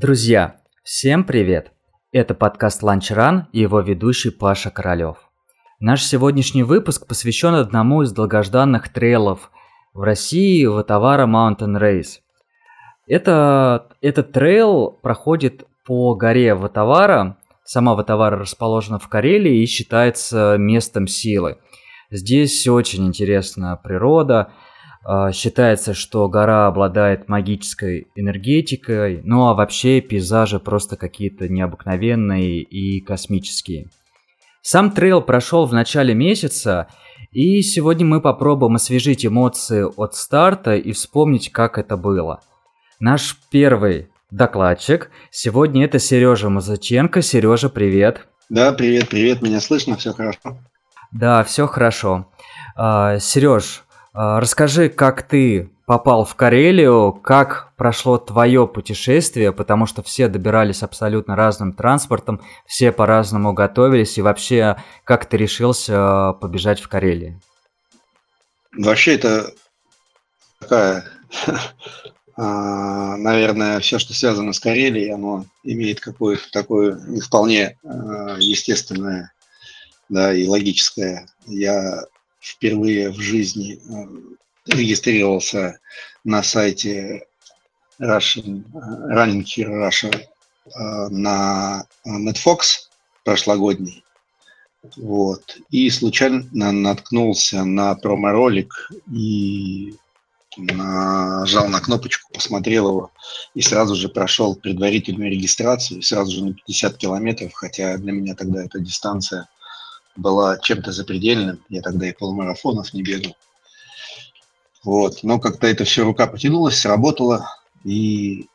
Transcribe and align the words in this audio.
Друзья, 0.00 0.56
всем 0.82 1.24
привет! 1.24 1.72
Это 2.10 2.32
подкаст 2.32 2.82
Run 2.82 3.42
и 3.52 3.60
его 3.60 3.80
ведущий 3.80 4.30
Паша 4.30 4.70
Королёв. 4.70 5.18
Наш 5.78 6.02
сегодняшний 6.02 6.62
выпуск 6.62 7.06
посвящен 7.06 7.54
одному 7.54 8.00
из 8.00 8.10
долгожданных 8.10 8.88
трейлов 8.88 9.50
в 9.92 10.00
России 10.00 10.64
Ватавара 10.64 11.26
Mountain 11.26 11.78
Race. 11.78 12.20
Это, 13.06 13.88
этот 14.00 14.32
трейл 14.32 14.90
проходит 14.90 15.66
по 15.84 16.14
горе 16.14 16.54
Ватавара. 16.54 17.36
Сама 17.64 17.94
Ватавара 17.94 18.38
расположена 18.38 18.98
в 18.98 19.06
Карелии 19.06 19.62
и 19.62 19.66
считается 19.66 20.56
местом 20.56 21.08
силы. 21.08 21.58
Здесь 22.10 22.66
очень 22.66 23.06
интересная 23.06 23.76
природа, 23.76 24.50
считается, 25.32 25.94
что 25.94 26.28
гора 26.28 26.66
обладает 26.66 27.28
магической 27.28 28.08
энергетикой, 28.14 29.20
ну 29.24 29.46
а 29.46 29.54
вообще 29.54 30.00
пейзажи 30.00 30.60
просто 30.60 30.96
какие-то 30.96 31.48
необыкновенные 31.48 32.60
и 32.60 33.00
космические. 33.00 33.88
Сам 34.62 34.90
трейл 34.90 35.22
прошел 35.22 35.64
в 35.64 35.72
начале 35.72 36.14
месяца, 36.14 36.88
и 37.32 37.62
сегодня 37.62 38.04
мы 38.04 38.20
попробуем 38.20 38.74
освежить 38.74 39.24
эмоции 39.24 39.84
от 39.84 40.14
старта 40.14 40.76
и 40.76 40.92
вспомнить, 40.92 41.50
как 41.50 41.78
это 41.78 41.96
было. 41.96 42.40
Наш 42.98 43.36
первый 43.50 44.08
докладчик 44.30 45.10
сегодня 45.30 45.84
это 45.84 45.98
Сережа 45.98 46.50
Мазаченко. 46.50 47.22
Сережа, 47.22 47.68
привет. 47.70 48.28
Да, 48.48 48.72
привет, 48.72 49.08
привет, 49.08 49.42
меня 49.42 49.60
слышно, 49.60 49.96
все 49.96 50.12
хорошо. 50.12 50.58
Да, 51.12 51.42
все 51.44 51.66
хорошо. 51.66 52.26
А, 52.76 53.18
Сереж, 53.18 53.84
а, 53.88 53.89
расскажи, 54.12 54.88
как 54.88 55.22
ты 55.22 55.70
попал 55.86 56.24
в 56.24 56.36
Карелию, 56.36 57.12
как 57.12 57.72
прошло 57.76 58.16
твое 58.16 58.68
путешествие, 58.68 59.52
потому 59.52 59.86
что 59.86 60.04
все 60.04 60.28
добирались 60.28 60.84
абсолютно 60.84 61.34
разным 61.34 61.72
транспортом, 61.72 62.40
все 62.64 62.92
по-разному 62.92 63.52
готовились, 63.52 64.16
и 64.16 64.22
вообще, 64.22 64.76
как 65.02 65.26
ты 65.26 65.36
решился 65.36 66.32
побежать 66.40 66.80
в 66.80 66.88
Карелии? 66.88 67.40
Вообще 68.76 69.14
это 69.14 69.52
такая, 70.60 71.04
а, 72.36 73.16
наверное, 73.16 73.80
все, 73.80 73.98
что 73.98 74.14
связано 74.14 74.52
с 74.52 74.60
Карелией, 74.60 75.12
оно 75.12 75.44
имеет 75.64 76.00
какое-то 76.00 76.50
такое 76.52 77.00
не 77.08 77.20
вполне 77.20 77.76
а, 77.82 78.36
естественное 78.38 79.32
да, 80.10 80.34
и 80.34 80.46
логическое. 80.46 81.26
Я 81.46 82.02
впервые 82.40 83.10
в 83.10 83.20
жизни 83.20 83.78
э, 83.78 84.72
регистрировался 84.72 85.78
на 86.24 86.42
сайте 86.42 87.26
Russian, 88.00 88.64
э, 88.74 89.14
Running 89.14 89.44
Hero 89.44 89.88
Russia 89.88 90.14
э, 90.16 91.08
на 91.10 91.84
Netfox 92.06 92.88
прошлогодний. 93.24 94.02
Вот. 94.96 95.58
И 95.70 95.90
случайно 95.90 96.72
наткнулся 96.72 97.64
на 97.64 97.94
промо-ролик 97.94 98.90
и 99.12 99.94
нажал 100.56 101.68
на 101.68 101.80
кнопочку, 101.80 102.32
посмотрел 102.32 102.88
его 102.88 103.10
и 103.54 103.60
сразу 103.60 103.94
же 103.94 104.08
прошел 104.08 104.56
предварительную 104.56 105.30
регистрацию, 105.30 106.02
сразу 106.02 106.32
же 106.32 106.44
на 106.44 106.54
50 106.54 106.96
километров, 106.96 107.52
хотя 107.52 107.98
для 107.98 108.12
меня 108.12 108.34
тогда 108.34 108.64
эта 108.64 108.80
дистанция– 108.80 109.48
была 110.16 110.58
чем-то 110.58 110.92
запредельным. 110.92 111.64
Я 111.68 111.82
тогда 111.82 112.08
и 112.08 112.12
полумарафонов 112.12 112.92
не 112.94 113.02
бегал. 113.02 113.36
Вот. 114.82 115.22
Но 115.22 115.38
как-то 115.38 115.66
это 115.66 115.84
все 115.84 116.04
рука 116.04 116.26
потянулась, 116.26 116.78
сработало, 116.78 117.46
и, 117.84 118.48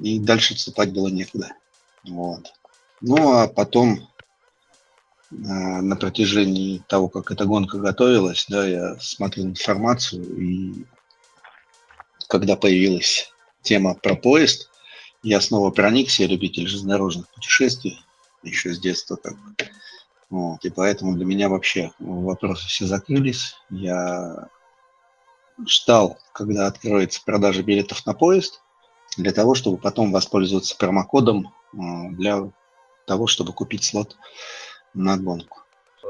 и 0.00 0.18
дальше 0.18 0.54
отступать 0.54 0.92
было 0.92 1.08
некуда. 1.08 1.52
Вот. 2.04 2.52
Ну, 3.00 3.32
а 3.32 3.48
потом 3.48 4.08
э, 5.30 5.34
на 5.34 5.96
протяжении 5.96 6.82
того, 6.88 7.08
как 7.08 7.30
эта 7.30 7.44
гонка 7.44 7.78
готовилась, 7.78 8.46
да, 8.48 8.66
я 8.66 8.96
смотрел 9.00 9.46
информацию, 9.46 10.24
и 10.40 10.84
когда 12.28 12.56
появилась 12.56 13.32
тема 13.62 13.94
про 13.94 14.14
поезд, 14.14 14.70
я 15.22 15.40
снова 15.40 15.70
проникся, 15.70 16.22
я 16.22 16.28
любитель 16.28 16.66
железнодорожных 16.66 17.28
путешествий, 17.28 18.00
еще 18.42 18.72
с 18.72 18.78
детства 18.78 19.16
как 19.16 19.34
бы. 19.34 19.54
Вот, 20.30 20.64
и 20.64 20.70
поэтому 20.70 21.14
для 21.14 21.26
меня 21.26 21.48
вообще 21.48 21.92
вопросы 21.98 22.66
все 22.66 22.86
закрылись. 22.86 23.54
Я 23.68 24.48
ждал, 25.66 26.18
когда 26.32 26.66
откроется 26.66 27.20
продажа 27.24 27.62
билетов 27.62 28.06
на 28.06 28.14
поезд, 28.14 28.62
для 29.16 29.32
того, 29.32 29.54
чтобы 29.54 29.76
потом 29.76 30.10
воспользоваться 30.10 30.76
промокодом 30.78 31.52
а, 31.74 32.08
для 32.12 32.50
того, 33.06 33.26
чтобы 33.26 33.52
купить 33.52 33.84
слот 33.84 34.16
на 34.94 35.18
гонку. 35.18 35.58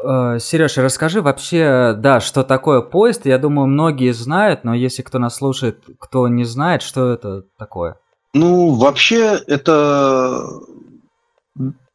Э, 0.05 0.39
Сереж, 0.39 0.77
расскажи 0.79 1.23
вообще, 1.23 1.95
да, 1.97 2.21
что 2.21 2.43
такое 2.43 2.81
поезд. 2.81 3.27
Я 3.27 3.39
думаю, 3.39 3.67
многие 3.67 4.13
знают, 4.13 4.65
но 4.65 4.75
если 4.75 5.03
кто 5.03 5.19
нас 5.19 5.37
слушает, 5.37 5.85
кто 5.99 6.29
не 6.29 6.45
знает, 6.45 6.83
что 6.83 7.13
это 7.13 7.43
такое? 7.59 7.97
Ну, 8.35 8.75
вообще, 8.75 9.41
это 9.47 10.49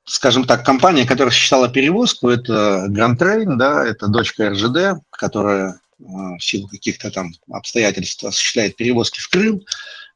скажем 0.07 0.45
так, 0.45 0.65
компания, 0.65 1.05
которая 1.05 1.29
осуществляла 1.29 1.69
перевозку, 1.69 2.29
это 2.29 2.87
Grand 2.89 3.17
Train, 3.17 3.55
да, 3.57 3.85
это 3.85 4.07
дочка 4.07 4.49
РЖД, 4.49 5.03
которая 5.11 5.79
э, 5.99 6.03
в 6.03 6.39
силу 6.39 6.67
каких-то 6.67 7.11
там 7.11 7.33
обстоятельств 7.51 8.23
осуществляет 8.23 8.77
перевозки 8.77 9.19
в 9.19 9.29
Крым. 9.29 9.61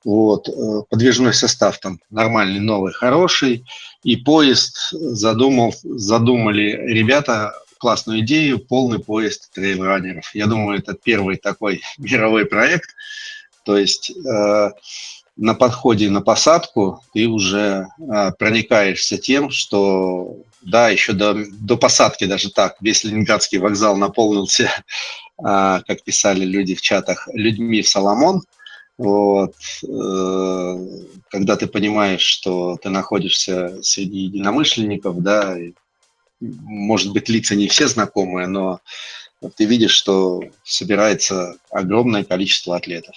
Вот, 0.04 0.48
э, 0.48 0.52
подвижной 0.90 1.34
состав 1.34 1.78
там 1.80 2.00
нормальный, 2.10 2.62
новый, 2.62 2.94
хороший. 2.94 3.66
И 4.04 4.16
поезд 4.16 4.78
задумал, 4.92 5.76
задумали 5.84 6.72
ребята 6.88 7.54
классную 7.78 8.22
идею, 8.22 8.60
полный 8.60 9.00
поезд 9.00 9.52
трейлранеров. 9.54 10.34
Я 10.34 10.48
думаю, 10.48 10.80
это 10.80 10.94
первый 10.94 11.36
такой 11.36 11.82
мировой 11.98 12.46
проект. 12.46 12.96
То 13.66 13.78
есть 13.78 14.12
э, 14.12 14.72
на 15.38 15.54
подходе 15.54 16.10
на 16.10 16.22
посадку 16.22 17.02
ты 17.14 17.28
уже 17.28 17.88
а, 18.10 18.32
проникаешься 18.32 19.18
тем, 19.18 19.50
что 19.50 20.38
да, 20.62 20.90
еще 20.90 21.14
до, 21.14 21.36
до 21.60 21.78
посадки 21.78 22.26
даже 22.26 22.52
так, 22.52 22.76
весь 22.82 23.04
Ленинградский 23.04 23.58
вокзал 23.58 23.98
наполнился, 23.98 24.72
а, 25.44 25.82
как 25.82 26.04
писали 26.04 26.46
люди 26.46 26.76
в 26.76 26.82
чатах, 26.82 27.28
людьми 27.34 27.82
в 27.82 27.90
Соломон. 27.90 28.44
Вот, 28.98 29.56
э, 29.82 30.88
когда 31.32 31.56
ты 31.56 31.66
понимаешь, 31.66 32.22
что 32.22 32.78
ты 32.78 32.90
находишься 32.90 33.82
среди 33.82 34.20
единомышленников, 34.26 35.24
да, 35.24 35.60
и, 35.60 35.74
может 36.40 37.12
быть, 37.12 37.28
лица 37.28 37.56
не 37.56 37.68
все 37.68 37.88
знакомые, 37.88 38.46
но 38.46 38.80
ты 39.56 39.66
видишь, 39.66 39.94
что 39.94 40.44
собирается 40.64 41.56
огромное 41.72 42.24
количество 42.24 42.76
атлетов 42.76 43.16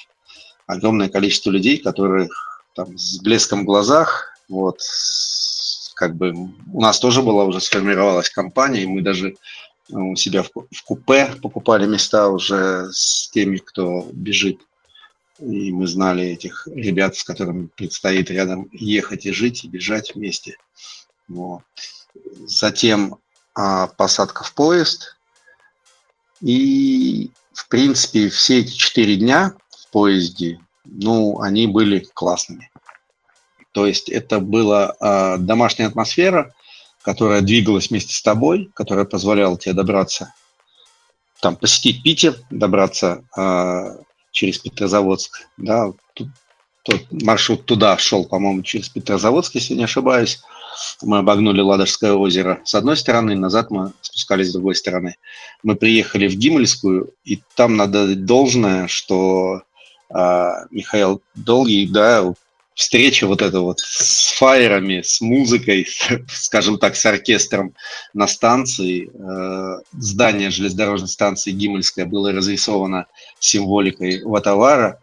огромное 0.67 1.09
количество 1.09 1.51
людей, 1.51 1.79
которых 1.79 2.63
там 2.75 2.99
с 2.99 3.19
блеском 3.21 3.63
в 3.63 3.67
глазах, 3.67 4.35
вот, 4.49 4.79
как 5.95 6.17
бы 6.17 6.33
у 6.73 6.81
нас 6.81 6.99
тоже 6.99 7.23
была 7.23 7.45
уже 7.45 7.61
сформировалась 7.61 8.29
компания, 8.29 8.83
и 8.83 8.87
мы 8.87 9.01
даже 9.01 9.31
э, 9.31 9.35
у 9.89 10.17
себя 10.17 10.43
в, 10.43 10.51
в 10.51 10.83
купе 10.85 11.35
покупали 11.43 11.87
места 11.87 12.29
уже 12.29 12.89
с 12.93 13.31
теми, 13.31 13.59
кто 13.59 14.09
бежит. 14.13 14.61
И 15.39 15.73
мы 15.73 15.87
знали 15.87 16.25
этих 16.25 16.69
ребят, 16.69 17.17
с 17.17 17.25
которыми 17.25 17.69
предстоит 17.75 18.31
рядом 18.31 18.69
ехать 18.73 19.27
и 19.27 19.33
жить, 19.33 19.65
и 19.65 19.69
бежать 19.69 20.15
вместе. 20.15 20.57
Вот. 21.29 21.63
Затем 22.47 23.19
а, 23.55 23.89
посадка 23.89 24.45
в 24.45 24.53
поезд. 24.55 25.17
И, 26.41 27.31
в 27.53 27.69
принципе, 27.69 28.29
все 28.29 28.61
эти 28.61 28.73
четыре 28.73 29.17
дня 29.17 29.55
поезде, 29.95 30.59
ну, 30.85 31.41
они 31.41 31.69
были 31.69 32.01
классными. 32.01 32.69
То 33.71 33.87
есть 33.87 34.09
это 34.09 34.41
была 34.41 34.95
э, 35.01 35.37
домашняя 35.39 35.87
атмосфера, 35.87 36.53
которая 37.03 37.43
двигалась 37.43 37.91
вместе 37.91 38.13
с 38.13 38.21
тобой, 38.21 38.71
которая 38.75 39.05
позволяла 39.05 39.57
тебе 39.57 39.73
добраться, 39.73 40.35
там, 41.41 41.55
посетить 41.55 42.03
Питер, 42.03 42.35
добраться 42.51 43.23
э, 43.37 43.99
через 44.33 44.59
Петрозаводск, 44.59 45.47
да, 45.59 45.93
тут, 46.15 46.29
тот 46.83 47.13
маршрут 47.13 47.65
туда 47.65 47.97
шел, 47.97 48.25
по-моему, 48.25 48.63
через 48.63 48.89
Петрозаводск, 48.89 49.55
если 49.55 49.75
не 49.75 49.85
ошибаюсь. 49.85 50.41
Мы 51.03 51.19
обогнули 51.19 51.61
Ладожское 51.61 52.15
озеро 52.15 52.61
с 52.65 52.75
одной 52.75 52.97
стороны, 52.97 53.37
назад 53.37 53.71
мы 53.71 53.93
спускались 54.01 54.49
с 54.49 54.55
другой 54.55 54.75
стороны. 54.75 55.15
Мы 55.63 55.77
приехали 55.77 56.27
в 56.27 56.35
Гимельскую, 56.35 57.13
и 57.25 57.41
там 57.55 57.77
надо 57.77 58.17
должное, 58.17 58.89
что 58.89 59.63
Михаил 60.11 61.23
Долгий, 61.35 61.87
да, 61.87 62.35
встреча 62.75 63.27
вот 63.27 63.41
эта 63.41 63.61
вот 63.61 63.81
с 63.81 64.33
фаерами, 64.33 65.01
с 65.03 65.21
музыкой, 65.21 65.87
скажем 66.29 66.79
так, 66.79 66.97
с 66.97 67.07
оркестром 67.07 67.75
на 68.13 68.27
станции. 68.27 69.11
Э, 69.15 69.81
здание 69.93 70.51
железнодорожной 70.51 71.09
станции 71.09 71.53
Гимельская 71.53 72.05
было 72.05 72.33
разрисовано 72.33 73.07
символикой 73.39 74.23
Ватавара. 74.25 75.01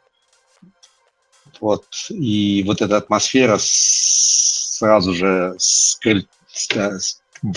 Вот. 1.60 1.86
И 2.10 2.64
вот 2.66 2.82
эта 2.82 2.98
атмосфера 2.98 3.58
сразу 3.60 5.14
же 5.14 5.56
с, 5.58 5.98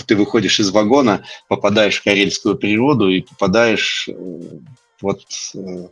ты 0.05 0.15
выходишь 0.15 0.59
из 0.59 0.69
вагона, 0.71 1.25
попадаешь 1.47 1.99
в 1.99 2.03
карельскую 2.03 2.55
природу 2.55 3.09
и 3.09 3.21
попадаешь 3.21 4.07
э, 4.07 4.13
вот 5.05 5.21
э, 5.53 5.87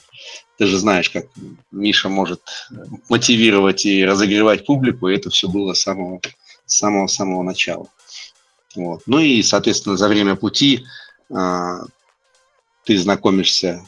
ты 0.58 0.66
же 0.66 0.78
знаешь, 0.78 1.10
как 1.10 1.26
Миша 1.72 2.10
может 2.10 2.42
мотивировать 3.10 3.86
и 3.86 4.04
разогревать 4.04 4.66
публику, 4.66 5.08
и 5.08 5.16
это 5.16 5.30
все 5.30 5.48
было 5.48 5.74
с 5.74 5.82
самого 5.82 7.08
самого 7.08 7.44
начала. 7.44 7.88
Вот. 8.76 9.04
Ну 9.06 9.20
и, 9.20 9.44
соответственно, 9.44 9.98
за 9.98 10.08
время 10.08 10.36
пути 10.36 10.84
а, 11.32 11.82
ты 12.86 12.98
знакомишься 12.98 13.86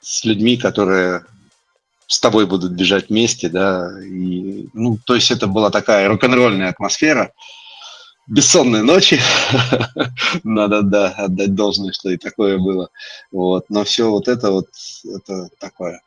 с 0.00 0.24
людьми, 0.24 0.56
которые 0.56 1.24
с 2.06 2.20
тобой 2.20 2.46
будут 2.46 2.72
бежать 2.72 3.08
вместе, 3.08 3.48
да, 3.48 3.90
и, 4.02 4.68
ну, 4.72 4.98
то 5.04 5.14
есть 5.14 5.30
это 5.30 5.46
была 5.46 5.70
такая 5.70 6.08
рок-н-ролльная 6.08 6.68
атмосфера, 6.68 7.32
бессонные 8.30 8.82
ночи, 8.82 9.20
надо, 10.44 10.82
да, 10.82 11.10
отдать 11.10 11.54
должное, 11.54 11.92
что 11.92 12.10
и 12.10 12.16
такое 12.16 12.58
было, 12.58 12.88
вот, 13.32 13.66
но 13.68 13.84
все 13.84 14.08
вот 14.08 14.28
это 14.28 14.52
вот, 14.52 14.68
это 15.04 15.48
такое, 15.58 16.00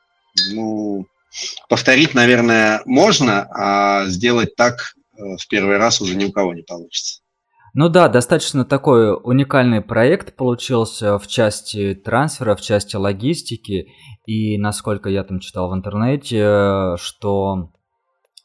ну, 0.51 1.05
повторить, 1.69 2.13
наверное, 2.13 2.81
можно, 2.85 3.47
а 3.53 4.05
сделать 4.07 4.55
так 4.55 4.93
э, 5.17 5.35
в 5.37 5.47
первый 5.47 5.77
раз 5.77 6.01
уже 6.01 6.15
ни 6.15 6.25
у 6.25 6.31
кого 6.31 6.53
не 6.53 6.63
получится. 6.63 7.19
Ну 7.75 7.89
да, 7.89 8.07
достаточно 8.07 8.65
такой 8.65 9.15
уникальный 9.15 9.81
проект 9.81 10.35
получился 10.35 11.17
в 11.17 11.25
части 11.25 11.95
трансфера, 11.95 12.55
в 12.55 12.61
части 12.61 12.95
логистики. 12.95 13.87
И 14.27 14.59
насколько 14.59 15.09
я 15.09 15.23
там 15.23 15.39
читал 15.39 15.71
в 15.71 15.73
интернете, 15.73 16.97
что 16.97 17.71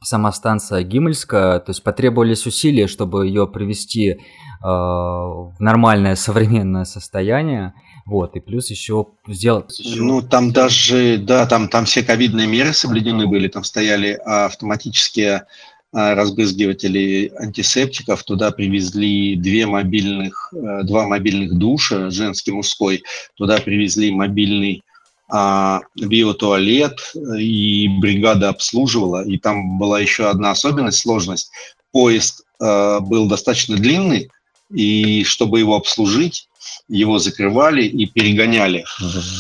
сама 0.03 0.33
станция 0.33 0.83
Гимельская, 0.83 1.61
то 1.61 1.71
есть 1.71 1.83
потребовались 1.83 2.47
усилия, 2.47 2.87
чтобы 2.87 3.27
ее 3.27 3.47
привести 3.47 4.11
э, 4.11 4.17
в 4.62 5.56
нормальное 5.59 6.15
современное 6.15 6.85
состояние. 6.85 7.75
Вот, 8.06 8.37
и 8.37 8.41
плюс 8.41 8.71
еще 8.71 9.09
сделать... 9.27 9.79
Ну, 9.97 10.23
там 10.23 10.53
даже, 10.53 11.19
да, 11.19 11.47
там, 11.47 11.69
там 11.69 11.85
все 11.85 12.03
ковидные 12.03 12.47
меры 12.47 12.73
соблюдены 12.73 13.27
были, 13.27 13.49
там 13.49 13.65
стояли 13.65 14.12
автоматические 14.25 15.45
а, 15.91 16.15
разбрызгиватели 16.15 17.33
антисептиков. 17.39 18.23
Туда 18.23 18.51
привезли 18.51 19.37
две 19.37 19.67
мобильных, 19.67 20.53
э, 20.53 20.83
два 20.83 21.06
мобильных 21.06 21.56
душа, 21.56 22.11
женский, 22.11 22.53
мужской. 22.53 23.05
Туда 23.37 23.59
привезли 23.59 24.11
мобильный 24.11 24.83
а, 25.29 25.83
биотуалет, 25.97 27.13
и 27.39 27.89
бригада 27.89 28.49
обслуживала. 28.49 29.25
И 29.25 29.39
там 29.39 29.79
была 29.79 30.01
еще 30.01 30.29
одна 30.29 30.51
особенность, 30.51 31.01
сложность. 31.01 31.51
Поезд 31.93 32.45
а, 32.61 33.01
был 33.01 33.29
достаточно 33.29 33.77
длинный, 33.77 34.31
и 34.73 35.25
чтобы 35.25 35.59
его 35.61 35.77
обслужить, 35.77 36.48
его 36.88 37.19
закрывали 37.19 37.85
и 37.85 38.06
перегоняли 38.06 38.85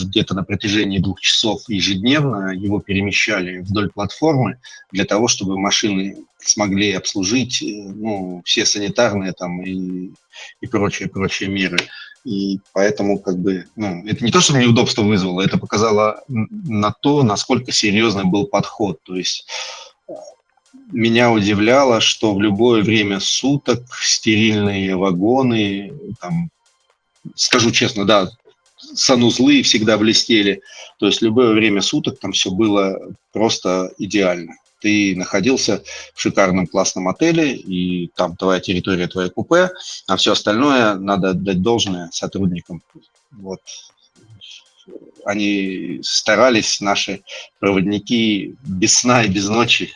где-то 0.04 0.34
на 0.34 0.44
протяжении 0.44 0.98
двух 0.98 1.20
часов 1.20 1.62
ежедневно, 1.68 2.50
его 2.52 2.80
перемещали 2.80 3.58
вдоль 3.58 3.90
платформы 3.90 4.58
для 4.92 5.04
того, 5.04 5.28
чтобы 5.28 5.58
машины 5.58 6.16
смогли 6.38 6.92
обслужить 6.92 7.62
ну, 7.62 8.42
все 8.44 8.64
санитарные 8.64 9.32
там 9.32 9.62
и, 9.62 10.10
и 10.60 10.66
прочие, 10.66 11.08
прочие 11.08 11.48
меры. 11.48 11.78
И 12.24 12.60
поэтому 12.72 13.18
как 13.18 13.38
бы, 13.38 13.66
ну, 13.76 14.04
это 14.06 14.24
не 14.24 14.30
то, 14.30 14.40
что 14.40 14.58
неудобство 14.58 15.02
вызвало, 15.02 15.40
это 15.40 15.56
показало 15.56 16.22
на 16.28 16.92
то, 16.92 17.22
насколько 17.22 17.72
серьезный 17.72 18.24
был 18.24 18.46
подход. 18.46 19.00
То 19.04 19.16
есть 19.16 19.46
меня 20.90 21.30
удивляло, 21.30 22.00
что 22.00 22.34
в 22.34 22.40
любое 22.40 22.82
время 22.82 23.20
суток 23.20 23.82
стерильные 23.94 24.96
вагоны, 24.96 25.92
там, 26.20 26.50
скажу 27.34 27.70
честно, 27.70 28.04
да, 28.04 28.28
санузлы 28.76 29.62
всегда 29.62 29.98
блестели. 29.98 30.62
То 30.98 31.06
есть 31.06 31.22
любое 31.22 31.52
время 31.52 31.82
суток 31.82 32.18
там 32.18 32.32
все 32.32 32.50
было 32.50 32.98
просто 33.32 33.92
идеально. 33.98 34.54
Ты 34.80 35.16
находился 35.16 35.82
в 36.14 36.20
шикарном 36.20 36.68
классном 36.68 37.08
отеле, 37.08 37.56
и 37.56 38.08
там 38.14 38.36
твоя 38.36 38.60
территория, 38.60 39.08
твое 39.08 39.28
купе, 39.28 39.70
а 40.06 40.16
все 40.16 40.32
остальное 40.32 40.94
надо 40.94 41.34
дать 41.34 41.62
должное 41.62 42.10
сотрудникам. 42.12 42.82
Вот. 43.32 43.60
Они 45.24 45.98
старались, 46.02 46.80
наши 46.80 47.22
проводники, 47.58 48.54
без 48.62 48.98
сна 48.98 49.24
и 49.24 49.28
без 49.28 49.48
ночи 49.48 49.92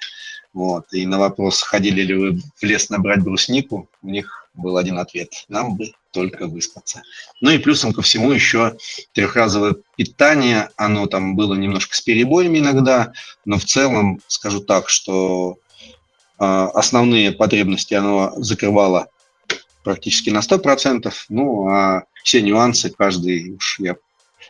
вот. 0.52 0.92
И 0.92 1.06
на 1.06 1.18
вопрос, 1.18 1.62
ходили 1.62 2.02
ли 2.02 2.14
вы 2.14 2.40
в 2.56 2.62
лес 2.62 2.90
набрать 2.90 3.22
бруснику, 3.22 3.88
у 4.02 4.08
них 4.08 4.41
был 4.54 4.76
один 4.76 4.98
ответ. 4.98 5.44
Нам 5.48 5.76
бы 5.76 5.92
только 6.10 6.46
выспаться. 6.46 7.02
Ну 7.40 7.50
и 7.50 7.58
плюсом 7.58 7.92
ко 7.92 8.02
всему 8.02 8.32
еще 8.32 8.76
трехразовое 9.12 9.76
питание. 9.96 10.70
Оно 10.76 11.06
там 11.06 11.36
было 11.36 11.54
немножко 11.54 11.96
с 11.96 12.00
перебоями 12.00 12.58
иногда, 12.58 13.12
но 13.44 13.58
в 13.58 13.64
целом 13.64 14.20
скажу 14.26 14.60
так, 14.60 14.88
что 14.88 15.58
э, 16.38 16.44
основные 16.44 17.32
потребности 17.32 17.94
оно 17.94 18.32
закрывало 18.36 19.08
практически 19.82 20.30
на 20.30 20.38
100%. 20.38 21.12
Ну, 21.28 21.68
а 21.68 22.04
все 22.22 22.42
нюансы 22.42 22.90
каждый 22.90 23.54
уж 23.56 23.80
я 23.80 23.96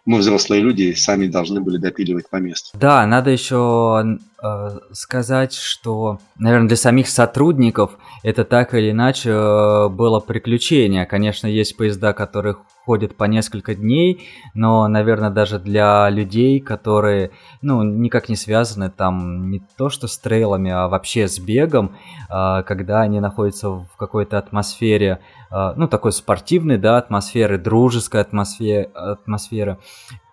мы 0.04 0.18
взрослые 0.18 0.60
люди 0.62 0.94
сами 0.94 1.26
должны 1.26 1.60
были 1.60 1.78
допиливать 1.78 2.28
по 2.28 2.36
месту. 2.36 2.76
Да, 2.78 3.06
надо 3.06 3.30
еще 3.30 4.18
э, 4.42 4.78
сказать, 4.92 5.54
что, 5.54 6.18
наверное, 6.38 6.68
для 6.68 6.76
самих 6.76 7.08
сотрудников 7.08 7.92
это 8.22 8.44
так 8.44 8.74
или 8.74 8.90
иначе 8.90 9.30
э, 9.30 9.88
было 9.88 10.18
приключение. 10.20 11.06
Конечно, 11.06 11.46
есть 11.46 11.76
поезда, 11.76 12.12
которые 12.12 12.56
ходят 12.84 13.16
по 13.16 13.24
несколько 13.24 13.74
дней, 13.74 14.28
но, 14.54 14.88
наверное, 14.88 15.30
даже 15.30 15.58
для 15.58 16.10
людей, 16.10 16.60
которые, 16.60 17.30
ну, 17.60 17.82
никак 17.82 18.28
не 18.28 18.36
связаны 18.36 18.90
там 18.90 19.50
не 19.50 19.62
то 19.76 19.88
что 19.88 20.08
с 20.08 20.18
трейлами, 20.18 20.70
а 20.70 20.88
вообще 20.88 21.28
с 21.28 21.38
бегом, 21.38 21.96
э, 22.28 22.62
когда 22.64 23.00
они 23.00 23.20
находятся 23.20 23.70
в 23.70 23.96
какой-то 23.96 24.38
атмосфере 24.38 25.20
а, 25.54 25.74
ну, 25.76 25.86
такой 25.86 26.12
спортивной, 26.12 26.78
да, 26.78 26.96
атмосферы, 26.96 27.58
дружеской 27.58 28.22
атмосферы, 28.22 28.90
атмосферы. 28.94 29.78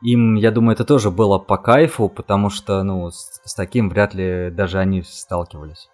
Им, 0.01 0.35
я 0.35 0.49
думаю, 0.49 0.75
это 0.75 0.85
тоже 0.85 1.11
было 1.11 1.37
по 1.37 1.57
кайфу, 1.57 2.07
потому 2.07 2.49
что, 2.49 2.83
ну, 2.83 3.11
с, 3.11 3.41
с 3.43 3.53
таким 3.53 3.89
вряд 3.89 4.13
ли 4.13 4.49
даже 4.49 4.79
они 4.79 5.01
сталкивались. 5.01 5.89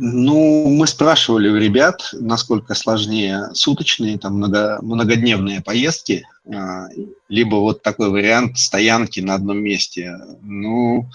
Ну, 0.00 0.68
мы 0.68 0.86
спрашивали 0.86 1.48
у 1.48 1.56
ребят, 1.56 2.10
насколько 2.12 2.74
сложнее 2.74 3.50
суточные, 3.52 4.16
там, 4.16 4.34
много, 4.34 4.78
многодневные 4.80 5.60
поездки, 5.60 6.24
а, 6.46 6.86
либо 7.28 7.56
вот 7.56 7.82
такой 7.82 8.08
вариант 8.10 8.58
стоянки 8.58 9.18
на 9.18 9.34
одном 9.34 9.58
месте. 9.58 10.16
Ну, 10.42 11.10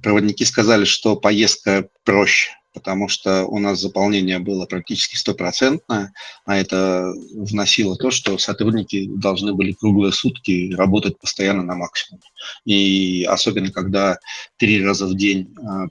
проводники 0.00 0.44
сказали, 0.44 0.84
что 0.84 1.16
поездка 1.16 1.88
проще, 2.04 2.52
потому 2.72 3.08
что 3.08 3.46
у 3.46 3.58
нас 3.58 3.80
заполнение 3.80 4.38
было 4.38 4.66
практически 4.66 5.16
стопроцентное, 5.16 6.12
а 6.46 6.56
это 6.56 7.12
вносило 7.32 7.96
то, 7.96 8.12
что 8.12 8.38
сотрудники 8.38 9.10
должны 9.12 9.54
были 9.54 9.72
круглые 9.72 10.12
сутки 10.12 10.72
работать 10.72 11.18
постоянно 11.18 11.64
на 11.64 11.74
максимуме. 11.74 12.22
И 12.64 13.24
особенно, 13.24 13.72
когда 13.72 14.20
три 14.56 14.84
раза 14.84 15.06
в 15.06 15.16
день 15.16 15.52
а, 15.60 15.88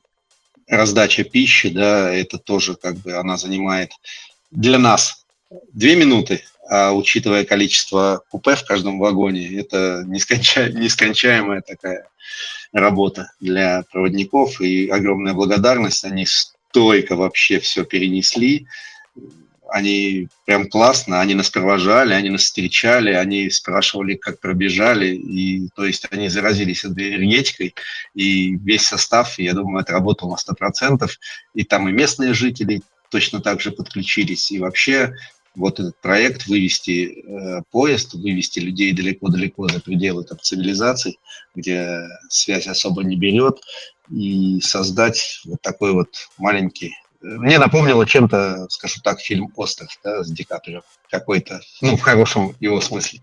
раздача 0.67 1.23
пищи, 1.23 1.69
да, 1.69 2.13
это 2.13 2.37
тоже 2.37 2.75
как 2.75 2.97
бы 2.97 3.13
она 3.13 3.37
занимает 3.37 3.91
для 4.51 4.79
нас 4.79 5.25
две 5.71 5.95
минуты, 5.95 6.43
а 6.69 6.93
учитывая 6.93 7.43
количество 7.43 8.23
купе 8.29 8.55
в 8.55 8.63
каждом 8.65 8.99
вагоне, 8.99 9.59
это 9.59 10.03
несконча... 10.07 10.69
нескончаемая 10.69 11.61
такая 11.61 12.07
работа 12.71 13.31
для 13.39 13.83
проводников 13.91 14.59
и 14.61 14.87
огромная 14.87 15.33
благодарность. 15.33 16.03
Они 16.03 16.25
стойко 16.25 17.15
вообще 17.15 17.59
все 17.59 17.83
перенесли. 17.85 18.67
Они 19.73 20.27
прям 20.45 20.69
классно, 20.69 21.19
они 21.19 21.33
нас 21.33 21.49
провожали, 21.49 22.13
они 22.13 22.29
нас 22.29 22.43
встречали, 22.43 23.11
они 23.11 23.49
спрашивали, 23.49 24.13
как 24.13 24.39
пробежали, 24.39 25.15
и 25.15 25.67
то 25.75 25.83
есть 25.83 26.05
они 26.11 26.29
заразились 26.29 26.85
этой 26.85 27.15
энергетикой, 27.15 27.73
и 28.13 28.55
весь 28.55 28.83
состав, 28.83 29.39
я 29.39 29.53
думаю, 29.53 29.81
отработал 29.81 30.29
на 30.29 30.35
100%, 30.35 31.09
и 31.55 31.63
там 31.63 31.89
и 31.89 31.91
местные 31.91 32.35
жители 32.35 32.83
точно 33.09 33.39
так 33.41 33.61
же 33.61 33.71
подключились, 33.71 34.51
и 34.51 34.59
вообще 34.59 35.15
вот 35.55 35.79
этот 35.79 35.97
проект 36.01 36.45
вывести 36.45 37.23
э, 37.25 37.63
поезд, 37.71 38.13
вывести 38.13 38.59
людей 38.59 38.93
далеко-далеко 38.93 39.69
за 39.69 39.79
пределы 39.79 40.23
там, 40.23 40.37
цивилизаций, 40.39 41.17
где 41.55 42.07
связь 42.29 42.67
особо 42.67 43.03
не 43.03 43.15
берет, 43.15 43.59
и 44.11 44.59
создать 44.61 45.41
вот 45.45 45.63
такой 45.63 45.93
вот 45.93 46.09
маленький... 46.37 46.93
Мне 47.23 47.57
напомнило 47.57 48.05
чем-то, 48.05 48.67
скажу 48.69 48.99
так, 49.01 49.19
фильм 49.19 49.49
«Остров» 49.55 49.89
да, 50.03 50.23
с 50.23 50.29
Ди 50.29 50.43
Каприо. 50.43 50.81
Какой-то, 51.09 51.61
ну, 51.81 51.95
в 51.95 52.01
хорошем 52.01 52.53
его 52.59 52.81
смысле. 52.81 53.21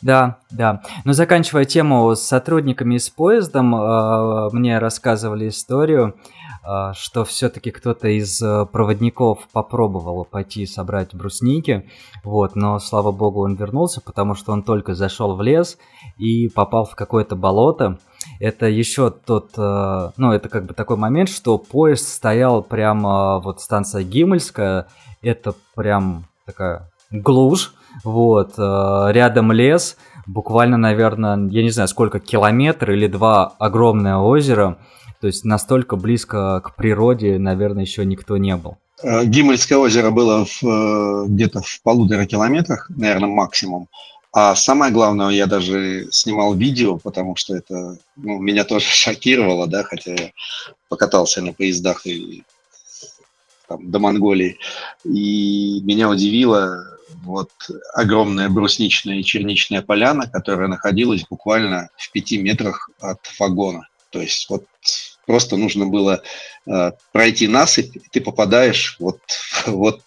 Да, 0.00 0.38
да. 0.50 0.82
Но 1.04 1.12
заканчивая 1.12 1.64
тему 1.64 2.14
с 2.14 2.20
сотрудниками 2.20 2.96
и 2.96 2.98
с 2.98 3.08
поездом, 3.08 3.74
э, 3.74 4.48
мне 4.52 4.78
рассказывали 4.78 5.48
историю, 5.48 6.16
э, 6.64 6.92
что 6.94 7.24
все-таки 7.24 7.70
кто-то 7.70 8.08
из 8.08 8.42
э, 8.42 8.66
проводников 8.66 9.46
попробовал 9.52 10.24
пойти 10.24 10.66
собрать 10.66 11.14
брусники, 11.14 11.88
вот, 12.24 12.56
но, 12.56 12.80
слава 12.80 13.12
богу, 13.12 13.44
он 13.44 13.54
вернулся, 13.54 14.00
потому 14.00 14.34
что 14.34 14.52
он 14.52 14.64
только 14.64 14.94
зашел 14.94 15.36
в 15.36 15.42
лес 15.42 15.78
и 16.16 16.48
попал 16.48 16.84
в 16.84 16.96
какое-то 16.96 17.36
болото. 17.36 17.98
Это 18.40 18.66
еще 18.66 19.10
тот, 19.10 19.56
ну, 19.56 20.32
это 20.32 20.48
как 20.48 20.66
бы 20.66 20.74
такой 20.74 20.96
момент, 20.96 21.28
что 21.28 21.58
поезд 21.58 22.08
стоял 22.08 22.62
прямо, 22.62 23.40
вот 23.40 23.60
станция 23.60 24.02
Гимельская, 24.02 24.86
это 25.22 25.54
прям 25.74 26.26
такая 26.46 26.90
глушь, 27.12 27.74
вот, 28.04 28.54
э, 28.58 29.06
рядом 29.10 29.52
лес, 29.52 29.96
буквально, 30.26 30.76
наверное, 30.76 31.36
я 31.50 31.62
не 31.62 31.70
знаю, 31.70 31.88
сколько, 31.88 32.20
километр 32.20 32.92
или 32.92 33.06
два 33.06 33.52
огромное 33.58 34.16
озеро, 34.16 34.78
то 35.20 35.26
есть 35.26 35.44
настолько 35.44 35.96
близко 35.96 36.60
к 36.60 36.74
природе, 36.74 37.38
наверное, 37.38 37.84
еще 37.84 38.04
никто 38.04 38.36
не 38.36 38.56
был. 38.56 38.78
Э, 39.02 39.24
Гимельское 39.24 39.78
озеро 39.78 40.10
было 40.10 40.44
в, 40.44 40.62
э, 40.64 41.26
где-то 41.28 41.60
в 41.60 41.82
полутора 41.82 42.26
километрах, 42.26 42.90
наверное, 42.90 43.28
максимум. 43.28 43.88
А 44.32 44.56
самое 44.56 44.90
главное, 44.90 45.28
я 45.28 45.46
даже 45.46 46.08
снимал 46.10 46.54
видео, 46.54 46.96
потому 46.96 47.36
что 47.36 47.54
это 47.54 47.98
ну, 48.16 48.38
меня 48.38 48.64
тоже 48.64 48.86
шокировало, 48.90 49.66
да, 49.66 49.84
хотя 49.84 50.12
я 50.12 50.32
покатался 50.88 51.42
на 51.42 51.52
поездах 51.52 52.06
и 52.06 52.42
там, 53.68 53.90
до 53.90 53.98
Монголии. 53.98 54.58
И 55.04 55.80
меня 55.84 56.08
удивило 56.08 56.98
вот 57.24 57.50
огромная 57.94 58.48
брусничная 58.48 59.16
и 59.16 59.24
черничная 59.24 59.82
поляна, 59.82 60.26
которая 60.26 60.68
находилась 60.68 61.24
буквально 61.28 61.90
в 61.96 62.10
пяти 62.10 62.38
метрах 62.38 62.88
от 63.00 63.20
вагона. 63.38 63.88
То 64.10 64.20
есть 64.20 64.48
вот 64.48 64.64
просто 65.26 65.56
нужно 65.56 65.86
было 65.86 66.22
э, 66.66 66.92
пройти 67.12 67.48
насыпь, 67.48 67.96
и 67.96 68.02
ты 68.10 68.20
попадаешь 68.20 68.96
вот, 68.98 69.20
вот 69.66 70.02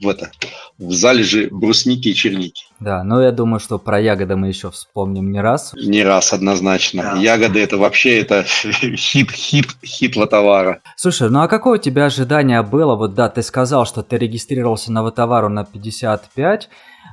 в 0.00 0.08
это, 0.08 0.30
в 0.78 0.92
залежи 0.92 1.48
брусники 1.50 2.08
и 2.08 2.14
черники. 2.14 2.64
Да, 2.80 3.02
но 3.02 3.20
я 3.20 3.32
думаю, 3.32 3.58
что 3.58 3.78
про 3.78 4.00
ягоды 4.00 4.36
мы 4.36 4.48
еще 4.48 4.70
вспомним 4.70 5.32
не 5.32 5.40
раз. 5.40 5.72
Не 5.74 6.04
раз, 6.04 6.32
однозначно. 6.32 7.02
Да. 7.02 7.20
Ягоды 7.20 7.60
это 7.60 7.76
вообще 7.76 8.20
это 8.20 8.44
хит, 8.44 9.30
хит, 9.32 9.66
хит 9.84 10.16
лотовара. 10.16 10.80
Слушай, 10.96 11.28
ну 11.30 11.40
а 11.40 11.48
какое 11.48 11.78
у 11.78 11.82
тебя 11.82 12.04
ожидание 12.04 12.62
было? 12.62 12.94
Вот 12.94 13.14
да, 13.14 13.28
ты 13.28 13.42
сказал, 13.42 13.84
что 13.84 14.02
ты 14.02 14.16
регистрировался 14.16 14.92
на 14.92 15.02
лотовару 15.02 15.48
на 15.48 15.64
55, 15.64 16.68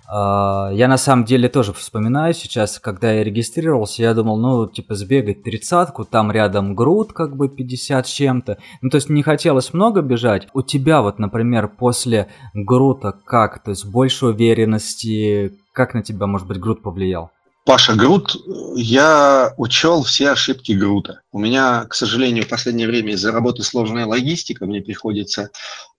а, 0.07 0.69
я 0.72 0.88
на 0.88 0.98
самом 0.98 1.25
деле 1.25 1.50
тоже 1.50 1.74
вспоминаю 1.74 2.34
сейчас, 2.34 2.79
когда 2.79 3.12
я 3.12 3.24
регистрировался, 3.24 4.03
я 4.03 4.13
думал, 4.13 4.38
ну, 4.38 4.67
типа, 4.67 4.93
сбегать 4.95 5.43
тридцатку, 5.43 6.05
там 6.05 6.31
рядом 6.31 6.75
груд, 6.75 7.13
как 7.13 7.36
бы 7.36 7.50
50 7.50 8.07
с 8.07 8.10
чем-то. 8.12 8.57
Ну, 8.81 8.89
то 8.89 8.95
есть 8.95 9.10
не 9.10 9.24
хотелось 9.24 9.74
много 9.74 10.01
бежать. 10.01 10.48
У 10.53 10.62
тебя 10.62 11.01
вот, 11.01 11.17
например, 11.17 11.67
после 11.67 12.27
грута 12.53 13.13
как? 13.25 13.63
То 13.63 13.72
есть 13.72 13.86
больше 13.86 14.27
уверенности, 14.27 15.54
как 15.75 15.94
на 15.94 16.01
тебя, 16.01 16.25
может 16.25 16.48
быть, 16.48 16.58
груд 16.58 16.82
повлиял? 16.82 17.32
Паша 17.65 17.96
Грут, 17.96 18.36
я 18.75 19.51
учел 19.58 20.03
все 20.03 20.29
ошибки 20.29 20.74
Грута. 20.74 21.22
У 21.32 21.39
меня, 21.39 21.86
к 21.86 21.96
сожалению, 21.96 22.44
в 22.44 22.48
последнее 22.48 22.88
время 22.88 23.13
из-за 23.13 23.32
работы 23.32 23.63
сложная 23.63 24.05
логистика. 24.05 24.67
Мне 24.67 24.82
приходится 24.82 25.50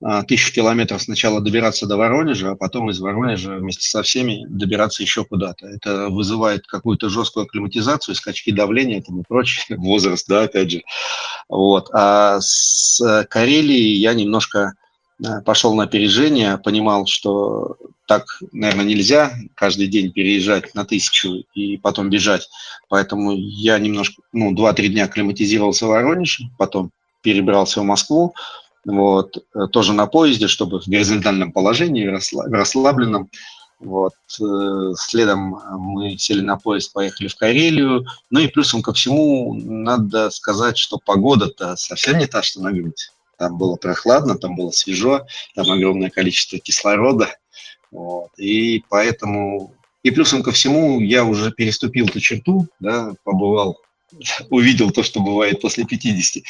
а, 0.00 0.22
тысячу 0.22 0.54
километров 0.54 1.02
сначала 1.02 1.40
добираться 1.40 1.86
до 1.86 1.96
Воронежа, 1.96 2.52
а 2.52 2.54
потом 2.54 2.90
из 2.90 3.00
Воронежа 3.00 3.56
вместе 3.56 3.88
со 3.88 4.04
всеми 4.04 4.46
добираться 4.48 5.02
еще 5.02 5.24
куда-то. 5.24 5.66
Это 5.66 6.08
вызывает 6.08 6.68
какую-то 6.68 7.08
жесткую 7.08 7.46
акклиматизацию, 7.46 8.14
скачки 8.14 8.52
давления 8.52 9.02
там 9.02 9.22
и 9.22 9.24
прочее. 9.26 9.76
Возраст, 9.80 10.28
да, 10.28 10.42
опять 10.44 10.70
же. 10.70 10.82
Вот. 11.48 11.90
А 11.92 12.38
с 12.40 13.26
Карелией 13.28 13.98
я 13.98 14.14
немножко 14.14 14.74
пошел 15.44 15.74
на 15.74 15.84
опережение, 15.84 16.58
понимал, 16.58 17.06
что 17.06 17.76
так, 18.06 18.24
наверное, 18.52 18.84
нельзя 18.84 19.32
каждый 19.54 19.88
день 19.88 20.12
переезжать 20.12 20.74
на 20.74 20.84
тысячу 20.84 21.44
и 21.54 21.76
потом 21.76 22.10
бежать. 22.10 22.48
Поэтому 22.88 23.32
я 23.32 23.78
немножко, 23.78 24.22
ну, 24.32 24.54
2-3 24.54 24.88
дня 24.88 25.04
акклиматизировался 25.04 25.86
в 25.86 25.88
Воронеже, 25.88 26.44
потом 26.58 26.90
перебрался 27.22 27.80
в 27.80 27.84
Москву, 27.84 28.34
вот, 28.84 29.36
э, 29.36 29.66
тоже 29.72 29.92
на 29.92 30.06
поезде, 30.06 30.46
чтобы 30.46 30.80
в 30.80 30.86
горизонтальном 30.86 31.50
положении, 31.50 32.06
в 32.06 32.52
расслабленном. 32.52 33.28
Вот. 33.80 34.14
Э, 34.40 34.92
следом 34.96 35.60
мы 35.78 36.16
сели 36.16 36.40
на 36.40 36.56
поезд, 36.56 36.92
поехали 36.92 37.26
в 37.26 37.34
Карелию. 37.34 38.06
Ну 38.30 38.40
и 38.40 38.46
плюсом 38.46 38.82
ко 38.82 38.92
всему, 38.92 39.54
надо 39.54 40.30
сказать, 40.30 40.78
что 40.78 40.98
погода-то 41.04 41.74
совсем 41.76 42.18
не 42.18 42.26
та, 42.26 42.42
что 42.42 42.62
на 42.62 42.72
грудь. 42.72 43.10
Там 43.38 43.58
было 43.58 43.76
прохладно, 43.76 44.36
там 44.36 44.56
было 44.56 44.70
свежо, 44.70 45.26
там 45.54 45.70
огромное 45.70 46.10
количество 46.10 46.58
кислорода. 46.58 47.34
Вот. 47.90 48.30
И 48.38 48.82
поэтому, 48.88 49.74
и 50.02 50.10
плюсом 50.10 50.42
ко 50.42 50.52
всему, 50.52 51.00
я 51.00 51.24
уже 51.24 51.52
переступил 51.52 52.06
эту 52.06 52.20
черту, 52.20 52.68
да, 52.80 53.12
побывал, 53.24 53.78
увидел 54.50 54.90
то, 54.90 55.02
что 55.02 55.20
бывает 55.20 55.60
после 55.60 55.84
50. 55.84 56.42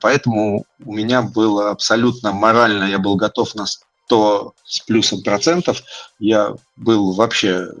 Поэтому 0.00 0.64
у 0.84 0.92
меня 0.92 1.22
было 1.22 1.70
абсолютно 1.70 2.32
морально, 2.32 2.84
я 2.84 2.98
был 2.98 3.16
готов 3.16 3.54
на 3.54 3.66
100 4.06 4.54
с 4.64 4.80
плюсом 4.80 5.22
процентов. 5.22 5.82
Я 6.18 6.54
был 6.76 7.12
вообще 7.12 7.66
э, 7.66 7.72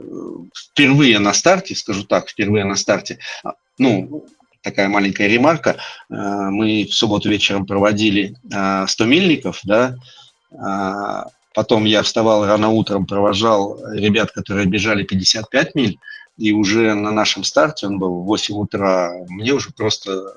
впервые 0.54 1.18
на 1.18 1.34
старте, 1.34 1.74
скажу 1.74 2.04
так, 2.04 2.28
впервые 2.28 2.64
на 2.64 2.76
старте. 2.76 3.18
А, 3.42 3.54
ну, 3.78 4.26
такая 4.64 4.88
маленькая 4.88 5.28
ремарка. 5.28 5.76
Э, 6.10 6.14
мы 6.50 6.84
в 6.84 6.94
субботу 6.94 7.28
вечером 7.28 7.66
проводили 7.66 8.34
100 8.48 9.04
э, 9.04 9.06
мильников, 9.06 9.60
да, 9.62 9.96
Потом 11.54 11.84
я 11.84 12.02
вставал 12.02 12.46
рано 12.46 12.68
утром, 12.70 13.06
провожал 13.06 13.78
ребят, 13.92 14.32
которые 14.32 14.66
бежали 14.66 15.04
55 15.04 15.74
миль, 15.76 15.98
и 16.36 16.52
уже 16.52 16.94
на 16.94 17.12
нашем 17.12 17.44
старте, 17.44 17.86
он 17.86 17.98
был 17.98 18.22
в 18.22 18.24
8 18.24 18.54
утра, 18.56 19.12
мне 19.28 19.52
уже 19.52 19.70
просто 19.70 20.34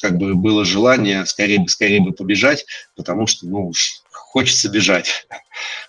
как 0.00 0.16
бы 0.16 0.34
было 0.34 0.64
желание 0.64 1.26
скорее 1.26 1.58
бы, 1.58 1.68
скорее 1.68 2.00
бы 2.00 2.12
побежать, 2.12 2.64
потому 2.94 3.26
что, 3.26 3.46
ну, 3.46 3.72
хочется 4.10 4.68
бежать. 4.68 5.26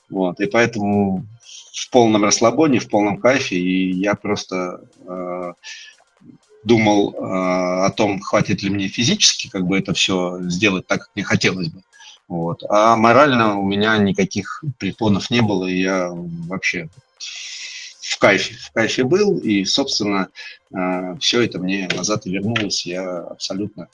Вот, 0.09 0.39
и 0.39 0.48
поэтому 0.48 1.27
в 1.71 1.89
полном 1.91 2.24
расслабоне, 2.24 2.79
в 2.79 2.89
полном 2.89 3.19
кайфе, 3.19 3.57
и 3.57 3.91
я 3.91 4.15
просто 4.15 4.81
э, 5.07 5.53
думал 6.63 7.13
э, 7.13 7.86
о 7.86 7.89
том, 7.92 8.20
хватит 8.20 8.62
ли 8.63 8.70
мне 8.70 8.88
физически 8.88 9.50
как 9.50 9.66
бы 9.66 9.78
это 9.78 9.94
все 9.94 10.39
сделать 10.44 10.88
так, 10.88 11.01
как 11.01 11.12
мне 11.16 11.24
хотелось 11.24 11.70
бы. 11.70 11.82
Вот. 12.28 12.63
А 12.70 12.96
морально 12.96 13.58
у 13.58 13.66
меня 13.66 13.98
никаких 13.98 14.63
препонов 14.78 15.30
не 15.32 15.42
было, 15.42 15.66
и 15.66 15.82
я 15.82 16.10
вообще 16.12 16.89
в 18.01 18.18
кайфе, 18.20 18.56
в 18.56 18.72
кайфе 18.72 19.04
был, 19.04 19.38
и, 19.38 19.66
собственно, 19.66 20.30
э, 20.74 21.16
все 21.20 21.42
это 21.42 21.60
мне 21.60 21.88
назад 21.96 22.25
и 22.25 22.32
вернулось. 22.32 22.86
Я 22.86 23.20
абсолютно, 23.20 23.88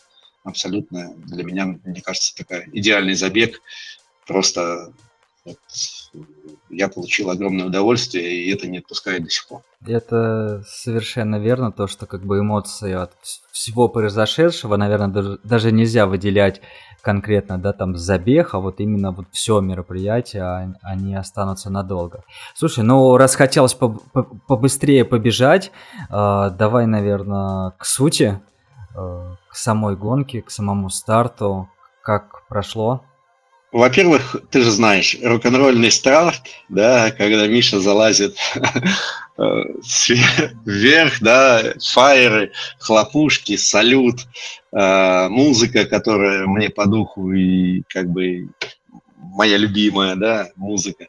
абсолютно 0.44 1.14
для 1.16 1.44
меня, 1.44 1.78
мне 1.84 2.02
кажется, 2.02 2.36
такой 2.36 2.66
идеальный 2.74 3.14
забег. 3.14 3.62
Просто 4.26 4.92
вот, 5.44 5.60
я 6.76 6.90
получил 6.90 7.30
огромное 7.30 7.66
удовольствие, 7.66 8.44
и 8.44 8.54
это 8.54 8.68
не 8.68 8.80
отпускает 8.80 9.24
до 9.24 9.30
сих 9.30 9.48
пор. 9.48 9.62
Это 9.88 10.64
совершенно 10.68 11.38
верно, 11.38 11.72
то, 11.72 11.88
что 11.88 12.06
как 12.06 12.24
бы 12.24 12.40
эмоции 12.40 12.94
от 12.94 13.12
всего 13.52 13.88
произошедшего, 13.88 14.76
наверное, 14.76 15.38
даже, 15.44 15.72
нельзя 15.72 16.06
выделять 16.06 16.62
конкретно, 17.02 17.60
да, 17.60 17.72
там 17.72 17.96
забег, 17.96 18.54
а 18.54 18.60
вот 18.60 18.80
именно 18.80 19.12
вот 19.12 19.28
все 19.32 19.62
мероприятие, 19.62 20.44
а, 20.44 20.74
они 20.82 21.16
останутся 21.16 21.70
надолго. 21.70 22.24
Слушай, 22.56 22.84
ну 22.84 23.16
раз 23.16 23.36
хотелось 23.36 23.76
побыстрее 24.48 25.06
побежать, 25.06 25.72
э, 26.10 26.50
давай, 26.58 26.88
наверное, 26.88 27.72
к 27.78 27.86
сути, 27.86 28.42
э, 28.96 29.36
к 29.50 29.56
самой 29.56 29.96
гонке, 29.96 30.42
к 30.42 30.50
самому 30.50 30.90
старту, 30.90 31.70
как 32.02 32.48
прошло. 32.48 33.04
Во-первых, 33.76 34.38
ты 34.52 34.62
же 34.62 34.72
знаешь, 34.72 35.18
рок-н-ролльный 35.22 35.92
старт, 35.92 36.44
да, 36.70 37.12
когда 37.12 37.46
Миша 37.46 37.82
залазит 37.82 38.38
э, 39.38 39.42
вверх, 40.64 41.20
да, 41.20 41.74
фаеры, 41.86 42.54
хлопушки, 42.80 43.58
салют, 43.58 44.28
э, 44.72 45.28
музыка, 45.28 45.84
которая 45.84 46.48
мне 46.48 46.70
по 46.70 46.86
духу 46.86 47.34
и 47.34 47.82
как 47.90 48.10
бы 48.10 48.48
моя 49.18 49.58
любимая, 49.58 50.16
да, 50.16 50.48
музыка. 50.56 51.08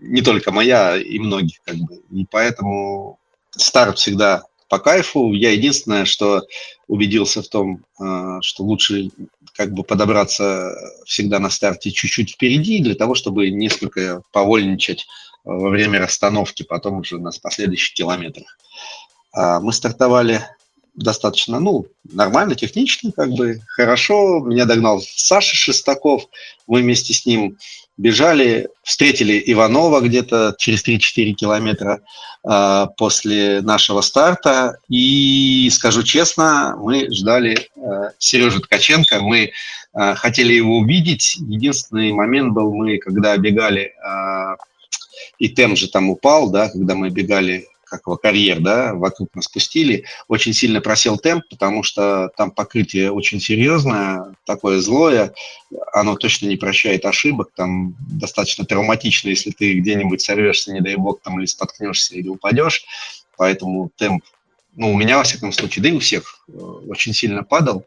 Не 0.00 0.22
только 0.22 0.50
моя, 0.50 0.96
и 0.96 1.20
многих, 1.20 1.58
как 1.62 1.76
бы. 1.76 2.02
И 2.10 2.26
поэтому 2.28 3.20
старт 3.52 3.98
всегда 3.98 4.42
по 4.68 4.80
кайфу. 4.80 5.32
Я 5.34 5.52
единственное, 5.52 6.04
что 6.04 6.42
убедился 6.88 7.42
в 7.42 7.48
том, 7.48 7.84
э, 8.00 8.38
что 8.42 8.64
лучше 8.64 9.10
как 9.56 9.72
бы 9.72 9.82
подобраться 9.82 10.74
всегда 11.06 11.38
на 11.38 11.50
старте 11.50 11.90
чуть-чуть 11.90 12.32
впереди, 12.32 12.82
для 12.82 12.94
того, 12.94 13.14
чтобы 13.14 13.50
несколько 13.50 14.22
повольничать 14.32 15.06
во 15.44 15.70
время 15.70 16.00
расстановки, 16.00 16.62
потом 16.62 16.98
уже 16.98 17.18
на 17.18 17.30
последующих 17.42 17.94
километрах. 17.94 18.58
А 19.32 19.60
мы 19.60 19.72
стартовали 19.72 20.42
достаточно, 20.96 21.60
ну, 21.60 21.86
нормально, 22.10 22.54
технично, 22.54 23.12
как 23.12 23.30
бы, 23.30 23.60
хорошо. 23.68 24.40
Меня 24.40 24.64
догнал 24.64 25.02
Саша 25.02 25.54
Шестаков. 25.54 26.24
Мы 26.66 26.80
вместе 26.80 27.12
с 27.12 27.26
ним 27.26 27.58
бежали, 27.96 28.68
встретили 28.82 29.42
Иванова 29.46 30.00
где-то 30.00 30.54
через 30.58 30.86
3-4 30.86 31.32
километра 31.32 32.00
э, 32.44 32.86
после 32.96 33.60
нашего 33.62 34.00
старта. 34.00 34.78
И, 34.88 35.68
скажу 35.72 36.02
честно, 36.02 36.76
мы 36.78 37.10
ждали 37.12 37.68
э, 37.76 38.10
Сережу 38.18 38.60
Ткаченко, 38.60 39.20
мы 39.20 39.50
э, 39.94 40.14
хотели 40.14 40.54
его 40.54 40.78
увидеть. 40.78 41.36
Единственный 41.36 42.12
момент 42.12 42.52
был, 42.52 42.74
мы 42.74 42.98
когда 42.98 43.36
бегали, 43.36 43.92
э, 43.92 44.56
и 45.38 45.48
темп 45.48 45.76
же 45.76 45.88
там 45.88 46.10
упал, 46.10 46.50
да, 46.50 46.68
когда 46.68 46.94
мы 46.94 47.10
бегали 47.10 47.66
как 47.86 48.02
его 48.06 48.16
карьер, 48.16 48.60
да, 48.60 48.94
вокруг 48.94 49.34
нас 49.34 49.48
пустили, 49.48 50.04
очень 50.28 50.52
сильно 50.52 50.80
просел 50.80 51.16
темп, 51.18 51.44
потому 51.48 51.82
что 51.82 52.30
там 52.36 52.50
покрытие 52.50 53.12
очень 53.12 53.40
серьезное, 53.40 54.34
такое 54.44 54.80
злое, 54.80 55.32
оно 55.92 56.16
точно 56.16 56.46
не 56.46 56.56
прощает 56.56 57.04
ошибок, 57.04 57.50
там 57.54 57.94
достаточно 57.98 58.64
травматично, 58.64 59.28
если 59.28 59.50
ты 59.50 59.74
где-нибудь 59.74 60.20
сорвешься, 60.20 60.72
не 60.72 60.80
дай 60.80 60.96
бог, 60.96 61.20
там 61.22 61.38
или 61.38 61.46
споткнешься, 61.46 62.16
или 62.16 62.28
упадешь, 62.28 62.84
поэтому 63.36 63.90
темп, 63.96 64.24
ну, 64.74 64.92
у 64.92 64.96
меня, 64.96 65.18
во 65.18 65.24
всяком 65.24 65.52
случае, 65.52 65.82
да 65.84 65.88
и 65.88 65.92
у 65.92 66.00
всех 66.00 66.44
э, 66.48 66.52
очень 66.52 67.14
сильно 67.14 67.42
падал, 67.42 67.86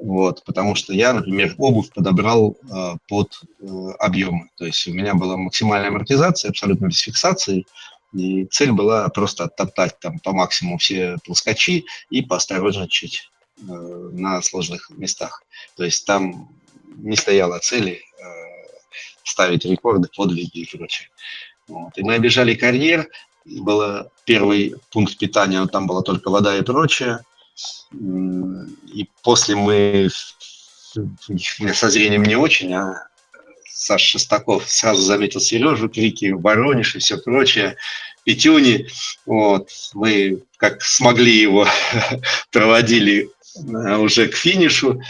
вот, 0.00 0.42
потому 0.44 0.74
что 0.74 0.92
я, 0.92 1.12
например, 1.12 1.54
обувь 1.58 1.90
подобрал 1.90 2.56
э, 2.62 2.96
под 3.08 3.40
э, 3.60 3.66
объемы. 3.98 4.50
То 4.56 4.66
есть 4.66 4.86
у 4.88 4.92
меня 4.92 5.14
была 5.14 5.36
максимальная 5.36 5.88
амортизация, 5.88 6.50
абсолютно 6.50 6.86
без 6.86 6.98
фиксации, 6.98 7.64
и 8.14 8.44
цель 8.46 8.72
была 8.72 9.08
просто 9.08 9.44
оттоптать 9.44 9.98
там 9.98 10.18
по 10.20 10.32
максимуму 10.32 10.78
все 10.78 11.18
плоскочи 11.24 11.84
и 12.10 12.22
поосторожничать 12.22 13.30
э, 13.58 13.62
на 13.62 14.40
сложных 14.42 14.90
местах. 14.90 15.42
То 15.76 15.84
есть 15.84 16.06
там 16.06 16.48
не 16.96 17.16
стояло 17.16 17.58
цели 17.58 18.00
э, 18.00 18.24
ставить 19.24 19.64
рекорды, 19.64 20.08
подвиги 20.16 20.60
и 20.60 20.76
прочее. 20.76 21.08
Вот. 21.66 21.98
И 21.98 22.02
мы 22.02 22.14
обижали 22.14 22.54
карьер, 22.54 23.08
был 23.44 24.08
первый 24.24 24.76
пункт 24.90 25.18
питания, 25.18 25.66
там 25.66 25.86
была 25.86 26.02
только 26.02 26.30
вода 26.30 26.56
и 26.56 26.62
прочее. 26.62 27.24
И 27.92 29.08
после 29.22 29.56
мы 29.56 30.08
со 31.72 31.90
зрением 31.90 32.22
не 32.22 32.36
очень, 32.36 32.72
а 32.74 33.08
Саша 33.74 34.18
Шестаков 34.18 34.70
сразу 34.70 35.02
заметил 35.02 35.40
Сережу, 35.40 35.88
крики 35.88 36.30
«Воронеж» 36.30 36.94
и 36.94 37.00
все 37.00 37.18
прочее, 37.18 37.76
Петюни. 38.24 38.86
Вот. 39.26 39.68
Мы 39.94 40.42
как 40.58 40.82
смогли 40.82 41.36
его 41.36 41.66
проводили 42.52 43.28
э, 43.56 43.96
уже 43.96 44.28
к 44.28 44.36
финишу. 44.36 45.00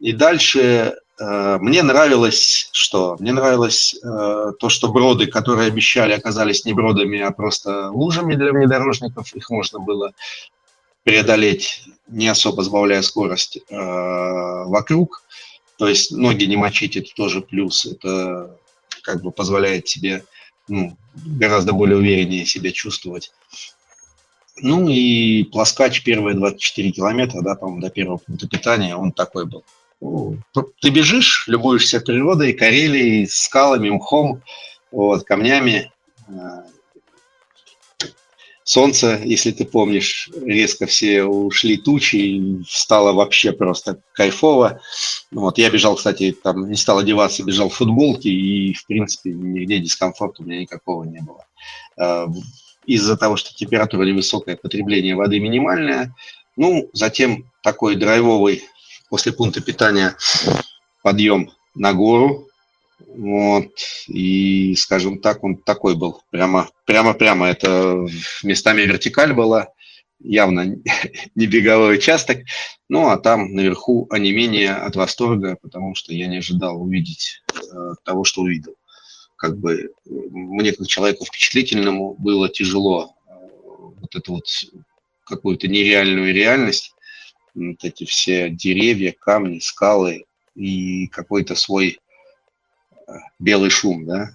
И 0.00 0.12
дальше 0.12 0.96
э, 1.20 1.58
мне 1.60 1.82
нравилось 1.82 2.70
что? 2.72 3.16
Мне 3.20 3.32
нравилось 3.32 3.94
э, 3.94 4.52
то, 4.58 4.68
что 4.70 4.88
броды, 4.88 5.26
которые 5.26 5.68
обещали, 5.68 6.12
оказались 6.12 6.64
не 6.64 6.72
бродами, 6.72 7.20
а 7.20 7.30
просто 7.30 7.90
лужами 7.90 8.34
для 8.36 8.52
внедорожников. 8.52 9.34
Их 9.34 9.50
можно 9.50 9.80
было 9.80 10.12
преодолеть, 11.04 11.84
не 12.08 12.28
особо 12.28 12.62
сбавляя 12.62 13.02
скорость 13.02 13.58
э, 13.58 13.74
вокруг. 13.76 15.23
То 15.78 15.88
есть 15.88 16.12
ноги 16.12 16.44
не 16.44 16.56
мочить, 16.56 16.96
это 16.96 17.10
тоже 17.14 17.40
плюс. 17.40 17.84
Это 17.84 18.58
как 19.02 19.22
бы 19.22 19.30
позволяет 19.30 19.84
тебе 19.84 20.24
ну, 20.68 20.96
гораздо 21.14 21.72
более 21.72 21.98
увереннее 21.98 22.46
себя 22.46 22.72
чувствовать. 22.72 23.32
Ну 24.56 24.88
и 24.88 25.44
плоскач 25.44 26.02
первые 26.04 26.36
24 26.36 26.92
километра, 26.92 27.42
да, 27.42 27.54
по-моему, 27.56 27.80
до 27.80 27.90
первого 27.90 28.18
пункта 28.18 28.48
питания, 28.48 28.94
он 28.94 29.12
такой 29.12 29.46
был. 29.46 29.64
Ты 30.80 30.90
бежишь, 30.90 31.44
любуешься 31.48 32.00
природой, 32.00 32.52
Карелией, 32.52 33.26
скалами, 33.26 33.90
мхом, 33.90 34.42
вот, 34.92 35.24
камнями, 35.24 35.90
э, 36.28 36.32
солнце, 38.64 39.20
если 39.22 39.52
ты 39.52 39.64
помнишь, 39.64 40.30
резко 40.34 40.86
все 40.86 41.24
ушли 41.24 41.76
тучи, 41.76 42.16
и 42.16 42.62
стало 42.66 43.12
вообще 43.12 43.52
просто 43.52 44.00
кайфово. 44.12 44.80
Вот, 45.30 45.58
я 45.58 45.70
бежал, 45.70 45.96
кстати, 45.96 46.36
там 46.42 46.68
не 46.68 46.76
стал 46.76 46.98
одеваться, 46.98 47.44
бежал 47.44 47.68
в 47.68 47.74
футболке, 47.74 48.30
и, 48.30 48.72
в 48.74 48.86
принципе, 48.86 49.30
нигде 49.30 49.78
дискомфорта 49.78 50.42
у 50.42 50.46
меня 50.46 50.60
никакого 50.60 51.04
не 51.04 51.20
было. 51.20 51.46
А, 51.96 52.26
из-за 52.86 53.16
того, 53.16 53.36
что 53.36 53.54
температура 53.54 54.04
невысокая, 54.04 54.56
потребление 54.56 55.14
воды 55.14 55.38
минимальное, 55.38 56.14
ну, 56.56 56.88
затем 56.92 57.50
такой 57.62 57.96
драйвовый 57.96 58.64
после 59.08 59.32
пункта 59.32 59.60
питания 59.60 60.16
подъем 61.02 61.50
на 61.74 61.92
гору, 61.92 62.48
вот, 62.98 63.70
и, 64.08 64.74
скажем 64.76 65.20
так, 65.20 65.44
он 65.44 65.56
такой 65.56 65.96
был, 65.96 66.22
прямо, 66.30 66.68
прямо-прямо, 66.84 67.46
это 67.48 68.06
местами 68.42 68.82
вертикаль 68.82 69.32
была, 69.32 69.68
явно 70.20 70.76
не 71.34 71.46
беговой 71.46 71.96
участок, 71.96 72.38
ну, 72.88 73.08
а 73.08 73.18
там 73.18 73.52
наверху 73.52 74.06
онемение 74.10 74.72
от 74.72 74.96
восторга, 74.96 75.56
потому 75.60 75.94
что 75.94 76.12
я 76.12 76.26
не 76.26 76.38
ожидал 76.38 76.80
увидеть 76.80 77.42
э, 77.52 77.94
того, 78.04 78.24
что 78.24 78.42
увидел. 78.42 78.74
Как 79.36 79.58
бы 79.58 79.92
мне, 80.04 80.72
как 80.72 80.86
человеку 80.86 81.24
впечатлительному, 81.24 82.14
было 82.14 82.48
тяжело 82.48 83.14
э, 83.26 83.32
вот 84.00 84.14
эту 84.14 84.34
вот 84.34 84.46
какую-то 85.24 85.68
нереальную 85.68 86.32
реальность, 86.32 86.94
вот 87.54 87.84
эти 87.84 88.04
все 88.04 88.50
деревья, 88.50 89.14
камни, 89.18 89.58
скалы 89.58 90.24
и 90.54 91.08
какой-то 91.08 91.54
свой 91.54 91.98
белый 93.38 93.70
шум, 93.70 94.06
да, 94.06 94.30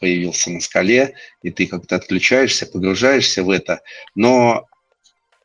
появился 0.00 0.50
на 0.50 0.60
скале, 0.60 1.14
и 1.42 1.50
ты 1.50 1.66
как-то 1.66 1.96
отключаешься, 1.96 2.66
погружаешься 2.66 3.42
в 3.42 3.50
это. 3.50 3.80
Но 4.14 4.66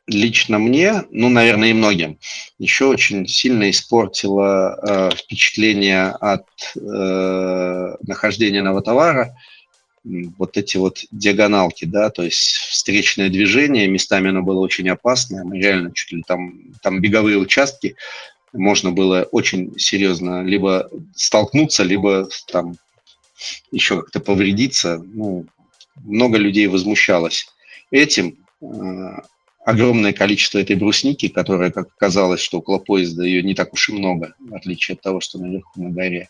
лично 0.06 0.58
мне, 0.58 1.04
ну, 1.10 1.28
наверное, 1.28 1.70
и 1.70 1.72
многим, 1.72 2.18
еще 2.58 2.86
очень 2.86 3.26
сильно 3.26 3.70
испортило 3.70 4.78
э, 4.82 5.16
впечатление 5.16 6.08
от 6.08 6.46
э, 6.76 7.96
нахождения 8.06 8.62
нового 8.62 8.82
товара 8.82 9.34
вот 10.04 10.56
эти 10.58 10.76
вот 10.76 11.04
диагоналки, 11.10 11.86
да, 11.86 12.10
то 12.10 12.22
есть 12.22 12.38
встречное 12.38 13.30
движение, 13.30 13.88
местами 13.88 14.28
оно 14.28 14.42
было 14.42 14.60
очень 14.60 14.88
опасное, 14.90 15.44
мы 15.44 15.58
реально 15.58 15.92
чуть 15.94 16.12
ли 16.12 16.22
там, 16.26 16.74
там 16.82 17.00
беговые 17.00 17.38
участки, 17.38 17.96
можно 18.54 18.92
было 18.92 19.26
очень 19.32 19.78
серьезно 19.78 20.42
либо 20.42 20.88
столкнуться, 21.14 21.82
либо 21.82 22.28
там 22.50 22.76
еще 23.70 24.00
как-то 24.00 24.20
повредиться. 24.20 25.02
Ну, 25.04 25.46
много 25.96 26.38
людей 26.38 26.66
возмущалось 26.66 27.48
этим. 27.90 28.38
Э, 28.62 29.22
огромное 29.64 30.12
количество 30.12 30.58
этой 30.58 30.76
брусники, 30.76 31.28
которая, 31.28 31.70
как 31.70 31.88
оказалось, 31.96 32.40
что 32.40 32.58
около 32.58 32.78
поезда 32.78 33.24
ее 33.24 33.42
не 33.42 33.54
так 33.54 33.72
уж 33.72 33.88
и 33.88 33.92
много, 33.92 34.34
в 34.38 34.54
отличие 34.54 34.94
от 34.94 35.02
того, 35.02 35.20
что 35.20 35.38
наверху 35.38 35.82
на 35.82 35.90
горе. 35.90 36.28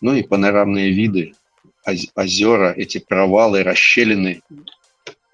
Ну 0.00 0.14
и 0.14 0.22
панорамные 0.22 0.90
виды, 0.90 1.34
озера, 2.14 2.72
эти 2.76 2.98
провалы, 2.98 3.62
расщелины. 3.62 4.42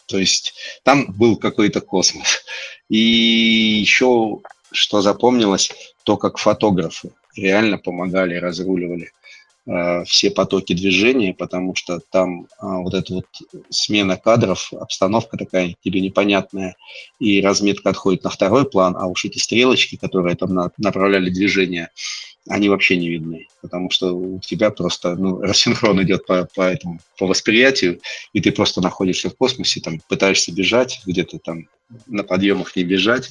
То 0.06 0.18
есть 0.18 0.54
там 0.82 1.06
был 1.12 1.36
какой-то 1.36 1.80
космос. 1.80 2.44
И 2.88 2.98
еще 2.98 4.40
что 4.72 5.02
запомнилось, 5.02 5.70
то, 6.04 6.16
как 6.16 6.38
фотографы 6.38 7.12
реально 7.36 7.78
помогали, 7.78 8.34
разруливали 8.34 9.10
э, 9.66 10.04
все 10.04 10.30
потоки 10.30 10.72
движения, 10.72 11.34
потому 11.34 11.74
что 11.74 12.00
там 12.10 12.42
э, 12.42 12.46
вот 12.60 12.94
эта 12.94 13.14
вот 13.14 13.26
смена 13.70 14.16
кадров, 14.16 14.72
обстановка 14.72 15.36
такая 15.36 15.76
тебе 15.82 16.00
непонятная, 16.00 16.76
и 17.18 17.40
разметка 17.40 17.90
отходит 17.90 18.24
на 18.24 18.30
второй 18.30 18.68
план, 18.68 18.96
а 18.98 19.06
уж 19.06 19.24
эти 19.24 19.38
стрелочки, 19.38 19.96
которые 19.96 20.36
там 20.36 20.54
на, 20.54 20.70
направляли 20.78 21.30
движение, 21.30 21.90
они 22.48 22.68
вообще 22.68 22.96
не 22.96 23.08
видны, 23.08 23.46
потому 23.60 23.90
что 23.90 24.16
у 24.16 24.40
тебя 24.40 24.70
просто 24.70 25.14
ну, 25.14 25.40
рассинхрон 25.40 26.02
идет 26.02 26.26
по, 26.26 26.48
по, 26.54 26.62
этому, 26.62 27.00
по 27.18 27.26
восприятию, 27.26 28.00
и 28.32 28.40
ты 28.40 28.50
просто 28.50 28.80
находишься 28.80 29.30
в 29.30 29.36
космосе, 29.36 29.80
там 29.80 30.00
пытаешься 30.08 30.52
бежать, 30.52 31.00
где-то 31.06 31.38
там 31.38 31.68
на 32.06 32.22
подъемах 32.22 32.76
не 32.76 32.84
бежать, 32.84 33.30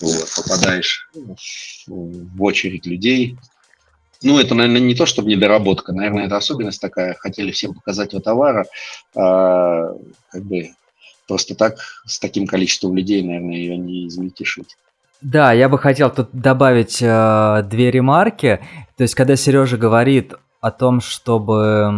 вот, 0.00 0.28
попадаешь 0.36 1.08
в 1.86 2.42
очередь 2.42 2.86
людей. 2.86 3.36
Ну, 4.22 4.38
это, 4.38 4.54
наверное, 4.54 4.80
не 4.80 4.94
то, 4.94 5.04
чтобы 5.06 5.30
недоработка, 5.30 5.92
наверное, 5.92 6.26
это 6.26 6.36
особенность 6.36 6.80
такая, 6.80 7.14
хотели 7.14 7.50
всем 7.50 7.74
показать 7.74 8.12
его 8.12 8.22
товара, 8.22 8.66
а, 9.14 9.92
как 10.30 10.44
бы 10.44 10.70
просто 11.28 11.54
так, 11.54 11.76
с 12.06 12.18
таким 12.18 12.46
количеством 12.46 12.96
людей, 12.96 13.22
наверное, 13.22 13.56
ее 13.56 13.76
не 13.76 14.08
измельтешить. 14.08 14.76
Да, 15.20 15.52
я 15.52 15.68
бы 15.68 15.78
хотел 15.78 16.10
тут 16.10 16.28
добавить 16.32 17.00
э, 17.00 17.62
две 17.70 17.90
ремарки. 17.90 18.60
То 18.96 19.02
есть, 19.02 19.14
когда 19.14 19.36
Сережа 19.36 19.78
говорит 19.78 20.34
о 20.64 20.70
том, 20.70 21.02
чтобы, 21.02 21.92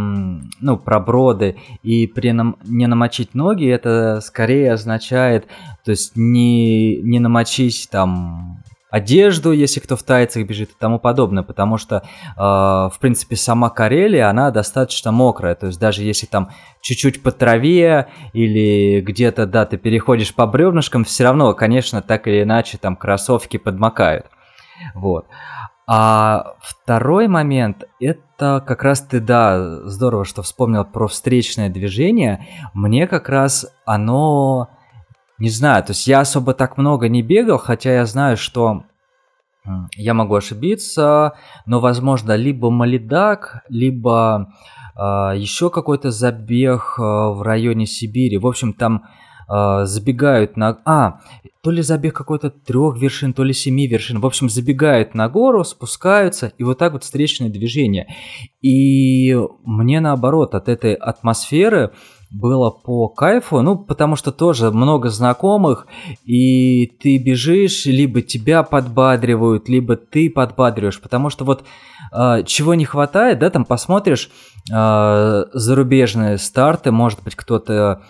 ну, 0.60 0.76
про 0.76 0.98
броды 0.98 1.56
и 1.84 2.08
при 2.08 2.32
нам, 2.32 2.56
не 2.64 2.88
намочить 2.88 3.32
ноги, 3.32 3.64
это 3.68 4.20
скорее 4.20 4.72
означает, 4.72 5.46
то 5.84 5.92
есть 5.92 6.16
не, 6.16 6.96
не 6.96 7.20
намочить 7.20 7.88
там 7.92 8.60
одежду, 8.90 9.52
если 9.52 9.78
кто 9.78 9.94
в 9.94 10.02
тайцах 10.02 10.44
бежит 10.48 10.70
и 10.70 10.74
тому 10.80 10.98
подобное, 10.98 11.44
потому 11.44 11.78
что, 11.78 12.02
э, 12.36 12.40
в 12.40 12.94
принципе, 13.00 13.36
сама 13.36 13.70
Карелия, 13.70 14.28
она 14.28 14.50
достаточно 14.50 15.12
мокрая, 15.12 15.54
то 15.54 15.68
есть 15.68 15.78
даже 15.78 16.02
если 16.02 16.26
там 16.26 16.50
чуть-чуть 16.80 17.22
по 17.22 17.30
траве 17.30 18.08
или 18.32 19.00
где-то, 19.00 19.46
да, 19.46 19.64
ты 19.64 19.76
переходишь 19.76 20.34
по 20.34 20.44
бревнышкам, 20.44 21.04
все 21.04 21.22
равно, 21.22 21.54
конечно, 21.54 22.02
так 22.02 22.26
или 22.26 22.42
иначе 22.42 22.78
там 22.78 22.96
кроссовки 22.96 23.58
подмокают, 23.58 24.26
вот. 24.94 25.26
А 25.88 26.54
второй 26.60 27.28
момент, 27.28 27.84
это 28.00 28.62
как 28.66 28.82
раз 28.82 29.02
ты, 29.02 29.20
да, 29.20 29.88
здорово, 29.88 30.24
что 30.24 30.42
вспомнил 30.42 30.84
про 30.84 31.06
встречное 31.06 31.68
движение. 31.68 32.46
Мне 32.74 33.06
как 33.06 33.28
раз 33.28 33.66
оно 33.84 34.68
не 35.38 35.48
знаю, 35.50 35.84
то 35.84 35.92
есть 35.92 36.06
я 36.06 36.20
особо 36.20 36.54
так 36.54 36.76
много 36.76 37.08
не 37.08 37.22
бегал, 37.22 37.58
хотя 37.58 37.92
я 37.94 38.06
знаю, 38.06 38.36
что 38.36 38.84
я 39.96 40.14
могу 40.14 40.34
ошибиться, 40.34 41.34
но, 41.66 41.80
возможно, 41.80 42.36
либо 42.36 42.70
Малидак, 42.70 43.64
либо 43.68 44.52
э, 44.94 45.00
еще 45.36 45.70
какой-то 45.70 46.10
забег 46.10 46.94
э, 46.98 47.02
в 47.02 47.42
районе 47.42 47.86
Сибири. 47.86 48.38
В 48.38 48.46
общем, 48.46 48.72
там 48.72 49.04
э, 49.48 49.84
забегают 49.84 50.56
на... 50.56 50.78
А, 50.84 51.20
то 51.62 51.72
ли 51.72 51.82
забег 51.82 52.14
какой-то 52.14 52.50
трех 52.50 52.96
вершин, 52.96 53.32
то 53.32 53.42
ли 53.42 53.52
семи 53.52 53.88
вершин. 53.88 54.20
В 54.20 54.26
общем, 54.26 54.48
забегают 54.48 55.14
на 55.14 55.28
гору, 55.28 55.64
спускаются, 55.64 56.52
и 56.58 56.62
вот 56.62 56.78
так 56.78 56.92
вот 56.92 57.02
встречное 57.02 57.48
движение. 57.48 58.06
И 58.62 59.36
мне 59.64 60.00
наоборот 60.00 60.54
от 60.54 60.68
этой 60.68 60.94
атмосферы 60.94 61.90
было 62.30 62.70
по 62.70 63.08
кайфу, 63.08 63.62
ну, 63.62 63.76
потому 63.76 64.16
что 64.16 64.32
тоже 64.32 64.70
много 64.70 65.08
знакомых, 65.08 65.86
и 66.24 66.86
ты 66.86 67.18
бежишь, 67.18 67.86
либо 67.86 68.22
тебя 68.22 68.62
подбадривают, 68.62 69.68
либо 69.68 69.96
ты 69.96 70.30
подбадриваешь, 70.30 71.00
потому 71.00 71.30
что 71.30 71.44
вот 71.44 71.64
э, 72.12 72.42
чего 72.44 72.74
не 72.74 72.84
хватает, 72.84 73.38
да, 73.38 73.50
там 73.50 73.64
посмотришь 73.64 74.30
э, 74.72 75.44
зарубежные 75.52 76.38
старты, 76.38 76.90
может 76.90 77.22
быть, 77.22 77.34
кто-то 77.34 78.02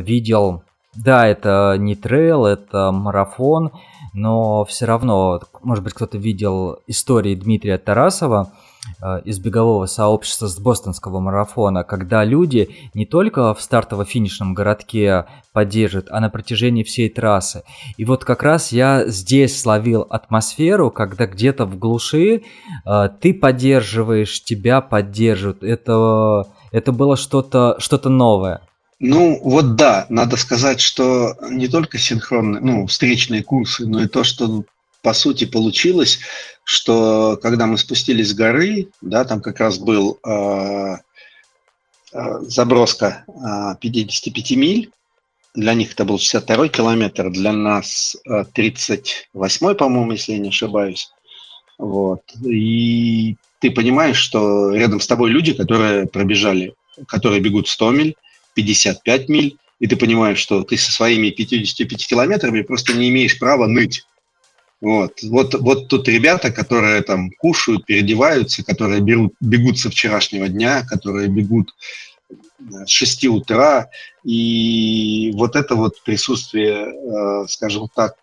видел, 0.00 0.62
да, 0.94 1.26
это 1.26 1.76
не 1.78 1.96
трейл, 1.96 2.46
это 2.46 2.92
марафон, 2.92 3.72
но 4.12 4.64
все 4.64 4.86
равно, 4.86 5.40
может 5.62 5.82
быть, 5.82 5.94
кто-то 5.94 6.18
видел 6.18 6.78
истории 6.86 7.34
Дмитрия 7.34 7.78
Тарасова, 7.78 8.52
Э, 9.00 9.20
из 9.24 9.38
бегового 9.38 9.86
сообщества 9.86 10.46
с 10.46 10.58
бостонского 10.58 11.20
марафона, 11.20 11.84
когда 11.84 12.24
люди 12.24 12.70
не 12.94 13.06
только 13.06 13.54
в 13.54 13.60
стартово-финишном 13.60 14.54
городке 14.54 15.26
поддерживают, 15.52 16.08
а 16.10 16.20
на 16.20 16.28
протяжении 16.28 16.82
всей 16.82 17.08
трассы. 17.08 17.62
И 17.96 18.04
вот 18.04 18.24
как 18.24 18.42
раз 18.42 18.72
я 18.72 19.06
здесь 19.06 19.60
словил 19.60 20.06
атмосферу, 20.10 20.90
когда 20.90 21.26
где-то 21.26 21.64
в 21.64 21.78
глуши 21.78 22.42
э, 22.84 23.08
ты 23.20 23.32
поддерживаешь, 23.32 24.42
тебя 24.42 24.80
поддерживают. 24.80 25.62
Это, 25.62 26.46
это 26.70 26.92
было 26.92 27.16
что-то 27.16 27.76
что 27.78 28.08
новое. 28.08 28.60
Ну, 29.00 29.40
вот 29.42 29.76
да, 29.76 30.06
надо 30.08 30.36
сказать, 30.36 30.80
что 30.80 31.36
не 31.50 31.68
только 31.68 31.98
синхронные, 31.98 32.60
ну, 32.60 32.86
встречные 32.86 33.42
курсы, 33.42 33.86
но 33.86 34.02
и 34.02 34.08
то, 34.08 34.24
что 34.24 34.64
по 35.02 35.12
сути 35.12 35.44
получилось, 35.44 36.20
что 36.64 37.38
когда 37.42 37.66
мы 37.66 37.76
спустились 37.76 38.30
с 38.30 38.34
горы, 38.34 38.88
да, 39.02 39.24
там 39.24 39.40
как 39.40 39.60
раз 39.60 39.78
был 39.78 40.18
э, 40.26 40.96
заброска 42.42 43.24
э, 43.28 43.76
55 43.80 44.50
миль, 44.52 44.90
для 45.54 45.74
них 45.74 45.92
это 45.92 46.04
был 46.04 46.18
62 46.18 46.68
километр, 46.68 47.30
для 47.30 47.52
нас 47.52 48.16
э, 48.26 48.44
38, 48.52 49.74
по-моему, 49.74 50.12
если 50.12 50.32
я 50.32 50.38
не 50.38 50.48
ошибаюсь. 50.48 51.10
Вот. 51.78 52.22
И 52.44 53.36
ты 53.60 53.70
понимаешь, 53.70 54.16
что 54.16 54.70
рядом 54.70 55.00
с 55.00 55.06
тобой 55.06 55.30
люди, 55.30 55.52
которые 55.52 56.06
пробежали, 56.06 56.74
которые 57.06 57.40
бегут 57.40 57.68
100 57.68 57.90
миль, 57.90 58.16
55 58.54 59.28
миль, 59.28 59.58
и 59.80 59.86
ты 59.86 59.96
понимаешь, 59.96 60.38
что 60.38 60.62
ты 60.62 60.76
со 60.76 60.92
своими 60.92 61.30
55 61.30 62.06
километрами 62.06 62.62
просто 62.62 62.94
не 62.94 63.08
имеешь 63.08 63.38
права 63.38 63.66
ныть. 63.66 64.06
Вот. 64.80 65.22
Вот, 65.22 65.54
вот 65.54 65.88
тут 65.88 66.08
ребята, 66.08 66.50
которые 66.50 67.02
там 67.02 67.30
кушают, 67.30 67.86
переодеваются, 67.86 68.64
которые 68.64 69.00
берут, 69.00 69.34
бегут 69.40 69.78
со 69.78 69.90
вчерашнего 69.90 70.48
дня, 70.48 70.84
которые 70.86 71.28
бегут 71.28 71.74
с 72.86 72.90
6 72.90 73.26
утра. 73.26 73.88
И 74.24 75.32
вот 75.34 75.56
это 75.56 75.74
вот 75.74 76.02
присутствие, 76.02 76.86
э, 76.86 77.46
скажем 77.48 77.88
так, 77.94 78.16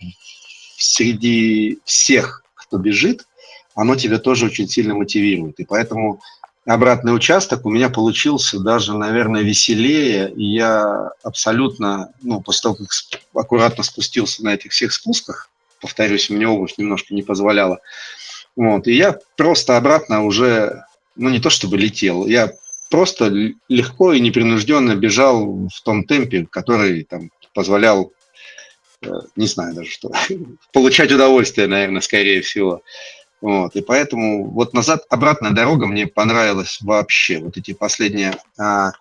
среди 0.78 1.80
всех, 1.86 2.44
кто 2.54 2.78
бежит, 2.78 3.28
оно 3.76 3.96
тебя 3.96 4.20
тоже 4.20 4.46
очень 4.46 4.68
сильно 4.68 4.96
мотивирует. 4.96 5.60
И 5.60 5.66
поэтому 5.66 6.22
обратный 6.66 7.16
участок 7.16 7.66
у 7.66 7.70
меня 7.70 7.90
получился 7.90 8.60
даже, 8.60 8.98
наверное, 8.98 9.42
веселее. 9.42 10.32
И 10.32 10.44
я 10.44 11.12
абсолютно, 11.24 12.14
ну, 12.22 12.42
после 12.42 12.62
того, 12.64 12.76
как 12.76 12.90
аккуратно 13.34 13.84
спустился 13.84 14.44
на 14.44 14.54
этих 14.54 14.72
всех 14.72 14.94
спусках, 14.94 15.50
повторюсь, 15.80 16.30
мне 16.30 16.48
обувь 16.48 16.78
немножко 16.78 17.14
не 17.14 17.24
позволяла. 17.24 17.80
Вот, 18.56 18.88
и 18.88 18.94
я 18.94 19.18
просто 19.38 19.78
обратно 19.78 20.24
уже, 20.24 20.86
ну 21.16 21.30
не 21.30 21.40
то 21.40 21.50
чтобы 21.50 21.78
летел, 21.78 22.28
я 22.28 22.52
просто 22.90 23.34
легко 23.70 24.14
и 24.14 24.20
непринужденно 24.20 24.96
бежал 24.96 25.68
в 25.68 25.82
том 25.84 26.04
темпе, 26.04 26.46
который 26.50 27.04
там 27.04 27.32
позволял, 27.54 28.12
э, 29.02 29.10
не 29.38 29.48
знаю 29.48 29.74
даже 29.74 29.90
что, 29.90 30.12
получать 30.74 31.12
удовольствие, 31.12 31.68
наверное, 31.68 32.02
скорее 32.02 32.42
всего. 32.42 32.84
Вот, 33.42 33.76
и 33.76 33.82
поэтому 33.82 34.50
вот 34.52 34.74
назад, 34.74 35.06
обратная 35.10 35.52
дорога 35.52 35.88
мне 35.88 36.06
понравилась 36.06 36.78
вообще. 36.82 37.40
Вот 37.40 37.58
эти 37.58 37.74
последние 37.74 38.36
а, 38.58 38.92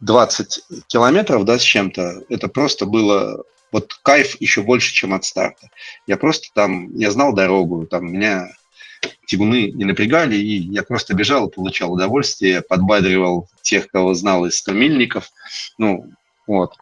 20 0.00 0.64
километров, 0.88 1.44
да, 1.44 1.58
с 1.58 1.62
чем-то, 1.62 2.24
это 2.28 2.48
просто 2.48 2.86
было 2.86 3.44
вот 3.70 3.94
кайф 4.02 4.40
еще 4.40 4.62
больше, 4.62 4.92
чем 4.92 5.14
от 5.14 5.24
старта. 5.24 5.70
Я 6.06 6.16
просто 6.16 6.48
там, 6.54 6.94
я 6.96 7.10
знал 7.10 7.32
дорогу, 7.32 7.86
там 7.86 8.12
меня 8.12 8.48
тягуны 9.26 9.70
не 9.70 9.84
напрягали, 9.84 10.36
и 10.36 10.58
я 10.58 10.82
просто 10.82 11.14
бежал 11.14 11.46
и 11.46 11.54
получал 11.54 11.92
удовольствие, 11.92 12.62
подбадривал 12.62 13.48
тех, 13.62 13.88
кого 13.88 14.14
знал 14.14 14.46
из 14.46 14.56
стомильников, 14.56 15.30
ну, 15.76 16.06
вот, 16.46 16.74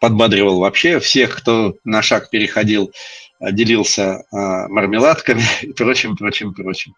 подбадривал 0.00 0.60
вообще 0.60 0.98
всех, 1.00 1.36
кто 1.36 1.74
на 1.84 2.02
шаг 2.02 2.30
переходил, 2.30 2.92
делился 3.40 4.24
а, 4.32 4.68
мармеладками 4.68 5.42
и 5.62 5.72
прочим, 5.72 6.16
прочим, 6.16 6.54
прочим. 6.54 6.94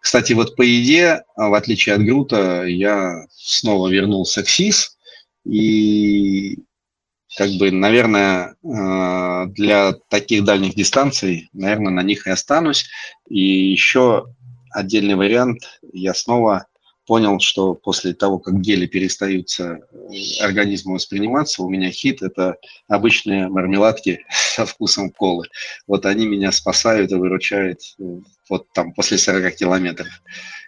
Кстати, 0.00 0.34
вот 0.34 0.54
по 0.56 0.62
еде, 0.62 1.22
в 1.36 1.52
отличие 1.54 1.96
от 1.96 2.02
Грута, 2.02 2.64
я 2.64 3.26
снова 3.30 3.88
вернулся 3.88 4.44
к 4.44 4.48
СИС, 4.48 4.96
и 5.44 6.58
как 7.36 7.50
бы, 7.58 7.70
наверное, 7.70 8.56
э, 8.64 9.46
для 9.48 9.94
таких 10.08 10.44
дальних 10.44 10.74
дистанций, 10.74 11.48
наверное, 11.52 11.92
на 11.92 12.02
них 12.02 12.26
и 12.26 12.30
останусь. 12.30 12.88
И 13.28 13.40
еще 13.40 14.26
отдельный 14.70 15.16
вариант, 15.16 15.80
я 15.92 16.14
снова 16.14 16.66
понял, 17.06 17.38
что 17.40 17.74
после 17.74 18.14
того, 18.14 18.38
как 18.38 18.60
гели 18.60 18.86
перестаются 18.86 19.80
э, 19.92 20.42
организму 20.42 20.94
восприниматься, 20.94 21.62
у 21.62 21.70
меня 21.70 21.90
хит– 21.90 22.20
это 22.22 22.56
обычные 22.88 23.48
мармеладки 23.48 24.24
со 24.30 24.66
вкусом 24.66 25.10
колы. 25.10 25.46
Вот 25.86 26.04
они 26.06 26.26
меня 26.26 26.52
спасают 26.52 27.12
и 27.12 27.14
выручают 27.14 27.80
э, 27.98 28.20
вот 28.48 28.66
там 28.72 28.92
после 28.92 29.18
40 29.18 29.54
километров. 29.56 30.08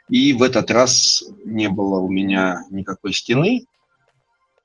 И 0.08 0.32
в 0.32 0.42
этот 0.42 0.70
раз 0.70 1.24
не 1.44 1.68
было 1.68 2.00
у 2.00 2.08
меня 2.08 2.64
никакой 2.70 3.12
стены, 3.12 3.66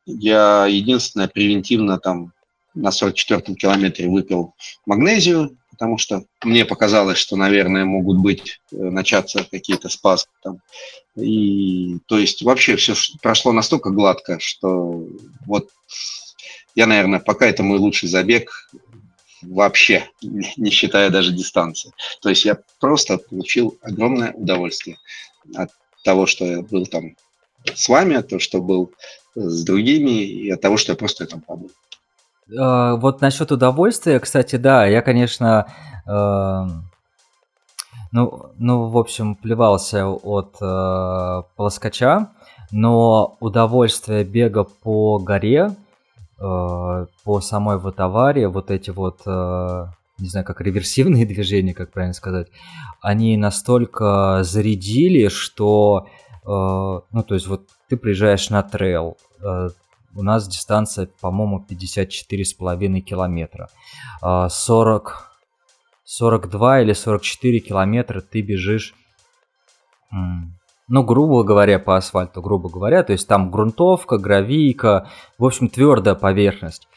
я 0.06 0.66
единственное 0.66 1.28
превентивно 1.28 1.98
там 1.98 2.34
на 2.74 2.90
44-м 2.90 3.56
километре 3.56 4.08
выпил 4.08 4.54
магнезию, 4.86 5.58
потому 5.72 5.98
что 5.98 6.24
мне 6.44 6.66
показалось, 6.66 7.18
что, 7.18 7.36
наверное, 7.36 7.86
могут 7.86 8.18
быть, 8.20 8.62
э, 8.72 8.76
начаться 8.76 9.46
какие-то 9.50 9.90
спазмы 9.90 10.32
там. 10.42 10.60
И, 11.16 11.98
то 12.08 12.18
есть, 12.18 12.42
вообще 12.42 12.76
все 12.76 12.94
прошло 13.22 13.52
настолько 13.52 13.90
гладко, 13.90 14.40
что 14.40 15.06
вот 15.46 15.70
я, 16.76 16.88
наверное, 16.88 17.20
пока 17.20 17.46
это 17.46 17.64
мой 17.64 17.80
лучший 17.80 18.10
забег 18.10 18.70
вообще, 19.42 20.10
не 20.22 20.70
считая 20.70 21.10
даже 21.10 21.34
дистанции. 21.34 21.92
То 22.22 22.30
есть 22.30 22.46
я 22.46 22.58
просто 22.80 23.18
получил 23.18 23.78
огромное 23.82 24.32
удовольствие 24.34 24.98
от 25.56 25.72
того, 26.04 26.26
что 26.26 26.46
я 26.46 26.62
был 26.62 26.86
там 26.86 27.16
с 27.74 27.90
вами, 27.90 28.22
то, 28.22 28.40
что 28.40 28.62
был 28.62 28.92
с 29.36 29.64
другими, 29.64 30.24
и 30.24 30.50
от 30.50 30.62
того, 30.62 30.78
что 30.78 30.92
я 30.92 30.96
просто 30.96 31.26
там 31.26 31.42
побыл. 31.42 31.72
Вот 32.48 33.22
насчет 33.22 33.52
удовольствия, 33.52 34.20
кстати, 34.20 34.58
да, 34.58 34.86
я, 34.86 35.02
конечно, 35.02 35.68
Ну, 38.14 38.52
ну, 38.60 38.90
в 38.90 38.98
общем, 39.00 39.34
плевался 39.34 40.08
от 40.08 40.58
э, 40.62 41.42
плоскоча, 41.56 42.30
но 42.72 43.38
удовольствие 43.40 44.24
бега 44.24 44.66
по 44.66 45.18
горе, 45.18 45.72
э, 46.40 47.06
по 47.24 47.42
самой 47.42 47.80
вот 47.80 48.00
аварии, 48.00 48.46
вот 48.46 48.70
эти 48.70 48.92
вот, 48.92 49.22
э, 49.26 49.86
не 50.20 50.28
знаю, 50.28 50.46
как 50.46 50.62
реверсивные 50.62 51.26
движения, 51.34 51.74
как 51.74 51.92
правильно 51.92 52.14
сказать, 52.14 52.50
они 53.02 53.36
настолько 53.36 54.44
зарядили, 54.44 55.28
что, 55.30 56.08
э, 56.44 56.48
ну, 56.48 57.24
то 57.24 57.34
есть 57.34 57.48
вот 57.48 57.68
ты 57.90 57.98
приезжаешь 57.98 58.52
на 58.52 58.62
трейл, 58.62 59.18
э, 59.42 59.70
у 60.16 60.24
нас 60.24 60.48
дистанция, 60.48 61.10
по-моему, 61.22 61.66
54,5 61.70 63.00
километра. 63.02 63.70
40, 64.22 65.32
42 66.04 66.82
или 66.82 66.94
44 66.94 67.60
километра 67.60 68.22
ты 68.22 68.42
бежишь, 68.42 68.94
ну, 70.88 71.04
грубо 71.04 71.44
говоря, 71.44 71.80
по 71.80 71.96
асфальту, 71.98 72.42
грубо 72.42 72.70
говоря. 72.70 73.04
То 73.04 73.14
есть 73.14 73.28
там 73.28 73.50
грунтовка, 73.52 74.18
гравийка, 74.18 75.10
в 75.38 75.46
общем, 75.46 75.70
твердая 75.70 76.16
поверхность. 76.16 76.88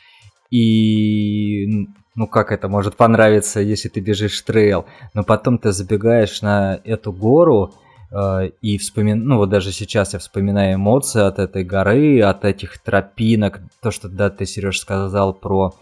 И 0.50 1.88
ну 2.14 2.26
как 2.26 2.52
это 2.52 2.68
может 2.68 2.96
понравиться, 2.96 3.60
если 3.60 3.88
ты 3.88 4.00
бежишь 4.00 4.40
трейл, 4.42 4.86
но 5.12 5.22
потом 5.24 5.58
ты 5.58 5.72
забегаешь 5.72 6.40
на 6.40 6.80
эту 6.84 7.12
гору, 7.12 7.74
и 8.12 8.78
вспомин... 8.78 9.24
ну 9.24 9.38
вот 9.38 9.48
даже 9.48 9.72
сейчас 9.72 10.12
я 10.12 10.18
вспоминаю 10.18 10.76
эмоции 10.76 11.22
от 11.22 11.38
этой 11.38 11.64
горы, 11.64 12.22
от 12.22 12.44
этих 12.44 12.78
тропинок, 12.78 13.60
то, 13.82 13.90
что 13.90 14.08
да, 14.08 14.30
ты, 14.30 14.46
Сереж, 14.46 14.78
сказал 14.78 15.34
про 15.34 15.74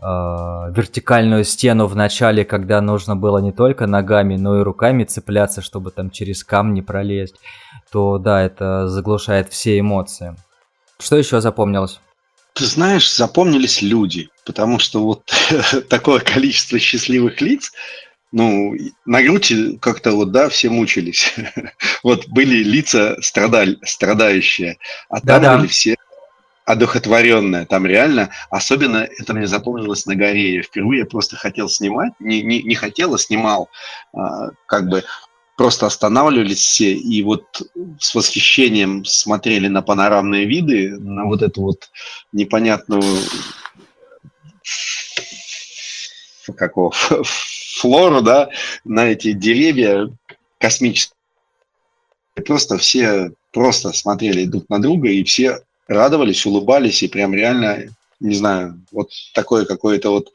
э, 0.00 0.04
вертикальную 0.04 1.44
стену 1.44 1.86
в 1.86 1.96
начале, 1.96 2.44
когда 2.44 2.80
нужно 2.80 3.16
было 3.16 3.38
не 3.38 3.52
только 3.52 3.86
ногами, 3.86 4.36
но 4.36 4.60
и 4.60 4.62
руками 4.62 5.04
цепляться, 5.04 5.62
чтобы 5.62 5.90
там 5.92 6.10
через 6.10 6.44
камни 6.44 6.82
пролезть, 6.82 7.36
то 7.90 8.18
да, 8.18 8.42
это 8.42 8.88
заглушает 8.88 9.48
все 9.48 9.78
эмоции. 9.78 10.36
Что 10.98 11.16
еще 11.16 11.40
запомнилось? 11.40 12.00
Ты 12.54 12.66
знаешь, 12.66 13.10
запомнились 13.12 13.80
люди, 13.80 14.28
потому 14.44 14.78
что 14.78 15.02
вот 15.02 15.22
такое 15.88 16.20
количество 16.20 16.78
счастливых 16.78 17.40
лиц, 17.40 17.72
ну, 18.32 18.74
на 19.04 19.22
грудь 19.22 19.52
как-то 19.80 20.12
вот, 20.12 20.32
да, 20.32 20.48
все 20.48 20.70
мучились. 20.70 21.34
вот 22.02 22.26
были 22.28 22.62
лица 22.62 23.16
страдаль, 23.20 23.78
страдающие, 23.84 24.78
а 25.08 25.20
там 25.20 25.42
Да-да. 25.42 25.58
были 25.58 25.68
все 25.68 25.96
одухотворенные. 26.64 27.66
Там 27.66 27.86
реально, 27.86 28.30
особенно 28.50 28.98
это 29.18 29.34
мне 29.34 29.46
запомнилось 29.46 30.06
на 30.06 30.16
горе. 30.16 30.56
Я 30.56 30.62
впервые 30.62 31.04
просто 31.04 31.36
хотел 31.36 31.68
снимать, 31.68 32.12
не, 32.20 32.42
не, 32.42 32.62
не 32.62 32.74
хотел, 32.74 33.14
а 33.14 33.18
снимал. 33.18 33.68
А, 34.14 34.50
как 34.66 34.88
бы 34.88 35.04
просто 35.56 35.86
останавливались 35.86 36.58
все 36.58 36.94
и 36.94 37.22
вот 37.22 37.44
с 38.00 38.14
восхищением 38.14 39.04
смотрели 39.04 39.68
на 39.68 39.82
панорамные 39.82 40.46
виды, 40.46 40.98
на 40.98 41.24
вот 41.24 41.42
эту 41.42 41.60
вот 41.62 41.90
непонятную 42.32 43.02
какого 46.56 46.92
флору, 47.80 48.20
да, 48.22 48.50
на 48.84 49.08
эти 49.08 49.32
деревья 49.32 50.08
космические. 50.58 51.16
Просто 52.46 52.78
все 52.78 53.32
просто 53.52 53.92
смотрели 53.92 54.46
друг 54.46 54.68
на 54.68 54.80
друга, 54.80 55.08
и 55.08 55.22
все 55.24 55.60
радовались, 55.86 56.46
улыбались, 56.46 57.02
и 57.02 57.08
прям 57.08 57.34
реально, 57.34 57.84
не 58.20 58.34
знаю, 58.34 58.80
вот 58.90 59.10
такое 59.34 59.64
какое-то 59.64 60.10
вот 60.10 60.32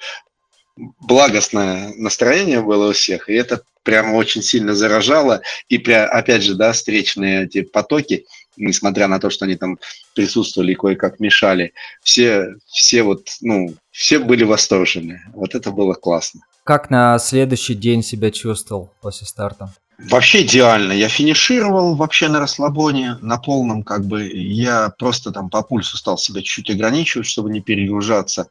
благостное 0.99 1.93
настроение 1.95 2.61
было 2.61 2.89
у 2.89 2.93
всех, 2.93 3.29
и 3.29 3.33
это 3.33 3.61
прямо 3.83 4.15
очень 4.15 4.43
сильно 4.43 4.75
заражало, 4.75 5.41
и 5.69 5.77
опять 5.91 6.43
же, 6.43 6.55
да, 6.55 6.73
встречные 6.73 7.45
эти 7.45 7.61
потоки, 7.61 8.25
несмотря 8.57 9.07
на 9.07 9.19
то, 9.19 9.29
что 9.29 9.45
они 9.45 9.55
там 9.55 9.79
присутствовали 10.13 10.73
и 10.73 10.75
кое-как 10.75 11.19
мешали, 11.19 11.73
все, 12.03 12.55
все 12.67 13.03
вот, 13.03 13.29
ну, 13.41 13.73
все 13.91 14.19
были 14.19 14.43
восторжены. 14.43 15.21
Вот 15.33 15.55
это 15.55 15.71
было 15.71 15.93
классно. 15.93 16.41
Как 16.67 16.89
на 16.89 17.17
следующий 17.17 17.75
день 17.75 18.03
себя 18.03 18.29
чувствовал 18.29 18.93
после 19.01 19.25
старта? 19.25 19.73
Вообще 20.09 20.41
идеально. 20.41 20.91
Я 20.91 21.07
финишировал 21.07 21.95
вообще 21.95 22.27
на 22.27 22.41
расслабоне, 22.41 23.17
на 23.21 23.37
полном 23.37 23.83
как 23.83 24.05
бы. 24.05 24.29
Я 24.29 24.89
просто 24.99 25.31
там 25.31 25.49
по 25.49 25.61
пульсу 25.61 25.95
стал 25.95 26.17
себя 26.17 26.41
чуть-чуть 26.41 26.71
ограничивать, 26.71 27.25
чтобы 27.25 27.51
не 27.51 27.61
перегружаться. 27.61 28.49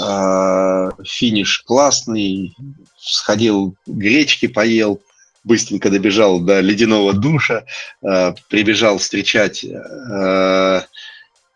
А, 0.00 0.90
финиш 1.04 1.64
классный. 1.66 2.54
Сходил 3.00 3.74
гречки 3.84 4.46
поел, 4.46 5.00
быстренько 5.42 5.90
добежал 5.90 6.38
до 6.38 6.60
ледяного 6.60 7.14
душа, 7.14 7.64
а, 8.00 8.32
прибежал 8.48 8.98
встречать 8.98 9.64
а, 9.64 10.84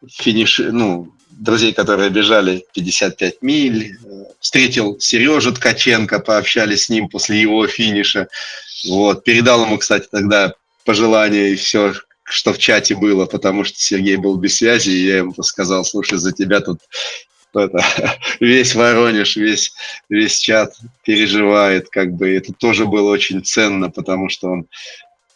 финиш, 0.08 0.58
ну, 0.58 1.13
друзей, 1.38 1.72
которые 1.72 2.10
бежали 2.10 2.64
55 2.74 3.42
миль, 3.42 3.98
встретил 4.40 4.98
Сережу 5.00 5.52
Ткаченко, 5.52 6.20
пообщались 6.20 6.84
с 6.84 6.88
ним 6.88 7.08
после 7.08 7.40
его 7.40 7.66
финиша. 7.66 8.28
Вот, 8.86 9.24
передал 9.24 9.64
ему, 9.64 9.78
кстати, 9.78 10.06
тогда 10.10 10.54
пожелания 10.84 11.50
и 11.50 11.56
все, 11.56 11.94
что 12.24 12.52
в 12.52 12.58
чате 12.58 12.94
было, 12.94 13.26
потому 13.26 13.64
что 13.64 13.78
Сергей 13.78 14.16
был 14.16 14.36
без 14.36 14.56
связи, 14.56 14.90
и 14.90 15.06
я 15.06 15.18
ему 15.18 15.34
сказал, 15.42 15.84
слушай, 15.84 16.18
за 16.18 16.32
тебя 16.32 16.60
тут 16.60 16.80
это, 17.54 17.84
весь 18.40 18.74
Воронеж, 18.74 19.36
весь, 19.36 19.72
весь 20.08 20.38
чат 20.38 20.74
переживает, 21.04 21.88
как 21.88 22.12
бы 22.12 22.34
это 22.34 22.52
тоже 22.52 22.86
было 22.86 23.10
очень 23.10 23.44
ценно, 23.44 23.90
потому 23.90 24.28
что 24.28 24.48
он 24.48 24.66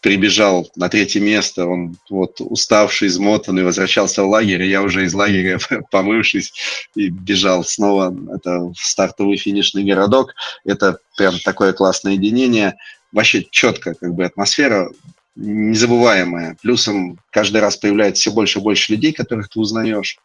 прибежал 0.01 0.71
на 0.77 0.89
третье 0.89 1.21
место, 1.21 1.67
он 1.67 1.97
вот 2.09 2.41
уставший, 2.41 3.09
измотанный, 3.09 3.65
возвращался 3.65 4.23
в 4.23 4.29
лагерь, 4.29 4.63
и 4.63 4.69
я 4.69 4.83
уже 4.83 5.05
из 5.05 5.15
лагеря, 5.15 5.59
помывшись, 5.91 6.53
и 6.95 7.09
бежал 7.09 7.65
снова 7.65 8.15
это 8.35 8.73
стартовый 8.77 9.37
финишный 9.37 9.85
городок. 9.85 10.35
Это 10.65 10.99
прям 11.17 11.39
такое 11.41 11.73
классное 11.73 12.13
единение. 12.13 12.77
Вообще 13.13 13.45
четко, 13.51 13.95
как 13.95 14.15
бы 14.15 14.25
атмосфера 14.25 14.91
незабываемая. 15.35 16.57
Плюсом 16.61 17.19
каждый 17.31 17.61
раз 17.61 17.77
появляется 17.77 18.21
все 18.21 18.33
больше 18.33 18.59
и 18.59 18.63
больше 18.63 18.93
людей, 18.93 19.13
которых 19.13 19.49
ты 19.49 19.61
узнаешь. 19.61 20.19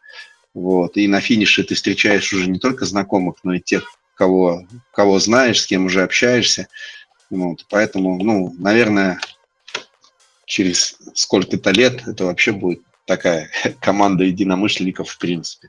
Вот. 0.54 0.96
И 0.96 1.08
на 1.08 1.20
финише 1.20 1.62
ты 1.64 1.74
встречаешь 1.74 2.32
уже 2.32 2.48
не 2.48 2.58
только 2.58 2.84
знакомых, 2.84 3.36
но 3.42 3.54
и 3.54 3.60
тех, 3.60 3.96
кого, 4.14 4.66
кого 4.92 5.18
знаешь, 5.18 5.60
с 5.60 5.66
кем 5.66 5.86
уже 5.86 6.02
общаешься. 6.02 6.68
Вот. 7.30 7.64
Поэтому, 7.70 8.22
ну, 8.22 8.54
наверное, 8.58 9.18
через 10.46 10.96
сколько-то 11.14 11.70
лет 11.70 12.06
это 12.06 12.24
вообще 12.24 12.52
будет 12.52 12.82
такая 13.06 13.50
команда 13.80 14.24
единомышленников 14.24 15.10
в 15.10 15.18
принципе. 15.18 15.68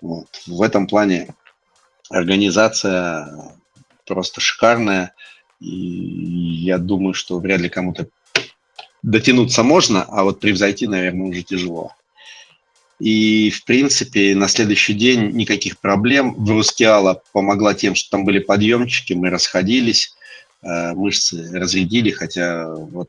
Вот. 0.00 0.28
В 0.46 0.62
этом 0.62 0.86
плане 0.86 1.34
организация 2.08 3.54
просто 4.06 4.40
шикарная. 4.40 5.14
И 5.60 5.68
я 5.68 6.78
думаю, 6.78 7.14
что 7.14 7.38
вряд 7.38 7.60
ли 7.60 7.68
кому-то 7.68 8.08
дотянуться 9.02 9.62
можно, 9.62 10.02
а 10.04 10.24
вот 10.24 10.40
превзойти, 10.40 10.86
наверное, 10.86 11.28
уже 11.28 11.42
тяжело. 11.42 11.92
И, 12.98 13.50
в 13.50 13.64
принципе, 13.64 14.34
на 14.34 14.46
следующий 14.48 14.92
день 14.92 15.30
никаких 15.30 15.78
проблем. 15.78 16.34
В 16.34 16.50
Рускеала 16.50 17.22
помогла 17.32 17.72
тем, 17.72 17.94
что 17.94 18.10
там 18.10 18.24
были 18.24 18.40
подъемчики, 18.40 19.14
мы 19.14 19.30
расходились, 19.30 20.14
э, 20.62 20.92
мышцы 20.92 21.50
разрядили, 21.52 22.10
хотя 22.10 22.74
вот 22.74 23.08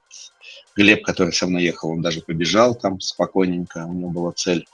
Глеб, 0.75 1.03
который 1.03 1.34
со 1.34 1.47
мной 1.47 1.63
ехал, 1.63 1.89
он 1.89 2.01
даже 2.01 2.21
побежал 2.21 2.75
там 2.75 2.99
спокойненько, 2.99 3.86
у 3.86 3.93
него 3.93 4.10
была 4.10 4.31
цель. 4.31 4.67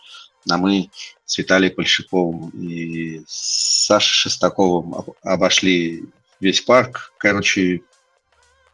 А 0.50 0.58
мы 0.58 0.90
с 1.26 1.38
Виталием 1.38 1.76
Польшиковым 1.76 2.50
и 2.50 3.22
Сашей 3.28 4.14
Шестаковым 4.14 4.96
обошли 5.24 6.06
весь 6.40 6.62
парк. 6.62 7.12
Короче, 7.18 7.82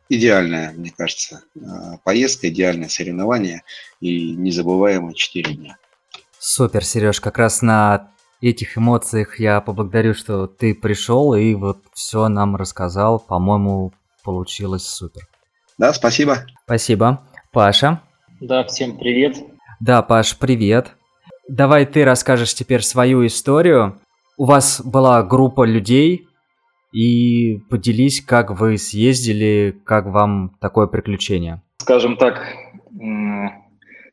идеальная, 0.10 0.72
мне 0.74 0.94
кажется, 0.96 1.44
а, 1.66 1.98
поездка, 2.04 2.50
идеальное 2.50 2.90
соревнование 2.90 3.64
и 4.02 4.32
незабываемые 4.34 5.16
4 5.16 5.54
дня. 5.56 5.78
Супер, 6.38 6.84
Сереж, 6.84 7.22
как 7.22 7.38
раз 7.38 7.62
на 7.62 8.12
этих 8.42 8.78
эмоциях 8.78 9.40
я 9.40 9.62
поблагодарю, 9.62 10.14
что 10.14 10.48
ты 10.48 10.76
пришел 10.76 11.34
и 11.34 11.56
вот 11.56 11.80
все 11.94 12.28
нам 12.28 12.56
рассказал. 12.56 13.20
По-моему, 13.20 13.94
получилось 14.24 14.86
супер. 14.86 15.28
Да, 15.84 15.92
спасибо. 15.92 16.46
Спасибо. 16.64 17.28
Паша? 17.52 18.00
Да, 18.40 18.64
всем 18.64 18.98
привет. 18.98 19.36
Да, 19.82 20.02
Паш, 20.02 20.38
привет. 20.38 20.96
Давай 21.50 21.86
ты 21.86 22.06
расскажешь 22.06 22.54
теперь 22.56 22.84
свою 22.84 23.26
историю. 23.26 24.00
У 24.38 24.46
вас 24.46 24.82
была 24.82 25.22
группа 25.24 25.66
людей, 25.66 26.26
и 26.94 27.58
поделись, 27.70 28.22
как 28.22 28.58
вы 28.58 28.78
съездили, 28.78 29.78
как 29.84 30.06
вам 30.06 30.56
такое 30.62 30.88
приключение. 30.88 31.62
Скажем 31.80 32.16
так, 32.16 32.56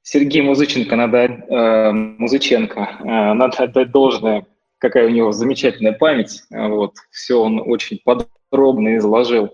Сергей 0.03 0.43
Музыченко 0.43 0.97
надо, 0.97 1.19
э, 1.19 1.93
Музыченко, 1.93 2.81
э, 2.81 3.05
надо 3.35 3.63
отдать 3.63 3.93
должное, 3.93 4.45
какая 4.79 5.07
у 5.07 5.11
него 5.11 5.31
замечательная 5.31 5.93
память. 5.93 6.43
Вот, 6.51 6.95
все 7.13 7.41
он 7.41 7.63
очень 7.65 8.01
подробно 8.05 8.97
изложил 8.97 9.51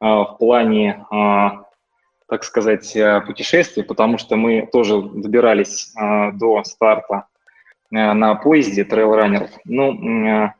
в 0.00 0.36
плане, 0.38 1.04
так 2.28 2.44
сказать, 2.44 2.96
путешествий, 3.26 3.82
потому 3.84 4.18
что 4.18 4.36
мы 4.36 4.68
тоже 4.70 5.00
добирались 5.00 5.94
до 6.34 6.62
старта 6.64 7.26
на 7.90 8.34
поезде 8.34 8.84
трейл-раннеров. 8.84 9.50
Ну, 9.64 10.50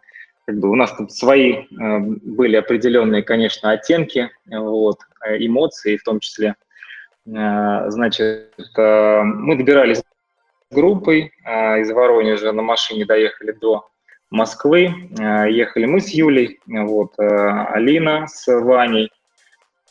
как 0.46 0.58
бы 0.58 0.70
у 0.70 0.74
нас 0.74 0.96
тут 0.96 1.12
свои 1.12 1.64
были 1.70 2.56
определенные, 2.56 3.22
конечно, 3.22 3.72
оттенки, 3.72 4.30
вот, 4.46 5.00
эмоции 5.26 5.96
в 5.96 6.02
том 6.02 6.20
числе. 6.20 6.54
Значит, 7.26 8.54
мы 8.76 9.56
добирались 9.56 10.02
группой 10.70 11.32
из 11.44 11.90
Воронежа 11.90 12.52
на 12.52 12.62
машине 12.62 13.04
доехали 13.04 13.52
до 13.52 13.88
Москвы. 14.30 14.92
Э, 15.18 15.50
ехали 15.50 15.86
мы 15.86 16.00
с 16.00 16.08
Юлей, 16.10 16.58
вот, 16.66 17.14
э, 17.18 17.24
Алина 17.24 18.26
с 18.26 18.46
Ваней, 18.46 19.10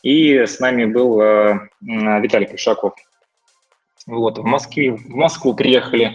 и 0.06 0.46
с 0.46 0.60
нами 0.60 0.84
был 0.84 1.20
э, 1.20 1.68
Виталий 1.80 2.46
Пушаков. 2.46 2.94
Вот, 4.06 4.38
в, 4.38 4.44
Москве, 4.44 4.92
в 4.92 5.08
Москву 5.08 5.52
приехали 5.52 6.12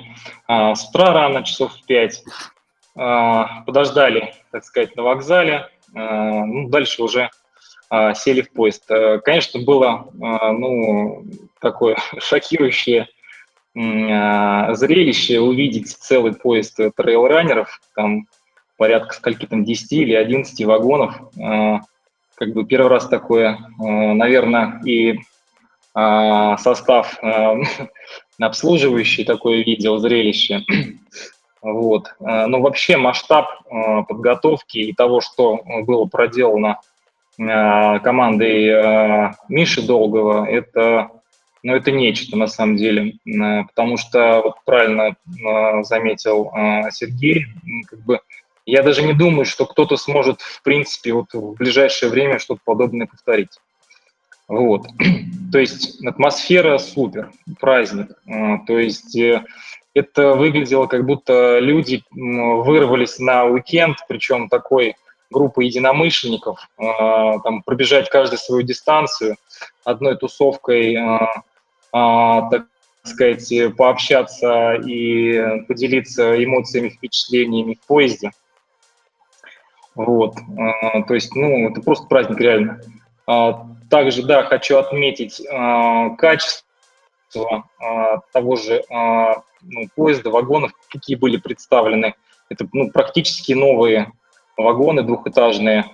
с 0.47 0.89
утра 0.89 1.11
рано, 1.11 1.43
часов 1.43 1.73
в 1.73 1.85
пять, 1.85 2.23
подождали, 2.93 4.33
так 4.53 4.63
сказать, 4.63 4.95
на 4.95 5.03
вокзале, 5.03 5.67
ну, 5.91 6.69
дальше 6.69 7.03
уже 7.03 7.29
сели 8.15 8.43
в 8.43 8.51
поезд. 8.53 8.89
Конечно, 9.25 9.59
было 9.59 10.09
ну, 10.13 11.25
такое 11.59 11.97
шокирующее 12.19 13.09
зрелище 13.75 15.41
увидеть 15.41 15.89
целый 15.89 16.33
поезд 16.33 16.79
трейл-раннеров, 16.95 17.81
там 17.93 18.27
порядка 18.77 19.15
скольки 19.15 19.47
там 19.47 19.65
10 19.65 19.91
или 19.91 20.13
11 20.13 20.65
вагонов. 20.65 21.13
А, 22.41 22.45
как 22.45 22.53
бы 22.53 22.65
первый 22.65 22.87
раз 22.89 23.07
такое, 23.07 23.57
а, 23.79 23.83
наверное, 23.83 24.81
и 24.85 25.19
состав 25.93 27.19
обслуживающий 28.39 29.25
такое 29.25 29.61
видел 29.63 29.97
зрелище. 29.97 30.63
Вот. 31.63 32.15
Но 32.19 32.59
вообще 32.59 32.97
масштаб 32.97 33.45
подготовки 34.07 34.79
и 34.79 34.93
того, 34.93 35.21
что 35.21 35.59
было 35.83 36.05
проделано 36.05 36.79
командой 37.37 39.31
Миши 39.47 39.85
Долгого, 39.85 40.49
это 40.49 41.11
но 41.63 41.75
это 41.75 41.91
нечто 41.91 42.37
на 42.37 42.47
самом 42.47 42.75
деле, 42.75 43.17
э, 43.25 43.63
потому 43.65 43.97
что, 43.97 44.41
вот 44.43 44.55
правильно 44.65 45.15
э, 45.15 45.83
заметил 45.83 46.51
э, 46.55 46.89
Сергей, 46.91 47.45
как 47.87 47.99
бы 47.99 48.19
я 48.65 48.83
даже 48.83 49.01
не 49.03 49.13
думаю, 49.13 49.45
что 49.45 49.65
кто-то 49.65 49.97
сможет, 49.97 50.41
в 50.41 50.61
принципе, 50.61 51.13
вот 51.13 51.33
в 51.33 51.53
ближайшее 51.53 52.09
время 52.09 52.39
что-то 52.39 52.61
подобное 52.63 53.07
повторить. 53.07 53.59
Вот. 54.47 54.85
То 55.51 55.59
есть 55.59 56.03
атмосфера 56.05 56.77
супер, 56.77 57.31
праздник. 57.59 58.11
То 58.67 58.77
есть 58.77 59.17
это 59.93 60.33
выглядело, 60.33 60.87
как 60.87 61.05
будто 61.05 61.59
люди 61.59 62.03
вырвались 62.11 63.19
на 63.19 63.45
уикенд, 63.45 63.97
причем 64.07 64.49
такой 64.49 64.95
группы 65.29 65.63
единомышленников, 65.63 66.69
там 66.77 67.63
пробежать 67.63 68.09
каждую 68.09 68.39
свою 68.39 68.63
дистанцию 68.63 69.37
одной 69.85 70.17
тусовкой 70.17 70.97
а, 71.93 72.49
так 72.49 72.67
сказать, 73.03 73.51
пообщаться 73.75 74.73
и 74.75 75.61
поделиться 75.67 76.43
эмоциями, 76.43 76.89
впечатлениями 76.89 77.77
в 77.81 77.85
поезде. 77.87 78.31
Вот, 79.95 80.35
а, 80.57 81.03
то 81.03 81.13
есть, 81.13 81.35
ну, 81.35 81.69
это 81.69 81.81
просто 81.81 82.07
праздник 82.07 82.39
реально. 82.39 82.81
А, 83.27 83.67
также, 83.89 84.23
да, 84.23 84.43
хочу 84.43 84.77
отметить 84.77 85.41
качество 86.17 86.63
того 88.31 88.55
же 88.55 88.83
ну, 88.89 89.87
поезда, 89.95 90.29
вагонов, 90.29 90.71
какие 90.89 91.15
были 91.17 91.37
представлены. 91.37 92.15
Это 92.49 92.67
ну, 92.71 92.89
практически 92.89 93.51
новые 93.53 94.11
вагоны 94.57 95.03
двухэтажные, 95.03 95.85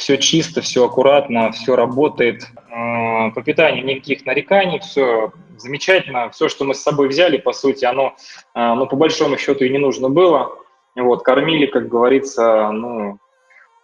все 0.00 0.16
чисто, 0.16 0.62
все 0.62 0.86
аккуратно, 0.86 1.52
все 1.52 1.76
работает. 1.76 2.48
А, 2.70 3.30
по 3.30 3.42
питанию 3.42 3.84
никаких 3.84 4.24
нареканий, 4.24 4.80
все 4.80 5.32
замечательно. 5.58 6.30
Все, 6.30 6.48
что 6.48 6.64
мы 6.64 6.74
с 6.74 6.82
собой 6.82 7.08
взяли, 7.08 7.36
по 7.36 7.52
сути, 7.52 7.84
оно, 7.84 8.14
а, 8.54 8.74
ну, 8.74 8.86
по 8.86 8.96
большому 8.96 9.36
счету, 9.36 9.64
и 9.64 9.70
не 9.70 9.78
нужно 9.78 10.08
было. 10.08 10.56
Вот, 10.96 11.22
кормили, 11.22 11.66
как 11.66 11.88
говорится, 11.88 12.70
ну, 12.70 13.18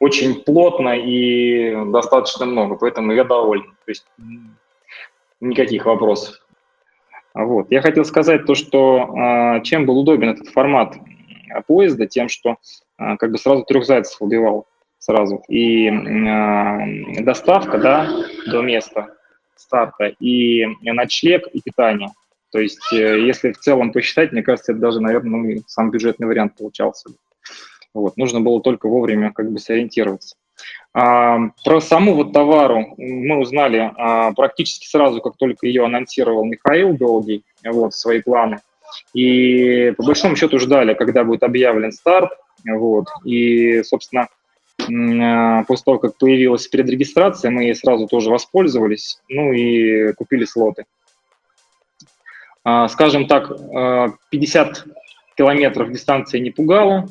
очень 0.00 0.42
плотно 0.42 0.96
и 0.96 1.74
достаточно 1.90 2.46
много, 2.46 2.76
поэтому 2.76 3.12
я 3.12 3.24
доволен. 3.24 3.76
То 3.84 3.90
есть 3.90 4.06
никаких 5.40 5.86
вопросов. 5.86 6.34
Вот. 7.34 7.70
Я 7.70 7.82
хотел 7.82 8.04
сказать 8.04 8.46
то, 8.46 8.54
что 8.54 9.14
а, 9.14 9.60
чем 9.60 9.86
был 9.86 9.98
удобен 9.98 10.30
этот 10.30 10.48
формат 10.48 10.96
поезда, 11.66 12.06
тем, 12.06 12.28
что 12.28 12.56
как 12.96 13.30
бы 13.30 13.38
сразу 13.38 13.62
трех 13.64 13.84
зайцев 13.84 14.20
убивал 14.20 14.66
сразу. 14.98 15.42
И 15.48 15.90
доставка 17.20 17.78
да, 17.78 18.08
до 18.46 18.62
места 18.62 19.16
старта, 19.56 20.06
и 20.20 20.66
ночлег, 20.82 21.46
и 21.52 21.60
питание. 21.60 22.10
То 22.56 22.62
есть, 22.62 22.90
э, 22.90 23.20
если 23.20 23.52
в 23.52 23.58
целом 23.58 23.92
посчитать, 23.92 24.32
мне 24.32 24.42
кажется, 24.42 24.72
это 24.72 24.80
даже, 24.80 24.98
наверное, 24.98 25.40
ну, 25.40 25.62
самый 25.66 25.90
бюджетный 25.90 26.26
вариант 26.26 26.56
получался. 26.56 27.10
Вот, 27.92 28.16
нужно 28.16 28.40
было 28.40 28.62
только 28.62 28.88
вовремя 28.88 29.30
как 29.30 29.52
бы 29.52 29.58
сориентироваться. 29.58 30.36
А, 30.94 31.36
про 31.66 31.82
саму 31.82 32.14
вот 32.14 32.32
товару 32.32 32.94
мы 32.96 33.38
узнали 33.38 33.92
а, 33.94 34.32
практически 34.32 34.86
сразу, 34.86 35.20
как 35.20 35.36
только 35.36 35.66
ее 35.66 35.84
анонсировал 35.84 36.46
Михаил 36.46 36.96
Долгий, 36.96 37.44
вот, 37.62 37.92
свои 37.92 38.22
планы. 38.22 38.60
И 39.12 39.92
по 39.98 40.04
большому 40.06 40.34
счету 40.34 40.58
ждали, 40.58 40.94
когда 40.94 41.24
будет 41.24 41.42
объявлен 41.42 41.92
старт, 41.92 42.30
вот, 42.66 43.04
и, 43.26 43.82
собственно, 43.82 44.28
а, 44.80 45.62
после 45.64 45.84
того, 45.84 45.98
как 45.98 46.16
появилась 46.16 46.68
предрегистрация, 46.68 47.50
мы 47.50 47.64
ей 47.64 47.74
сразу 47.74 48.06
тоже 48.06 48.30
воспользовались, 48.30 49.20
ну 49.28 49.52
и 49.52 50.14
купили 50.14 50.46
слоты. 50.46 50.86
А, 52.68 52.88
скажем 52.88 53.28
так, 53.28 53.48
50 54.30 54.68
а, 54.68 54.72
километров 55.36 55.92
дистанции 55.92 56.40
не 56.40 56.50
пугало, 56.50 57.08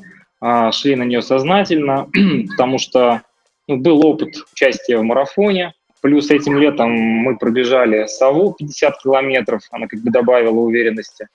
шли 0.72 0.98
на 0.98 1.04
нее 1.04 1.22
сознательно, 1.22 2.10
потому 2.50 2.78
что 2.78 3.22
ну, 3.66 3.78
был 3.78 4.06
опыт 4.06 4.36
участия 4.52 4.98
в 4.98 5.04
марафоне, 5.04 5.74
плюс 6.02 6.30
этим 6.30 6.58
летом 6.58 6.92
мы 6.92 7.38
пробежали 7.38 8.06
Саву 8.08 8.54
50 8.60 9.02
километров, 9.02 9.62
она 9.72 9.88
как 9.88 10.02
бы 10.02 10.12
добавила 10.12 10.60
уверенности. 10.60 11.30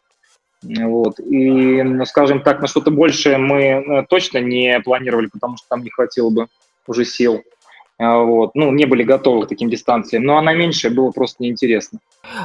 Вот. 0.63 1.19
И, 1.19 1.83
ну, 1.83 2.05
скажем 2.05 2.43
так, 2.43 2.61
на 2.61 2.67
что-то 2.67 2.91
большее 2.91 3.39
мы 3.39 3.63
э, 3.63 4.05
точно 4.07 4.37
не 4.37 4.79
планировали, 4.81 5.29
потому 5.33 5.57
что 5.57 5.67
там 5.71 5.83
не 5.83 5.89
хватило 5.89 6.29
бы 6.29 6.49
уже 6.87 7.07
сил. 7.07 7.43
А, 8.01 8.19
вот. 8.19 8.53
Ну, 8.55 8.73
не 8.73 8.87
были 8.87 9.03
готовы 9.03 9.47
к 9.47 9.49
таким 9.49 9.69
дистанциям. 9.69 10.25
Но 10.25 10.39
она 10.39 10.55
меньше, 10.55 10.91
было 10.91 11.11
просто 11.11 11.43
неинтересно. 11.43 11.99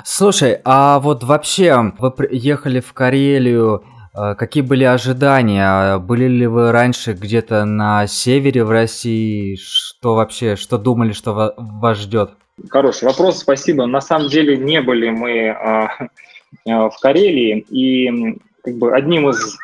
Слушай, 0.04 0.60
а 0.66 1.00
вот 1.00 1.24
вообще, 1.24 1.94
вы 1.98 2.14
ехали 2.32 2.80
в 2.80 2.94
Карелию, 2.94 3.84
э, 4.14 4.36
какие 4.36 4.64
были 4.64 4.84
ожидания? 4.84 5.98
Были 6.00 6.28
ли 6.28 6.48
вы 6.48 6.72
раньше 6.72 7.14
где-то 7.14 7.66
на 7.66 8.08
севере 8.08 8.64
в 8.64 8.72
России? 8.72 9.56
Что 9.56 10.16
вообще, 10.16 10.56
что 10.56 10.78
думали, 10.78 11.14
что 11.14 11.54
вас 11.58 11.98
ждет? 11.98 12.32
Хороший 12.70 13.06
вопрос, 13.06 13.40
спасибо. 13.40 13.86
На 13.86 14.02
самом 14.02 14.30
деле 14.30 14.58
не 14.58 14.82
были 14.82 15.10
мы 15.10 15.50
а, 15.50 15.90
Э, 16.66 16.90
в 16.90 16.98
Карелии. 17.02 17.66
И 17.70 18.40
как 18.64 18.76
бы 18.76 18.96
одним 18.96 19.30
из, 19.30 19.58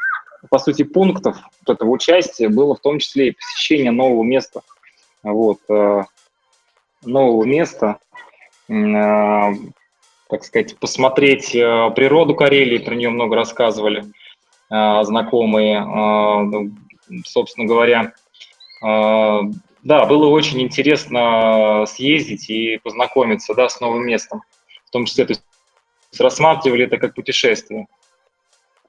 по 0.50 0.60
сути, 0.60 0.84
пунктов 0.84 1.38
этого 1.68 1.90
участия 1.90 2.50
было 2.50 2.76
в 2.76 2.80
том 2.80 3.00
числе 3.00 3.30
и 3.30 3.32
посещение 3.32 3.92
нового 3.92 4.24
места. 4.24 4.62
Вот, 5.24 5.60
э, 5.70 6.04
нового 7.04 7.44
места, 7.44 8.00
э, 8.70 9.54
так 10.30 10.44
сказать, 10.44 10.78
посмотреть 10.78 11.52
природу 11.52 12.36
Карелии, 12.36 12.78
про 12.78 12.96
нее 12.96 13.10
много 13.10 13.36
рассказывали 13.36 14.06
знакомые, 14.70 15.82
ну, 15.82 16.72
собственно 17.26 17.68
говоря. 17.68 18.14
Да, 18.82 20.06
было 20.06 20.28
очень 20.28 20.62
интересно 20.62 21.84
съездить 21.86 22.50
и 22.50 22.78
познакомиться 22.78 23.54
да, 23.54 23.68
с 23.68 23.82
новым 23.82 24.06
местом. 24.06 24.44
В 24.86 24.92
том 24.92 25.04
числе, 25.04 25.26
то 25.26 25.32
есть 25.32 25.44
рассматривали 26.20 26.86
это 26.86 26.98
как 26.98 27.16
путешествие. 27.16 27.88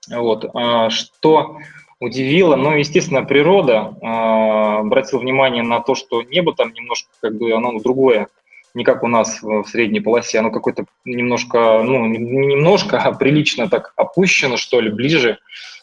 Вот. 0.08 0.44
А, 0.54 0.90
что 0.90 1.58
удивило, 2.02 2.56
ну, 2.56 2.76
естественно, 2.76 3.22
природа. 3.22 3.94
А, 4.02 4.80
обратил 4.80 5.20
внимание 5.20 5.62
на 5.62 5.80
то, 5.80 5.94
что 5.94 6.22
небо 6.22 6.52
там 6.54 6.72
немножко, 6.72 7.08
как 7.20 7.36
бы, 7.36 7.52
оно 7.52 7.78
другое, 7.78 8.26
не 8.74 8.84
как 8.84 9.04
у 9.04 9.08
нас 9.08 9.40
в 9.42 9.64
средней 9.64 10.00
полосе, 10.00 10.40
оно 10.40 10.50
какое-то 10.50 10.84
немножко, 11.04 11.82
ну, 11.84 12.04
не 12.06 12.18
немножко, 12.18 12.98
а 12.98 13.12
прилично 13.12 13.68
так 13.68 13.92
опущено, 13.96 14.56
что 14.56 14.80
ли, 14.80 14.90
ближе. 14.90 15.38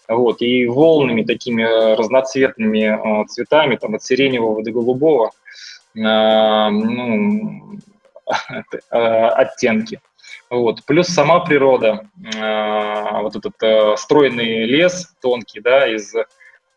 Вот, 0.09 0.41
и 0.41 0.65
волнами 0.65 1.23
такими 1.23 1.63
разноцветными 1.95 3.25
цветами, 3.27 3.75
там, 3.75 3.95
от 3.95 4.03
сиреневого 4.03 4.63
до 4.63 4.71
голубого. 4.71 5.31
ну, 5.93 7.77
оттенки. 8.89 10.01
Вот. 10.49 10.83
Плюс 10.85 11.07
сама 11.07 11.41
природа, 11.41 12.09
вот 12.15 13.35
этот 13.35 13.99
стройный 13.99 14.65
лес 14.65 15.13
тонкий, 15.21 15.59
да, 15.59 15.87
из 15.87 16.13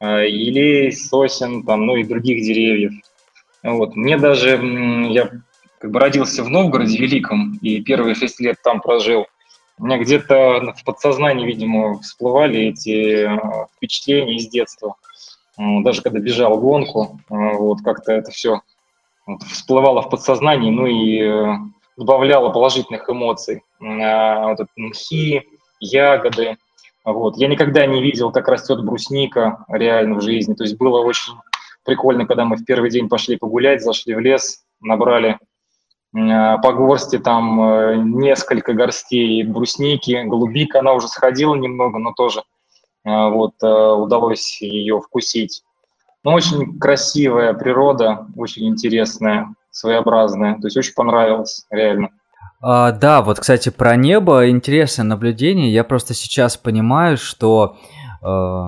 елей, 0.01 0.93
сосен, 0.93 1.63
там, 1.65 1.87
ну 1.87 1.97
и 1.97 2.05
других 2.05 2.45
деревьев. 2.45 2.93
Вот. 3.63 3.97
Мне 3.97 4.19
даже, 4.19 4.61
я 5.11 5.31
как 5.79 5.91
бы 5.91 6.01
родился 6.01 6.45
в 6.45 6.49
Новгороде 6.49 6.99
Великом, 6.99 7.59
и 7.63 7.81
первые 7.81 8.15
шесть 8.15 8.41
лет 8.41 8.57
там 8.63 8.81
прожил. 8.81 9.27
У 9.79 9.87
меня 9.87 9.99
где-то 9.99 10.75
в 10.77 10.85
подсознании, 10.85 11.47
видимо, 11.47 11.99
всплывали 12.01 12.69
эти 12.69 13.29
впечатления 13.77 14.37
из 14.37 14.49
детства. 14.49 14.97
Даже 15.57 16.03
когда 16.03 16.19
бежал 16.19 16.59
гонку, 16.61 17.19
вот 17.29 17.81
как-то 17.83 18.13
это 18.13 18.31
все 18.31 18.61
всплывало 19.51 20.03
в 20.03 20.11
подсознании, 20.11 20.71
ну 20.71 20.87
и 20.87 21.21
э, 21.21 21.57
добавляло 21.97 22.51
положительных 22.51 23.09
эмоций. 23.09 23.63
Вот 23.81 24.61
это 24.61 24.67
мхи, 24.77 25.43
ягоды. 25.81 26.57
Вот. 27.05 27.37
Я 27.37 27.49
никогда 27.49 27.87
не 27.87 28.03
видел, 28.03 28.31
как 28.31 28.49
растет 28.49 28.85
брусника 28.85 29.65
реально 29.69 30.17
в 30.17 30.23
жизни. 30.23 30.55
То 30.55 30.65
есть 30.65 30.77
было 30.77 31.01
очень 31.01 31.35
прикольно, 31.85 32.27
когда 32.27 32.45
мы 32.45 32.57
в 32.57 32.65
первый 32.65 32.91
день 32.91 33.09
пошли 33.09 33.37
погулять, 33.37 33.83
зашли 33.83 34.15
в 34.15 34.21
лес, 34.21 34.63
набрали 34.81 35.39
э, 36.15 36.59
по 36.63 36.73
горсти 36.73 37.19
там 37.19 37.61
э, 37.61 37.97
несколько 37.97 38.73
горстей 38.73 39.43
брусники, 39.43 40.23
голубика, 40.25 40.79
она 40.79 40.93
уже 40.93 41.09
сходила 41.09 41.55
немного, 41.55 41.99
но 41.99 42.13
тоже 42.13 42.43
вот 43.05 43.55
удалось 43.61 44.63
ее 44.63 45.01
вкусить. 45.01 45.65
Ну, 46.23 46.35
очень 46.35 46.79
красивая 46.79 47.53
природа, 47.53 48.29
очень 48.37 48.69
интересная, 48.69 49.53
своеобразная. 49.73 50.55
То 50.61 50.67
есть 50.69 50.77
очень 50.77 50.95
понравилось, 50.95 51.67
реально. 51.71 52.11
А, 52.61 52.93
да, 52.93 53.23
вот, 53.23 53.41
кстати, 53.41 53.71
про 53.71 53.97
небо 53.97 54.49
интересное 54.49 55.05
наблюдение. 55.05 55.73
Я 55.73 55.83
просто 55.83 56.15
сейчас 56.15 56.57
понимаю, 56.57 57.17
что 57.17 57.77
э, 58.23 58.67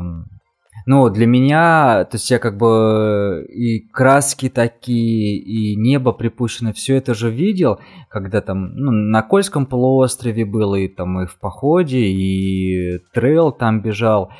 ну, 0.87 1.09
для 1.09 1.27
меня, 1.27 2.05
то 2.05 2.17
есть 2.17 2.31
я 2.31 2.39
как 2.39 2.59
бы 2.59 3.47
и 3.49 3.81
краски 3.89 4.49
такие, 4.49 5.39
и 5.39 5.77
небо 5.77 6.13
припущено, 6.13 6.73
все 6.73 6.97
это 6.97 7.15
же 7.15 7.31
видел, 7.31 7.79
когда 8.09 8.41
там 8.41 8.75
ну, 8.75 8.91
на 8.91 9.23
Кольском 9.23 9.65
полуострове 9.65 10.45
было, 10.45 10.75
и 10.75 10.89
там 10.89 11.21
и 11.23 11.27
в 11.27 11.39
походе, 11.39 12.01
и 12.01 12.99
трейл 13.15 13.53
там 13.53 13.81
бежал 13.81 14.33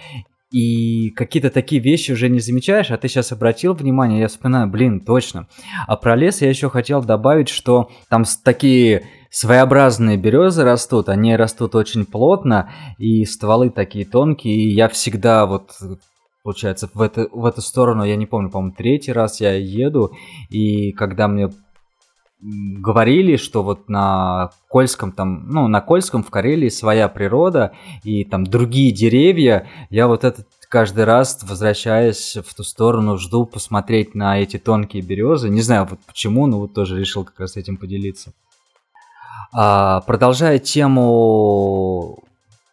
и 0.55 1.11
какие-то 1.11 1.51
такие 1.51 1.83
вещи 1.83 2.13
уже 2.13 2.29
не 2.29 2.39
замечаешь, 2.39 2.93
а 2.93 2.97
ты 2.97 3.09
сейчас 3.09 3.33
обратил 3.33 3.75
внимание, 3.75 4.21
я 4.21 4.29
вспоминаю, 4.29 4.69
блин, 4.69 5.01
точно. 5.01 5.49
А 5.89 5.97
про 5.97 6.15
лес 6.15 6.43
я 6.43 6.49
еще 6.49 6.71
хотел 6.71 7.03
добавить, 7.03 7.49
что 7.49 7.91
там 8.09 8.25
такие 8.45 9.05
своеобразные 9.31 10.17
березы 10.17 10.63
растут, 10.63 11.09
они 11.09 11.35
растут 11.35 11.75
очень 11.75 12.07
плотно, 12.07 12.71
и 12.99 13.25
стволы 13.25 13.71
такие 13.71 14.05
тонкие, 14.05 14.55
и 14.55 14.73
я 14.73 14.89
всегда 14.89 15.45
вот 15.47 15.73
получается, 16.45 16.89
в, 16.95 17.01
это, 17.01 17.27
в 17.33 17.47
эту 17.47 17.61
сторону, 17.61 18.05
я 18.05 18.15
не 18.15 18.27
помню, 18.27 18.49
по-моему, 18.49 18.77
третий 18.77 19.13
раз 19.13 19.41
я 19.41 19.55
еду, 19.55 20.13
и 20.51 20.93
когда 20.93 21.27
мне 21.27 21.51
говорили, 22.45 23.37
что 23.37 23.63
вот 23.63 23.89
на 23.89 24.51
Кольском 24.69 25.13
там, 25.13 25.49
ну, 25.49 25.67
на 25.67 25.81
Кольском 25.81 26.23
в 26.23 26.31
Карелии 26.31 26.69
своя 26.69 27.09
природа 27.09 27.73
и 28.03 28.25
там 28.25 28.45
другие 28.45 28.93
деревья, 28.93 29.67
я 29.89 30.07
вот 30.09 30.25
этот 30.25 30.47
каждый 30.69 31.05
раз, 31.05 31.39
возвращаясь 31.43 32.37
в 32.37 32.55
ту 32.55 32.63
сторону, 32.63 33.17
жду 33.17 33.47
посмотреть 33.47 34.15
на 34.15 34.41
эти 34.41 34.59
тонкие 34.59 35.03
березы. 35.03 35.49
Не 35.49 35.63
знаю 35.63 35.87
вот 35.89 36.01
почему, 36.07 36.47
но 36.47 36.61
вот 36.61 36.75
тоже 36.75 36.99
решил 36.99 37.25
как 37.25 37.41
раз 37.41 37.57
этим 37.57 37.77
поделиться. 37.77 38.33
А, 39.53 40.01
продолжая 40.03 40.59
тему 40.59 42.25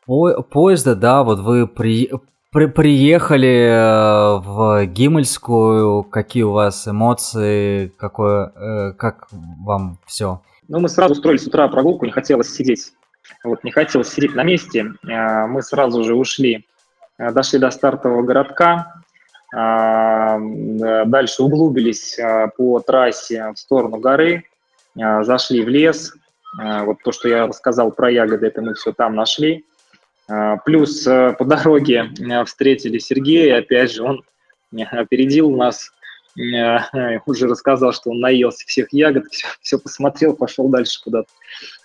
по 0.05 0.41
поезда, 0.41 0.95
да, 0.95 1.23
вот 1.23 1.39
вы 1.39 1.67
при 1.67 2.11
при 2.51 2.65
приехали 2.65 3.69
э, 3.69 4.39
в 4.41 4.85
Гимельскую, 4.85 6.03
какие 6.03 6.43
у 6.43 6.51
вас 6.51 6.85
эмоции, 6.85 7.87
какое, 7.97 8.51
э, 8.55 8.91
как 8.97 9.29
вам 9.31 9.99
все? 10.05 10.41
Ну, 10.67 10.79
мы 10.79 10.89
сразу 10.89 11.13
устроили 11.13 11.37
с 11.37 11.47
утра 11.47 11.69
прогулку, 11.69 12.05
не 12.05 12.11
хотелось 12.11 12.53
сидеть. 12.53 12.91
Вот, 13.45 13.63
не 13.63 13.71
хотелось 13.71 14.09
сидеть 14.09 14.35
на 14.35 14.43
месте. 14.43 14.91
Э, 15.07 15.47
мы 15.47 15.61
сразу 15.61 16.03
же 16.03 16.13
ушли, 16.13 16.65
дошли 17.17 17.57
до 17.57 17.71
стартового 17.71 18.23
городка, 18.23 18.95
дальше 19.53 21.43
углубились 21.43 22.17
по 22.57 22.79
трассе 22.79 23.51
в 23.53 23.59
сторону 23.59 23.97
горы, 23.97 24.45
зашли 24.95 25.61
в 25.61 25.67
лес. 25.67 26.13
Вот 26.57 27.03
то, 27.03 27.11
что 27.11 27.27
я 27.27 27.47
рассказал 27.47 27.91
про 27.91 28.09
ягоды, 28.09 28.47
это 28.47 28.61
мы 28.61 28.75
все 28.75 28.93
там 28.93 29.13
нашли. 29.13 29.65
А, 30.31 30.57
плюс 30.57 31.05
э, 31.05 31.35
по 31.37 31.43
дороге 31.43 32.09
э, 32.19 32.45
встретили 32.45 32.99
Сергея, 32.99 33.57
опять 33.57 33.91
же, 33.91 34.03
он 34.03 34.23
э, 34.71 34.83
опередил 34.83 35.51
нас, 35.51 35.91
уже 37.25 37.47
рассказал, 37.47 37.91
что 37.91 38.11
он 38.11 38.21
наелся 38.21 38.65
всех 38.65 38.93
ягод, 38.93 39.25
все, 39.29 39.47
все 39.61 39.77
посмотрел, 39.77 40.33
пошел 40.33 40.69
дальше 40.69 41.01
куда-то. 41.03 41.27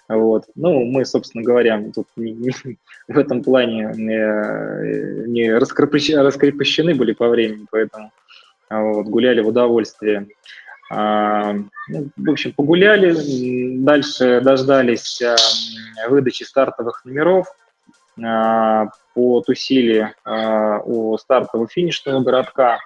Вот. 0.09 0.45
Ну, 0.55 0.85
мы, 0.85 1.05
собственно 1.05 1.43
говоря, 1.43 1.83
тут 1.93 2.07
не, 2.15 2.31
не, 2.31 2.53
в 3.09 3.19
этом 3.19 3.43
плане 3.43 3.93
не, 3.97 5.53
раскрепощены, 5.53 6.23
раскрепощены 6.23 6.95
были 6.95 7.13
по 7.13 7.29
времени, 7.29 7.67
поэтому 7.69 8.13
вот, 8.71 9.07
гуляли 9.07 9.41
в 9.41 9.49
удовольствие. 9.49 10.29
А, 10.89 11.53
ну, 11.89 12.09
в 12.17 12.31
общем, 12.31 12.53
погуляли, 12.53 13.77
дальше 13.79 14.41
дождались 14.41 15.21
выдачи 16.09 16.45
стартовых 16.45 17.05
номеров– 17.05 17.49
а, 17.57 17.66
потусили 19.15 20.15
а, 20.25 20.81
у 20.81 21.17
стартового 21.19 21.69
финишного 21.69 22.21
городка. 22.21 22.79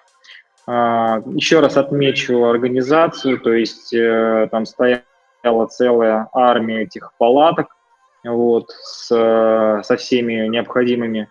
А, 0.66 1.22
еще 1.26 1.60
раз 1.60 1.76
отмечу 1.76 2.44
организацию, 2.44 3.40
то 3.40 3.52
есть 3.52 3.92
э, 3.92 4.48
там 4.50 4.66
стояла 4.66 5.66
целая 5.68 6.28
армия 6.32 6.82
этих 6.82 7.12
палаток 7.18 7.76
вот, 8.24 8.70
с, 8.70 9.06
со 9.06 9.96
всеми 9.96 10.48
необходимыми. 10.48 11.28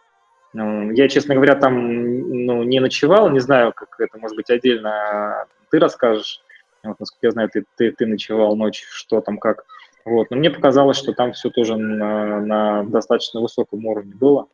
Ну, 0.53 0.91
я, 0.91 1.07
честно 1.07 1.35
говоря, 1.35 1.55
там 1.55 2.45
ну, 2.45 2.63
не 2.63 2.79
ночевал, 2.79 3.29
не 3.29 3.39
знаю, 3.39 3.71
как 3.73 3.99
это, 3.99 4.17
может 4.17 4.35
быть, 4.35 4.49
отдельно 4.49 5.45
ты 5.69 5.79
расскажешь. 5.79 6.41
Вот, 6.83 6.99
насколько 6.99 7.27
я 7.27 7.31
знаю, 7.31 7.49
ты, 7.49 7.65
ты, 7.75 7.91
ты 7.91 8.05
ночевал 8.05 8.55
ночью, 8.55 8.87
что 8.91 9.21
там, 9.21 9.37
как. 9.37 9.65
Вот. 10.05 10.29
Но 10.29 10.37
мне 10.37 10.49
показалось, 10.49 10.97
что 10.97 11.13
там 11.13 11.33
все 11.33 11.49
тоже 11.49 11.77
на, 11.77 12.39
на 12.39 12.83
достаточно 12.83 13.41
высоком 13.41 13.85
уровне 13.85 14.15
было. 14.15 14.47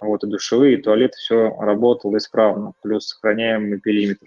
Вот, 0.00 0.22
и 0.22 0.28
душевые, 0.28 0.78
и 0.78 0.82
туалеты, 0.82 1.16
все 1.16 1.56
работало 1.58 2.18
исправно, 2.18 2.72
плюс 2.82 3.08
сохраняемый 3.08 3.80
периметр. 3.80 4.26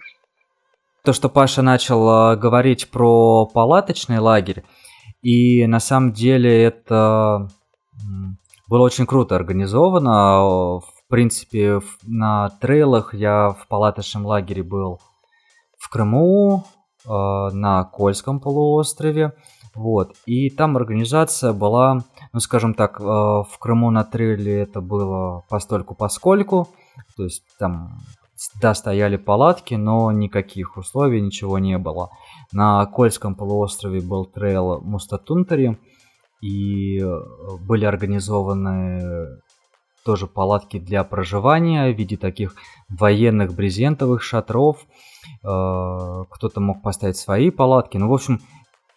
То, 1.02 1.12
что 1.14 1.28
Паша 1.30 1.62
начал 1.62 2.32
э, 2.32 2.36
говорить 2.36 2.90
про 2.90 3.46
палаточный 3.46 4.18
лагерь, 4.18 4.62
и 5.22 5.66
на 5.66 5.80
самом 5.80 6.12
деле 6.12 6.62
это 6.62 7.48
было 8.68 8.82
очень 8.82 9.06
круто 9.06 9.34
организовано. 9.34 10.80
В 10.80 11.08
принципе, 11.08 11.80
на 12.02 12.50
трейлах 12.60 13.14
я 13.14 13.50
в 13.50 13.66
палаточном 13.68 14.26
лагере 14.26 14.62
был 14.62 15.00
в 15.78 15.88
Крыму, 15.88 16.64
э, 17.04 17.08
на 17.08 17.84
Кольском 17.84 18.40
полуострове. 18.40 19.32
Вот. 19.74 20.14
И 20.26 20.50
там 20.50 20.76
организация 20.76 21.52
была, 21.52 22.04
ну 22.32 22.40
скажем 22.40 22.74
так, 22.74 23.00
э, 23.00 23.04
в 23.04 23.56
Крыму 23.58 23.90
на 23.90 24.04
трейле 24.04 24.60
это 24.60 24.80
было 24.80 25.44
постольку 25.48 25.94
поскольку. 25.94 26.68
То 27.16 27.24
есть 27.24 27.42
там 27.58 27.98
да, 28.60 28.74
стояли 28.74 29.16
палатки, 29.16 29.74
но 29.74 30.10
никаких 30.12 30.76
условий, 30.76 31.20
ничего 31.20 31.58
не 31.58 31.78
было. 31.78 32.10
На 32.52 32.84
Кольском 32.86 33.34
полуострове 33.34 34.00
был 34.00 34.26
трейл 34.26 34.80
Мустатунтари, 34.80 35.78
и 36.40 36.98
э, 37.00 37.20
были 37.60 37.84
организованы 37.84 39.40
тоже 40.04 40.26
палатки 40.26 40.78
для 40.78 41.04
проживания 41.04 41.92
в 41.92 41.96
виде 41.96 42.16
таких 42.16 42.54
военных 42.88 43.54
брезентовых 43.54 44.22
шатров. 44.22 44.84
Э, 45.44 46.24
кто-то 46.28 46.60
мог 46.60 46.82
поставить 46.82 47.16
свои 47.16 47.50
палатки. 47.50 47.96
Ну, 47.96 48.08
в 48.08 48.14
общем, 48.14 48.40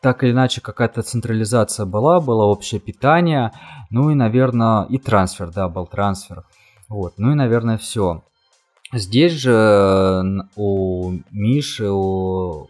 так 0.05 0.23
или 0.23 0.33
иначе 0.33 0.61
какая-то 0.61 1.01
централизация 1.01 1.87
была, 1.87 2.19
было 2.19 2.43
общее 2.43 2.79
питание, 2.79 3.51
ну 3.89 4.11
и, 4.11 4.13
наверное, 4.13 4.83
и 4.83 4.99
трансфер, 4.99 5.49
да, 5.49 5.67
был 5.67 5.87
трансфер. 5.87 6.45
Вот, 6.87 7.15
ну 7.17 7.31
и, 7.31 7.33
наверное, 7.33 7.79
все. 7.79 8.21
Здесь 8.93 9.31
же 9.31 10.23
у 10.55 11.11
Миши, 11.31 11.89
у 11.89 12.67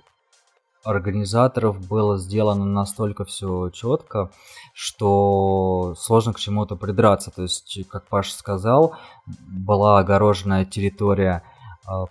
организаторов 0.86 1.86
было 1.86 2.18
сделано 2.18 2.64
настолько 2.64 3.26
все 3.26 3.70
четко, 3.70 4.32
что 4.74 5.94
сложно 5.98 6.32
к 6.32 6.40
чему-то 6.40 6.78
придраться. 6.78 7.32
То 7.32 7.42
есть, 7.42 7.86
как 7.90 8.08
Паша 8.08 8.32
сказал, 8.32 8.96
была 9.26 10.00
огороженная 10.00 10.64
территория 10.64 11.44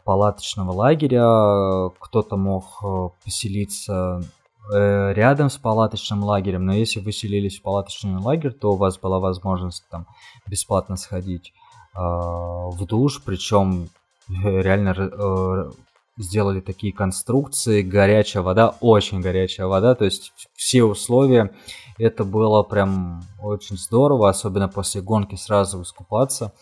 палаточного 0.05 0.73
лагеря. 0.73 1.89
Кто-то 1.99 2.37
мог 2.37 3.15
поселиться 3.25 4.23
рядом 4.71 5.51
с 5.51 5.59
палаточным 5.59 6.25
лагерем, 6.25 6.65
но 6.65 6.75
если 6.75 7.01
вы 7.01 7.13
селились 7.13 7.59
в 7.59 7.63
палаточный 7.63 8.17
лагерь, 8.17 8.53
то 8.53 8.73
у 8.73 8.77
вас 8.77 8.99
была 8.99 9.19
возможность 9.19 9.85
там 9.91 10.07
бесплатно 10.47 10.97
сходить 10.97 11.53
в 11.95 12.85
душ, 12.87 13.23
причем 13.23 13.89
реально 14.29 15.71
сделали 16.17 16.61
такие 16.61 16.93
конструкции, 16.93 17.83
горячая 17.83 18.43
вода, 18.43 18.75
очень 18.81 19.21
горячая 19.21 19.67
вода, 19.67 19.95
то 19.95 20.05
есть 20.05 20.33
все 20.55 20.85
условия, 20.85 21.51
это 21.99 22.25
было 22.25 22.63
прям 22.63 23.25
очень 23.43 23.77
здорово, 23.77 24.29
особенно 24.31 24.69
после 24.69 25.03
гонки 25.03 25.35
сразу 25.35 25.83
искупаться. 25.83 26.53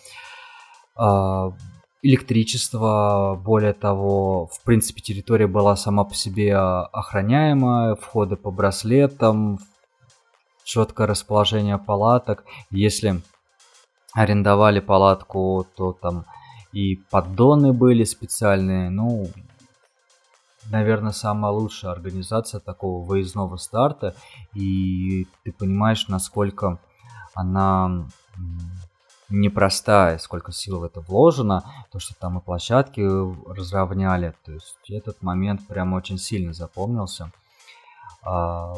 Электричество, 2.05 3.41
более 3.45 3.75
того, 3.75 4.49
в 4.49 4.61
принципе, 4.63 5.01
территория 5.01 5.47
была 5.47 5.77
сама 5.77 6.03
по 6.03 6.15
себе 6.15 6.57
охраняемая, 6.57 7.95
входы 7.95 8.35
по 8.35 8.51
браслетам, 8.51 9.61
четкое 10.65 11.07
расположение 11.07 11.79
палаток. 11.79 12.45
Если 12.71 13.23
арендовали 14.15 14.81
палатку, 14.81 15.65
то 15.77 15.93
там 15.93 16.25
и 16.73 16.97
поддоны 16.97 17.73
были 17.73 18.03
специальные. 18.03 18.91
Ну, 18.91 19.29
наверное, 20.71 21.13
самая 21.13 21.53
лучшая 21.53 21.93
организация 21.93 22.59
такого 22.59 23.05
выездного 23.05 23.57
старта. 23.59 24.17
И 24.55 25.29
ты 25.45 25.53
понимаешь, 25.53 26.09
насколько 26.09 26.81
она 27.35 28.09
непростая, 29.33 30.19
сколько 30.19 30.53
сил 30.53 30.81
в 30.81 30.85
это 30.85 31.01
вложено, 31.01 31.65
то, 31.91 31.99
что 31.99 32.15
там 32.15 32.39
и 32.39 32.43
площадки 32.43 33.01
разровняли, 33.51 34.35
то 34.45 34.53
есть 34.53 34.77
этот 34.89 35.23
момент 35.23 35.67
прям 35.67 35.95
очень 35.95 36.19
сильно 36.19 36.53
запомнился. 36.53 37.33
А, 38.23 38.75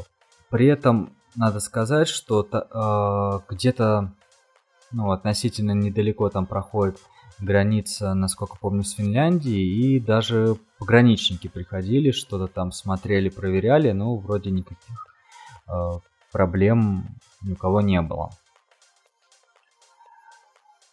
при 0.49 0.67
этом 0.67 1.11
надо 1.37 1.61
сказать, 1.61 2.09
что 2.09 2.47
а, 2.53 3.43
где-то 3.49 4.13
ну, 4.93 5.11
относительно 5.11 5.73
недалеко 5.73 6.29
там 6.31 6.47
проходит 6.47 6.99
граница, 7.41 8.15
насколько 8.15 8.57
помню, 8.57 8.85
с 8.85 8.93
Финляндией, 8.93 9.97
и 9.97 10.01
даже 10.01 10.57
пограничники 10.79 11.49
приходили, 11.49 12.13
что-то 12.13 12.47
там 12.47 12.71
смотрели, 12.71 13.29
проверяли, 13.29 13.91
но 13.91 14.15
вроде 14.17 14.51
никаких 14.53 15.09
э, 15.69 15.91
проблем 16.31 17.09
ни 17.43 17.53
у 17.53 17.57
кого 17.57 17.81
не 17.81 18.01
было. 18.01 18.31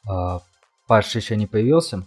Э, 0.10 0.40
Паш 0.88 1.16
еще 1.16 1.36
не 1.36 1.48
появился? 1.48 2.04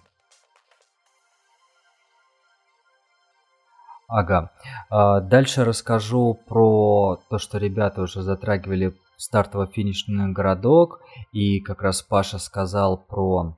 Ага. 4.08 4.50
Э, 4.90 5.20
дальше 5.20 5.64
расскажу 5.64 6.34
про 6.46 7.20
то, 7.28 7.38
что 7.38 7.58
ребята 7.58 8.02
уже 8.02 8.22
затрагивали 8.22 8.94
стартово-финишный 9.16 10.32
городок, 10.32 11.00
и 11.32 11.60
как 11.60 11.82
раз 11.82 12.02
Паша 12.02 12.38
сказал 12.38 12.98
про 12.98 13.56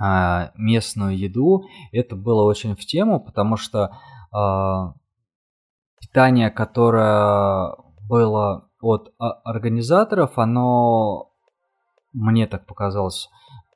а, 0.00 0.50
местную 0.56 1.16
еду. 1.16 1.64
Это 1.92 2.16
было 2.16 2.44
очень 2.44 2.74
в 2.74 2.80
тему, 2.80 3.20
потому 3.20 3.56
что 3.56 3.96
а, 4.32 4.94
питание, 6.00 6.50
которое 6.50 7.74
было 8.08 8.68
от 8.80 9.12
организаторов, 9.18 10.38
оно, 10.38 11.29
мне 12.12 12.46
так 12.46 12.66
показалось, 12.66 13.28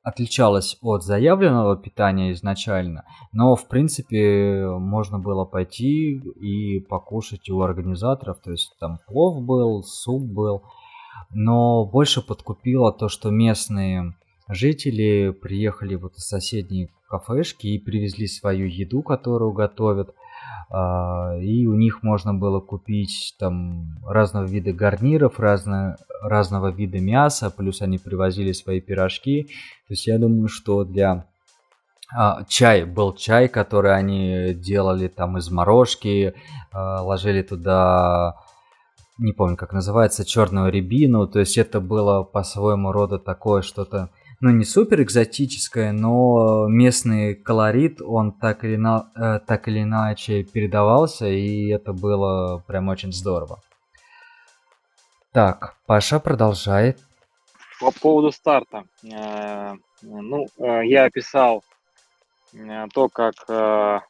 отличалось 0.03 0.77
от 0.83 1.03
заявленного 1.03 1.77
питания 1.77 2.33
изначально, 2.33 3.05
но 3.33 3.57
в 3.57 3.69
принципе 3.69 4.67
можно 4.69 5.19
было 5.19 5.45
пойти 5.45 6.19
и 6.19 6.81
покушать 6.81 7.49
у 7.51 7.61
организаторов, 7.63 8.41
то 8.41 8.51
есть 8.51 8.77
там 8.79 8.99
плов 9.07 9.43
был, 9.43 9.83
суп 9.83 10.23
был, 10.23 10.63
но 11.31 11.85
больше 11.85 12.21
подкупило 12.21 12.93
то, 12.93 13.09
что 13.09 13.31
местные 13.31 14.15
Жители 14.49 15.31
приехали 15.31 15.95
вот 15.95 16.17
из 16.17 16.27
соседней 16.27 16.91
кафешки 17.09 17.67
и 17.67 17.79
привезли 17.79 18.27
свою 18.27 18.67
еду, 18.67 19.03
которую 19.03 19.53
готовят. 19.53 20.15
А, 20.71 21.37
и 21.39 21.67
у 21.67 21.75
них 21.75 22.03
можно 22.03 22.35
было 22.35 22.61
купить 22.61 23.35
там 23.39 23.99
разного 24.07 24.45
вида 24.45 24.73
гарниров, 24.73 25.39
разно, 25.39 25.97
разного 26.23 26.71
вида 26.71 27.01
мяса, 27.01 27.51
плюс 27.51 27.83
они 27.83 27.99
привозили 27.99 28.53
свои 28.53 28.81
пирожки. 28.81 29.45
То 29.89 29.93
есть 29.93 30.07
я 30.07 30.19
думаю, 30.19 30.49
что 30.49 30.85
для 30.85 31.27
а, 32.13 32.45
чай 32.49 32.85
был 32.85 33.15
чай, 33.15 33.49
который 33.49 33.95
они 33.95 34.55
делали 34.55 35.09
там 35.09 35.39
из 35.39 35.51
морожки, 35.51 36.35
а, 36.73 37.03
ложили 37.03 37.43
туда 37.43 38.37
не 39.19 39.33
помню, 39.33 39.57
как 39.57 39.73
называется, 39.73 40.25
черную 40.25 40.73
рябину. 40.73 41.27
То 41.27 41.41
есть 41.41 41.57
это 41.57 41.81
было 41.81 42.25
по-своему 42.25 42.93
рода 42.93 43.19
такое 43.19 43.63
что-то 43.63 44.11
ну, 44.45 44.51
не 44.51 44.67
супер 44.67 45.01
экзотическое, 45.01 45.93
но 45.93 46.67
местный 46.69 47.35
колорит, 47.35 48.03
он 48.03 48.31
так 48.31 48.63
или, 48.63 48.77
на, 48.77 49.11
э, 49.17 49.41
так 49.47 49.69
или 49.69 49.85
иначе 49.85 50.43
передавался, 50.43 51.27
и 51.27 51.71
это 51.71 51.95
было 51.95 52.63
прям 52.67 52.91
очень 52.91 53.11
здорово. 53.11 53.63
Так, 55.33 55.79
Паша 55.87 56.21
продолжает. 56.21 56.99
По 57.81 57.91
поводу 57.91 58.33
старта. 58.33 58.85
Э, 59.03 59.77
ну, 60.03 60.47
э, 60.59 60.87
я 60.89 61.05
описал 61.05 61.65
э, 62.53 62.87
то, 62.93 63.09
как 63.09 63.47
то, 63.47 64.03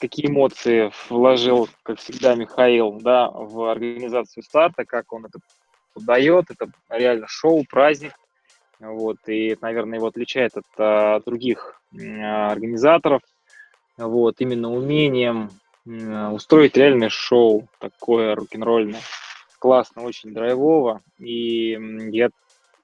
какие 0.00 0.26
эмоции 0.26 0.90
вложил, 1.08 1.68
как 1.84 2.00
всегда, 2.00 2.34
Михаил, 2.34 2.98
да, 3.00 3.30
в 3.30 3.70
организацию 3.70 4.42
старта, 4.42 4.84
как 4.84 5.12
он 5.12 5.26
это 5.26 5.38
дает. 6.00 6.50
Это 6.50 6.70
реально 6.88 7.26
шоу, 7.28 7.64
праздник. 7.68 8.12
Вот, 8.78 9.16
и 9.26 9.48
это, 9.48 9.62
наверное, 9.62 9.98
его 9.98 10.08
отличает 10.08 10.56
от 10.56 10.66
а, 10.76 11.20
других 11.20 11.80
а, 11.94 12.50
организаторов. 12.52 13.22
Вот, 13.96 14.36
именно 14.40 14.72
умением 14.72 15.50
устроить 15.86 16.76
реальное 16.76 17.08
шоу, 17.08 17.68
такое 17.78 18.34
рок-н-ролльное. 18.34 19.00
Классно, 19.58 20.02
очень 20.02 20.34
драйвово. 20.34 21.00
И 21.18 21.78
я 22.10 22.30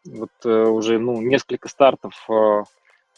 вот 0.04 0.30
а, 0.44 0.64
уже 0.64 0.98
ну, 0.98 1.20
несколько 1.20 1.68
стартов 1.68 2.14
а, 2.28 2.64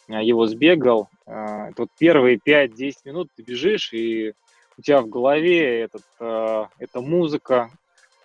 его 0.08 0.46
сбегал. 0.46 1.08
А, 1.26 1.70
вот 1.76 1.88
первые 1.98 2.38
5-10 2.38 2.92
минут 3.04 3.28
ты 3.36 3.42
бежишь, 3.42 3.92
и 3.92 4.34
у 4.76 4.82
тебя 4.82 5.00
в 5.00 5.08
голове 5.08 5.82
этот, 5.82 6.02
эта 6.18 7.00
музыка, 7.00 7.70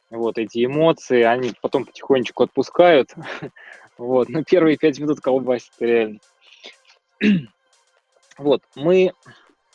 вот 0.09 0.37
эти 0.37 0.65
эмоции, 0.65 1.23
они 1.23 1.53
потом 1.61 1.85
потихонечку 1.85 2.43
отпускают, 2.43 3.13
вот, 3.97 4.29
но 4.29 4.43
первые 4.43 4.77
пять 4.77 4.99
минут 4.99 5.19
колбасит 5.19 5.73
реально. 5.79 6.19
Вот, 8.37 8.63
мы, 8.73 9.11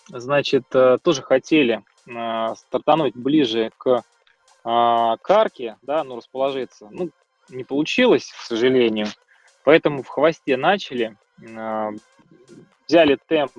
значит, 0.09 0.65
э, 0.73 0.97
тоже 1.03 1.21
хотели 1.21 1.85
э, 2.07 2.55
стартануть 2.57 3.15
ближе 3.15 3.71
к 3.77 4.03
а, 4.65 5.19
карке, 5.19 5.77
да, 5.83 6.03
ну, 6.03 6.17
расположиться. 6.17 6.89
Ну, 6.91 7.11
не 7.51 7.65
получилось, 7.65 8.33
к 8.33 8.41
сожалению, 8.41 9.09
поэтому 9.65 10.03
в 10.03 10.09
хвосте 10.09 10.57
начали, 10.57 11.19
э, 11.43 11.91
взяли 12.89 13.19
темп 13.27 13.53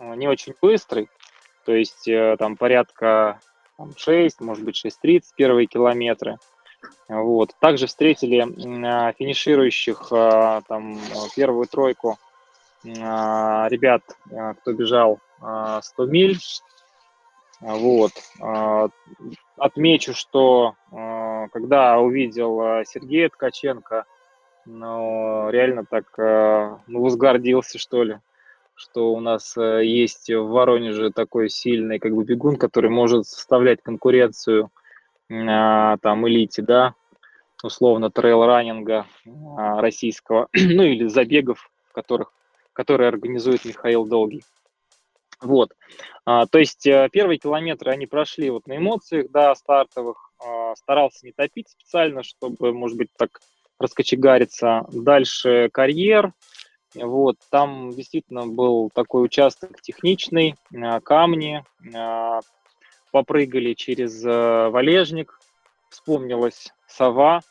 не 0.00 0.26
очень 0.26 0.54
быстрый, 0.60 1.08
то 1.64 1.72
есть 1.72 2.08
там 2.38 2.56
порядка 2.56 3.38
там, 3.78 3.92
6, 3.96 4.40
может 4.40 4.64
быть 4.64 4.84
6.30 4.84 5.22
первые 5.36 5.66
километры. 5.66 6.36
Вот. 7.08 7.54
Также 7.60 7.86
встретили 7.86 8.40
а, 8.84 9.12
финиширующих 9.12 10.08
а, 10.12 10.60
там 10.68 10.98
первую 11.34 11.66
тройку 11.66 12.18
а, 13.00 13.68
ребят, 13.70 14.02
кто 14.60 14.72
бежал 14.72 15.20
100 15.40 16.06
миль. 16.06 16.38
Вот. 17.60 18.12
Отмечу, 19.56 20.14
что 20.14 20.74
когда 20.90 21.98
увидел 21.98 22.84
Сергея 22.84 23.28
Ткаченко, 23.28 24.04
ну, 24.64 25.50
реально 25.50 25.84
так 25.84 26.04
ну, 26.86 27.02
возгордился, 27.02 27.78
что 27.78 28.04
ли 28.04 28.18
что 28.78 29.12
у 29.12 29.18
нас 29.18 29.56
э, 29.56 29.84
есть 29.84 30.30
в 30.30 30.46
Воронеже 30.46 31.10
такой 31.10 31.50
сильный 31.50 31.98
как 31.98 32.14
бы 32.14 32.24
бегун, 32.24 32.56
который 32.56 32.90
может 32.90 33.26
составлять 33.26 33.82
конкуренцию 33.82 34.70
а, 35.30 35.96
там 35.98 36.28
элите, 36.28 36.62
да, 36.62 36.94
условно 37.62 38.08
трейл-раннинга 38.08 39.06
а, 39.56 39.80
российского, 39.80 40.48
ну 40.54 40.84
или 40.84 41.08
забегов, 41.08 41.70
которых, 41.92 42.32
которые 42.72 43.08
организует 43.08 43.64
Михаил 43.64 44.06
Долгий. 44.06 44.44
Вот, 45.40 45.72
а, 46.24 46.46
то 46.46 46.58
есть 46.58 46.86
э, 46.86 47.08
первые 47.10 47.38
километры 47.38 47.90
они 47.90 48.06
прошли 48.06 48.48
вот 48.48 48.68
на 48.68 48.76
эмоциях, 48.76 49.30
да, 49.30 49.54
стартовых, 49.56 50.32
старался 50.76 51.26
не 51.26 51.32
топить 51.32 51.68
специально, 51.68 52.22
чтобы, 52.22 52.72
может 52.72 52.96
быть, 52.96 53.08
так 53.18 53.40
раскочегариться. 53.80 54.86
Дальше 54.92 55.68
карьер, 55.72 56.32
Вот, 56.94 57.36
там 57.50 57.90
действительно 57.90 58.46
был 58.46 58.90
такой 58.94 59.24
участок 59.24 59.80
техничный, 59.82 60.54
камни, 61.04 61.62
попрыгали 63.10 63.74
через 63.74 64.22
валежник, 64.24 65.38
вспомнилась 65.90 66.72
сова, 66.86 67.42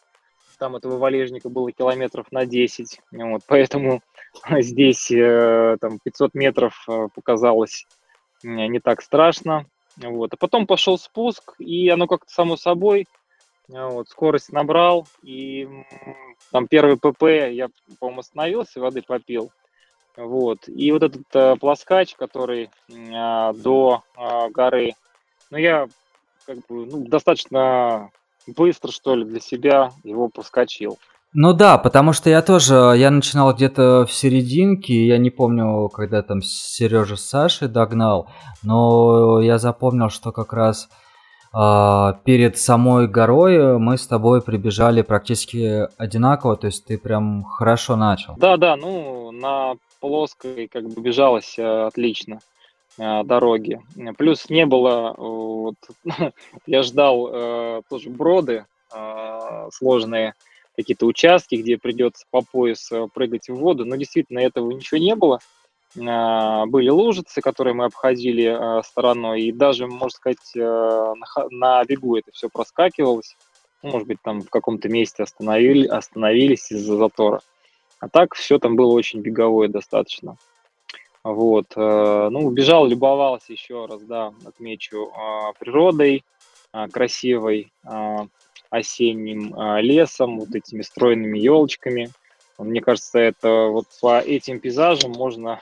там 0.58 0.76
этого 0.76 0.98
валежника 0.98 1.50
было 1.50 1.72
километров 1.72 2.32
на 2.32 2.46
10, 2.46 3.00
вот, 3.12 3.42
поэтому 3.48 4.02
здесь 4.50 5.10
э, 5.12 5.78
там 5.80 6.00
500 6.00 6.34
метров 6.34 6.84
э, 6.88 7.08
показалось 7.14 7.88
не 8.44 8.80
так 8.80 9.02
страшно, 9.02 9.66
вот, 9.98 10.34
а 10.34 10.38
потом 10.38 10.68
пошел 10.68 10.98
спуск, 10.98 11.56
и 11.60 11.90
оно 11.90 12.08
как-то 12.08 12.32
само 12.32 12.56
собой, 12.58 13.08
вот, 13.68 14.10
скорость 14.10 14.52
набрал, 14.52 15.08
и 15.22 15.68
там 16.52 16.68
первый 16.68 16.98
ПП, 16.98 17.24
я, 17.52 17.70
по-моему, 18.00 18.22
остановился, 18.22 18.80
воды 18.80 19.02
попил, 19.02 19.52
вот, 20.16 20.68
и 20.68 20.92
вот 20.92 21.04
этот 21.04 21.24
э, 21.34 21.56
плоскач, 21.58 22.16
который 22.16 22.70
э, 22.90 23.54
до 23.56 24.04
э, 24.18 24.50
горы, 24.50 24.94
ну, 25.52 25.58
я 25.58 25.88
как 26.46 26.58
бы, 26.68 26.86
ну, 26.86 27.06
достаточно 27.08 28.10
быстро, 28.48 28.92
что 28.92 29.16
ли, 29.16 29.26
для 29.26 29.40
себя 29.40 29.92
его 30.04 30.30
проскочил. 30.30 30.98
Ну 31.34 31.54
да, 31.54 31.78
потому 31.78 32.14
что 32.14 32.30
я 32.30 32.42
тоже, 32.42 32.96
я 32.98 33.12
начинал 33.12 33.54
где-то 33.54 34.06
в 34.08 34.14
серединке, 34.14 35.06
я 35.06 35.18
не 35.18 35.30
помню, 35.30 35.90
когда 35.90 36.24
там 36.24 36.42
Сережа 36.42 37.18
с 37.18 37.26
Сашей 37.26 37.68
догнал, 37.68 38.30
но 38.64 39.42
я 39.42 39.58
запомнил, 39.58 40.10
что 40.10 40.32
как 40.32 40.54
раз 40.54 40.90
перед 42.24 42.58
самой 42.58 43.08
горой 43.08 43.80
мы 43.80 43.98
с 43.98 44.06
тобой 44.06 44.42
прибежали 44.42 45.02
практически 45.02 45.88
одинаково, 45.98 46.56
то 46.56 46.68
есть 46.68 46.86
ты 46.86 46.98
прям 46.98 47.44
хорошо 47.44 47.96
начал. 47.96 48.36
Да, 48.38 48.58
да, 48.58 48.76
ну 48.76 49.32
на 49.32 49.76
плоской 50.00 50.68
как 50.68 50.88
бы 50.88 51.02
бежалось 51.02 51.58
э, 51.58 51.64
отлично. 51.64 52.40
Э, 52.98 53.24
дороги. 53.24 53.80
Плюс 54.18 54.50
не 54.50 54.66
было, 54.66 55.14
вот, 55.18 55.76
я 56.66 56.84
ждал 56.84 57.30
э, 57.32 57.82
тоже 57.90 58.10
броды, 58.10 58.66
э, 58.94 59.70
сложные 59.72 60.34
какие-то 60.76 61.06
участки, 61.06 61.56
где 61.56 61.78
придется 61.78 62.26
по 62.30 62.42
пояс 62.42 62.92
э, 62.92 63.08
прыгать 63.14 63.50
в 63.50 63.56
воду, 63.56 63.86
но 63.86 63.96
действительно 63.96 64.40
этого 64.40 64.72
ничего 64.72 65.00
не 65.00 65.16
было. 65.16 65.40
Э, 65.96 66.66
были 66.66 66.90
лужицы, 66.90 67.42
которые 67.42 67.74
мы 67.74 67.86
обходили 67.86 68.46
э, 68.46 68.84
стороной, 68.84 69.44
и 69.44 69.52
даже, 69.52 69.88
можно 69.88 70.10
сказать, 70.10 70.56
э, 70.56 71.14
на, 71.52 71.84
бегу 71.86 72.18
это 72.18 72.32
все 72.32 72.50
проскакивалось. 72.50 73.36
Ну, 73.84 73.92
может 73.92 74.08
быть, 74.08 74.22
там 74.22 74.42
в 74.42 74.50
каком-то 74.50 74.90
месте 74.90 75.24
остановили, 75.24 75.88
остановились 75.88 76.72
из-за 76.72 76.98
затора. 76.98 77.42
А 78.00 78.10
так 78.10 78.36
все 78.36 78.60
там 78.60 78.76
было 78.76 78.94
очень 78.94 79.22
беговое 79.22 79.70
достаточно. 79.70 80.38
Вот, 81.24 81.74
э, 81.76 82.30
ну, 82.32 82.50
бежал, 82.52 82.86
любовался 82.88 83.54
еще 83.54 83.86
раз, 83.86 84.02
да, 84.02 84.34
отмечу, 84.46 85.12
а, 85.16 85.52
природой 85.54 86.24
а, 86.72 86.88
красивой, 86.88 87.72
а, 87.84 88.28
осенним 88.70 89.56
лесом, 89.80 90.40
вот 90.40 90.54
этими 90.54 90.82
стройными 90.82 91.38
елочками. 91.40 92.10
Мне 92.58 92.82
кажется, 92.82 93.20
это 93.20 93.68
вот 93.68 93.86
по 94.02 94.20
этим 94.20 94.60
пейзажам 94.60 95.12
можно 95.12 95.62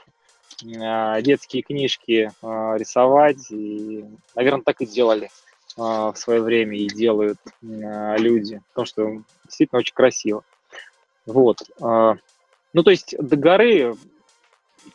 детские 0.62 1.64
книжки 1.64 2.32
рисовать, 2.41 3.51
и, 3.51 4.06
наверное, 4.36 4.64
так 4.64 4.82
и 4.82 4.86
делали 4.86 5.30
в 5.76 6.14
свое 6.16 6.41
время 6.41 6.78
и 6.78 6.88
делают 6.88 7.39
люди, 7.62 8.62
потому 8.70 8.86
что 8.86 9.24
действительно 9.43 9.80
очень 9.80 9.93
красиво. 9.93 10.43
Вот. 11.26 11.58
Ну, 11.80 12.84
то 12.84 12.91
есть 12.91 13.16
до 13.18 13.36
горы 13.36 13.95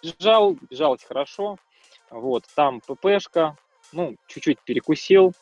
бежал, 0.03 0.57
бежалось 0.69 1.05
хорошо, 1.05 1.57
вот, 2.11 2.45
там 2.55 2.81
ППшка, 2.81 3.57
ну, 3.93 4.17
чуть-чуть 4.27 4.61
перекусил, 4.61 5.33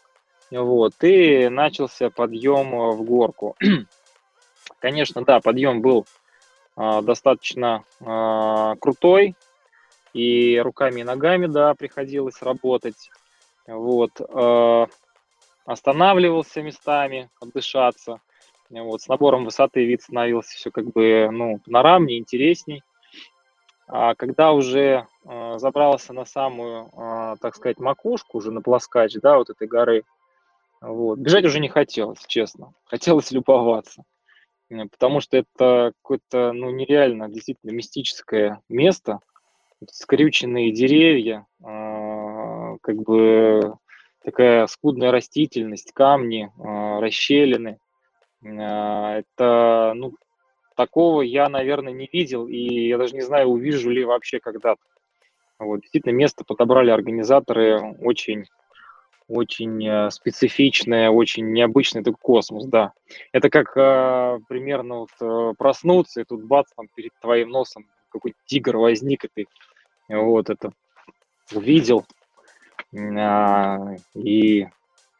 вот, 0.51 0.95
и 1.03 1.49
начался 1.49 2.11
подъем 2.11 2.75
э, 2.75 2.93
в 2.93 3.03
горку. 3.03 3.57
Конечно, 4.79 5.25
да, 5.25 5.41
подъем 5.41 5.83
был 5.83 6.07
э, 6.77 7.03
достаточно 7.03 7.85
э, 8.01 8.77
крутой, 8.81 9.35
и 10.13 10.59
руками 10.59 11.01
и 11.01 11.05
ногами, 11.05 11.47
да, 11.47 11.75
приходилось 11.75 12.43
работать, 12.43 13.11
вот, 13.67 14.21
э, 14.21 14.87
останавливался 15.65 16.63
местами, 16.63 17.31
отдышаться, 17.41 18.21
вот, 18.71 19.03
с 19.03 19.09
набором 19.09 19.45
высоты 19.45 19.85
вид 19.85 20.03
становился 20.03 20.57
все 20.57 20.71
как 20.71 20.87
бы, 20.93 21.29
ну, 21.31 21.59
панорамнее, 21.59 22.19
интересней, 22.19 22.83
а 23.87 24.15
когда 24.15 24.53
уже 24.53 25.07
э, 25.25 25.59
забрался 25.59 26.13
на 26.13 26.27
самую, 26.27 26.91
э, 26.93 27.37
так 27.41 27.57
сказать, 27.57 27.79
макушку, 27.79 28.39
уже 28.39 28.51
на 28.51 28.61
плоскач, 28.61 29.15
да, 29.15 29.39
вот 29.39 29.49
этой 29.49 29.67
горы, 29.67 30.05
вот, 30.83 31.19
бежать 31.19 31.47
уже 31.47 31.59
не 31.59 31.69
хотелось, 31.69 32.25
честно. 32.27 32.73
Хотелось 32.85 33.33
любоваться. 33.33 34.05
Потому 34.69 35.21
что 35.21 35.39
это 35.39 35.93
какое-то, 36.03 36.53
ну, 36.53 36.71
нереально, 36.71 37.31
действительно 37.31 37.71
мистическое 37.71 38.61
место. 38.69 39.21
Скрюченные 39.87 40.73
деревья, 40.73 41.47
э, 41.61 42.77
как 42.83 42.97
бы 42.97 43.75
такая 44.25 44.67
скудная 44.67 45.13
растительность, 45.13 45.93
камни, 45.93 46.51
э, 46.59 47.01
расщелины. 47.01 47.79
Э, 48.43 49.23
это, 49.23 49.93
ну, 49.95 50.15
Такого 50.79 51.23
я, 51.23 51.49
наверное, 51.49 51.93
не 51.93 52.09
видел, 52.13 52.47
и 52.47 52.87
я 52.87 52.99
даже 52.99 53.17
не 53.17 53.23
знаю, 53.23 53.49
увижу 53.49 53.91
ли 53.91 54.05
вообще 54.05 54.39
когда-то. 54.39 54.81
Вот, 55.59 55.81
действительно, 55.81 56.13
место 56.13 56.45
подобрали 56.45 56.91
организаторы 56.91 57.97
очень 58.01 58.47
очень 59.27 59.85
э, 59.85 60.09
специфичное, 60.13 61.11
очень 61.11 61.51
необычный 61.51 62.05
такой 62.05 62.21
космос, 62.23 62.67
да. 62.67 62.93
Это 63.33 63.51
как 63.51 63.77
э, 63.77 64.39
примерно 64.49 65.01
вот 65.01 65.11
э, 65.21 65.55
проснуться, 65.59 66.21
и 66.21 66.25
тут 66.25 66.45
бац, 66.45 66.69
там 66.77 66.87
перед 66.95 67.11
твоим 67.21 67.51
носом 67.51 67.85
какой-то 68.19 68.39
тигр 68.47 68.77
возник, 68.77 69.25
и 69.25 69.29
ты 69.35 69.47
вот 70.09 70.51
это 70.51 70.73
увидел, 71.55 72.05
э, 72.93 73.97
и, 74.15 74.67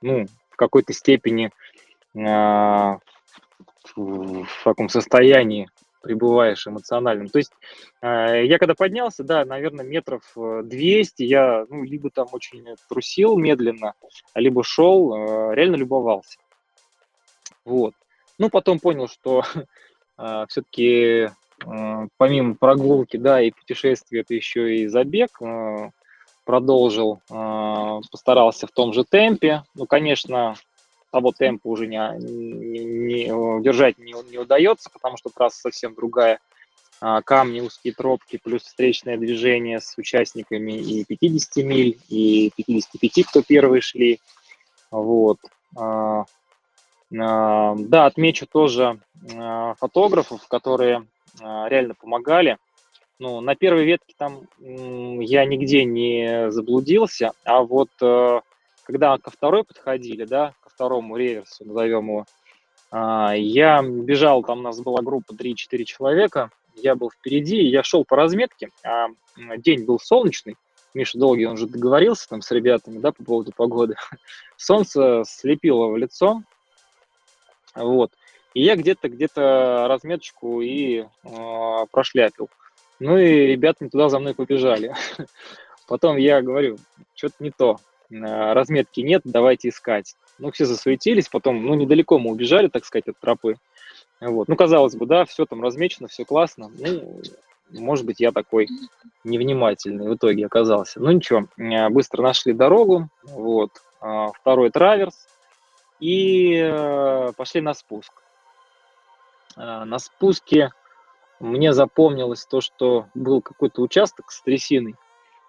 ну, 0.01 0.27
в 0.51 0.57
какой-то 0.57 0.93
степени 0.93 1.51
э, 2.15 2.99
в 3.97 4.65
каком 4.65 4.89
состоянии 4.89 5.69
пребываешь 6.03 6.67
эмоциональном. 6.67 7.29
То 7.29 7.39
есть 7.39 7.53
э, 8.03 8.45
я 8.45 8.59
когда 8.59 8.75
поднялся, 8.75 9.25
да, 9.25 9.45
наверное, 9.45 9.85
метров 9.85 10.23
200, 10.37 11.23
э, 11.23 11.27
я 11.27 11.67
ну, 11.69 11.83
либо 11.83 12.11
там 12.11 12.29
очень 12.33 12.67
трусил 12.89 13.37
медленно, 13.37 13.95
либо 14.35 14.63
шел, 14.63 15.15
э, 15.15 15.55
реально 15.55 15.77
любовался. 15.77 16.39
Вот. 17.65 17.95
Ну, 18.39 18.51
потом 18.51 18.79
понял, 18.79 19.09
что 19.09 19.43
э, 20.19 20.45
все-таки 20.49 21.31
помимо 22.17 22.55
прогулки, 22.55 23.17
да, 23.17 23.41
и 23.43 23.51
путешествия, 23.51 24.21
это 24.21 24.35
еще 24.35 24.77
и 24.77 24.87
забег. 24.87 25.41
Э, 25.41 25.91
продолжил, 26.45 27.21
э, 27.31 28.01
постарался 28.11 28.67
в 28.67 28.71
том 28.71 28.93
же 28.93 29.05
темпе. 29.05 29.63
Ну, 29.75 29.87
конечно, 29.87 30.55
того 31.11 31.33
темпа 31.33 31.69
уже 31.69 31.87
не, 31.87 31.97
не, 32.19 32.81
не 32.81 33.63
держать 33.63 33.99
не, 33.99 34.15
не 34.31 34.39
удается, 34.39 34.91
потому 34.91 35.17
что 35.17 35.31
трасса 35.31 35.61
совсем 35.61 35.95
другая. 35.95 36.39
Камни, 37.25 37.61
узкие 37.61 37.95
тропки, 37.95 38.41
плюс 38.43 38.63
встречное 38.63 39.17
движение 39.17 39.81
с 39.81 39.97
участниками 39.99 40.73
и 40.73 41.05
50 41.05 41.65
миль, 41.65 41.97
и 42.09 42.51
55, 42.57 43.25
кто 43.25 43.41
первые 43.41 43.83
шли. 43.83 44.19
Вот. 44.91 45.39
Да, 45.73 46.25
отмечу 48.05 48.49
тоже 48.49 48.99
фотографов, 49.79 50.49
которые 50.49 51.07
реально 51.41 51.95
помогали. 51.95 52.59
Ну, 53.19 53.41
на 53.41 53.57
первой 53.57 53.85
ветке 53.85 54.15
там 54.17 54.43
я 54.61 55.45
нигде 55.45 55.85
не 55.85 56.51
заблудился, 56.51 57.33
а 57.45 57.63
вот 57.63 57.91
э, 58.01 58.41
когда 58.85 59.19
ко 59.19 59.31
второй 59.31 59.65
подходили, 59.65 60.25
да, 60.25 60.55
ко 60.63 60.71
второму 60.71 61.17
реверсу, 61.17 61.65
назовем 61.65 62.07
его, 62.07 62.27
а, 62.91 63.35
я 63.37 63.83
бежал, 63.83 64.43
там 64.45 64.61
у 64.61 64.63
нас 64.63 64.81
была 64.81 65.03
группа 65.03 65.33
3-4 65.33 65.85
человека, 65.85 66.51
я 66.77 66.95
был 66.95 67.11
впереди, 67.11 67.63
я 67.65 67.83
шел 67.83 68.05
по 68.05 68.17
разметке, 68.17 68.71
а 68.85 69.09
день 69.57 69.85
был 69.85 69.99
солнечный, 69.99 70.57
Миша 70.95 71.19
Долгий, 71.19 71.47
он 71.47 71.57
же 71.57 71.67
договорился 71.67 72.29
там 72.29 72.41
с 72.41 72.51
ребятами, 72.51 72.99
да, 72.99 73.13
по 73.13 73.23
поводу 73.23 73.53
погоды. 73.55 73.97
Солнце 74.57 75.25
слепило 75.27 75.89
в 75.89 75.97
лицо, 75.97 76.43
вот. 77.75 78.13
И 78.59 78.63
я 78.63 78.75
где-то 78.75 79.09
где-то 79.09 79.87
разметочку 79.89 80.61
и 80.63 81.05
э, 81.05 81.07
прошляпил. 81.93 82.51
Ну 82.99 83.17
и 83.17 83.47
ребята 83.47 83.89
туда 83.89 84.09
за 84.09 84.19
мной 84.19 84.35
побежали. 84.35 84.97
Потом 85.87 86.17
я 86.17 86.43
говорю, 86.43 86.77
что-то 87.15 87.37
не 87.39 87.53
то. 87.53 87.79
Э, 88.11 88.55
разметки 88.55 88.99
нет, 88.99 89.23
давайте 89.25 89.69
искать. 89.69 90.17
Ну, 90.41 90.51
все 90.51 90.65
засуетились, 90.65 91.29
потом, 91.29 91.65
ну, 91.65 91.75
недалеко 91.75 92.19
мы 92.19 92.33
убежали, 92.33 92.67
так 92.67 92.85
сказать, 92.85 93.07
от 93.07 93.19
тропы. 93.21 93.59
Вот. 94.21 94.49
Ну, 94.49 94.57
казалось 94.57 94.97
бы, 94.97 95.07
да, 95.07 95.25
все 95.25 95.47
там 95.47 95.63
размечено, 95.63 96.09
все 96.09 96.25
классно. 96.25 96.69
Ну, 96.79 97.23
может 97.71 98.07
быть, 98.07 98.19
я 98.19 98.33
такой 98.33 98.67
невнимательный 99.23 100.09
в 100.09 100.17
итоге 100.17 100.47
оказался. 100.47 100.99
Ну 100.99 101.13
ничего, 101.13 101.47
быстро 101.91 102.23
нашли 102.23 102.53
дорогу, 102.53 103.09
вот, 103.23 103.71
а, 104.01 104.33
второй 104.33 104.71
траверс, 104.71 105.29
и 106.01 107.33
пошли 107.37 107.61
на 107.61 107.75
спуск. 107.75 108.13
А, 109.59 109.85
на 109.85 109.99
спуске 109.99 110.71
мне 111.41 111.73
запомнилось 111.73 112.47
то, 112.47 112.61
что 112.61 113.07
был 113.15 113.43
какой-то 113.43 113.83
участок 113.83 114.31
с 114.31 114.41
трясиной, 114.43 114.95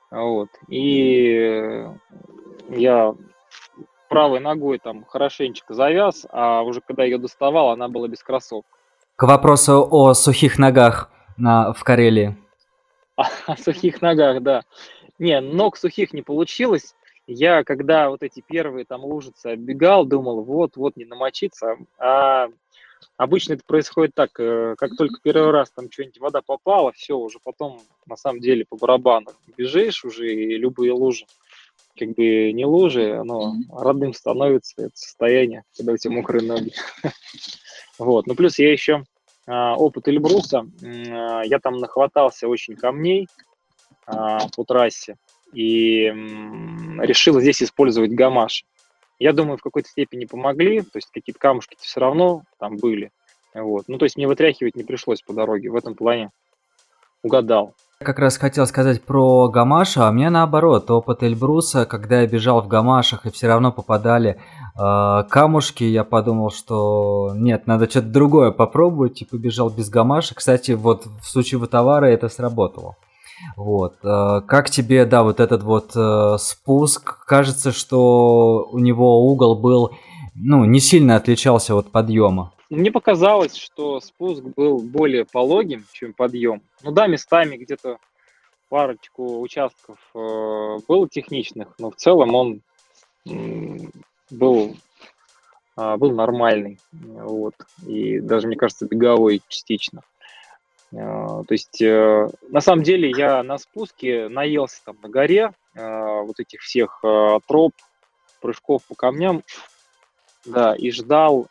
вот, 0.09 0.49
и 0.67 1.87
я 2.69 3.15
правой 4.09 4.39
ногой 4.39 4.79
там 4.79 5.05
хорошенечко 5.05 5.73
завяз, 5.73 6.25
а 6.31 6.63
уже 6.63 6.81
когда 6.81 7.03
ее 7.03 7.19
доставал, 7.19 7.69
она 7.69 7.87
была 7.87 8.07
без 8.07 8.23
кроссовок. 8.23 8.65
К 9.15 9.23
вопросу 9.23 9.87
о 9.89 10.13
сухих 10.13 10.57
ногах 10.57 11.11
на, 11.37 11.73
в 11.73 11.83
Карелии. 11.83 12.35
О, 13.15 13.23
о 13.45 13.57
сухих 13.57 14.01
ногах, 14.01 14.41
да. 14.41 14.63
Не, 15.19 15.41
ног 15.41 15.77
сухих 15.77 16.13
не 16.13 16.21
получилось. 16.21 16.95
Я, 17.27 17.63
когда 17.63 18.09
вот 18.09 18.23
эти 18.23 18.41
первые 18.41 18.85
там 18.85 19.03
лужицы 19.03 19.47
оббегал, 19.47 20.05
думал, 20.05 20.43
вот-вот 20.43 20.95
не 20.95 21.05
намочиться. 21.05 21.75
А 21.99 22.47
обычно 23.17 23.53
это 23.53 23.63
происходит 23.65 24.13
так, 24.15 24.39
э, 24.39 24.75
как 24.77 24.95
только 24.97 25.19
первый 25.21 25.51
раз 25.51 25.71
там 25.71 25.91
что-нибудь 25.91 26.19
вода 26.19 26.41
попала, 26.41 26.91
все, 26.91 27.17
уже 27.17 27.39
потом 27.43 27.81
на 28.05 28.15
самом 28.15 28.39
деле 28.39 28.65
по 28.67 28.77
барабану 28.77 29.31
бежишь 29.57 30.03
уже, 30.05 30.33
и 30.33 30.57
любые 30.57 30.91
лужи 30.93 31.25
как 31.99 32.09
бы 32.13 32.51
не 32.53 32.65
лужи, 32.65 33.21
но 33.23 33.55
родным 33.69 34.13
становится 34.13 34.73
это 34.77 34.95
состояние, 34.95 35.63
когда 35.75 35.93
у 35.93 35.97
тебя 35.97 36.15
мокрые 36.15 36.47
ноги. 36.47 36.73
Вот. 37.97 38.27
Ну, 38.27 38.33
плюс 38.35 38.57
я 38.57 38.71
еще 38.71 39.03
а, 39.45 39.75
опыт 39.75 40.07
Эльбруса, 40.07 40.65
а, 40.81 41.41
я 41.41 41.59
там 41.59 41.79
нахватался 41.79 42.47
очень 42.47 42.77
камней 42.77 43.27
а, 44.05 44.47
по 44.55 44.63
трассе 44.63 45.17
и 45.51 46.05
решил 47.01 47.41
здесь 47.41 47.61
использовать 47.61 48.11
гамаш. 48.11 48.63
Я 49.19 49.33
думаю, 49.33 49.57
в 49.57 49.61
какой-то 49.61 49.89
степени 49.89 50.25
помогли, 50.25 50.81
то 50.81 50.95
есть 50.95 51.09
какие-то 51.11 51.39
камушки 51.39 51.75
все 51.79 51.99
равно 51.99 52.43
там 52.57 52.77
были. 52.77 53.11
Вот. 53.53 53.85
Ну, 53.87 53.97
то 53.97 54.05
есть 54.05 54.15
мне 54.15 54.27
вытряхивать 54.27 54.75
не 54.75 54.83
пришлось 54.83 55.21
по 55.21 55.33
дороге, 55.33 55.69
в 55.69 55.75
этом 55.75 55.93
плане 55.93 56.31
угадал 57.21 57.75
как 58.01 58.19
раз 58.19 58.37
хотел 58.37 58.65
сказать 58.65 59.03
про 59.03 59.49
Гамаша, 59.49 60.07
а 60.07 60.11
мне 60.13 60.29
наоборот, 60.29 60.89
опыт 60.89 61.21
Эльбруса, 61.21 61.85
когда 61.85 62.21
я 62.21 62.27
бежал 62.27 62.61
в 62.61 62.67
Гамашах 62.69 63.25
и 63.25 63.29
все 63.29 63.47
равно 63.47 63.73
попадали 63.73 64.39
э, 64.77 65.23
камушки, 65.29 65.83
я 65.83 66.05
подумал, 66.05 66.49
что 66.49 67.33
нет, 67.35 67.67
надо 67.67 67.89
что-то 67.89 68.07
другое 68.07 68.51
попробовать, 68.51 69.21
и 69.21 69.25
побежал 69.25 69.69
без 69.69 69.89
Гамаша. 69.89 70.33
Кстати, 70.33 70.71
вот 70.71 71.07
в 71.21 71.25
случае 71.25 71.59
Ватавара 71.59 72.05
это 72.05 72.29
сработало. 72.29 72.95
Вот. 73.55 73.97
Э, 74.03 74.41
как 74.47 74.69
тебе, 74.69 75.05
да, 75.05 75.23
вот 75.23 75.39
этот 75.39 75.63
вот 75.63 75.95
э, 75.95 76.37
спуск? 76.39 77.25
Кажется, 77.25 77.71
что 77.71 78.67
у 78.71 78.79
него 78.79 79.25
угол 79.29 79.55
был, 79.59 79.91
ну, 80.35 80.65
не 80.65 80.79
сильно 80.79 81.15
отличался 81.15 81.75
от 81.75 81.91
подъема. 81.91 82.53
Мне 82.69 82.91
показалось, 82.91 83.55
что 83.55 83.99
спуск 83.99 84.43
был 84.55 84.79
более 84.79 85.25
пологим, 85.25 85.85
чем 85.91 86.13
подъем. 86.13 86.61
Ну 86.83 86.91
да, 86.91 87.07
местами 87.07 87.57
где-то 87.57 87.97
парочку 88.69 89.41
участков 89.41 89.97
э, 90.13 90.77
было 90.87 91.09
техничных, 91.09 91.73
но 91.79 91.89
в 91.91 91.95
целом 91.95 92.35
он 92.35 92.61
был, 94.29 94.75
э, 95.77 95.97
был 95.97 96.11
нормальный. 96.11 96.79
Вот. 96.91 97.55
И 97.85 98.19
даже, 98.19 98.47
мне 98.47 98.55
кажется, 98.55 98.85
беговой 98.85 99.41
частично. 99.47 100.03
Э, 100.91 100.97
то 100.97 101.51
есть, 101.51 101.81
э, 101.81 102.29
на 102.49 102.61
самом 102.61 102.83
деле, 102.83 103.11
я 103.15 103.43
на 103.43 103.57
спуске 103.57 104.27
наелся 104.29 104.81
там 104.85 104.97
на 105.01 105.09
горе 105.09 105.51
э, 105.75 106.21
вот 106.21 106.39
этих 106.39 106.61
всех 106.61 106.99
э, 107.03 107.39
троп, 107.47 107.73
прыжков 108.41 108.83
по 108.85 108.95
камням, 108.95 109.43
да, 110.45 110.73
и 110.75 110.91
ждал 110.91 111.47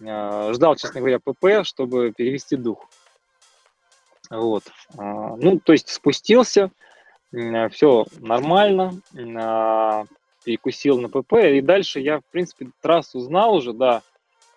ждал, 0.00 0.76
честно 0.76 1.00
говоря, 1.00 1.20
ПП, 1.20 1.64
чтобы 1.64 2.12
перевести 2.12 2.56
дух. 2.56 2.88
Вот. 4.30 4.64
А, 4.96 5.36
ну, 5.36 5.60
то 5.60 5.72
есть 5.72 5.88
спустился, 5.90 6.70
все 7.70 8.06
нормально, 8.18 9.00
а, 9.36 10.04
перекусил 10.44 11.00
на 11.00 11.08
ПП, 11.08 11.34
и 11.34 11.60
дальше 11.60 12.00
я, 12.00 12.20
в 12.20 12.24
принципе, 12.30 12.70
трассу 12.80 13.20
знал 13.20 13.54
уже, 13.54 13.72
да, 13.72 14.02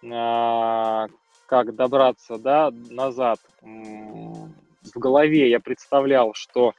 а, 0.03 1.07
как 1.45 1.75
добраться, 1.75 2.37
да, 2.37 2.71
назад. 2.89 3.39
В 3.61 4.99
голове 4.99 5.49
я 5.49 5.59
представлял, 5.59 6.33
что 6.33 6.73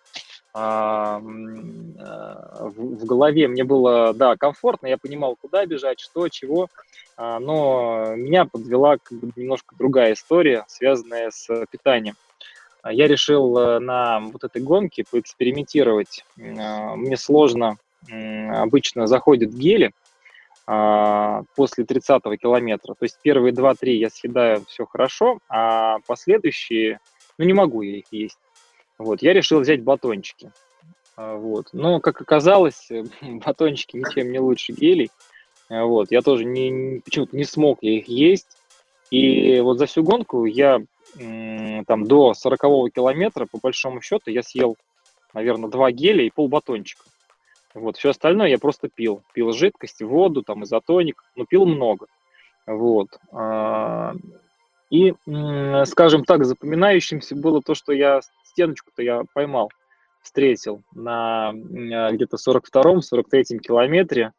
в 0.54 1.20
голове 3.04 3.48
мне 3.48 3.64
было, 3.64 4.14
да, 4.14 4.36
комфортно, 4.36 4.86
я 4.86 4.96
понимал, 4.96 5.36
куда 5.36 5.66
бежать, 5.66 6.00
что, 6.00 6.28
чего, 6.30 6.68
а, 7.16 7.38
но 7.38 8.14
меня 8.14 8.44
подвела 8.44 8.98
немножко 9.36 9.74
другая 9.76 10.12
история, 10.12 10.64
связанная 10.68 11.30
с 11.30 11.48
питанием. 11.70 12.14
А, 12.82 12.92
я 12.92 13.08
решил 13.08 13.56
э, 13.58 13.78
на 13.78 14.20
вот 14.20 14.44
этой 14.44 14.60
гонке 14.60 15.04
поэкспериментировать. 15.10 16.24
А, 16.38 16.94
мне 16.94 17.16
сложно, 17.16 17.78
обычно 18.08 19.06
заходят 19.06 19.50
гели 19.50 19.92
после 20.66 21.84
30-го 21.84 22.36
километра. 22.36 22.94
То 22.94 23.04
есть 23.04 23.18
первые 23.22 23.52
2-3 23.54 23.90
я 23.90 24.10
съедаю 24.10 24.64
все 24.66 24.84
хорошо, 24.84 25.38
а 25.48 25.98
последующие, 26.08 26.98
ну 27.38 27.44
не 27.44 27.52
могу 27.52 27.82
я 27.82 27.98
их 27.98 28.06
есть. 28.10 28.38
Вот, 28.98 29.22
я 29.22 29.32
решил 29.32 29.60
взять 29.60 29.82
батончики. 29.84 30.50
Вот. 31.16 31.68
Но, 31.72 32.00
как 32.00 32.20
оказалось, 32.20 32.88
батончики 33.22 33.96
ничем 33.96 34.32
не 34.32 34.38
лучше 34.38 34.72
гелей. 34.72 35.10
Э, 35.68 35.82
вот, 35.82 36.10
я 36.10 36.20
тоже 36.20 36.44
не, 36.44 37.00
почему-то 37.04 37.36
не 37.36 37.44
смог 37.44 37.78
я 37.82 37.98
их 37.98 38.08
есть. 38.08 38.58
И 39.10 39.60
вот 39.60 39.78
за 39.78 39.86
всю 39.86 40.02
гонку 40.02 40.46
я 40.46 40.80
там 41.86 42.04
до 42.04 42.34
40 42.34 42.92
километра, 42.92 43.46
по 43.46 43.58
большому 43.58 44.00
счету, 44.02 44.30
я 44.30 44.42
съел, 44.42 44.76
наверное, 45.32 45.70
два 45.70 45.90
геля 45.92 46.24
и 46.24 46.30
пол 46.30 46.48
батончика. 46.48 47.04
Вот, 47.76 47.98
все 47.98 48.10
остальное 48.10 48.48
я 48.48 48.58
просто 48.58 48.88
пил. 48.88 49.22
Пил 49.34 49.52
жидкость, 49.52 50.00
воду, 50.00 50.42
там, 50.42 50.64
изотоник, 50.64 51.22
но 51.36 51.44
пил 51.44 51.66
много. 51.66 52.06
Вот. 52.66 53.08
А, 53.32 54.14
и, 54.88 55.14
скажем 55.84 56.24
так, 56.24 56.46
запоминающимся 56.46 57.36
было 57.36 57.60
то, 57.60 57.74
что 57.74 57.92
я 57.92 58.20
стеночку-то 58.44 59.02
я 59.02 59.22
поймал, 59.34 59.70
встретил 60.22 60.82
на 60.94 61.52
где-то 61.52 62.38
42-43 62.38 63.58
километре. 63.58 64.32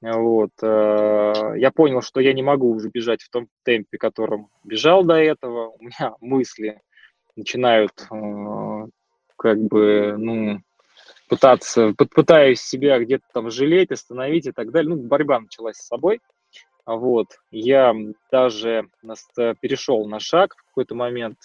Вот. 0.00 0.52
Э, 0.62 1.54
я 1.56 1.70
понял, 1.72 2.02
что 2.02 2.20
я 2.20 2.32
не 2.32 2.42
могу 2.42 2.70
уже 2.72 2.88
бежать 2.88 3.22
в 3.22 3.30
том 3.30 3.48
темпе, 3.64 3.98
которым 3.98 4.48
бежал 4.64 5.04
до 5.04 5.16
этого. 5.16 5.70
У 5.70 5.82
меня 5.82 6.14
мысли 6.20 6.80
начинают 7.36 7.92
как 9.36 9.58
бы, 9.58 10.14
ну, 10.16 10.60
пытаться, 11.30 11.94
пытаюсь 11.96 12.60
себя 12.60 12.98
где-то 12.98 13.24
там 13.32 13.50
жалеть, 13.50 13.92
остановить 13.92 14.46
и 14.46 14.52
так 14.52 14.72
далее. 14.72 14.96
Ну, 14.96 15.02
борьба 15.02 15.38
началась 15.38 15.76
с 15.76 15.86
собой. 15.86 16.20
Вот. 16.84 17.28
Я 17.52 17.94
даже 18.32 18.88
перешел 19.60 20.06
на 20.06 20.18
шаг 20.18 20.56
в 20.56 20.66
какой-то 20.66 20.96
момент, 20.96 21.38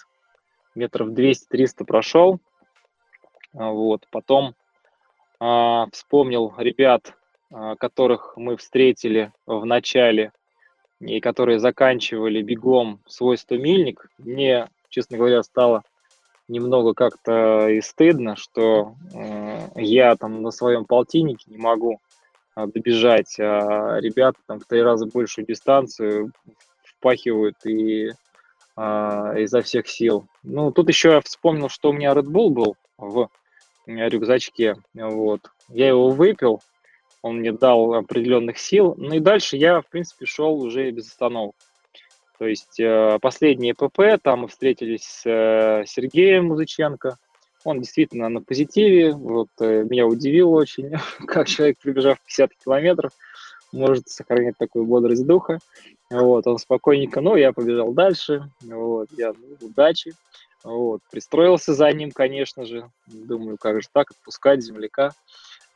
метров 0.74 1.10
200-300 1.10 1.86
прошел. 1.86 2.40
Вот. 3.54 4.08
Потом 4.10 4.56
а, 5.40 5.86
вспомнил 5.92 6.52
ребят, 6.58 7.14
а, 7.54 7.76
которых 7.76 8.34
мы 8.38 8.58
встретили 8.58 9.32
в 9.46 9.66
начале 9.66 10.32
и 11.00 11.20
которые 11.20 11.60
заканчивали 11.60 12.42
бегом 12.42 13.02
свой 13.06 13.36
100-мильник, 13.36 14.08
мне, 14.18 14.68
честно 14.90 15.18
говоря, 15.18 15.44
стало 15.44 15.84
немного 16.48 16.94
как-то 16.94 17.70
и 17.70 17.82
стыдно, 17.82 18.36
что 18.36 18.96
э, 19.14 19.70
я 19.76 20.16
там 20.16 20.42
на 20.42 20.52
своем 20.52 20.86
полтиннике 20.86 21.46
не 21.48 21.58
могу 21.58 22.00
э, 22.56 22.66
добежать, 22.68 23.40
а 23.40 23.98
ребята 24.00 24.40
там 24.46 24.60
в 24.60 24.66
три 24.66 24.82
раза 24.82 25.08
большую 25.08 25.46
дистанцию 25.46 26.32
впахивают 26.84 27.66
и 27.66 28.12
э, 28.78 29.34
изо 29.40 29.62
всех 29.62 29.88
сил. 29.88 30.28
Ну, 30.44 30.72
тут 30.72 30.90
еще 30.90 31.12
я 31.12 31.22
вспомнил, 31.22 31.70
что 31.70 31.90
у 31.90 31.94
меня 31.94 32.14
Red 32.14 32.28
Bull 32.28 32.50
был 32.50 32.76
в 32.98 33.30
рюкзачке, 33.86 34.76
вот. 34.94 35.42
Я 35.70 35.88
его 35.88 36.10
выпил, 36.10 36.62
он 37.26 37.40
мне 37.40 37.52
дал 37.52 37.96
определенных 37.96 38.60
сил. 38.60 38.94
Ну 38.98 39.16
и 39.16 39.20
дальше 39.20 39.58
я, 39.58 39.82
в 39.82 39.88
принципе, 39.88 40.28
шел 40.28 40.60
уже 40.62 40.92
без 40.92 41.08
остановок. 41.08 41.56
То 42.38 42.48
есть 42.48 42.80
э, 42.80 43.18
последние 43.22 43.74
ПП, 43.74 44.22
там 44.22 44.42
мы 44.42 44.48
встретились 44.48 45.04
с 45.04 45.26
э, 45.26 45.84
Сергеем 45.88 46.48
Музыченко. 46.48 47.18
Он 47.64 47.80
действительно 47.80 48.30
на 48.30 48.42
позитиве. 48.42 49.14
Вот 49.14 49.50
э, 49.60 49.84
меня 49.84 50.06
удивило 50.06 50.50
очень, 50.50 50.92
как 51.28 51.48
человек, 51.48 51.78
прибежав 51.82 52.20
50 52.26 52.52
километров, 52.64 53.12
может 53.72 54.10
сохранять 54.10 54.58
такую 54.58 54.86
бодрость 54.86 55.26
духа. 55.26 55.60
Вот, 56.10 56.46
он 56.46 56.60
спокойненько, 56.60 57.22
ну, 57.22 57.36
я 57.36 57.52
побежал 57.52 57.92
дальше. 57.94 58.50
Вот, 58.62 59.10
я, 59.18 59.34
ну, 59.34 59.68
удачи. 59.68 60.14
Вот. 60.66 61.02
Пристроился 61.12 61.74
за 61.74 61.92
ним, 61.92 62.12
конечно 62.12 62.66
же. 62.66 62.90
Думаю, 63.08 63.58
как 63.58 63.82
же 63.82 63.88
так, 63.92 64.12
отпускать 64.12 64.64
земляка. 64.64 65.12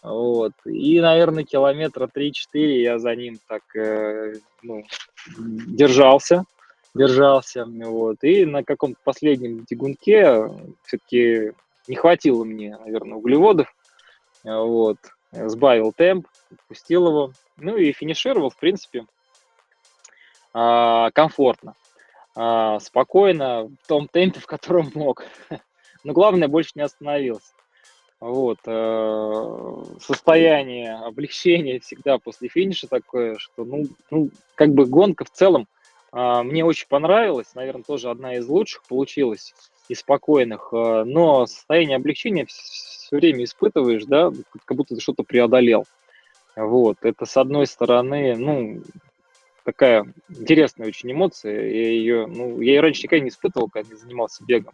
Вот. 0.02 0.54
И, 0.66 1.00
наверное, 1.00 1.44
километра 1.44 2.08
3-4 2.08 2.32
я 2.54 3.00
за 3.00 3.16
ним 3.16 3.38
так 3.48 3.64
э, 3.76 4.36
ну, 4.64 4.84
держался. 5.38 6.46
Держался. 6.94 7.66
Вот. 7.66 8.24
И 8.24 8.46
на 8.46 8.64
каком-то 8.64 9.00
последнем 9.04 9.66
тягунке 9.66 10.50
все-таки 10.86 11.52
не 11.88 11.96
хватило 11.96 12.44
мне, 12.44 12.78
наверное, 12.78 13.18
углеводов. 13.18 13.74
Вот. 14.44 14.98
Сбавил 15.32 15.92
темп, 15.92 16.28
отпустил 16.52 17.08
его. 17.08 17.32
Ну 17.58 17.76
и 17.76 17.92
финишировал, 17.92 18.50
в 18.50 18.58
принципе, 18.58 19.06
а, 20.54 21.12
комфортно, 21.12 21.76
а, 22.36 22.80
спокойно, 22.80 23.66
в 23.66 23.88
том 23.88 24.08
темпе, 24.08 24.40
в 24.40 24.48
котором 24.48 24.92
мог. 24.96 25.24
Но 26.04 26.14
главное, 26.14 26.48
больше 26.48 26.72
не 26.76 26.82
остановился. 26.82 27.54
Вот. 28.20 28.60
Э, 28.66 29.84
состояние 30.02 30.96
облегчения 30.96 31.80
всегда 31.80 32.18
после 32.18 32.50
финиша 32.50 32.88
такое, 32.88 33.38
что, 33.38 33.64
ну, 33.64 33.86
ну, 34.12 34.30
как 34.56 34.70
бы 34.74 34.86
гонка 34.86 35.24
в 35.24 35.30
целом 35.30 35.68
а, 36.12 36.44
мне 36.44 36.66
очень 36.66 36.88
понравилась, 36.88 37.54
наверное, 37.54 37.84
тоже 37.84 38.10
одна 38.10 38.36
из 38.36 38.48
лучших 38.48 38.84
получилась 38.84 39.54
и 39.88 39.96
спокойных, 39.96 40.70
э, 40.72 41.04
но 41.06 41.46
состояние 41.46 41.98
облегчения 41.98 42.46
все 42.48 43.16
время 43.16 43.44
испытываешь, 43.44 44.06
да, 44.06 44.32
как 44.66 44.78
будто 44.78 44.96
ты 44.96 45.02
что-то 45.02 45.24
преодолел. 45.24 45.86
Вот, 46.56 46.98
это 47.04 47.26
с 47.26 47.38
одной 47.38 47.68
стороны, 47.68 48.36
ну, 48.36 48.82
такая 49.64 50.12
интересная 50.28 50.88
очень 50.88 51.12
эмоция. 51.12 51.54
Я 51.54 51.90
ее, 51.90 52.28
ну, 52.28 52.60
я 52.60 52.74
ее 52.74 52.82
раньше 52.82 53.04
никогда 53.04 53.24
не 53.24 53.30
испытывал, 53.30 53.70
когда 53.70 53.90
не 53.90 53.96
занимался 53.96 54.44
бегом. 54.44 54.74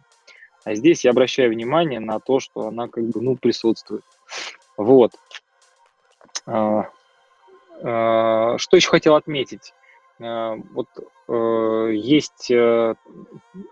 А 0.66 0.74
здесь 0.74 1.04
я 1.04 1.12
обращаю 1.12 1.52
внимание 1.52 2.00
на 2.00 2.18
то, 2.18 2.40
что 2.40 2.66
она 2.66 2.88
как 2.88 3.04
бы, 3.04 3.22
ну, 3.22 3.36
присутствует. 3.36 4.02
Вот. 4.76 5.12
А, 6.44 6.88
а, 7.84 8.58
что 8.58 8.76
еще 8.76 8.90
хотел 8.90 9.14
отметить? 9.14 9.72
А, 10.20 10.56
вот 10.72 10.88
э, 11.28 11.90
есть, 11.94 12.50
э, 12.50 12.96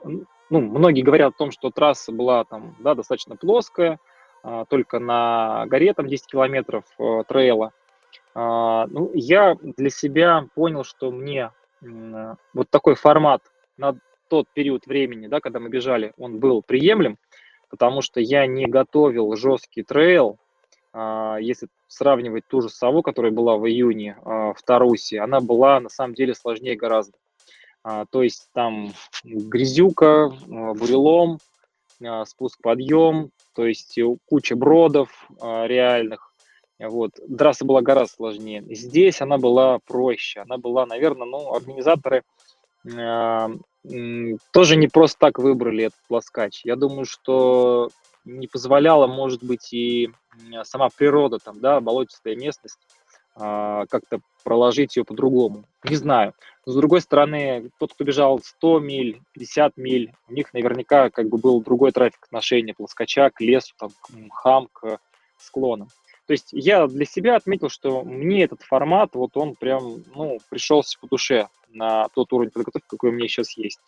ну, 0.05 0.61
многие 0.61 1.03
говорят 1.03 1.34
о 1.34 1.36
том, 1.36 1.51
что 1.51 1.72
трасса 1.72 2.12
была 2.12 2.45
там, 2.45 2.76
да, 2.78 2.95
достаточно 2.95 3.34
плоская, 3.34 3.99
только 4.68 5.01
на 5.01 5.66
горе 5.66 5.95
там 5.95 6.07
10 6.07 6.26
километров 6.28 6.84
э, 7.01 7.24
трейла. 7.26 7.72
Ну, 8.36 9.11
я 9.14 9.57
для 9.61 9.90
себя 9.90 10.47
понял, 10.55 10.84
что 10.84 11.11
мне 11.11 11.51
вот 11.80 12.68
такой 12.70 12.95
формат 12.95 13.42
тот 14.28 14.46
период 14.52 14.86
времени, 14.86 15.26
да, 15.26 15.40
когда 15.40 15.60
мы 15.60 15.68
бежали, 15.68 16.12
он 16.18 16.38
был 16.38 16.62
приемлем, 16.62 17.18
потому 17.70 18.02
что 18.02 18.20
я 18.20 18.46
не 18.46 18.66
готовил 18.66 19.34
жесткий 19.36 19.82
трейл. 19.82 20.38
А, 20.92 21.38
если 21.40 21.68
сравнивать 21.88 22.46
ту 22.46 22.60
же 22.60 22.68
сову, 22.68 23.02
которая 23.02 23.32
была 23.32 23.56
в 23.56 23.66
июне 23.66 24.16
а, 24.24 24.52
в 24.52 24.62
Тарусе, 24.62 25.20
она 25.20 25.40
была 25.40 25.80
на 25.80 25.88
самом 25.88 26.14
деле 26.14 26.34
сложнее 26.34 26.76
гораздо. 26.76 27.16
То 28.10 28.22
есть 28.22 28.48
там 28.54 28.94
грязюка, 29.24 30.30
бурелом, 30.46 31.36
спуск-подъем, 32.24 33.30
то 33.54 33.66
есть 33.66 33.98
куча 34.24 34.56
бродов 34.56 35.28
реальных, 35.38 36.34
вот. 36.78 37.12
Драса 37.26 37.64
была 37.64 37.82
гораздо 37.82 38.14
сложнее. 38.14 38.64
Здесь 38.70 39.20
она 39.20 39.38
была 39.38 39.78
проще. 39.86 40.40
Она 40.40 40.58
была, 40.58 40.86
наверное, 40.86 41.26
ну, 41.26 41.54
организаторы 41.54 42.22
тоже 42.85 44.76
не 44.76 44.89
просто 44.89 45.18
так 45.18 45.39
выбрали 45.39 45.85
этот 45.85 45.99
плоскач. 46.09 46.61
Я 46.64 46.76
думаю, 46.76 47.05
что 47.05 47.91
не 48.24 48.47
позволяла, 48.47 49.07
может 49.07 49.43
быть, 49.43 49.72
и 49.72 50.11
сама 50.62 50.89
природа, 50.97 51.39
там, 51.39 51.61
да, 51.61 51.80
болотистая 51.80 52.37
местность, 52.37 52.78
э, 53.37 53.85
как-то 53.91 54.20
проложить 54.43 54.97
ее 54.97 55.05
по-другому. 55.05 55.64
Не 55.85 55.97
знаю. 55.97 56.35
Но, 56.64 56.72
с 56.72 56.76
другой 56.76 57.03
стороны, 57.03 57.70
тот, 57.78 57.93
кто 57.93 58.05
бежал 58.05 58.41
100 58.43 58.80
миль, 58.80 59.20
50 59.32 59.76
миль, 59.76 60.14
у 60.28 60.32
них 60.32 60.55
наверняка 60.55 61.11
как 61.11 61.28
бы 61.28 61.37
был 61.37 61.62
другой 61.62 61.93
трафик 61.93 62.24
отношения 62.24 62.74
плоскача 62.74 63.30
к 63.30 63.41
лесу, 63.41 63.74
там, 63.78 63.91
к 63.91 64.11
мхам, 64.11 64.68
к 64.72 64.99
склонам. 65.39 65.89
То 66.26 66.32
есть 66.32 66.48
я 66.52 66.86
для 66.86 67.04
себя 67.04 67.36
отметил, 67.36 67.68
что 67.68 68.02
мне 68.02 68.44
этот 68.44 68.62
формат, 68.62 69.10
вот 69.14 69.36
он 69.36 69.54
прям, 69.54 70.04
ну, 70.14 70.38
пришелся 70.48 70.98
по 70.98 71.06
душе 71.06 71.48
на 71.70 72.08
тот 72.14 72.32
уровень 72.32 72.50
подготовки, 72.50 72.86
какой 72.88 73.10
у 73.10 73.12
меня 73.12 73.28
сейчас 73.28 73.56
есть. 73.58 73.80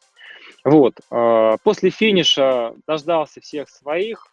Вот. 0.64 1.00
А, 1.10 1.56
после 1.62 1.90
финиша 1.90 2.74
дождался 2.86 3.40
всех 3.40 3.70
своих 3.70 4.26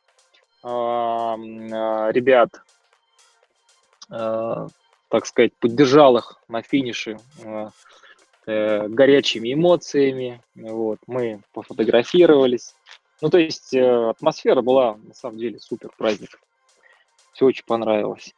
а, 0.63 1.35
а, 1.35 2.11
ребят, 2.11 2.61
так 4.09 5.25
сказать, 5.25 5.53
поддержал 5.59 6.17
их 6.17 6.39
на 6.47 6.61
финише 6.61 7.17
э, 8.45 8.87
горячими 8.87 9.53
эмоциями. 9.53 10.41
Вот. 10.55 10.99
Мы 11.07 11.41
пофотографировались. 11.53 12.75
Ну, 13.21 13.29
то 13.29 13.37
есть 13.37 13.73
э, 13.73 14.09
атмосфера 14.09 14.61
была, 14.61 14.97
на 14.97 15.13
самом 15.13 15.37
деле, 15.37 15.59
супер 15.59 15.89
праздник. 15.97 16.37
Все 17.33 17.45
очень 17.45 17.65
понравилось. 17.65 18.33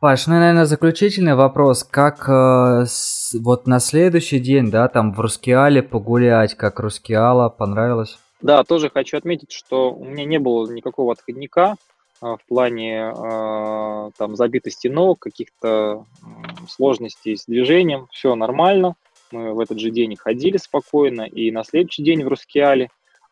Паш, 0.00 0.28
ну, 0.28 0.34
наверное, 0.34 0.64
заключительный 0.64 1.34
вопрос. 1.34 1.84
Как 1.84 2.26
э, 2.26 2.86
с, 2.86 3.36
вот 3.38 3.66
на 3.66 3.80
следующий 3.80 4.38
день, 4.38 4.70
да, 4.70 4.88
там 4.88 5.12
в 5.12 5.20
Рускеале 5.20 5.82
погулять, 5.82 6.54
как 6.54 6.80
Рускеала, 6.80 7.50
понравилось? 7.50 8.18
Да, 8.40 8.64
тоже 8.64 8.88
хочу 8.88 9.18
отметить, 9.18 9.52
что 9.52 9.92
у 9.92 10.06
меня 10.06 10.24
не 10.24 10.38
было 10.38 10.72
никакого 10.72 11.12
отходника 11.12 11.76
э, 12.22 12.26
в 12.26 12.40
плане 12.48 13.12
э, 13.14 14.10
там 14.16 14.36
забитости 14.36 14.88
ног, 14.88 15.18
каких-то 15.18 16.06
э, 16.22 16.66
сложностей 16.66 17.36
с 17.36 17.44
движением. 17.44 18.06
Все 18.10 18.34
нормально. 18.34 18.94
Мы 19.32 19.52
в 19.52 19.60
этот 19.60 19.78
же 19.78 19.90
день 19.90 20.16
ходили 20.16 20.56
спокойно, 20.56 21.22
и 21.22 21.50
на 21.50 21.62
следующий 21.62 22.02
день 22.02 22.24
в 22.24 22.28
Рускеале. 22.28 22.88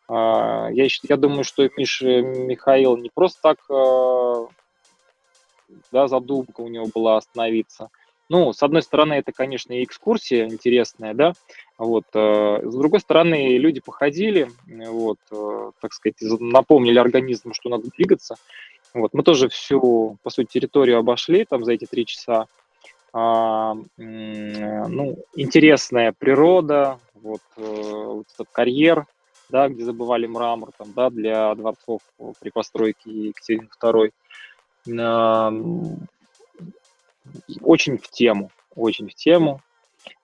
Э, 0.07 0.67
я, 0.71 0.87
я 1.01 1.17
думаю, 1.17 1.43
что 1.43 1.67
Миша 1.77 2.21
Михаил 2.21 2.95
не 2.95 3.09
просто 3.11 3.39
так 3.41 3.57
э, 3.71 4.45
да, 5.91 6.07
задумка 6.07 6.61
у 6.61 6.67
него 6.67 6.87
была 6.93 7.17
остановиться. 7.17 7.89
Ну, 8.29 8.53
с 8.53 8.61
одной 8.61 8.83
стороны, 8.83 9.13
это, 9.13 9.31
конечно, 9.31 9.73
и 9.73 9.83
экскурсия 9.83 10.47
интересная, 10.47 11.15
да, 11.15 11.33
вот, 11.79 12.05
э, 12.13 12.61
с 12.63 12.75
другой 12.75 12.99
стороны, 12.99 13.57
люди 13.57 13.81
походили, 13.81 14.51
вот, 14.67 15.17
э, 15.31 15.71
так 15.81 15.93
сказать, 15.93 16.17
напомнили 16.39 16.99
организму, 16.99 17.55
что 17.55 17.69
надо 17.69 17.89
двигаться, 17.89 18.35
вот, 18.93 19.15
мы 19.15 19.23
тоже 19.23 19.49
всю, 19.49 20.17
по 20.21 20.29
сути, 20.29 20.47
территорию 20.51 20.99
обошли 20.99 21.43
там 21.43 21.63
за 21.63 21.73
эти 21.73 21.85
три 21.85 22.05
часа, 22.05 22.45
а, 23.11 23.75
ну, 23.97 25.17
интересная 25.35 26.13
природа, 26.15 26.99
вот, 27.15 27.41
э, 27.57 27.61
вот 27.63 28.27
этот 28.31 28.47
карьер, 28.51 29.07
да, 29.49 29.67
где 29.67 29.83
забывали 29.83 30.27
мрамор, 30.27 30.69
там, 30.77 30.93
да, 30.93 31.09
для 31.09 31.53
дворцов 31.55 32.01
при 32.39 32.51
постройке 32.51 33.09
Екатерины 33.09 33.67
II, 33.81 34.11
очень 37.61 37.97
в 37.97 38.09
тему, 38.09 38.51
очень 38.75 39.09
в 39.09 39.15
тему. 39.15 39.61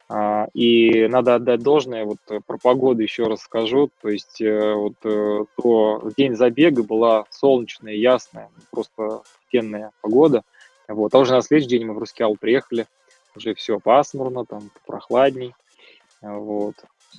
А, 0.08 0.48
и 0.54 1.08
надо 1.08 1.36
отдать 1.36 1.64
должное, 1.64 2.06
вот 2.06 2.20
э, 2.30 2.40
про 2.46 2.60
погоду 2.60 3.02
еще 3.02 3.24
раз 3.24 3.42
скажу, 3.42 3.90
то 4.02 4.10
есть 4.10 4.40
э, 4.40 4.74
вот 4.76 4.94
э, 5.04 5.46
то 5.58 6.12
день 6.16 6.36
забега 6.36 6.84
была 6.84 7.26
солнечная, 7.32 7.94
ясная, 7.94 8.52
просто 8.70 9.24
офигенная 9.48 9.92
погода. 10.02 10.44
Вот. 10.88 11.16
А 11.16 11.18
уже 11.18 11.34
на 11.34 11.42
следующий 11.42 11.70
день 11.70 11.88
мы 11.88 11.96
в 11.96 11.98
Рускеал 11.98 12.36
приехали, 12.36 12.86
уже 13.36 13.56
все 13.56 13.80
пасмурно, 13.80 14.46
там 14.46 14.70
прохладней. 14.86 15.56
Вот. 16.22 16.76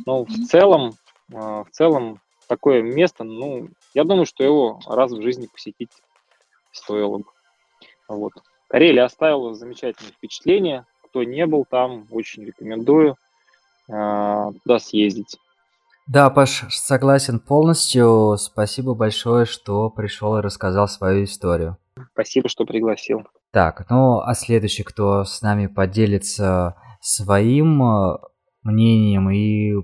Но 0.07 0.25
в 0.25 0.47
целом, 0.49 0.95
а, 1.35 1.65
в 1.65 1.71
целом 1.71 2.21
такое 2.47 2.83
место, 2.83 3.25
ну, 3.25 3.69
я 3.95 4.05
думаю, 4.05 4.27
что 4.27 4.45
его 4.45 4.81
раз 4.87 5.11
в 5.11 5.23
жизни 5.23 5.49
посетить 5.53 5.91
стоило 6.71 7.19
бы. 7.19 7.36
Вот. 8.09 8.33
Карелия 8.69 9.05
оставила 9.05 9.55
замечательное 9.55 10.13
впечатление. 10.13 10.85
Кто 11.05 11.23
не 11.23 11.47
был 11.47 11.65
там, 11.69 12.07
очень 12.11 12.45
рекомендую 12.45 13.17
э, 13.89 14.51
туда 14.65 14.79
съездить. 14.79 15.39
Да, 16.07 16.31
Паш, 16.31 16.65
согласен 16.69 17.41
полностью. 17.41 18.37
Спасибо 18.39 18.95
большое, 18.95 19.45
что 19.45 19.91
пришел 19.91 20.39
и 20.39 20.41
рассказал 20.41 20.89
свою 20.89 21.25
историю. 21.25 21.79
Спасибо, 22.13 22.49
что 22.49 22.65
пригласил. 22.65 23.25
Так, 23.51 23.89
ну 23.91 24.21
а 24.21 24.35
следующий, 24.35 24.83
кто 24.83 25.25
с 25.25 25.43
нами 25.43 25.67
поделится 25.67 26.77
своим 27.01 27.83
э, 27.83 28.19
мнением 28.63 29.31
и 29.31 29.75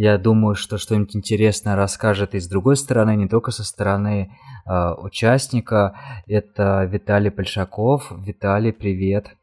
я 0.00 0.16
думаю, 0.16 0.54
что 0.54 0.78
что-нибудь 0.78 1.16
интересное 1.16 1.74
расскажет 1.74 2.36
и 2.36 2.38
с 2.38 2.46
другой 2.46 2.76
стороны, 2.76 3.16
не 3.16 3.26
только 3.26 3.50
со 3.50 3.64
стороны 3.64 4.30
э, 4.64 4.92
участника. 4.96 5.98
Это 6.28 6.84
Виталий 6.84 7.30
Большаков. 7.30 8.12
Виталий, 8.12 8.72
привет. 8.72 9.34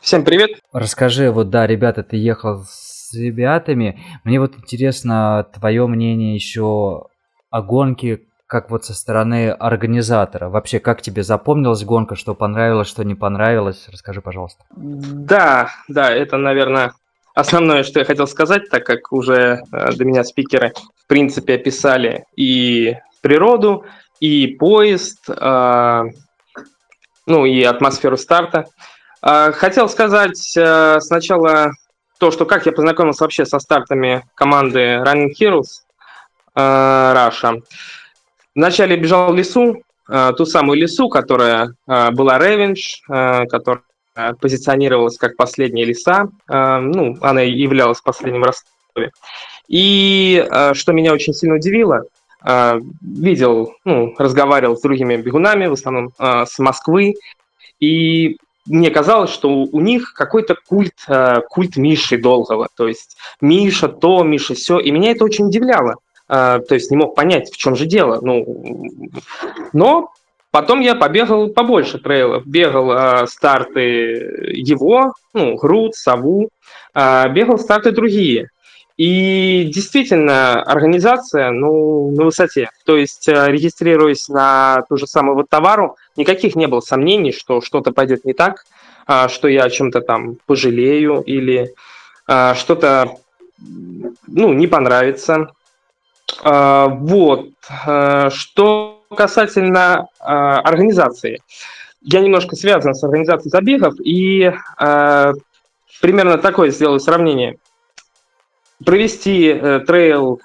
Всем 0.00 0.24
привет. 0.24 0.50
Расскажи, 0.72 1.32
вот 1.32 1.50
да, 1.50 1.66
ребята, 1.66 2.04
ты 2.04 2.16
ехал 2.16 2.62
с 2.64 3.12
ребятами. 3.12 4.00
Мне 4.22 4.38
вот 4.38 4.56
интересно 4.56 5.48
твое 5.52 5.84
мнение 5.88 6.36
еще 6.36 7.08
о 7.50 7.62
гонке 7.62 8.20
как 8.46 8.70
вот 8.70 8.84
со 8.84 8.94
стороны 8.94 9.50
организатора. 9.50 10.48
Вообще, 10.48 10.78
как 10.78 11.02
тебе 11.02 11.24
запомнилась 11.24 11.82
гонка, 11.82 12.14
что 12.14 12.36
понравилось, 12.36 12.86
что 12.86 13.02
не 13.02 13.16
понравилось? 13.16 13.88
Расскажи, 13.90 14.20
пожалуйста. 14.20 14.64
Да, 14.76 15.70
да, 15.88 16.12
это, 16.12 16.36
наверное, 16.36 16.92
основное, 17.34 17.82
что 17.82 17.98
я 17.98 18.04
хотел 18.04 18.26
сказать, 18.26 18.70
так 18.70 18.86
как 18.86 19.12
уже 19.12 19.62
э, 19.70 19.92
до 19.92 20.04
меня 20.04 20.24
спикеры, 20.24 20.72
в 20.96 21.06
принципе, 21.06 21.54
описали 21.54 22.24
и 22.36 22.96
природу, 23.20 23.84
и 24.20 24.46
поезд, 24.46 25.28
э, 25.28 26.02
ну 27.26 27.44
и 27.44 27.62
атмосферу 27.62 28.16
старта. 28.16 28.66
Э, 29.22 29.52
хотел 29.52 29.88
сказать 29.88 30.38
сначала 30.38 31.72
то, 32.18 32.30
что 32.30 32.46
как 32.46 32.66
я 32.66 32.72
познакомился 32.72 33.24
вообще 33.24 33.44
со 33.44 33.58
стартами 33.58 34.24
команды 34.34 35.02
Running 35.04 35.30
Heroes 35.38 35.82
Russia. 36.56 37.60
Вначале 38.54 38.96
бежал 38.96 39.32
в 39.32 39.36
лесу, 39.36 39.82
ту 40.06 40.46
самую 40.46 40.78
лесу, 40.78 41.08
которая 41.08 41.74
была 41.86 42.38
Revenge, 42.38 43.46
которая 43.48 43.82
позиционировалась 44.40 45.16
как 45.16 45.36
последняя 45.36 45.84
леса, 45.84 46.28
ну, 46.48 47.16
она 47.20 47.40
являлась 47.42 48.00
последним 48.00 48.44
Ростове. 48.44 49.12
И 49.68 50.46
что 50.74 50.92
меня 50.92 51.12
очень 51.12 51.34
сильно 51.34 51.56
удивило, 51.56 52.04
видел, 53.00 53.74
ну, 53.84 54.14
разговаривал 54.18 54.76
с 54.76 54.82
другими 54.82 55.16
бегунами, 55.16 55.66
в 55.66 55.72
основном 55.72 56.12
с 56.18 56.58
Москвы, 56.58 57.14
и 57.80 58.36
мне 58.66 58.90
казалось, 58.90 59.30
что 59.30 59.48
у 59.50 59.80
них 59.80 60.14
какой-то 60.14 60.54
культ, 60.54 61.06
культ 61.48 61.76
Миши 61.76 62.16
Долгого, 62.16 62.68
то 62.76 62.86
есть 62.88 63.16
Миша 63.40 63.88
то, 63.88 64.22
Миша 64.22 64.54
все, 64.54 64.78
и 64.78 64.90
меня 64.90 65.10
это 65.10 65.24
очень 65.24 65.46
удивляло. 65.46 65.96
То 66.26 66.64
есть 66.70 66.90
не 66.90 66.96
мог 66.96 67.14
понять, 67.14 67.52
в 67.52 67.56
чем 67.58 67.76
же 67.76 67.84
дело. 67.84 68.20
Ну, 68.22 68.80
но 69.74 70.10
Потом 70.54 70.78
я 70.78 70.94
побегал 70.94 71.48
побольше 71.48 71.98
трейлов. 71.98 72.46
Бегал 72.46 72.92
э, 72.92 73.26
старты 73.26 74.52
его, 74.54 75.12
ну, 75.32 75.56
Груд, 75.56 75.96
Сову, 75.96 76.48
э, 76.94 77.28
бегал 77.30 77.58
старты 77.58 77.90
другие. 77.90 78.50
И 78.96 79.68
действительно, 79.74 80.62
организация, 80.62 81.50
ну, 81.50 82.12
на 82.12 82.26
высоте. 82.26 82.70
То 82.86 82.96
есть, 82.96 83.28
э, 83.28 83.48
регистрируясь 83.48 84.28
на 84.28 84.82
ту 84.88 84.96
же 84.96 85.08
самую 85.08 85.34
вот 85.34 85.48
товару, 85.48 85.96
никаких 86.16 86.54
не 86.54 86.68
было 86.68 86.78
сомнений, 86.78 87.32
что 87.32 87.60
что-то 87.60 87.90
пойдет 87.90 88.24
не 88.24 88.32
так, 88.32 88.64
э, 89.08 89.26
что 89.30 89.48
я 89.48 89.64
о 89.64 89.70
чем-то 89.70 90.02
там 90.02 90.36
пожалею 90.46 91.20
или 91.22 91.74
э, 92.28 92.54
что-то, 92.54 93.16
ну, 94.28 94.52
не 94.52 94.68
понравится. 94.68 95.48
Вот. 96.44 97.50
Что 98.30 98.93
касательно 99.10 100.08
э, 100.20 100.24
организации. 100.24 101.40
Я 102.00 102.20
немножко 102.20 102.56
связан 102.56 102.94
с 102.94 103.02
организацией 103.02 103.50
забегов 103.50 103.94
и 104.00 104.52
э, 104.78 105.32
примерно 106.00 106.38
такое 106.38 106.70
сделаю 106.70 107.00
сравнение. 107.00 107.56
Провести 108.84 109.48
э, 109.48 109.80
трейл, 109.86 110.40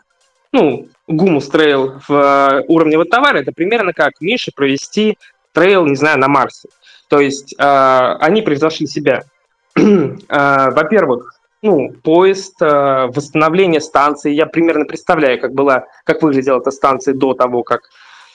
ну, 0.51 0.87
гумус 1.07 1.49
трейл 1.49 1.99
в 2.07 2.13
э, 2.13 2.63
уровне 2.67 3.03
товара, 3.05 3.37
это 3.37 3.51
примерно 3.51 3.93
как 3.93 4.21
Мише 4.21 4.51
провести 4.55 5.17
трейл, 5.51 5.85
не 5.85 5.95
знаю, 5.95 6.19
на 6.19 6.27
Марсе. 6.27 6.69
То 7.09 7.19
есть 7.19 7.55
э, 7.57 8.17
они 8.21 8.41
превзошли 8.41 8.87
себя. 8.87 9.23
э, 9.75 10.11
во-первых, 10.27 11.39
ну, 11.61 11.91
поезд, 12.03 12.61
э, 12.61 13.07
восстановление 13.07 13.81
станции. 13.81 14.31
Я 14.31 14.45
примерно 14.45 14.85
представляю, 14.85 15.41
как 15.41 15.53
была, 15.53 15.85
как 16.05 16.21
выглядела 16.21 16.59
эта 16.59 16.71
станция 16.71 17.13
до 17.13 17.33
того, 17.33 17.63
как 17.63 17.81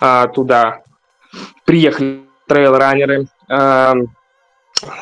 а, 0.00 0.28
туда 0.28 0.82
приехали 1.64 2.24
трейл-раннеры. 2.46 3.26
А, 3.48 3.94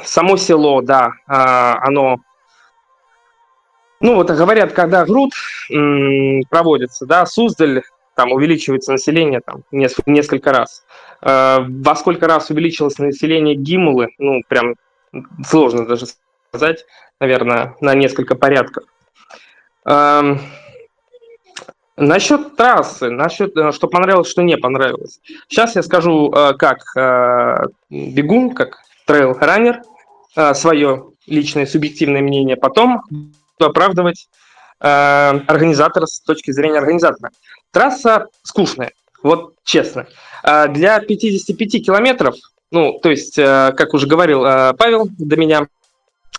само 0.05 0.37
село, 0.37 0.83
да, 0.83 1.13
а, 1.27 1.79
оно 1.83 2.19
ну, 4.01 4.17
вот 4.17 4.31
говорят, 4.31 4.73
когда 4.73 5.05
груд 5.05 5.33
проводится, 6.51 7.07
да, 7.07 7.25
Суздаль, 7.25 7.83
там 8.17 8.33
увеличивается 8.33 8.91
население 8.91 9.41
там 9.41 9.63
несколько, 9.71 10.53
раз. 10.53 10.85
Во 11.21 11.95
сколько 11.95 12.27
раз 12.27 12.51
увеличилось 12.51 12.99
население 12.99 13.55
Гимулы, 13.55 14.09
ну, 14.19 14.43
прям 14.49 14.75
сложно 15.47 15.87
даже 15.87 16.07
сказать, 16.49 16.85
наверное, 17.21 17.77
на 17.81 17.95
несколько 17.95 18.35
порядков. 18.35 18.85
Насчет 22.03 22.57
трассы, 22.57 23.11
насчет, 23.11 23.57
э, 23.57 23.71
что 23.71 23.87
понравилось, 23.87 24.29
что 24.29 24.43
не 24.43 24.57
понравилось. 24.57 25.21
Сейчас 25.49 25.77
я 25.77 25.85
скажу, 25.85 26.33
э, 26.33 26.55
как 26.55 26.79
э, 26.97 27.67
бегун, 27.91 28.51
как 28.55 28.79
трейл-раннер, 29.07 29.83
свое 30.55 31.11
личное 31.27 31.67
субъективное 31.67 32.23
мнение, 32.23 32.57
потом 32.57 33.03
оправдывать 33.59 34.29
организатора 34.81 36.07
с 36.07 36.21
точки 36.21 36.51
зрения 36.53 36.79
организатора. 36.79 37.31
Трасса 37.71 38.29
скучная, 38.43 38.93
вот 39.23 39.55
честно. 39.63 40.07
Для 40.43 41.01
55 41.01 41.85
километров, 41.85 42.37
ну, 42.71 42.99
то 43.03 43.11
есть, 43.11 43.35
как 43.37 43.93
уже 43.93 44.07
говорил 44.07 44.41
Павел 44.41 45.09
до 45.19 45.37
меня, 45.37 45.67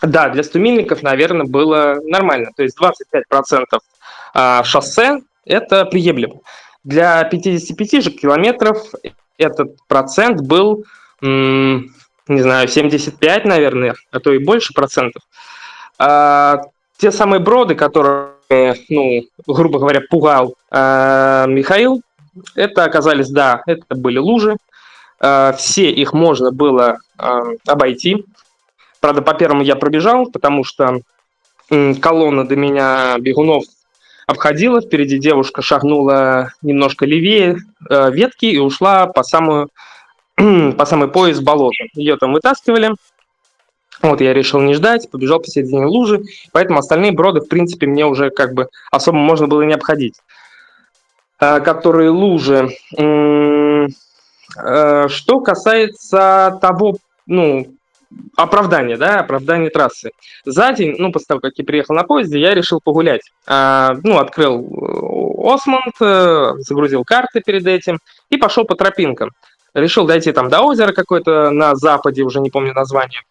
да, 0.01 0.29
для 0.29 0.41
100 0.43 0.57
мильников, 0.57 1.03
наверное, 1.03 1.45
было 1.45 1.99
нормально. 2.01 2.49
То 2.55 2.63
есть 2.63 2.75
25% 2.81 4.63
шоссе, 4.63 5.19
это 5.45 5.85
приемлемо. 5.85 6.41
Для 6.83 7.23
55 7.23 8.03
же 8.03 8.11
километров 8.11 8.77
этот 9.37 9.77
процент 9.87 10.41
был, 10.41 10.85
не 11.21 11.89
знаю, 12.27 12.67
75, 12.67 13.45
наверное, 13.45 13.95
а 14.11 14.19
то 14.19 14.33
и 14.33 14.37
больше 14.37 14.73
процентов. 14.73 15.23
А, 15.97 16.61
те 16.97 17.11
самые 17.11 17.39
броды, 17.39 17.75
которые, 17.75 18.75
ну, 18.89 19.23
грубо 19.47 19.79
говоря, 19.79 20.01
пугал 20.09 20.55
а, 20.69 21.45
Михаил, 21.47 22.01
это 22.55 22.83
оказались, 22.83 23.29
да, 23.29 23.61
это 23.65 23.95
были 23.95 24.17
лужи. 24.17 24.57
А, 25.19 25.53
все 25.53 25.89
их 25.89 26.13
можно 26.13 26.51
было 26.51 26.99
а, 27.17 27.43
обойти. 27.65 28.25
Правда, 28.99 29.21
по 29.21 29.33
первому 29.33 29.63
я 29.63 29.75
пробежал, 29.75 30.29
потому 30.31 30.63
что 30.63 30.99
колонна 31.69 32.47
до 32.47 32.55
меня 32.55 33.17
бегунов 33.19 33.63
обходила, 34.27 34.81
впереди 34.81 35.17
девушка 35.17 35.61
шагнула 35.61 36.51
немножко 36.61 37.05
левее 37.05 37.57
э, 37.89 38.11
ветки 38.11 38.45
и 38.45 38.57
ушла 38.57 39.07
по 39.07 39.23
самую 39.23 39.69
по 40.35 40.85
самый 40.85 41.07
пояс 41.07 41.39
болота. 41.39 41.83
Ее 41.93 42.17
там 42.17 42.33
вытаскивали. 42.33 42.91
Вот 44.01 44.19
я 44.19 44.33
решил 44.33 44.59
не 44.59 44.73
ждать, 44.73 45.09
побежал 45.09 45.39
посередине 45.39 45.85
лужи, 45.85 46.23
поэтому 46.51 46.79
остальные 46.79 47.13
броды, 47.13 47.39
в 47.39 47.47
принципе, 47.47 47.87
мне 47.87 48.05
уже 48.05 48.31
как 48.31 48.53
бы 48.53 48.67
особо 48.91 49.17
можно 49.17 49.47
было 49.47 49.61
не 49.61 49.73
обходить. 49.73 50.15
Э, 51.39 51.59
которые 51.59 52.09
лужи. 52.09 52.69
Э, 52.97 53.87
что 55.07 55.39
касается 55.39 56.57
того, 56.61 56.97
ну, 57.25 57.75
оправдание, 58.35 58.97
да, 58.97 59.19
оправдание 59.19 59.69
трассы. 59.69 60.11
За 60.45 60.71
день, 60.73 60.95
ну, 60.97 61.11
после 61.11 61.27
того, 61.27 61.39
как 61.39 61.53
я 61.57 61.63
приехал 61.63 61.95
на 61.95 62.03
поезде, 62.03 62.39
я 62.39 62.53
решил 62.53 62.79
погулять. 62.83 63.31
А, 63.45 63.95
ну, 64.03 64.17
открыл 64.17 64.61
э, 64.61 65.53
Осмонд, 65.53 65.93
э, 66.01 66.53
загрузил 66.59 67.03
карты 67.03 67.41
перед 67.45 67.65
этим 67.67 67.99
и 68.29 68.37
пошел 68.37 68.65
по 68.65 68.75
тропинкам. 68.75 69.29
Решил 69.73 70.05
дойти 70.05 70.31
там 70.31 70.49
до 70.49 70.61
озера 70.61 70.93
какое-то 70.93 71.49
на 71.51 71.75
западе, 71.75 72.23
уже 72.23 72.39
не 72.39 72.49
помню 72.49 72.73
название. 72.73 73.21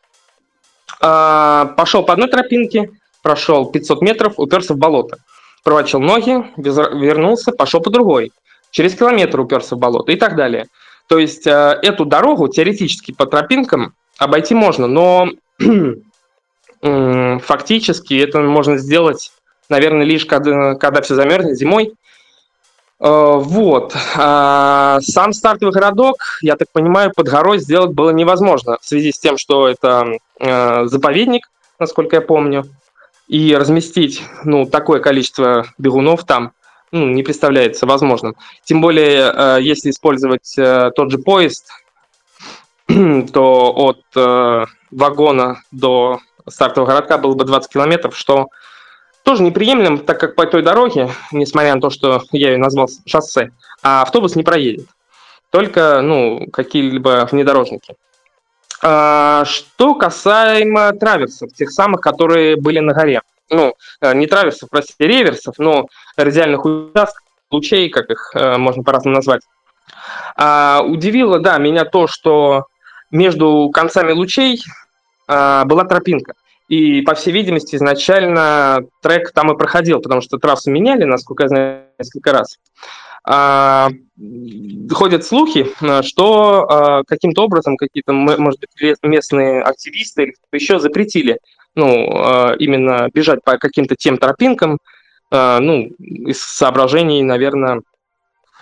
А, 1.01 1.67
пошел 1.77 2.05
по 2.05 2.13
одной 2.13 2.29
тропинке, 2.29 2.91
прошел 3.23 3.71
500 3.71 4.03
метров, 4.03 4.35
уперся 4.37 4.75
в 4.75 4.79
болото. 4.79 5.19
Провочил 5.65 6.01
ноги, 6.01 6.45
вернулся, 6.57 7.53
пошел 7.53 7.81
по 7.81 7.91
другой. 7.91 8.33
Через 8.71 8.95
километр 8.95 9.41
уперся 9.41 9.77
в 9.77 9.79
болото 9.79 10.13
и 10.13 10.17
так 10.17 10.37
далее. 10.37 10.67
То 11.09 11.19
есть 11.19 11.47
э, 11.47 11.79
эту 11.83 12.05
дорогу 12.05 12.49
теоретически 12.49 13.13
по 13.13 13.27
тропинкам 13.27 13.95
обойти 14.25 14.55
можно, 14.55 14.87
но 14.87 15.29
фактически 17.41 18.15
это 18.15 18.41
можно 18.41 18.79
сделать, 18.79 19.33
наверное, 19.69 20.05
лишь 20.05 20.27
когда, 20.27 20.75
когда 20.75 21.03
все 21.03 21.15
замерзнет 21.15 21.57
зимой. 21.57 21.95
Э, 23.03 23.35
вот. 23.37 23.97
А, 24.17 25.01
сам 25.01 25.33
стартовый 25.33 25.73
городок, 25.75 26.17
я 26.41 26.57
так 26.57 26.69
понимаю, 26.73 27.13
под 27.15 27.29
горой 27.29 27.59
сделать 27.59 27.91
было 27.91 28.11
невозможно 28.11 28.79
в 28.81 28.87
связи 28.87 29.11
с 29.11 29.19
тем, 29.19 29.39
что 29.39 29.69
это 29.69 30.19
э, 30.39 30.87
заповедник, 30.87 31.51
насколько 31.81 32.17
я 32.17 32.23
помню, 32.23 32.65
и 33.27 33.57
разместить 33.57 34.23
ну, 34.45 34.67
такое 34.67 35.01
количество 35.01 35.67
бегунов 35.79 36.25
там 36.25 36.53
ну, 36.93 37.09
не 37.09 37.25
представляется 37.25 37.87
возможным. 37.87 38.37
Тем 38.65 38.81
более, 38.81 39.33
э, 39.35 39.59
если 39.63 39.91
использовать 39.91 40.55
тот 40.55 41.11
же 41.11 41.19
поезд, 41.19 41.71
то 43.33 43.73
от 43.75 44.03
э, 44.17 44.65
вагона 44.91 45.63
до 45.71 46.21
стартового 46.49 46.91
городка 46.91 47.19
было 47.19 47.35
бы 47.35 47.45
20 47.45 47.73
километров, 47.73 48.17
что 48.17 48.49
тоже 49.23 49.43
неприемлем, 49.43 49.99
так 49.99 50.19
как 50.19 50.35
по 50.35 50.47
той 50.47 50.63
дороге, 50.63 51.11
несмотря 51.31 51.75
на 51.75 51.81
то, 51.81 51.91
что 51.91 52.23
я 52.33 52.51
ее 52.51 52.59
назвал 52.59 52.89
шоссе, 53.07 53.53
а 53.83 54.03
автобус 54.03 54.35
не 54.35 54.43
проедет. 54.43 54.87
Только 55.51 56.01
ну, 56.03 56.47
какие-либо 56.53 57.29
внедорожники. 57.31 57.95
А, 58.83 59.45
что 59.45 59.95
касаемо 59.95 60.93
траверсов, 60.93 61.53
тех 61.53 61.71
самых, 61.71 62.01
которые 62.01 62.57
были 62.57 62.81
на 62.81 62.95
горе. 62.95 63.23
Ну, 63.49 63.75
э, 64.01 64.15
не 64.15 64.27
траверсов, 64.27 64.71
простите, 64.71 65.07
реверсов, 65.07 65.57
но 65.59 65.87
радиальных 66.17 66.65
участков, 66.65 67.23
лучей, 67.51 67.91
как 67.91 68.11
их 68.11 68.33
э, 68.35 68.57
можно 68.57 68.83
по-разному 68.83 69.17
назвать. 69.17 69.43
А, 70.37 70.81
удивило, 70.85 71.39
да, 71.39 71.59
меня 71.59 71.85
то, 71.85 72.07
что 72.07 72.65
между 73.13 73.71
концами 73.73 74.13
лучей 74.13 74.63
а, 75.29 75.65
была 75.65 75.85
тропинка. 75.85 76.35
И, 76.69 77.03
по 77.03 77.15
всей 77.15 77.33
видимости, 77.33 77.77
изначально 77.77 78.81
трек 79.03 79.33
там 79.33 79.53
и 79.53 79.59
проходил, 79.59 80.01
потому 80.01 80.21
что 80.21 80.39
трассу 80.39 80.71
меняли, 80.71 81.05
насколько 81.05 81.45
я 81.45 81.49
знаю, 81.49 81.83
несколько 81.99 82.33
раз. 82.33 82.59
А, 83.25 83.91
ходят 84.91 85.25
слухи, 85.25 85.67
что 86.03 86.67
а, 86.69 87.03
каким-то 87.05 87.45
образом 87.45 87.77
какие-то, 87.77 88.13
может 88.13 88.61
быть, 88.61 88.97
местные 89.03 89.63
активисты 89.63 90.23
или 90.25 90.35
еще 90.53 90.79
запретили 90.81 91.39
ну, 91.75 92.09
а, 92.15 92.55
именно 92.59 93.09
бежать 93.13 93.43
по 93.45 93.57
каким-то 93.59 93.97
тем 93.97 94.19
тропинкам, 94.19 94.79
а, 95.31 95.61
ну, 95.61 95.85
из 95.99 96.43
соображений, 96.43 97.23
наверное, 97.23 97.83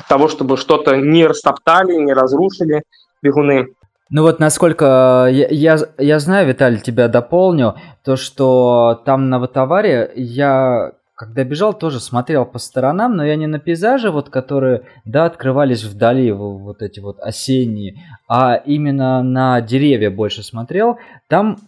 того, 0.08 0.28
чтобы 0.28 0.56
что-то 0.56 0.96
не 0.96 1.26
растоптали, 1.26 1.94
не 1.94 2.12
разрушили 2.12 2.82
бегуны. 3.22 3.68
Ну 4.10 4.22
вот 4.22 4.40
насколько 4.40 5.28
я, 5.30 5.46
я, 5.48 5.78
я 5.98 6.18
знаю, 6.18 6.48
Виталий, 6.48 6.80
тебя 6.80 7.06
дополню, 7.06 7.76
то 8.04 8.16
что 8.16 9.00
там 9.04 9.28
на 9.28 9.38
Ватаваре 9.38 10.10
я 10.16 10.92
когда 11.20 11.44
бежал, 11.44 11.74
тоже 11.74 12.00
смотрел 12.00 12.46
по 12.46 12.58
сторонам, 12.58 13.14
но 13.14 13.26
я 13.26 13.36
не 13.36 13.46
на 13.46 13.58
пейзажи, 13.58 14.10
вот 14.10 14.30
которые, 14.30 14.84
да, 15.04 15.26
открывались 15.26 15.84
вдали, 15.84 16.32
вот 16.32 16.80
эти 16.80 16.98
вот 16.98 17.20
осенние, 17.20 18.02
а 18.26 18.54
именно 18.54 19.22
на 19.22 19.60
деревья 19.60 20.10
больше 20.10 20.42
смотрел. 20.42 20.96
Там 21.28 21.58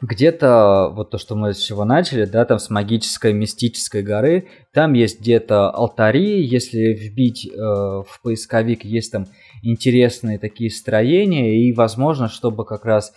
где-то, 0.00 0.90
вот 0.94 1.10
то, 1.10 1.18
что 1.18 1.34
мы 1.34 1.52
с 1.52 1.58
чего 1.58 1.84
начали, 1.84 2.24
да, 2.24 2.46
там 2.46 2.58
с 2.58 2.70
магической, 2.70 3.34
мистической 3.34 4.02
горы, 4.02 4.48
там 4.72 4.94
есть 4.94 5.20
где-то 5.20 5.70
алтари, 5.70 6.40
если 6.40 6.94
вбить 6.94 7.46
э, 7.46 7.58
в 7.58 8.20
поисковик, 8.22 8.86
есть 8.86 9.12
там 9.12 9.26
интересные 9.62 10.38
такие 10.38 10.70
строения, 10.70 11.56
и 11.56 11.72
возможно, 11.72 12.28
чтобы 12.28 12.64
как 12.64 12.84
раз 12.84 13.12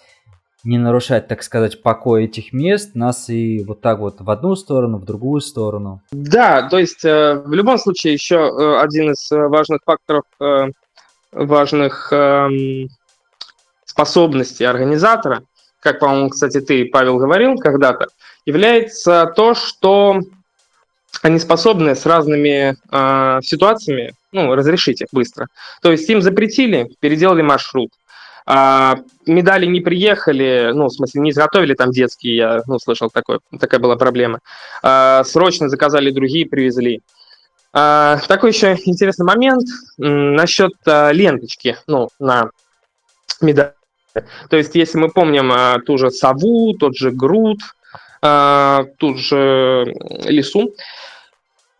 не 0.64 0.78
нарушать, 0.78 1.28
так 1.28 1.42
сказать, 1.44 1.82
покой 1.82 2.26
этих 2.26 2.54
мест, 2.54 2.96
нас 2.96 3.30
и 3.30 3.64
вот 3.64 3.82
так 3.82 4.00
вот 4.00 4.22
в 4.22 4.30
одну 4.30 4.56
сторону, 4.56 4.98
в 4.98 5.06
другую 5.06 5.42
сторону. 5.42 6.02
Да, 6.12 6.68
то 6.70 6.78
есть 6.78 7.04
э, 7.04 7.42
в 7.44 7.54
любом 7.54 7.78
случае 7.80 8.14
еще 8.14 8.36
э, 8.36 8.80
один 8.80 9.12
из 9.12 9.32
э, 9.32 9.48
важных 9.48 9.80
факторов, 9.84 10.24
э, 10.39 10.68
важных 11.32 12.14
э, 12.14 12.48
способностей 13.86 14.66
организатора, 14.66 15.44
как, 15.80 16.00
по-моему, 16.00 16.30
кстати, 16.30 16.62
ты, 16.62 16.86
Павел, 16.86 17.18
говорил 17.18 17.58
когда-то, 17.58 18.08
является 18.46 19.34
то, 19.36 19.56
что 19.56 20.20
они 21.24 21.39
способны 21.39 21.96
с 21.96 22.06
разными 22.06 22.76
э, 22.92 23.42
ситуациями 23.42 24.14
ну, 24.32 24.55
разрешить 24.55 25.01
их 25.01 25.07
быстро. 25.11 25.47
То 25.82 25.91
есть 25.91 26.09
им 26.09 26.21
запретили, 26.21 26.89
переделали 26.99 27.41
маршрут. 27.41 27.91
А, 28.45 28.97
медали 29.25 29.65
не 29.65 29.82
приехали, 29.82 30.71
ну, 30.73 30.88
в 30.88 30.93
смысле, 30.93 31.21
не 31.21 31.29
изготовили 31.32 31.73
там 31.73 31.91
детские, 31.91 32.36
я 32.36 32.61
ну, 32.67 32.79
слышал, 32.79 33.09
такое, 33.09 33.39
такая 33.59 33.79
была 33.79 33.95
проблема. 33.95 34.39
А, 34.82 35.23
срочно 35.23 35.69
заказали 35.69 36.11
другие, 36.11 36.47
привезли. 36.47 37.01
А, 37.73 38.17
такой 38.27 38.51
еще 38.51 38.77
интересный 38.86 39.25
момент 39.25 39.67
насчет 39.97 40.73
а, 40.86 41.11
ленточки, 41.11 41.77
ну, 41.88 42.09
на 42.19 42.49
медали. 43.41 43.73
То 44.49 44.57
есть, 44.57 44.75
если 44.75 44.97
мы 44.97 45.09
помним 45.09 45.51
а, 45.51 45.79
ту 45.79 45.97
же 45.97 46.11
сову, 46.11 46.73
тот 46.73 46.95
же 46.95 47.11
груд, 47.11 47.59
а, 48.21 48.86
ту 48.97 49.15
же 49.15 49.86
лесу, 50.25 50.73
а, 50.73 50.75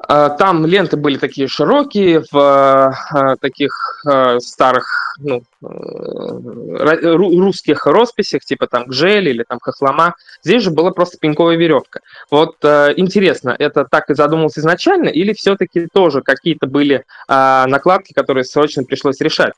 там 0.08 0.66
ленты 0.66 0.98
были 0.98 1.18
такие 1.18 1.48
широкие, 1.48 2.24
в 2.32 2.38
а, 2.38 3.36
таких 3.38 4.02
а, 4.06 4.40
старых 4.40 5.16
ну, 5.20 5.44
э, 5.62 7.14
русских 7.16 7.86
росписях, 7.86 8.44
типа 8.44 8.68
там 8.68 8.86
гжель 8.86 9.30
или 9.30 9.44
там 9.48 9.60
хохлома. 9.62 10.16
Здесь 10.44 10.64
же 10.64 10.72
была 10.72 10.92
просто 10.92 11.18
пеньковая 11.20 11.56
веревка. 11.56 12.00
Вот 12.30 12.56
интересно, 12.64 13.56
это 13.58 13.86
так 13.86 14.10
и 14.10 14.16
задумалось 14.16 14.58
изначально, 14.58 15.10
или 15.10 15.34
все-таки 15.34 15.88
тоже 15.94 16.22
какие-то 16.22 16.68
были 16.68 17.04
накладки, 17.28 18.14
которые 18.14 18.46
срочно 18.46 18.84
пришлось 18.84 19.22
решать? 19.22 19.54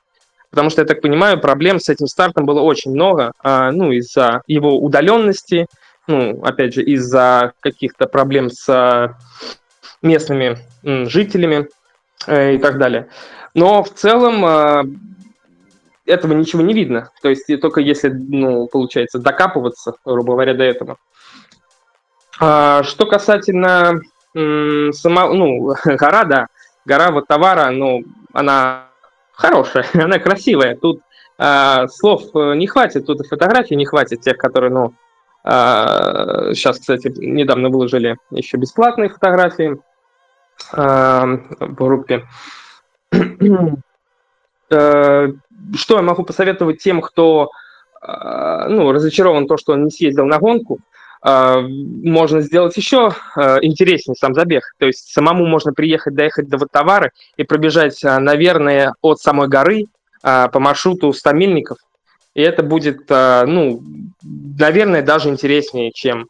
Потому 0.49 0.69
что, 0.69 0.81
я 0.81 0.87
так 0.87 1.01
понимаю, 1.01 1.39
проблем 1.39 1.79
с 1.79 1.89
этим 1.89 2.07
стартом 2.07 2.45
было 2.45 2.61
очень 2.61 2.91
много, 2.91 3.31
ну, 3.43 3.91
из-за 3.91 4.41
его 4.47 4.77
удаленности, 4.77 5.67
ну, 6.07 6.41
опять 6.43 6.73
же, 6.73 6.83
из-за 6.83 7.53
каких-то 7.61 8.07
проблем 8.07 8.49
с 8.49 9.15
местными 10.03 10.57
жителями 10.83 11.67
э, 12.27 12.55
и 12.55 12.57
так 12.59 12.77
далее. 12.77 13.07
Но 13.55 13.83
в 13.83 13.89
целом 13.89 14.45
э, 14.45 14.83
этого 16.05 16.33
ничего 16.33 16.61
не 16.61 16.73
видно. 16.73 17.09
То 17.21 17.29
есть 17.29 17.45
только 17.61 17.81
если, 17.81 18.09
ну, 18.09 18.67
получается, 18.67 19.19
докапываться, 19.19 19.95
грубо 20.05 20.33
говоря, 20.33 20.53
до 20.53 20.63
этого. 20.63 20.97
А, 22.39 22.83
что 22.83 23.05
касательно 23.05 24.01
сама, 24.33 25.27
ну, 25.33 25.73
гора, 25.85 26.25
да, 26.25 26.47
гора 26.85 27.11
вот 27.11 27.27
товара, 27.27 27.69
ну, 27.71 28.03
она 28.33 28.87
хорошая, 29.31 29.85
она 29.93 30.19
красивая. 30.19 30.75
Тут 30.75 31.01
а, 31.37 31.87
слов 31.87 32.23
э, 32.35 32.55
не 32.55 32.67
хватит, 32.67 33.05
тут 33.05 33.21
и 33.21 33.27
фотографий 33.27 33.75
не 33.75 33.85
хватит, 33.85 34.21
тех, 34.21 34.37
которые, 34.37 34.71
ну, 34.71 34.93
а, 35.43 36.53
сейчас, 36.53 36.79
кстати, 36.79 37.11
недавно 37.17 37.69
выложили 37.69 38.17
еще 38.31 38.57
бесплатные 38.57 39.09
фотографии 39.09 39.77
в 40.71 41.73
группе. 41.73 42.25
Э, 44.73 45.31
что 45.75 45.95
я 45.95 46.01
могу 46.01 46.23
посоветовать 46.23 46.81
тем, 46.81 47.01
кто 47.01 47.51
э, 48.01 48.67
ну, 48.69 48.91
разочарован 48.91 49.47
то, 49.47 49.57
что 49.57 49.73
он 49.73 49.85
не 49.85 49.91
съездил 49.91 50.25
на 50.25 50.39
гонку? 50.39 50.79
Э, 51.23 51.61
можно 51.61 52.41
сделать 52.41 52.75
еще 52.75 53.13
интереснее 53.61 54.15
сам 54.15 54.33
забег. 54.33 54.63
То 54.79 54.87
есть 54.87 55.11
самому 55.11 55.45
можно 55.45 55.73
приехать, 55.73 56.15
доехать 56.15 56.49
до 56.49 56.57
Ватавары 56.57 57.11
и 57.37 57.43
пробежать, 57.43 57.99
наверное, 58.03 58.93
от 59.01 59.19
самой 59.19 59.47
горы 59.47 59.85
по 60.21 60.59
маршруту 60.59 61.11
100 61.11 61.33
мильников. 61.33 61.77
И 62.33 62.41
это 62.41 62.63
будет, 62.63 63.09
ну, 63.09 63.83
наверное, 64.23 65.01
даже 65.01 65.29
интереснее, 65.29 65.91
чем, 65.91 66.27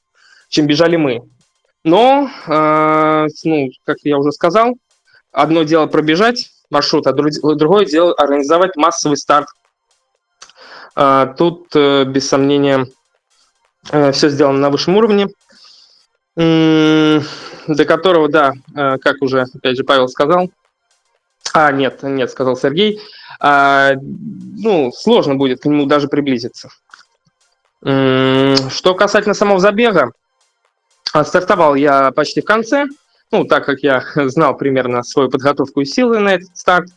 чем 0.49 0.65
бежали 0.65 0.95
мы. 0.95 1.21
Но, 1.83 2.29
э, 2.47 3.27
ну, 3.43 3.69
как 3.85 3.97
я 4.03 4.17
уже 4.17 4.31
сказал, 4.31 4.75
одно 5.31 5.63
дело 5.63 5.87
пробежать 5.87 6.49
маршрут, 6.69 7.07
а 7.07 7.13
другое 7.13 7.85
дело 7.85 8.13
организовать 8.13 8.75
массовый 8.77 9.17
старт. 9.17 9.47
Э, 10.95 11.33
тут, 11.37 11.67
э, 11.75 12.05
без 12.05 12.27
сомнения, 12.27 12.87
э, 13.91 14.11
все 14.13 14.29
сделано 14.29 14.59
на 14.59 14.69
высшем 14.69 14.95
уровне, 14.95 15.27
э, 16.37 17.19
до 17.67 17.85
которого, 17.85 18.29
да, 18.29 18.53
э, 18.75 18.97
как 18.99 19.21
уже, 19.21 19.45
опять 19.53 19.75
же, 19.75 19.83
Павел 19.83 20.07
сказал, 20.07 20.49
а, 21.53 21.71
нет, 21.73 22.01
нет, 22.03 22.31
сказал 22.31 22.55
Сергей, 22.55 23.01
э, 23.41 23.95
ну, 23.95 24.91
сложно 24.93 25.35
будет 25.35 25.61
к 25.61 25.65
нему 25.65 25.85
даже 25.85 26.07
приблизиться. 26.07 26.69
Что 27.81 28.95
касательно 28.95 29.33
самого 29.33 29.59
забега, 29.59 30.03
а 30.03 30.11
стартовал 31.23 31.75
я 31.75 32.11
почти 32.11 32.41
в 32.41 32.45
конце, 32.45 32.85
ну, 33.31 33.45
так 33.45 33.65
как 33.65 33.79
я 33.79 34.03
знал 34.15 34.55
примерно 34.55 35.03
свою 35.03 35.29
подготовку 35.29 35.81
и 35.81 35.85
силы 35.85 36.19
на 36.19 36.35
этот 36.35 36.55
старт. 36.55 36.89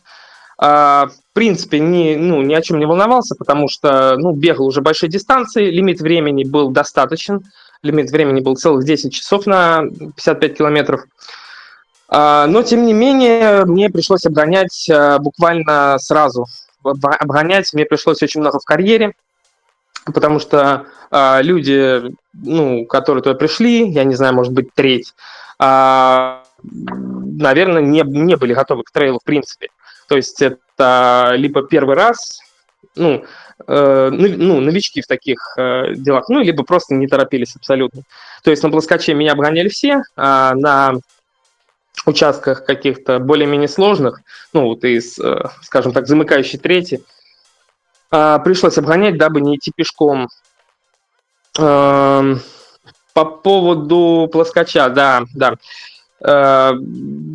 А, 0.59 1.07
в 1.07 1.33
принципе, 1.33 1.79
ни, 1.79 2.15
ну, 2.15 2.41
ни 2.41 2.53
о 2.53 2.61
чем 2.61 2.79
не 2.79 2.85
волновался, 2.85 3.35
потому 3.35 3.67
что 3.69 4.15
ну, 4.17 4.31
бегал 4.31 4.65
уже 4.65 4.81
большие 4.81 5.09
дистанции, 5.09 5.69
лимит 5.69 6.01
времени 6.01 6.43
был 6.43 6.71
достаточен, 6.71 7.41
лимит 7.83 8.09
времени 8.09 8.39
был 8.39 8.55
целых 8.55 8.85
10 8.85 9.13
часов 9.13 9.45
на 9.45 9.83
55 10.15 10.57
километров. 10.57 11.05
А, 12.09 12.47
но, 12.47 12.63
тем 12.63 12.85
не 12.85 12.93
менее, 12.93 13.65
мне 13.65 13.89
пришлось 13.89 14.25
обгонять 14.25 14.89
а, 14.89 15.19
буквально 15.19 15.97
сразу. 15.99 16.45
Обгонять 16.83 17.73
мне 17.73 17.85
пришлось 17.85 18.21
очень 18.23 18.41
много 18.41 18.59
в 18.59 18.63
карьере, 18.63 19.13
потому 20.13 20.39
что 20.39 20.85
э, 21.11 21.41
люди, 21.41 22.11
ну, 22.33 22.85
которые 22.85 23.23
туда 23.23 23.35
пришли, 23.35 23.89
я 23.89 24.03
не 24.03 24.15
знаю, 24.15 24.33
может 24.33 24.53
быть, 24.53 24.73
треть, 24.73 25.13
э, 25.59 26.37
наверное, 26.63 27.81
не, 27.81 28.01
не 28.01 28.35
были 28.35 28.53
готовы 28.53 28.83
к 28.83 28.91
трейлу 28.91 29.19
в 29.19 29.23
принципе. 29.23 29.69
То 30.07 30.15
есть 30.15 30.41
это 30.41 31.33
либо 31.35 31.63
первый 31.63 31.95
раз, 31.95 32.39
ну, 32.95 33.23
э, 33.67 34.09
ну, 34.11 34.59
новички 34.61 35.01
в 35.01 35.07
таких 35.07 35.39
э, 35.57 35.93
делах, 35.95 36.29
ну, 36.29 36.41
либо 36.41 36.63
просто 36.63 36.95
не 36.95 37.07
торопились 37.07 37.55
абсолютно. 37.55 38.03
То 38.43 38.51
есть 38.51 38.63
на 38.63 38.69
плоскоче 38.69 39.13
меня 39.13 39.33
обгоняли 39.33 39.69
все, 39.69 40.03
а 40.15 40.53
на 40.55 40.95
участках 42.05 42.65
каких-то 42.65 43.19
более-менее 43.19 43.67
сложных, 43.67 44.21
ну, 44.53 44.63
вот 44.67 44.83
из, 44.83 45.19
э, 45.19 45.49
скажем 45.61 45.91
так, 45.91 46.07
замыкающей 46.07 46.59
трети, 46.59 47.03
пришлось 48.09 48.77
обгонять, 48.77 49.17
дабы 49.17 49.41
не 49.41 49.55
идти 49.55 49.71
пешком. 49.75 50.27
Э, 51.59 52.35
по 53.13 53.25
поводу 53.25 54.29
плоскоча, 54.31 54.89
да, 54.89 55.23
да. 55.33 55.55
Э, 56.19 56.73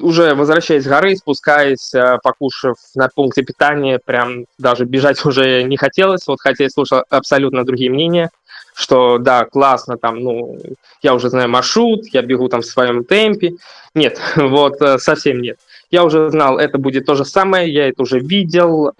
уже 0.01 0.35
возвращаясь 0.35 0.85
с 0.85 0.86
горы, 0.86 1.16
спускаясь, 1.16 1.93
э, 1.94 2.19
покушав 2.23 2.77
на 2.94 3.09
пункте 3.09 3.43
питания, 3.43 3.99
прям 4.05 4.44
даже 4.59 4.85
бежать 4.85 5.24
уже 5.24 5.65
не 5.65 5.77
хотелось, 5.77 6.27
вот 6.27 6.40
хотя 6.40 6.65
я 6.65 6.70
слушал 6.70 7.03
абсолютно 7.11 7.65
другие 7.65 7.90
мнения, 7.90 8.31
что 8.74 9.19
да, 9.19 9.44
классно, 9.44 9.99
там, 9.99 10.20
ну, 10.20 10.59
я 11.03 11.15
уже 11.15 11.28
знаю 11.31 11.49
маршрут, 11.49 12.07
я 12.12 12.23
бегу 12.23 12.49
там 12.49 12.62
в 12.62 12.66
своем 12.66 13.05
темпе. 13.05 13.55
Нет, 13.94 14.20
вот 14.36 14.81
э, 14.81 14.99
совсем 14.99 15.40
нет. 15.40 15.59
Я 15.90 16.05
уже 16.05 16.31
знал, 16.31 16.59
это 16.59 16.78
будет 16.78 17.07
то 17.07 17.15
же 17.15 17.24
самое, 17.24 17.73
я 17.73 17.89
это 17.89 18.03
уже 18.03 18.19
видел, 18.19 18.93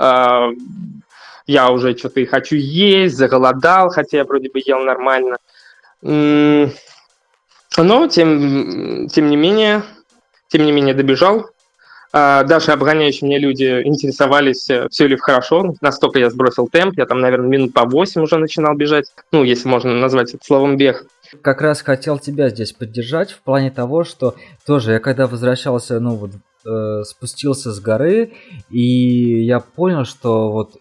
я 1.47 1.71
уже 1.71 1.97
что-то 1.97 2.21
и 2.21 2.27
хочу 2.27 2.57
есть, 2.57 3.17
заголодал, 3.17 3.91
хотя 3.91 4.19
я 4.19 4.25
вроде 4.25 4.51
бы 4.51 4.61
ел 4.65 4.81
нормально. 4.81 5.37
Но, 6.03 6.69
тем, 8.09 9.09
тем 9.09 9.31
не 9.31 9.37
менее, 9.37 9.83
тем 10.49 10.65
не 10.65 10.73
менее 10.73 10.95
добежал. 10.95 11.47
А, 12.15 12.45
даже 12.45 12.73
обгоняющие 12.73 13.27
меня 13.27 13.39
люди 13.39 13.83
интересовались, 13.85 14.69
э, 14.69 14.87
все 14.91 15.07
ли 15.07 15.17
хорошо. 15.17 15.75
Настолько 15.81 16.19
я 16.19 16.29
сбросил 16.29 16.69
темп, 16.69 16.99
я 16.99 17.07
там, 17.07 17.21
наверное, 17.21 17.49
минут 17.49 17.73
по 17.73 17.87
8 17.87 18.21
уже 18.21 18.37
начинал 18.37 18.77
бежать. 18.77 19.07
Ну, 19.33 19.45
если 19.45 19.67
можно 19.67 19.95
назвать 19.95 20.35
это 20.35 20.45
словом 20.45 20.77
бег. 20.77 21.07
Как 21.41 21.63
раз 21.63 21.81
хотел 21.81 22.19
тебя 22.19 22.51
здесь 22.51 22.73
поддержать 22.73 23.33
в 23.33 23.41
плане 23.41 23.71
того, 23.71 24.05
что 24.05 24.35
тоже 24.67 24.93
я 24.93 24.99
когда 24.99 25.27
возвращался, 25.27 25.99
ну 26.01 26.17
вот 26.17 26.33
э, 26.67 27.05
спустился 27.05 27.73
с 27.73 27.81
горы, 27.81 28.33
и 28.69 29.43
я 29.43 29.61
понял, 29.61 30.05
что 30.05 30.53
вот 30.53 30.77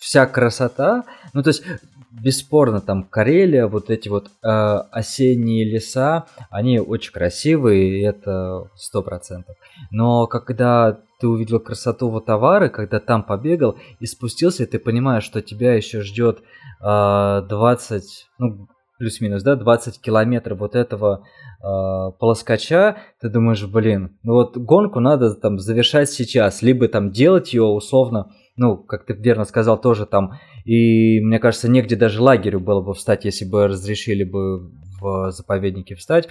вся 0.00 0.26
красота, 0.26 1.04
ну 1.32 1.42
то 1.42 1.50
есть 1.50 1.62
бесспорно, 2.10 2.80
там 2.80 3.04
Карелия, 3.04 3.66
вот 3.68 3.90
эти 3.90 4.08
вот 4.08 4.30
э, 4.42 4.48
осенние 4.48 5.64
леса, 5.64 6.26
они 6.50 6.80
очень 6.80 7.12
красивые, 7.12 8.04
это 8.04 8.68
сто 8.74 9.02
процентов. 9.02 9.56
Но 9.90 10.26
когда 10.26 10.98
ты 11.20 11.28
увидел 11.28 11.60
красоту 11.60 12.10
вот 12.10 12.26
товары, 12.26 12.68
когда 12.68 12.98
там 12.98 13.22
побегал 13.22 13.78
и 14.00 14.06
спустился, 14.06 14.64
и 14.64 14.66
ты 14.66 14.78
понимаешь, 14.78 15.22
что 15.22 15.40
тебя 15.40 15.74
еще 15.74 16.00
ждет 16.00 16.40
э, 16.82 17.42
20, 17.48 18.26
ну, 18.38 18.66
плюс-минус, 18.98 19.42
да, 19.42 19.54
20 19.54 20.00
километров 20.00 20.58
вот 20.58 20.74
этого 20.74 21.24
э, 21.62 22.10
полоскача, 22.18 22.96
ты 23.20 23.28
думаешь, 23.28 23.64
блин, 23.66 24.18
ну 24.24 24.32
вот 24.34 24.56
гонку 24.56 25.00
надо 25.00 25.34
там 25.34 25.58
завершать 25.58 26.10
сейчас, 26.10 26.60
либо 26.60 26.88
там 26.88 27.10
делать 27.10 27.52
ее 27.52 27.62
условно 27.62 28.32
ну, 28.60 28.76
как 28.76 29.06
ты 29.06 29.14
верно 29.14 29.44
сказал, 29.46 29.80
тоже 29.80 30.04
там, 30.04 30.34
и 30.66 31.18
мне 31.22 31.38
кажется, 31.38 31.66
негде 31.66 31.96
даже 31.96 32.20
лагерю 32.20 32.60
было 32.60 32.82
бы 32.82 32.92
встать, 32.92 33.24
если 33.24 33.46
бы 33.46 33.68
разрешили 33.68 34.22
бы 34.22 34.70
в 35.00 35.30
заповеднике 35.30 35.94
встать. 35.94 36.28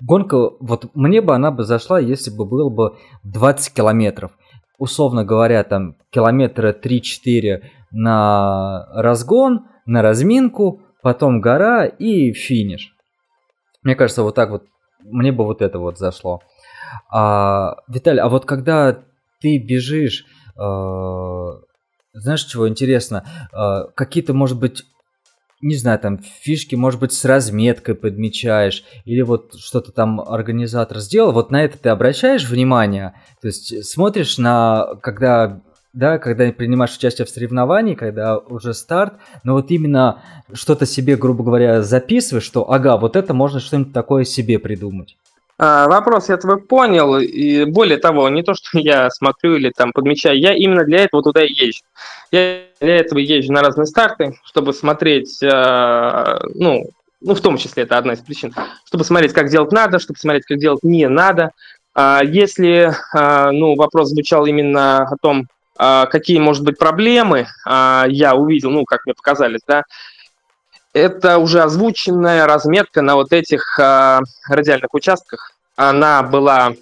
Гонка, 0.00 0.48
вот 0.60 0.86
мне 0.94 1.20
бы 1.20 1.34
она 1.34 1.50
бы 1.50 1.64
зашла, 1.64 2.00
если 2.00 2.34
бы 2.34 2.46
было 2.46 2.70
бы 2.70 2.96
20 3.24 3.74
километров. 3.74 4.32
Условно 4.78 5.26
говоря, 5.26 5.62
там 5.62 5.96
километра 6.08 6.72
3-4 6.72 7.64
на 7.90 8.86
разгон, 8.94 9.66
на 9.84 10.00
разминку, 10.00 10.80
потом 11.02 11.42
гора 11.42 11.84
и 11.84 12.32
финиш. 12.32 12.94
Мне 13.82 13.94
кажется, 13.94 14.22
вот 14.22 14.34
так 14.34 14.48
вот, 14.48 14.64
мне 15.04 15.32
бы 15.32 15.44
вот 15.44 15.60
это 15.60 15.78
вот 15.78 15.98
зашло. 15.98 16.40
А, 17.10 17.76
Виталий, 17.88 18.22
а 18.22 18.30
вот 18.30 18.46
когда 18.46 19.04
ты 19.42 19.58
бежишь 19.58 20.24
знаешь, 20.56 22.44
чего 22.44 22.68
интересно? 22.68 23.24
А, 23.52 23.84
какие-то, 23.94 24.34
может 24.34 24.58
быть, 24.58 24.84
не 25.62 25.76
знаю, 25.76 25.98
там 25.98 26.18
фишки, 26.18 26.74
может 26.74 27.00
быть, 27.00 27.12
с 27.12 27.24
разметкой 27.24 27.94
подмечаешь, 27.94 28.84
или 29.04 29.22
вот 29.22 29.54
что-то 29.54 29.92
там 29.92 30.20
организатор 30.20 30.98
сделал, 30.98 31.32
вот 31.32 31.50
на 31.50 31.62
это 31.62 31.78
ты 31.78 31.88
обращаешь 31.88 32.48
внимание, 32.48 33.14
то 33.40 33.46
есть 33.46 33.84
смотришь 33.84 34.38
на, 34.38 34.96
когда, 35.02 35.62
да, 35.92 36.18
когда 36.18 36.50
принимаешь 36.50 36.96
участие 36.96 37.26
в 37.26 37.30
соревновании, 37.30 37.94
когда 37.94 38.38
уже 38.38 38.74
старт, 38.74 39.14
но 39.44 39.54
вот 39.54 39.70
именно 39.70 40.22
что-то 40.52 40.84
себе, 40.84 41.16
грубо 41.16 41.44
говоря, 41.44 41.82
записываешь, 41.82 42.44
что, 42.44 42.68
ага, 42.68 42.96
вот 42.96 43.14
это 43.14 43.32
можно 43.32 43.60
что-нибудь 43.60 43.92
такое 43.92 44.24
себе 44.24 44.58
придумать. 44.58 45.16
А, 45.64 45.86
вопрос 45.86 46.28
я 46.28 46.38
твой 46.38 46.60
понял, 46.60 47.18
и 47.18 47.64
более 47.66 47.96
того, 47.96 48.28
не 48.28 48.42
то, 48.42 48.52
что 48.52 48.66
я 48.80 49.08
смотрю 49.10 49.54
или 49.54 49.70
там 49.70 49.92
подмечаю, 49.92 50.36
я 50.40 50.54
именно 50.54 50.82
для 50.82 51.04
этого 51.04 51.22
туда 51.22 51.44
и 51.44 51.52
езжу. 51.52 51.82
Я 52.32 52.62
для 52.80 52.96
этого 52.96 53.20
езжу 53.20 53.52
на 53.52 53.62
разные 53.62 53.86
старты, 53.86 54.36
чтобы 54.44 54.72
смотреть, 54.72 55.40
а, 55.44 56.40
ну, 56.56 56.86
ну, 57.20 57.34
в 57.36 57.40
том 57.40 57.58
числе 57.58 57.84
это 57.84 57.96
одна 57.96 58.14
из 58.14 58.18
причин, 58.18 58.52
чтобы 58.84 59.04
смотреть, 59.04 59.34
как 59.34 59.50
делать 59.50 59.70
надо, 59.70 60.00
чтобы 60.00 60.18
смотреть, 60.18 60.46
как 60.46 60.58
делать 60.58 60.82
не 60.82 61.08
надо. 61.08 61.52
А, 61.94 62.22
если, 62.24 62.92
ну, 63.14 63.76
вопрос 63.76 64.08
звучал 64.08 64.46
именно 64.46 65.02
о 65.02 65.16
том, 65.22 65.46
какие, 65.76 66.38
может 66.38 66.64
быть, 66.64 66.78
проблемы 66.78 67.46
я 67.64 68.34
увидел, 68.34 68.70
ну, 68.70 68.84
как 68.84 69.06
мне 69.06 69.14
показались, 69.14 69.62
да, 69.66 69.84
это 70.92 71.38
уже 71.38 71.62
озвученная 71.62 72.46
разметка 72.46 73.02
на 73.02 73.14
вот 73.14 73.32
этих 73.32 73.78
э, 73.78 74.20
радиальных 74.48 74.92
участках. 74.92 75.52
Она 75.76 76.22
была, 76.22 76.74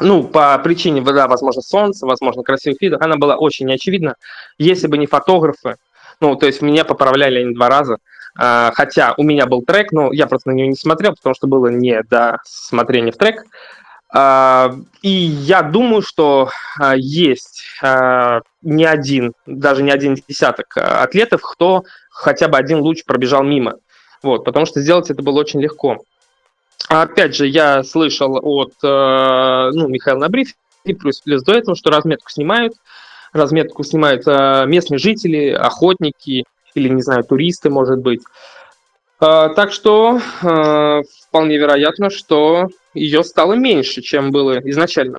ну, 0.00 0.24
по 0.24 0.58
причине, 0.58 1.02
да, 1.02 1.28
возможно, 1.28 1.62
солнца, 1.62 2.06
возможно, 2.06 2.42
красивых 2.42 2.80
видов, 2.80 3.02
она 3.02 3.16
была 3.16 3.36
очень 3.36 3.66
неочевидна. 3.66 4.14
Если 4.58 4.86
бы 4.86 4.96
не 4.96 5.06
фотографы, 5.06 5.76
ну, 6.20 6.34
то 6.36 6.46
есть 6.46 6.62
меня 6.62 6.84
поправляли 6.84 7.40
они 7.40 7.54
два 7.54 7.68
раза, 7.68 7.98
э, 8.40 8.70
хотя 8.74 9.14
у 9.16 9.22
меня 9.22 9.46
был 9.46 9.62
трек, 9.62 9.92
но 9.92 10.12
я 10.12 10.26
просто 10.26 10.50
на 10.50 10.54
него 10.54 10.68
не 10.68 10.76
смотрел, 10.76 11.14
потому 11.14 11.34
что 11.34 11.46
было 11.46 11.68
не 11.68 12.02
до 12.04 12.38
смотрения 12.44 13.12
в 13.12 13.16
трек. 13.16 13.44
Э, 14.14 14.70
и 15.02 15.10
я 15.10 15.62
думаю, 15.62 16.02
что 16.02 16.50
э, 16.80 16.94
есть 16.96 17.62
э, 17.82 18.40
не 18.62 18.84
один, 18.84 19.32
даже 19.46 19.82
не 19.82 19.90
один 19.90 20.16
десяток 20.26 20.76
атлетов, 20.76 21.42
кто 21.42 21.84
хотя 22.18 22.48
бы 22.48 22.58
один 22.58 22.80
луч 22.80 23.04
пробежал 23.04 23.44
мимо. 23.44 23.76
Вот, 24.22 24.44
потому 24.44 24.66
что 24.66 24.80
сделать 24.80 25.08
это 25.08 25.22
было 25.22 25.38
очень 25.38 25.60
легко. 25.60 25.98
А 26.88 27.02
опять 27.02 27.36
же, 27.36 27.46
я 27.46 27.84
слышал 27.84 28.38
от 28.42 28.72
э, 28.82 29.70
ну, 29.72 29.88
Михаила 29.88 30.18
на 30.18 30.28
брифинге, 30.28 30.56
плюс, 30.98 31.20
плюс 31.20 31.42
до 31.42 31.52
этого, 31.52 31.76
что 31.76 31.90
разметку 31.90 32.30
снимают. 32.30 32.74
Разметку 33.32 33.84
снимают 33.84 34.26
э, 34.26 34.64
местные 34.66 34.98
жители, 34.98 35.50
охотники 35.50 36.44
или, 36.74 36.88
не 36.88 37.02
знаю, 37.02 37.22
туристы, 37.22 37.70
может 37.70 38.00
быть. 38.00 38.22
Э, 39.20 39.50
так 39.54 39.70
что 39.70 40.18
э, 40.42 41.02
вполне 41.28 41.56
вероятно, 41.56 42.10
что 42.10 42.68
ее 42.94 43.22
стало 43.22 43.52
меньше, 43.52 44.02
чем 44.02 44.32
было 44.32 44.58
изначально. 44.70 45.18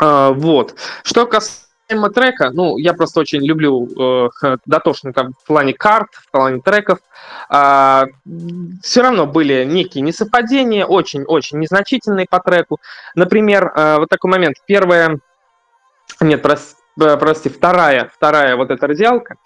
Э, 0.00 0.32
вот. 0.32 0.74
Что 1.04 1.26
касается 1.26 1.65
Тема 1.88 2.10
трека, 2.10 2.50
ну, 2.50 2.78
я 2.78 2.94
просто 2.94 3.20
очень 3.20 3.46
люблю 3.46 3.88
э, 4.42 4.56
дотошный 4.66 5.12
там 5.12 5.34
в 5.40 5.46
плане 5.46 5.72
карт, 5.72 6.08
в 6.14 6.30
плане 6.32 6.60
треков. 6.60 6.98
Э, 7.48 8.06
все 8.82 9.02
равно 9.02 9.26
были 9.26 9.64
некие 9.64 10.02
несовпадения, 10.02 10.84
очень-очень 10.84 11.60
незначительные 11.60 12.26
по 12.28 12.40
треку. 12.40 12.80
Например, 13.14 13.72
э, 13.74 13.98
вот 13.98 14.08
такой 14.08 14.32
момент. 14.32 14.56
Первая, 14.66 15.20
нет, 16.20 16.42
прос, 16.42 16.74
э, 17.00 17.16
прости, 17.16 17.48
вторая, 17.48 18.10
вторая 18.12 18.56
вот 18.56 18.72
эта 18.72 18.86
радиалка, 18.88 19.34
а, 19.34 19.38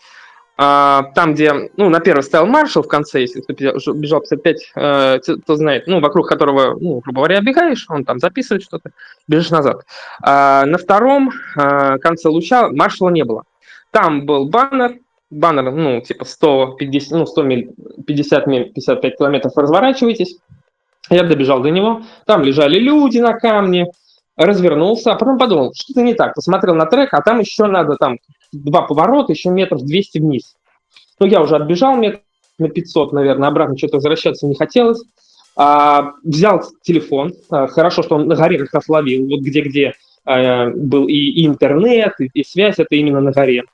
там, 0.61 1.33
где, 1.33 1.71
ну, 1.79 1.89
на 1.89 2.01
первый 2.01 2.21
стоял 2.21 2.47
маршал 2.47 2.83
в 2.83 2.89
конце, 2.89 3.23
если 3.23 3.41
кто 3.41 3.55
бежал 3.55 4.21
55, 4.21 4.73
э, 4.77 5.19
то 5.47 5.57
знает, 5.57 5.87
ну, 5.87 6.01
вокруг 6.01 6.29
которого, 6.29 6.79
ну, 6.79 7.01
грубо 7.01 7.21
говоря, 7.21 7.41
бегаешь, 7.41 7.87
он 7.89 8.05
там 8.05 8.19
записывает 8.19 8.63
что-то, 8.63 8.91
бежишь 9.27 9.49
назад. 9.49 9.87
А 10.23 10.67
на 10.67 10.77
втором 10.77 11.31
э, 11.57 11.97
конце 11.99 12.29
луча 12.29 12.69
маршала 12.69 13.09
не 13.09 13.25
было. 13.25 13.45
Там 13.91 14.27
был 14.27 14.51
баннер, 14.51 14.99
баннер, 15.31 15.73
ну, 15.73 16.03
типа 16.03 16.27
150, 16.27 17.19
ну, 17.19 17.25
100 17.25 17.43
миль, 17.43 17.71
50 18.07 18.47
миль, 18.47 18.71
55 18.75 19.17
километров, 19.17 19.57
разворачивайтесь. 19.57 20.37
Я 21.09 21.23
добежал 21.23 21.63
до 21.63 21.71
него, 21.71 22.03
там 22.27 22.43
лежали 22.43 22.79
люди 22.79 23.19
на 23.19 23.33
камне, 23.33 23.87
развернулся, 24.37 25.13
а 25.13 25.17
потом 25.17 25.39
подумал, 25.39 25.73
что-то 25.75 26.03
не 26.03 26.13
так, 26.13 26.35
посмотрел 26.35 26.75
на 26.75 26.85
трек, 26.85 27.15
а 27.15 27.23
там 27.23 27.41
еще 27.41 27.65
надо 27.65 27.97
там 27.97 28.19
два 28.53 28.83
поворота, 28.83 29.33
еще 29.33 29.51
метров 29.51 29.83
200 29.83 30.19
вниз. 30.19 30.57
Ну, 31.19 31.27
я 31.27 31.41
уже 31.43 31.57
отбежал 31.57 31.97
метр 31.97 32.21
на 32.59 32.69
500, 32.69 33.13
наверное, 33.13 33.49
обратно 33.49 33.77
что-то 33.77 33.97
возвращаться 33.97 34.47
не 34.47 34.55
хотелось. 34.55 35.03
А, 35.57 36.13
взял 36.23 36.63
телефон, 36.83 37.33
а, 37.51 37.67
хорошо, 37.67 38.03
что 38.03 38.17
он 38.17 38.29
на 38.29 38.37
горе 38.37 38.59
как 38.59 38.73
раз 38.75 38.89
ловил, 38.89 39.29
вот 39.29 39.41
где-где 39.41 39.95
а, 40.25 40.71
был 40.71 41.07
и, 41.09 41.15
и 41.15 41.47
интернет, 41.47 42.15
и, 42.21 42.31
и 42.33 42.45
связь, 42.45 42.79
это 42.79 42.95
именно 42.95 43.21
на 43.21 43.33
горе. 43.33 43.65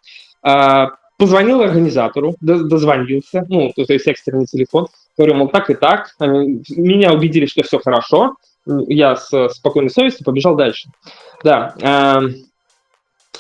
Позвонил 1.19 1.63
организатору, 1.63 2.35
дозвонился, 2.41 3.47
ну, 3.49 3.73
то 3.75 3.91
есть 3.91 4.07
экстренный 4.07 4.45
телефон, 4.45 4.87
говорю, 5.17 5.35
мол, 5.35 5.49
так 5.49 5.71
и 5.71 5.75
так. 5.75 6.11
Меня 6.21 7.15
убедили, 7.15 7.47
что 7.47 7.63
все 7.63 7.79
хорошо. 7.79 8.35
Я 8.67 9.17
с 9.17 9.49
спокойной 9.49 9.89
совестью 9.89 10.27
побежал 10.27 10.57
дальше. 10.57 10.91
Да, 11.43 11.75
э, 11.81 12.29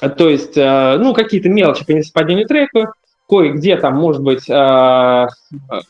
то 0.00 0.28
есть, 0.28 0.56
э, 0.56 0.96
ну, 0.98 1.14
какие-то 1.14 1.48
мелочи 1.48 1.84
по 1.84 1.92
несовпадению 1.92 2.46
трека, 2.46 2.92
кое-где 3.28 3.76
там, 3.76 3.96
может 3.96 4.22
быть, 4.22 4.48
э, 4.48 5.26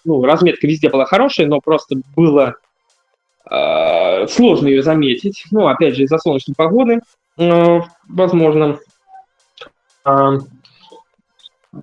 ну, 0.04 0.24
разметка 0.24 0.66
везде 0.66 0.88
была 0.88 1.04
хорошая, 1.04 1.46
но 1.46 1.60
просто 1.60 1.96
было 2.14 2.54
э, 3.50 4.26
сложно 4.28 4.68
ее 4.68 4.82
заметить. 4.82 5.44
Ну, 5.50 5.66
опять 5.66 5.96
же, 5.96 6.04
из-за 6.04 6.18
солнечной 6.18 6.54
погоды, 6.56 7.00
э, 7.38 7.80
возможно. 8.08 8.78
Э, 10.04 10.38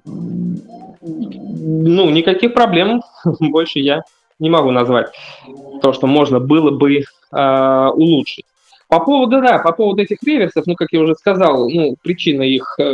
ну, 0.05 2.09
никаких 2.09 2.53
проблем 2.53 3.03
больше 3.39 3.79
я 3.79 4.03
не 4.39 4.49
могу 4.49 4.71
назвать. 4.71 5.13
То, 5.81 5.93
что 5.93 6.07
можно 6.07 6.39
было 6.39 6.71
бы 6.71 6.99
э, 6.99 7.87
улучшить. 7.93 8.45
По 8.93 8.99
поводу, 8.99 9.41
да, 9.41 9.57
по 9.57 9.71
поводу 9.71 10.03
этих 10.03 10.21
реверсов, 10.21 10.67
ну, 10.67 10.75
как 10.75 10.89
я 10.91 10.99
уже 10.99 11.15
сказал, 11.15 11.67
ну, 11.67 11.95
причина 12.03 12.43
их 12.43 12.75
э, 12.77 12.93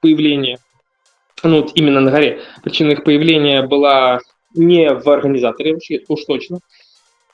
появления, 0.00 0.58
ну, 1.42 1.66
именно 1.74 1.98
на 1.98 2.12
горе, 2.12 2.42
причина 2.62 2.92
их 2.92 3.02
появления 3.02 3.62
была 3.62 4.20
не 4.54 4.94
в 4.94 5.08
организаторе, 5.08 5.76
уж 6.06 6.24
точно. 6.26 6.60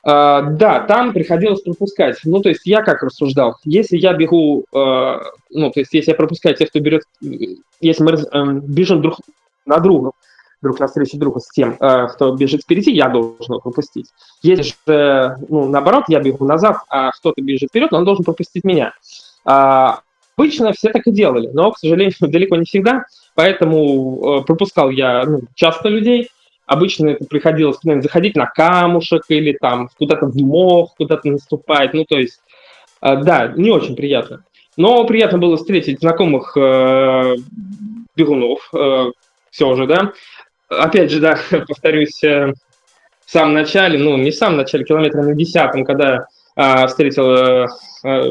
Uh, 0.03 0.53
да, 0.53 0.79
там 0.79 1.13
приходилось 1.13 1.61
пропускать. 1.61 2.17
Ну, 2.23 2.41
то 2.41 2.49
есть 2.49 2.65
я 2.65 2.81
как 2.81 3.03
рассуждал, 3.03 3.57
если 3.63 3.97
я 3.97 4.13
бегу, 4.13 4.65
uh, 4.73 5.21
ну, 5.51 5.69
то 5.69 5.79
есть 5.81 5.93
если 5.93 6.09
я 6.09 6.15
пропускаю 6.15 6.55
тех, 6.55 6.69
кто 6.69 6.79
берет, 6.79 7.03
если 7.79 8.03
мы 8.03 8.11
uh, 8.13 8.59
бежим 8.61 9.03
друг 9.03 9.17
на 9.67 9.77
друга, 9.79 10.13
друг 10.61 10.79
навстречу 10.79 11.17
другу 11.17 11.39
с 11.39 11.49
тем, 11.49 11.77
э, 11.79 12.07
кто 12.07 12.35
бежит 12.35 12.61
впереди, 12.61 12.91
я 12.91 13.09
должен 13.09 13.45
его 13.47 13.59
пропустить. 13.59 14.07
Если 14.41 14.63
же, 14.63 15.37
ну, 15.47 15.69
наоборот, 15.69 16.05
я 16.09 16.19
бегу 16.19 16.45
назад, 16.45 16.77
а 16.89 17.11
кто-то 17.11 17.41
бежит 17.41 17.69
вперед, 17.69 17.93
он 17.93 18.05
должен 18.05 18.25
пропустить 18.25 18.63
меня. 18.63 18.93
А, 19.45 20.01
обычно 20.35 20.73
все 20.73 20.89
так 20.89 21.07
и 21.07 21.11
делали, 21.11 21.49
но, 21.53 21.71
к 21.71 21.79
сожалению, 21.79 22.13
далеко 22.21 22.55
не 22.57 22.65
всегда, 22.65 23.05
поэтому 23.35 24.39
э, 24.39 24.43
пропускал 24.43 24.89
я 24.89 25.23
ну, 25.25 25.41
часто 25.55 25.89
людей. 25.89 26.29
Обычно 26.65 27.09
это 27.09 27.25
приходилось 27.25 27.79
заходить 27.81 28.35
на 28.35 28.45
камушек 28.45 29.23
или 29.29 29.57
там 29.59 29.89
куда-то 29.97 30.27
в 30.27 30.35
мох, 30.35 30.93
куда-то 30.97 31.27
наступать. 31.29 31.95
Ну, 31.95 32.05
то 32.05 32.17
есть, 32.17 32.41
э, 33.01 33.23
да, 33.23 33.47
не 33.55 33.71
очень 33.71 33.95
приятно. 33.95 34.43
Но 34.77 35.03
приятно 35.05 35.39
было 35.39 35.57
встретить 35.57 35.99
знакомых 35.99 36.55
бегунов, 38.15 38.71
все 39.51 39.75
же, 39.75 39.87
да, 39.87 40.13
опять 40.69 41.11
же, 41.11 41.19
да, 41.19 41.37
повторюсь, 41.67 42.23
э, 42.23 42.53
в 43.25 43.31
самом 43.31 43.53
начале, 43.53 43.99
ну, 43.99 44.17
не 44.17 44.31
в 44.31 44.35
самом 44.35 44.57
начале, 44.57 44.83
километра 44.83 45.21
на 45.21 45.35
десятом, 45.35 45.85
когда 45.85 46.25
а, 46.55 46.87
встретил 46.87 47.31
а, 47.31 47.67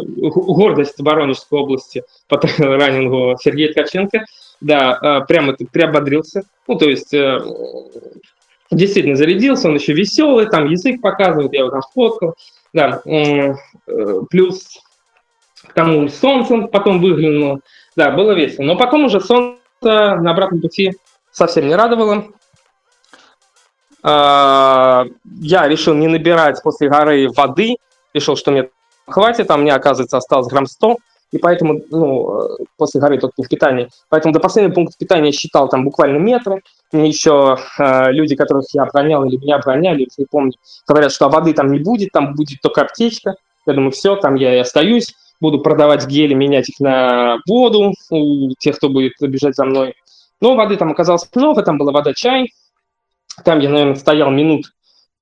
гордость 0.03 0.99
Воронежской 0.99 1.59
области 1.59 2.03
по 2.27 2.41
раннингу 2.59 3.37
Сергея 3.41 3.73
Ткаченко, 3.73 4.25
да, 4.61 4.99
а, 5.01 5.21
прямо 5.21 5.55
приободрился, 5.55 6.43
ну, 6.67 6.77
то 6.77 6.89
есть 6.89 7.15
а, 7.15 7.39
действительно 8.73 9.15
зарядился, 9.15 9.69
он 9.69 9.77
еще 9.77 9.93
веселый, 9.93 10.47
там 10.47 10.69
язык 10.69 11.01
показывает, 11.01 11.53
я 11.53 11.61
его 11.61 11.71
там 11.71 11.83
фоткал, 11.95 12.35
да, 12.73 13.01
плюс 14.31 14.81
к 15.69 15.73
тому 15.73 16.09
солнце 16.09 16.67
потом 16.67 17.01
выглянуло, 17.01 17.61
да, 17.97 18.11
было 18.11 18.33
весело, 18.33 18.65
но 18.65 18.77
потом 18.77 19.05
уже 19.05 19.21
солнце 19.21 19.61
на 19.83 20.33
обратном 20.33 20.61
пути 20.61 20.93
совсем 21.39 21.69
не 21.69 21.75
радовало. 21.75 22.27
А, 24.03 25.05
я 25.41 25.69
решил 25.69 25.95
не 25.95 26.09
набирать 26.09 26.63
после 26.63 26.89
горы 26.89 27.29
воды, 27.35 27.77
решил, 28.13 28.37
что 28.37 28.51
мне 28.51 28.69
хватит, 29.07 29.47
там 29.47 29.63
мне, 29.63 29.73
оказывается, 29.73 30.19
осталось 30.19 30.49
грамм 30.49 30.67
100, 30.67 30.97
и 31.31 31.39
поэтому, 31.39 31.81
ну, 31.91 32.57
после 32.77 33.01
горы 33.01 33.19
тот 33.19 33.35
пункт 33.35 33.51
питания. 33.51 33.89
Поэтому 34.09 34.33
до 34.33 34.41
последнего 34.41 34.75
пункта 34.75 34.97
питания 34.99 35.31
считал 35.31 35.69
там 35.69 35.85
буквально 35.85 36.19
метры. 36.19 36.63
Мне 36.91 37.09
еще 37.09 37.59
э, 37.79 38.13
люди, 38.13 38.35
которых 38.35 38.65
я 38.73 38.85
оборонял 38.85 39.25
или 39.25 39.37
меня 39.37 39.57
обороняли, 39.57 40.09
не 40.17 40.25
помню, 40.25 40.53
говорят, 40.87 41.13
что 41.13 41.29
воды 41.29 41.53
там 41.53 41.71
не 41.71 41.81
будет, 41.81 42.13
там 42.13 42.35
будет 42.35 42.61
только 42.63 42.83
аптечка. 42.83 43.35
Я 43.67 43.75
думаю, 43.75 43.93
все, 43.93 44.17
там 44.17 44.37
я 44.37 44.55
и 44.55 44.59
остаюсь, 44.59 45.15
буду 45.41 45.61
продавать 45.61 46.07
гели, 46.07 46.33
менять 46.33 46.71
их 46.71 46.81
на 46.81 47.39
воду 47.47 47.93
у 48.11 48.51
тех, 48.59 48.77
кто 48.77 48.89
будет 48.89 49.13
бежать 49.21 49.55
за 49.55 49.67
мной. 49.67 49.95
Но 50.41 50.55
воды 50.55 50.77
там 50.77 50.91
оказалось 50.91 51.29
много, 51.35 51.63
там 51.63 51.79
была 51.79 51.93
вода 51.93 52.15
чай. 52.15 52.53
Там 53.45 53.61
я, 53.61 53.69
наверное, 53.69 53.95
стоял 53.95 54.31
минут 54.31 54.73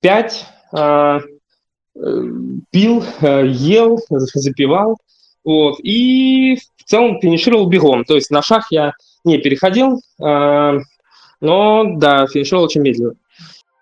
пять, 0.01 0.47
э, 0.73 1.21
пил, 2.71 3.05
э, 3.21 3.47
ел, 3.47 3.99
запивал. 4.09 4.99
Вот, 5.45 5.79
и 5.81 6.57
в 6.77 6.85
целом 6.85 7.21
финишировал 7.21 7.67
бегом. 7.67 8.05
То 8.05 8.17
есть 8.17 8.31
на 8.31 8.43
шаг 8.43 8.65
я 8.71 8.93
не 9.25 9.39
переходил, 9.39 10.01
э, 10.21 10.79
но, 11.41 11.85
да, 11.97 12.27
финишировал 12.27 12.65
очень 12.65 12.83
медленно. 12.83 13.15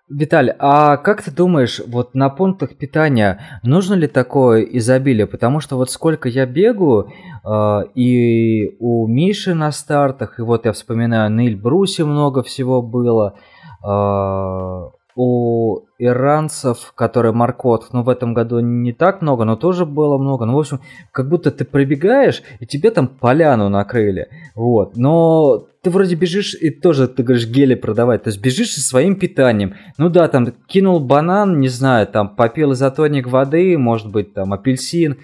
Виталий, 0.07 0.53
а 0.59 0.97
как 0.97 1.23
ты 1.23 1.31
думаешь, 1.31 1.81
вот 1.87 2.13
на 2.13 2.29
пунктах 2.29 2.75
питания 2.75 3.39
нужно 3.63 3.95
ли 3.95 4.07
такое 4.07 4.61
изобилие? 4.61 5.25
Потому 5.25 5.59
что 5.61 5.77
вот 5.77 5.89
сколько 5.89 6.29
я 6.29 6.45
бегаю, 6.45 7.11
э, 7.43 7.81
и 7.95 8.75
у 8.79 9.07
Миши 9.07 9.55
на 9.55 9.71
стартах, 9.71 10.37
и 10.37 10.43
вот 10.43 10.65
я 10.65 10.73
вспоминаю, 10.73 11.31
на 11.31 11.47
Эльбрусе 11.47 12.05
много 12.05 12.43
всего 12.43 12.83
было, 12.83 13.39
э, 13.83 14.89
у 15.15 15.85
иранцев, 15.97 16.91
которые 16.93 17.31
Маркот, 17.31 17.87
ну, 17.93 18.03
в 18.03 18.09
этом 18.09 18.33
году 18.33 18.59
не 18.59 18.91
так 18.91 19.21
много, 19.21 19.45
но 19.45 19.55
тоже 19.55 19.85
было 19.85 20.17
много. 20.17 20.45
Ну, 20.45 20.55
в 20.55 20.59
общем, 20.59 20.81
как 21.11 21.29
будто 21.29 21.51
ты 21.51 21.63
пробегаешь, 21.63 22.43
и 22.59 22.65
тебе 22.65 22.91
там 22.91 23.07
поляну 23.07 23.69
накрыли. 23.69 24.27
Вот. 24.55 24.97
Но 24.97 25.67
ты 25.81 25.89
вроде 25.89 26.15
бежишь, 26.15 26.53
и 26.53 26.69
тоже, 26.69 27.07
ты 27.07 27.23
говоришь, 27.23 27.47
гели 27.47 27.75
продавать. 27.75 28.23
То 28.23 28.29
есть 28.29 28.41
бежишь 28.41 28.71
со 28.71 28.81
своим 28.81 29.15
питанием. 29.15 29.75
Ну 29.97 30.09
да, 30.09 30.27
там 30.27 30.51
кинул 30.67 30.99
банан, 30.99 31.61
не 31.61 31.69
знаю, 31.69 32.07
там 32.07 32.35
попил 32.35 32.73
изотоник 32.73 33.27
воды, 33.27 33.77
может 33.77 34.11
быть, 34.11 34.33
там 34.33 34.51
апельсин. 34.51 35.17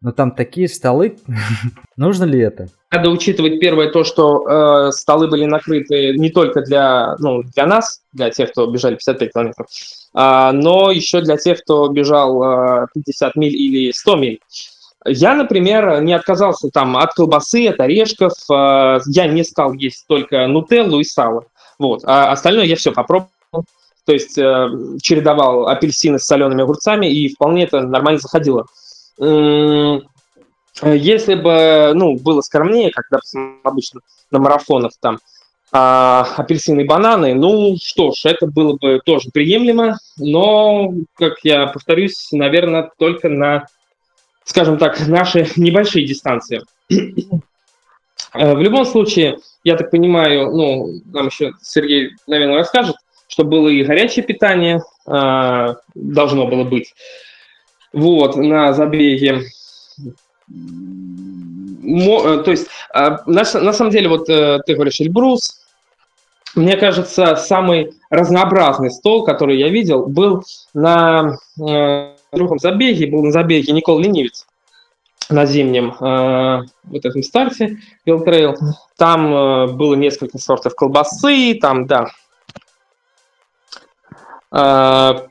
Но 0.00 0.12
там 0.12 0.32
такие 0.32 0.68
столы. 0.68 1.16
Нужно 1.96 2.24
ли 2.24 2.40
это? 2.40 2.68
Надо 2.90 3.10
учитывать 3.10 3.60
первое 3.60 3.90
то, 3.90 4.02
что 4.02 4.48
э, 4.88 4.92
столы 4.92 5.28
были 5.28 5.44
накрыты 5.44 6.14
не 6.16 6.30
только 6.30 6.62
для, 6.62 7.16
ну, 7.18 7.42
для 7.42 7.66
нас, 7.66 8.00
для 8.12 8.30
тех, 8.30 8.50
кто 8.50 8.66
бежали 8.66 8.94
55 8.94 9.32
километров, 9.32 9.66
э, 10.14 10.50
но 10.52 10.90
еще 10.90 11.20
для 11.20 11.36
тех, 11.36 11.60
кто 11.62 11.88
бежал 11.88 12.82
э, 12.82 12.86
50 12.94 13.36
миль 13.36 13.54
или 13.54 13.92
100 13.92 14.16
миль. 14.16 14.40
Я, 15.04 15.34
например, 15.34 16.02
не 16.02 16.14
отказался 16.14 16.70
там 16.70 16.96
от 16.96 17.12
колбасы, 17.12 17.68
от 17.68 17.78
орешков. 17.80 18.32
Э, 18.50 19.00
я 19.06 19.26
не 19.26 19.44
стал 19.44 19.74
есть 19.74 20.06
только 20.06 20.46
нутеллу 20.46 20.98
и 21.00 21.04
сало. 21.04 21.44
Вот. 21.78 22.02
А 22.04 22.32
остальное 22.32 22.64
я 22.64 22.76
все 22.76 22.92
попробовал. 22.92 23.30
То 24.06 24.12
есть 24.14 24.38
э, 24.38 24.68
чередовал 25.02 25.68
апельсины 25.68 26.18
с 26.18 26.24
солеными 26.24 26.62
огурцами, 26.62 27.06
и 27.06 27.34
вполне 27.34 27.64
это 27.64 27.82
нормально 27.82 28.18
заходило. 28.18 28.64
Если 30.82 31.34
бы, 31.34 31.92
ну, 31.94 32.16
было 32.16 32.40
скромнее, 32.40 32.90
как, 32.90 33.06
допустим, 33.10 33.60
обычно 33.64 34.00
на 34.30 34.38
марафонах 34.38 34.92
там, 35.00 35.18
а, 35.70 36.26
апельсины 36.36 36.82
и 36.82 36.84
бананы, 36.84 37.34
ну 37.34 37.76
что 37.82 38.12
ж, 38.12 38.24
это 38.24 38.46
было 38.46 38.74
бы 38.74 39.00
тоже 39.04 39.28
приемлемо, 39.32 39.98
но, 40.16 40.92
как 41.14 41.38
я 41.42 41.66
повторюсь, 41.66 42.28
наверное, 42.32 42.90
только 42.96 43.28
на, 43.28 43.66
скажем 44.44 44.78
так, 44.78 45.06
наши 45.06 45.46
небольшие 45.56 46.06
дистанции. 46.06 46.62
Э, 48.34 48.54
в 48.54 48.60
любом 48.60 48.84
случае, 48.84 49.38
я 49.64 49.76
так 49.76 49.90
понимаю, 49.90 50.50
ну, 50.50 51.00
нам 51.06 51.26
еще 51.28 51.52
Сергей, 51.62 52.10
наверное, 52.26 52.56
расскажет, 52.56 52.96
что 53.26 53.44
было 53.44 53.68
и 53.68 53.84
горячее 53.84 54.24
питание, 54.24 54.82
э, 55.06 55.74
должно 55.94 56.46
было 56.46 56.64
быть, 56.64 56.94
вот, 57.92 58.36
на 58.36 58.72
забеге. 58.74 59.42
Э, 60.50 62.42
то 62.44 62.50
есть, 62.50 62.68
а, 62.92 63.22
на, 63.26 63.42
на 63.42 63.72
самом 63.72 63.90
деле, 63.90 64.08
вот 64.08 64.28
э, 64.28 64.60
ты 64.66 64.74
говоришь 64.74 65.00
Эльбрус, 65.00 65.64
мне 66.54 66.76
кажется, 66.76 67.36
самый 67.36 67.92
разнообразный 68.10 68.90
стол, 68.90 69.24
который 69.24 69.58
я 69.58 69.68
видел, 69.68 70.06
был 70.06 70.44
на 70.74 71.36
э, 71.60 72.14
другом 72.32 72.58
забеге, 72.58 73.06
был 73.06 73.22
на 73.22 73.32
забеге 73.32 73.72
Никола-Ленивец 73.72 74.46
на 75.30 75.44
зимнем 75.44 75.94
э, 76.00 76.62
вот 76.84 77.04
этом 77.04 77.22
старте 77.22 77.78
Трейл. 78.04 78.56
Там 78.96 79.34
э, 79.34 79.66
было 79.68 79.94
несколько 79.94 80.38
сортов 80.38 80.74
колбасы, 80.74 81.58
там, 81.60 81.86
да. 81.86 82.10
Э, 84.50 85.26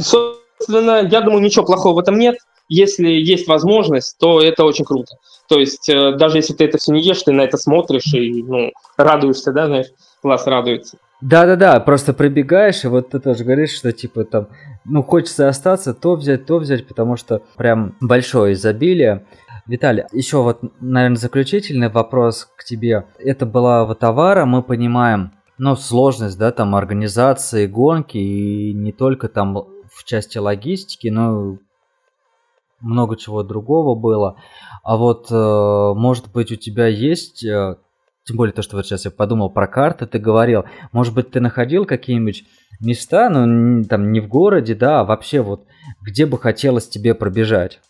собственно, 0.00 1.08
я 1.08 1.20
думаю, 1.22 1.42
ничего 1.42 1.64
плохого 1.64 1.94
в 1.94 1.98
этом 1.98 2.18
нет. 2.18 2.36
Если 2.68 3.08
есть 3.08 3.48
возможность, 3.48 4.16
то 4.18 4.40
это 4.40 4.64
очень 4.64 4.84
круто. 4.84 5.16
То 5.48 5.58
есть 5.58 5.88
э, 5.88 6.16
даже 6.16 6.38
если 6.38 6.54
ты 6.54 6.64
это 6.64 6.78
все 6.78 6.92
не 6.92 7.02
ешь, 7.02 7.22
ты 7.22 7.32
на 7.32 7.42
это 7.42 7.56
смотришь 7.56 8.12
и 8.14 8.42
ну, 8.42 8.72
радуешься, 8.96 9.52
да, 9.52 9.66
знаешь, 9.66 9.88
глаз 10.22 10.46
радуется. 10.46 10.98
Да-да-да, 11.20 11.80
просто 11.80 12.12
пробегаешь, 12.12 12.84
и 12.84 12.88
вот 12.88 13.10
ты 13.10 13.20
тоже 13.20 13.44
говоришь, 13.44 13.74
что 13.74 13.92
типа 13.92 14.24
там, 14.24 14.48
ну, 14.84 15.02
хочется 15.02 15.48
остаться, 15.48 15.94
то 15.94 16.16
взять, 16.16 16.44
то 16.46 16.58
взять, 16.58 16.86
потому 16.86 17.16
что 17.16 17.42
прям 17.56 17.96
большое 18.00 18.54
изобилие. 18.54 19.24
Виталий, 19.66 20.04
еще 20.12 20.42
вот, 20.42 20.60
наверное, 20.80 21.16
заключительный 21.16 21.88
вопрос 21.88 22.46
к 22.56 22.64
тебе. 22.64 23.06
Это 23.18 23.46
была 23.46 23.86
вот 23.86 24.00
товара, 24.00 24.44
мы 24.44 24.62
понимаем, 24.62 25.32
ну, 25.56 25.76
сложность, 25.76 26.36
да, 26.36 26.52
там, 26.52 26.74
организации 26.74 27.66
гонки, 27.66 28.18
и 28.18 28.74
не 28.74 28.92
только 28.92 29.28
там 29.28 29.54
в 29.54 30.04
части 30.04 30.36
логистики, 30.36 31.08
но 31.08 31.56
много 32.84 33.16
чего 33.16 33.42
другого 33.42 33.94
было. 33.94 34.36
А 34.82 34.96
вот, 34.96 35.28
э, 35.30 35.92
может 35.96 36.30
быть, 36.32 36.52
у 36.52 36.56
тебя 36.56 36.86
есть 36.86 37.44
э, 37.44 37.76
тем 38.24 38.36
более 38.36 38.52
то, 38.52 38.62
что 38.62 38.76
вот 38.76 38.86
сейчас 38.86 39.04
я 39.04 39.10
подумал 39.10 39.50
про 39.50 39.66
карты, 39.66 40.06
ты 40.06 40.18
говорил, 40.18 40.64
может 40.92 41.14
быть, 41.14 41.30
ты 41.30 41.40
находил 41.40 41.84
какие-нибудь 41.84 42.44
места, 42.80 43.28
ну, 43.28 43.84
там, 43.84 44.12
не 44.12 44.20
в 44.20 44.28
городе, 44.28 44.74
да, 44.74 45.00
а 45.00 45.04
вообще 45.04 45.40
вот, 45.40 45.64
где 46.02 46.26
бы 46.26 46.38
хотелось 46.38 46.88
тебе 46.88 47.14
пробежать? 47.14 47.80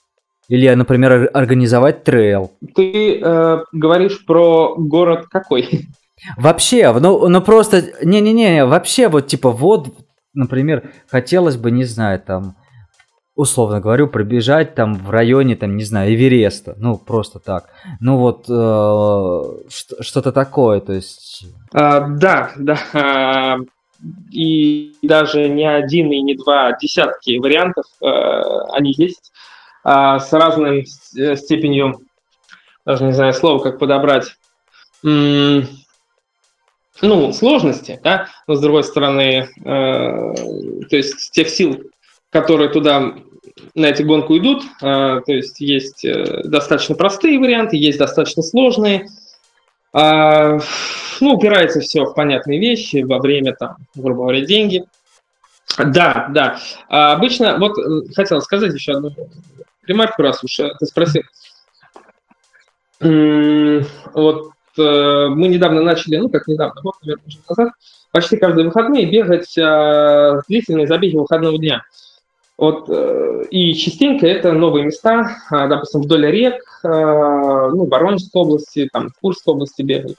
Или, 0.49 0.69
например, 0.75 1.31
организовать 1.33 2.05
трейл? 2.05 2.53
Ты 2.75 3.21
э, 3.21 3.59
говоришь 3.73 4.25
про 4.27 4.75
город 4.77 5.27
какой? 5.31 5.89
Вообще, 6.37 6.93
ну, 6.93 7.29
ну 7.29 7.41
просто, 7.41 7.83
не-не-не, 8.03 8.65
вообще 8.67 9.09
вот 9.09 9.27
типа 9.27 9.51
вот, 9.51 9.95
например, 10.33 10.91
хотелось 11.09 11.57
бы, 11.57 11.71
не 11.71 11.85
знаю, 11.85 12.21
там, 12.21 12.57
условно 13.35 13.81
говорю, 13.81 14.09
пробежать 14.09 14.75
там 14.75 14.95
в 14.95 15.11
районе, 15.11 15.57
там, 15.57 15.77
не 15.77 15.85
знаю, 15.85 16.15
Эвереста, 16.15 16.75
ну, 16.79 16.97
просто 16.97 17.41
так. 17.41 17.69
Ну, 18.01 18.19
вот 18.19 18.47
э, 18.49 19.43
что-то 20.01 20.33
такое, 20.33 20.81
то 20.81 20.93
есть... 20.93 21.47
А, 21.73 22.01
да, 22.01 22.53
да, 22.57 22.79
а, 22.93 23.57
и 24.31 24.95
даже 25.03 25.49
не 25.49 25.69
один 25.69 26.13
и 26.13 26.21
не 26.21 26.37
два, 26.37 26.77
десятки 26.81 27.39
вариантов 27.39 27.87
а, 28.01 28.73
они 28.75 28.95
есть 28.97 29.33
а, 29.83 30.21
с 30.21 30.33
разной 30.33 30.87
степенью, 30.87 32.01
даже 32.87 33.05
не 33.05 33.13
знаю 33.13 33.33
слово, 33.33 33.63
как 33.63 33.79
подобрать, 33.79 34.37
ну, 35.03 35.63
сложности, 37.33 38.01
да, 38.03 38.29
но 38.47 38.55
с 38.55 38.61
другой 38.61 38.85
стороны, 38.85 39.49
э, 39.65 39.65
то 39.65 40.97
есть 40.97 41.33
тех 41.33 41.49
сил, 41.49 41.83
которые 42.35 42.69
туда 42.69 43.15
на 43.77 43.87
эти 43.87 44.03
гонку 44.03 44.37
идут. 44.37 44.65
А, 44.83 45.21
то 45.21 45.33
есть 45.33 45.61
есть 45.61 46.05
э, 46.05 46.43
достаточно 46.43 46.97
простые 46.97 47.39
варианты, 47.39 47.77
есть 47.77 47.97
достаточно 47.97 48.43
сложные. 48.43 49.07
А, 49.93 50.59
ну, 51.21 51.35
упирается 51.35 51.79
все 51.79 52.05
в 52.05 52.13
понятные 52.13 52.59
вещи, 52.59 53.05
во 53.05 53.21
время, 53.21 53.55
там, 53.55 53.77
грубо 53.95 54.23
говоря, 54.23 54.41
деньги. 54.41 54.85
Да, 55.79 56.27
да. 56.31 56.59
А 56.89 57.13
обычно, 57.13 57.57
вот 57.59 57.77
хотел 58.17 58.41
сказать 58.41 58.75
еще 58.75 58.95
одну 58.95 59.13
ремарку, 59.87 60.23
раз 60.23 60.43
уж 60.43 60.59
э, 60.59 60.73
ты 60.81 60.87
спросил. 60.87 61.23
Вот 63.01 64.51
э, 64.77 65.27
мы 65.29 65.47
недавно 65.47 65.83
начали, 65.83 66.17
ну 66.17 66.29
как 66.29 66.49
недавно, 66.49 66.81
вот, 66.83 66.95
наверное, 67.03 67.25
назад, 67.49 67.75
почти 68.11 68.37
каждые 68.39 68.65
выходные 68.67 69.07
бегать 69.09 69.55
длительные 70.49 70.89
забеги 70.89 71.17
выходного 71.17 71.59
дня. 71.59 71.85
Вот, 72.57 72.89
э, 72.89 73.45
и 73.51 73.75
частенько 73.75 74.27
это 74.27 74.53
новые 74.53 74.87
места, 74.87 75.39
а, 75.51 75.67
допустим, 75.67 76.03
вдоль 76.03 76.27
рек, 76.27 76.63
а, 76.85 77.69
ну, 77.71 77.87
Воронежской 77.87 78.43
области, 78.43 78.89
там, 78.93 79.09
Курской 79.21 79.55
области 79.55 79.83
бегают. 79.83 80.19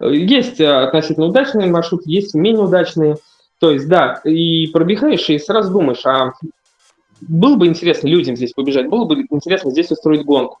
Есть 0.00 0.60
относительно 0.60 1.26
удачные 1.26 1.70
маршруты, 1.70 2.04
есть 2.06 2.34
менее 2.34 2.64
удачные. 2.64 3.16
То 3.60 3.70
есть, 3.70 3.88
да, 3.88 4.20
и 4.24 4.66
пробегаешь, 4.68 5.28
и 5.28 5.38
сразу 5.38 5.72
думаешь, 5.72 6.04
а 6.04 6.32
было 7.22 7.56
бы 7.56 7.66
интересно 7.66 8.08
людям 8.08 8.36
здесь 8.36 8.52
побежать, 8.52 8.88
было 8.88 9.04
бы 9.04 9.26
интересно 9.30 9.70
здесь 9.70 9.90
устроить 9.90 10.24
гонку. 10.24 10.58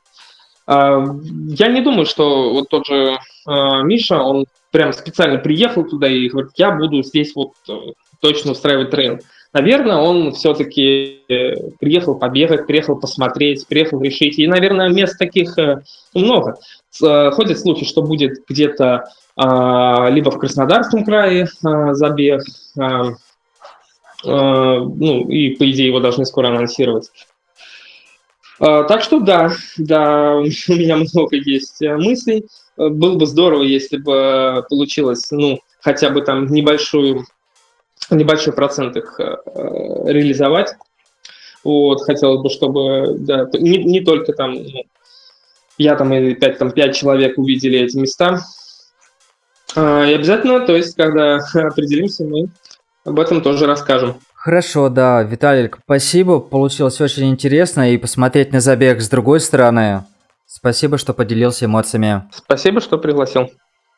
А, 0.66 1.02
я 1.48 1.68
не 1.68 1.80
думаю, 1.80 2.04
что 2.04 2.52
вот 2.52 2.68
тот 2.68 2.86
же 2.86 3.18
Миша, 3.46 4.20
он 4.20 4.46
прям 4.70 4.92
специально 4.92 5.38
приехал 5.38 5.84
туда 5.84 6.08
и 6.08 6.28
говорит, 6.28 6.52
я 6.56 6.70
буду 6.72 7.02
здесь 7.02 7.34
вот 7.34 7.52
э, 7.68 7.72
точно 8.20 8.52
устраивать 8.52 8.90
трейл. 8.90 9.20
Наверное, 9.56 9.96
он 9.96 10.32
все-таки 10.32 11.22
э, 11.30 11.70
приехал 11.80 12.14
побегать, 12.14 12.66
приехал 12.66 12.96
посмотреть, 13.00 13.66
приехал 13.66 14.02
решить. 14.02 14.38
И, 14.38 14.46
наверное, 14.46 14.90
мест 14.90 15.16
таких 15.18 15.56
э, 15.56 15.80
много. 16.12 16.58
Э, 17.02 17.30
ходят 17.30 17.58
слухи, 17.58 17.86
что 17.86 18.02
будет 18.02 18.46
где-то 18.46 19.04
а, 19.34 20.10
либо 20.10 20.30
в 20.30 20.38
Краснодарском 20.38 21.06
крае 21.06 21.48
а, 21.64 21.94
забег, 21.94 22.42
а, 22.78 23.12
ну 24.24 25.26
и, 25.30 25.56
по 25.56 25.70
идее, 25.70 25.86
его 25.86 26.00
должны 26.00 26.26
скоро 26.26 26.48
анонсировать. 26.48 27.10
Так 28.58 29.02
что 29.02 29.20
да, 29.20 29.52
да, 29.78 30.36
у 30.36 30.42
меня 30.42 30.96
много 30.96 31.36
есть 31.36 31.80
мыслей. 31.80 32.44
Было 32.76 33.16
бы 33.16 33.24
здорово, 33.24 33.62
если 33.62 33.96
бы 33.96 34.66
получилось, 34.68 35.30
ну, 35.30 35.60
хотя 35.80 36.10
бы 36.10 36.20
там 36.20 36.46
небольшую 36.46 37.24
небольшой 38.10 38.52
процент 38.52 38.96
их 38.96 39.18
э, 39.18 39.36
реализовать. 40.06 40.74
Вот, 41.64 42.02
хотелось 42.02 42.42
бы, 42.42 42.48
чтобы 42.48 43.16
да, 43.18 43.48
не, 43.54 43.82
не 43.82 44.00
только 44.00 44.32
там 44.32 44.54
ну, 44.54 44.84
я 45.78 45.96
там 45.96 46.12
и 46.12 46.34
пять 46.34 46.58
там, 46.58 46.70
пять 46.70 46.96
человек 46.96 47.38
увидели 47.38 47.78
эти 47.80 47.96
места. 47.96 48.40
А, 49.74 50.04
и 50.04 50.14
обязательно, 50.14 50.60
то 50.60 50.76
есть, 50.76 50.94
когда 50.96 51.36
определимся, 51.54 52.24
мы 52.24 52.48
об 53.04 53.18
этом 53.18 53.42
тоже 53.42 53.66
расскажем. 53.66 54.16
Хорошо, 54.34 54.88
да, 54.88 55.22
Виталий, 55.22 55.70
спасибо, 55.84 56.38
получилось 56.38 57.00
очень 57.00 57.30
интересно, 57.30 57.92
и 57.92 57.96
посмотреть 57.96 58.52
на 58.52 58.60
забег 58.60 59.00
с 59.00 59.08
другой 59.08 59.40
стороны. 59.40 60.04
Спасибо, 60.46 60.98
что 60.98 61.12
поделился 61.12 61.64
эмоциями. 61.64 62.22
Спасибо, 62.32 62.80
что 62.80 62.98
пригласил. 62.98 63.50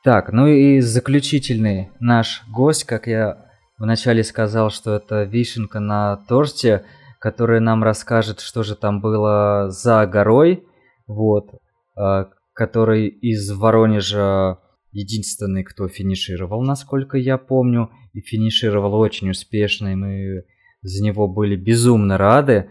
Так, 0.02 0.32
ну 0.32 0.46
и 0.46 0.80
заключительный 0.80 1.90
наш 2.00 2.42
гость, 2.48 2.84
как 2.84 3.06
я 3.06 3.47
вначале 3.78 4.24
сказал, 4.24 4.70
что 4.70 4.94
это 4.94 5.24
вишенка 5.24 5.80
на 5.80 6.16
торте, 6.28 6.84
которая 7.18 7.60
нам 7.60 7.82
расскажет, 7.82 8.40
что 8.40 8.62
же 8.62 8.76
там 8.76 9.00
было 9.00 9.70
за 9.70 10.06
горой, 10.06 10.64
вот, 11.06 11.50
а, 11.96 12.28
который 12.52 13.08
из 13.08 13.50
Воронежа 13.50 14.58
единственный, 14.92 15.64
кто 15.64 15.88
финишировал, 15.88 16.62
насколько 16.62 17.16
я 17.16 17.38
помню, 17.38 17.90
и 18.12 18.20
финишировал 18.20 18.94
очень 18.94 19.30
успешно, 19.30 19.92
и 19.92 19.94
мы 19.94 20.44
за 20.82 21.02
него 21.02 21.28
были 21.28 21.56
безумно 21.56 22.18
рады. 22.18 22.70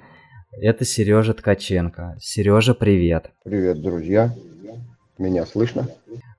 Это 0.60 0.86
Сережа 0.86 1.34
Ткаченко. 1.34 2.18
Сережа, 2.20 2.74
привет. 2.74 3.32
Привет, 3.44 3.82
друзья. 3.82 4.34
Меня 5.18 5.46
слышно? 5.46 5.88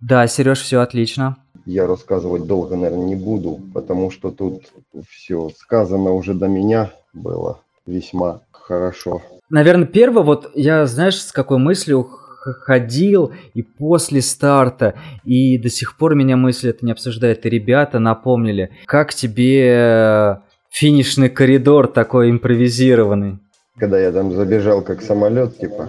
Да, 0.01 0.27
Сереж, 0.27 0.61
все 0.61 0.81
отлично 0.81 1.37
я 1.69 1.87
рассказывать 1.87 2.47
долго, 2.47 2.77
наверное, 2.77 3.05
не 3.05 3.15
буду, 3.15 3.61
потому 3.75 4.11
что 4.11 4.31
тут 4.31 4.63
все 5.11 5.51
сказано 5.51 6.13
уже 6.13 6.33
до 6.33 6.49
меня 6.49 6.93
было 7.13 7.61
весьма 7.87 8.41
хорошо. 8.51 9.23
Наверное, 9.51 9.87
первое, 9.87 10.23
вот 10.23 10.51
я, 10.55 10.87
знаешь, 10.87 11.21
с 11.21 11.31
какой 11.31 11.59
мыслью 11.59 12.05
ходил 12.05 13.33
и 13.53 13.63
после 13.63 14.23
старта, 14.23 14.95
и 15.25 15.59
до 15.59 15.69
сих 15.69 15.99
пор 15.99 16.15
меня 16.15 16.37
мысли 16.37 16.71
это 16.71 16.87
не 16.87 16.93
обсуждает, 16.93 17.45
и 17.45 17.51
ребята 17.51 17.99
напомнили, 17.99 18.71
как 18.87 19.13
тебе 19.13 20.41
финишный 20.71 21.29
коридор 21.29 21.89
такой 21.89 22.31
импровизированный? 22.31 23.41
Когда 23.77 24.01
я 24.01 24.11
там 24.11 24.33
забежал 24.33 24.81
как 24.81 25.03
самолет, 25.03 25.59
типа, 25.59 25.89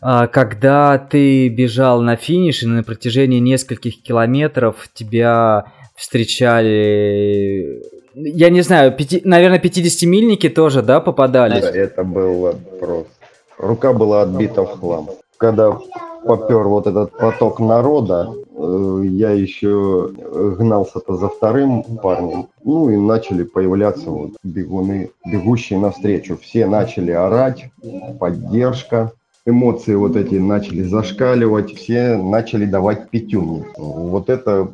когда 0.00 0.98
ты 0.98 1.48
бежал 1.48 2.02
на 2.02 2.16
финиш, 2.16 2.62
и 2.62 2.66
на 2.66 2.82
протяжении 2.82 3.38
нескольких 3.38 4.02
километров 4.02 4.88
тебя 4.94 5.64
встречали, 5.94 7.82
я 8.14 8.50
не 8.50 8.62
знаю, 8.62 8.92
пяти, 8.92 9.20
наверное, 9.24 9.60
50-мильники 9.60 10.48
тоже, 10.48 10.82
да, 10.82 11.00
попадались? 11.00 11.64
Это 11.64 12.04
было 12.04 12.54
просто... 12.80 13.10
Рука 13.58 13.92
была 13.92 14.22
отбита 14.22 14.62
в 14.64 14.78
хлам. 14.78 15.08
Когда 15.36 15.76
попер 16.24 16.62
вот 16.64 16.86
этот 16.86 17.12
поток 17.12 17.60
народа, 17.60 18.32
э, 18.56 19.02
я 19.04 19.30
еще 19.30 20.10
гнался-то 20.58 21.16
за 21.16 21.28
вторым 21.28 21.82
парнем, 22.02 22.48
ну 22.64 22.90
и 22.90 22.96
начали 22.96 23.42
появляться 23.42 24.10
вот 24.10 24.30
бегуны, 24.42 25.10
бегущие 25.24 25.78
навстречу. 25.78 26.38
Все 26.40 26.66
начали 26.66 27.10
орать, 27.10 27.70
поддержка, 28.18 29.12
эмоции 29.46 29.94
вот 29.94 30.16
эти 30.16 30.34
начали 30.34 30.82
зашкаливать, 30.82 31.74
все 31.74 32.16
начали 32.16 32.66
давать 32.66 33.08
пятюни. 33.10 33.64
Вот 33.76 34.28
это 34.28 34.68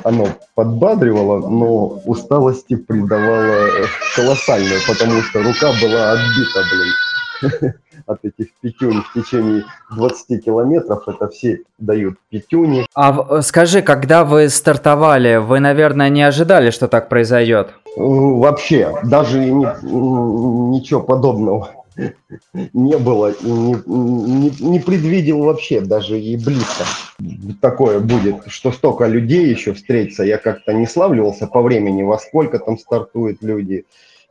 оно 0.03 0.29
подбадривало, 0.55 1.49
но 1.49 2.01
усталости 2.05 2.77
придавало 2.77 3.69
колоссальную, 4.15 4.81
потому 4.87 5.23
что 5.23 5.43
рука 5.43 5.73
была 5.83 6.13
отбита, 6.13 6.63
блин, 6.71 7.75
от 8.07 8.25
этих 8.25 8.53
пятюнь 8.61 9.03
в 9.03 9.13
течение 9.13 9.65
20 9.95 10.45
километров. 10.45 11.03
Это 11.07 11.29
все 11.29 11.61
дают 11.79 12.17
пятюни. 12.31 12.87
А 12.95 13.43
скажи, 13.43 13.83
когда 13.83 14.25
вы 14.25 14.49
стартовали, 14.49 15.37
вы, 15.37 15.61
наверное, 15.61 16.09
не 16.09 16.23
ожидали, 16.23 16.71
что 16.71 16.89
так 16.89 17.09
произойдет? 17.09 17.75
Вообще, 17.97 18.95
даже 19.05 19.39
не, 19.39 19.67
ничего 19.83 21.01
подобного 21.01 21.71
не 22.73 22.99
было 22.99 23.33
и 23.33 23.51
не, 23.51 23.77
не, 23.87 24.51
не 24.61 24.81
предвидел 24.81 25.41
вообще 25.41 25.81
даже 25.81 26.21
и 26.21 26.37
близко. 26.37 26.85
Такое 27.61 28.01
будет, 28.01 28.47
что 28.49 28.73
столько 28.73 29.07
людей 29.07 29.47
еще 29.47 29.73
встретится. 29.73 30.23
Я 30.23 30.39
как-то 30.39 30.73
не 30.73 30.87
славливался 30.87 31.47
по 31.47 31.63
времени, 31.63 32.03
во 32.03 32.19
сколько 32.19 32.59
там 32.59 32.79
стартуют 32.79 33.43
люди, 33.43 33.87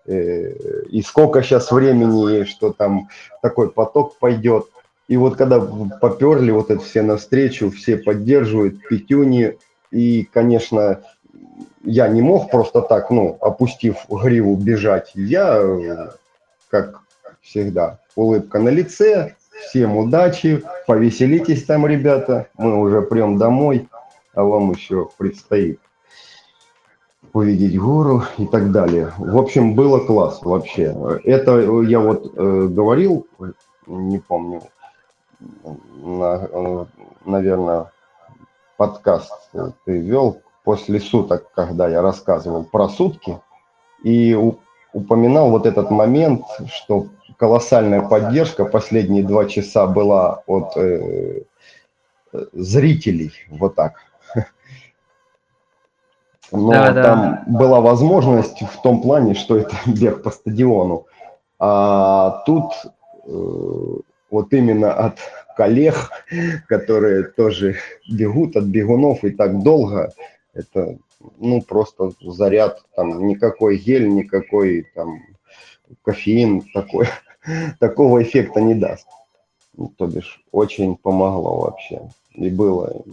э, 0.05 0.83
и 0.89 1.01
сколько 1.01 1.41
сейчас 1.41 1.71
времени, 1.71 2.43
что 2.43 2.71
там 2.71 3.09
такой 3.41 3.69
поток 3.71 4.17
пойдет. 4.19 4.65
И 5.07 5.17
вот 5.17 5.35
когда 5.35 5.59
поперли 5.59 6.51
вот 6.51 6.71
это 6.71 6.81
все 6.81 7.01
навстречу, 7.01 7.69
все 7.71 7.97
поддерживают, 7.97 8.87
пятюни, 8.87 9.57
и, 9.91 10.27
конечно, 10.31 11.01
я 11.83 12.07
не 12.07 12.21
мог 12.21 12.49
просто 12.49 12.81
так, 12.81 13.11
ну, 13.11 13.37
опустив 13.39 13.97
гриву, 14.09 14.55
бежать. 14.55 15.11
Я, 15.13 16.11
как 16.69 17.04
всегда. 17.45 17.99
Улыбка 18.15 18.59
на 18.59 18.69
лице, 18.69 19.35
всем 19.67 19.95
удачи, 19.95 20.63
повеселитесь 20.87 21.63
там, 21.63 21.87
ребята, 21.87 22.47
мы 22.57 22.77
уже 22.79 23.01
прям 23.01 23.37
домой, 23.37 23.87
а 24.33 24.43
вам 24.43 24.71
еще 24.71 25.09
предстоит 25.17 25.79
увидеть 27.33 27.77
гору 27.77 28.23
и 28.37 28.45
так 28.45 28.71
далее. 28.71 29.11
В 29.17 29.37
общем, 29.37 29.75
было 29.75 29.99
класс 29.99 30.39
вообще. 30.41 30.95
Это 31.25 31.59
я 31.81 31.99
вот 31.99 32.33
э, 32.35 32.67
говорил, 32.69 33.27
не 33.87 34.19
помню, 34.19 34.61
на, 36.01 36.47
э, 36.49 36.85
наверное, 37.25 37.91
подкаст 38.77 39.33
ты 39.85 39.99
вел 39.99 40.41
после 40.63 40.99
суток, 40.99 41.51
когда 41.53 41.89
я 41.89 42.01
рассказывал 42.01 42.63
про 42.63 42.87
сутки, 42.87 43.39
и 44.03 44.33
упоминал 44.95 45.49
вот 45.49 45.65
этот 45.65 45.91
момент, 45.91 46.45
что 46.67 47.07
колоссальная 47.37 48.01
поддержка 48.01 48.63
последние 48.63 49.23
два 49.23 49.45
часа 49.45 49.87
была 49.87 50.41
от 50.47 50.77
э, 50.77 51.41
зрителей, 52.53 53.33
вот 53.49 53.75
так. 53.75 53.95
Но 56.51 56.71
да, 56.71 56.93
там 56.93 57.21
да. 57.21 57.43
была 57.45 57.81
возможность 57.81 58.61
в 58.61 58.81
том 58.81 59.01
плане, 59.01 59.33
что 59.33 59.57
это 59.57 59.75
бег 59.85 60.23
по 60.23 60.31
стадиону. 60.31 61.07
А 61.59 62.43
тут 62.45 62.71
э, 63.25 63.97
вот 64.31 64.53
именно 64.53 64.93
от 64.93 65.19
коллег, 65.57 66.09
которые 66.69 67.23
тоже 67.23 67.75
бегут, 68.09 68.55
от 68.55 68.63
бегунов 68.63 69.25
и 69.25 69.31
так 69.31 69.61
долго, 69.61 70.13
это 70.53 70.97
ну 71.39 71.61
просто 71.61 72.11
заряд, 72.21 72.83
там 72.95 73.27
никакой 73.27 73.77
гель, 73.77 74.07
никакой 74.09 74.87
там 74.95 75.21
кофеин 76.03 76.61
такой 76.73 77.07
такого 77.79 78.21
эффекта 78.23 78.61
не 78.61 78.75
даст. 78.75 79.07
Ну, 79.77 79.91
то 79.97 80.07
бишь, 80.07 80.41
очень 80.51 80.95
помогло 80.95 81.59
вообще. 81.61 82.01
И 82.33 82.49
было 82.49 83.03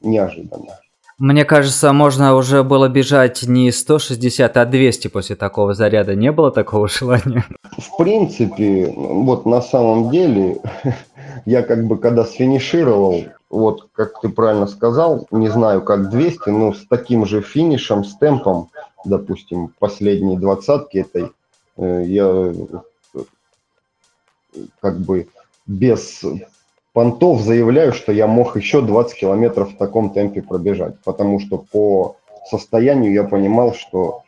неожиданно. 0.00 0.78
Мне 1.18 1.44
кажется, 1.44 1.92
можно 1.92 2.36
уже 2.36 2.62
было 2.62 2.88
бежать 2.88 3.42
не 3.42 3.72
160, 3.72 4.56
а 4.56 4.64
200 4.64 5.08
после 5.08 5.34
такого 5.34 5.74
заряда. 5.74 6.14
Не 6.14 6.30
было 6.30 6.52
такого 6.52 6.88
желания? 6.88 7.44
В 7.76 7.96
принципе, 7.96 8.92
вот 8.94 9.44
на 9.44 9.60
самом 9.60 10.10
деле, 10.10 10.58
я 11.46 11.62
как 11.62 11.86
бы 11.86 11.98
когда 11.98 12.24
сфинишировал, 12.24 13.24
вот 13.50 13.88
как 13.92 14.20
ты 14.20 14.28
правильно 14.28 14.66
сказал, 14.66 15.26
не 15.30 15.48
знаю 15.48 15.82
как 15.82 16.10
200, 16.10 16.48
но 16.50 16.74
с 16.74 16.86
таким 16.86 17.26
же 17.26 17.40
финишем, 17.40 18.04
с 18.04 18.16
темпом, 18.16 18.70
допустим, 19.04 19.72
последней 19.78 20.36
двадцатки 20.36 20.98
этой, 20.98 21.30
э, 21.76 22.04
я 22.06 22.52
как 24.80 24.98
бы 24.98 25.28
без 25.66 26.22
понтов 26.92 27.42
заявляю, 27.42 27.92
что 27.92 28.12
я 28.12 28.26
мог 28.26 28.56
еще 28.56 28.82
20 28.82 29.18
километров 29.18 29.72
в 29.72 29.76
таком 29.76 30.10
темпе 30.10 30.42
пробежать, 30.42 31.00
потому 31.04 31.38
что 31.40 31.58
по 31.58 32.16
состоянию 32.50 33.12
я 33.12 33.24
понимал, 33.24 33.74
что 33.74 34.22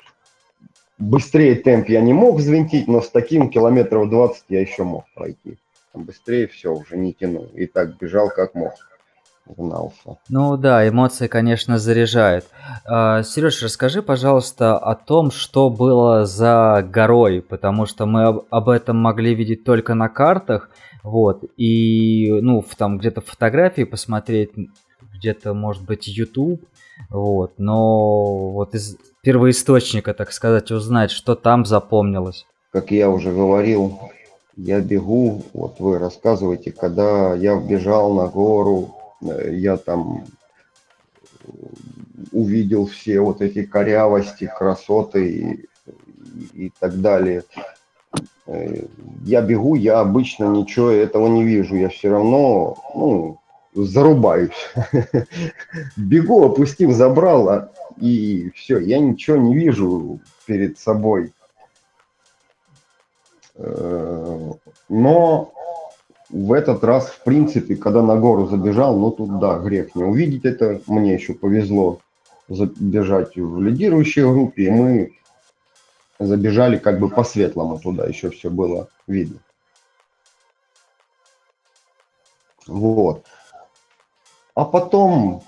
быстрее 0.98 1.56
темп 1.56 1.88
я 1.88 2.00
не 2.00 2.12
мог 2.12 2.36
взвинтить, 2.36 2.86
но 2.86 3.00
с 3.00 3.08
таким 3.08 3.50
километров 3.50 4.08
20 4.10 4.44
я 4.50 4.60
еще 4.60 4.84
мог 4.84 5.04
пройти. 5.14 5.58
Быстрее 5.94 6.46
все, 6.46 6.72
уже 6.72 6.96
не 6.96 7.12
тянул. 7.12 7.46
И 7.54 7.66
так 7.66 7.98
бежал 7.98 8.30
как 8.30 8.54
мог 8.54 8.72
гнался. 9.56 10.18
Ну 10.28 10.56
да, 10.56 10.88
эмоции, 10.88 11.26
конечно, 11.26 11.78
заряжают. 11.78 12.46
А, 12.84 13.22
Сереж, 13.22 13.62
расскажи, 13.62 14.02
пожалуйста, 14.02 14.76
о 14.78 14.94
том, 14.94 15.30
что 15.30 15.70
было 15.70 16.24
за 16.24 16.86
горой, 16.88 17.42
потому 17.42 17.86
что 17.86 18.06
мы 18.06 18.44
об, 18.50 18.68
этом 18.68 18.96
могли 18.96 19.34
видеть 19.34 19.64
только 19.64 19.94
на 19.94 20.08
картах, 20.08 20.70
вот, 21.02 21.42
и, 21.56 22.30
ну, 22.42 22.64
там 22.76 22.98
где-то 22.98 23.20
фотографии 23.22 23.84
посмотреть, 23.84 24.50
где-то, 25.14 25.54
может 25.54 25.84
быть, 25.84 26.06
YouTube, 26.06 26.62
вот, 27.08 27.54
но 27.58 28.50
вот 28.52 28.74
из 28.74 28.96
первоисточника, 29.22 30.14
так 30.14 30.32
сказать, 30.32 30.70
узнать, 30.70 31.10
что 31.10 31.34
там 31.34 31.64
запомнилось. 31.64 32.46
Как 32.72 32.90
я 32.90 33.10
уже 33.10 33.32
говорил, 33.32 33.98
я 34.64 34.80
бегу, 34.80 35.42
вот 35.54 35.80
вы 35.80 35.98
рассказываете, 35.98 36.72
когда 36.72 37.34
я 37.34 37.56
бежал 37.56 38.14
на 38.14 38.26
гору, 38.26 38.94
я 39.20 39.76
там 39.76 40.24
увидел 42.32 42.86
все 42.86 43.20
вот 43.20 43.40
эти 43.40 43.64
корявости, 43.64 44.50
красоты 44.58 45.68
и, 46.52 46.66
и 46.66 46.72
так 46.78 47.00
далее. 47.00 47.44
Я 49.24 49.40
бегу, 49.42 49.76
я 49.76 50.00
обычно 50.00 50.44
ничего 50.44 50.90
этого 50.90 51.28
не 51.28 51.44
вижу, 51.44 51.76
я 51.76 51.88
все 51.88 52.10
равно 52.10 52.76
ну, 52.94 53.40
зарубаюсь. 53.74 54.50
Бегу, 55.96 56.44
опустив 56.44 56.92
забрало, 56.92 57.72
и 57.98 58.50
все, 58.54 58.78
я 58.78 58.98
ничего 58.98 59.36
не 59.36 59.54
вижу 59.54 60.20
перед 60.46 60.78
собой. 60.78 61.32
Э, 63.60 64.52
но 64.88 65.52
в 66.30 66.52
этот 66.52 66.82
раз, 66.84 67.08
в 67.08 67.22
принципе, 67.22 67.76
когда 67.76 68.02
на 68.02 68.16
гору 68.16 68.46
забежал, 68.46 68.96
ну 68.96 69.10
тут 69.10 69.38
да, 69.38 69.58
грех 69.58 69.94
не 69.94 70.04
увидеть 70.04 70.44
это. 70.44 70.80
Мне 70.86 71.14
еще 71.14 71.34
повезло 71.34 72.00
забежать 72.48 73.36
в 73.36 73.60
лидирующей 73.60 74.22
группе, 74.22 74.64
и 74.64 74.70
мы 74.70 75.12
забежали 76.18 76.76
как 76.76 76.98
бы 76.98 77.08
по-светлому 77.08 77.78
туда, 77.78 78.06
еще 78.06 78.30
все 78.30 78.50
было 78.50 78.88
видно. 79.06 79.40
Вот. 82.66 83.24
А 84.54 84.64
потом 84.64 85.42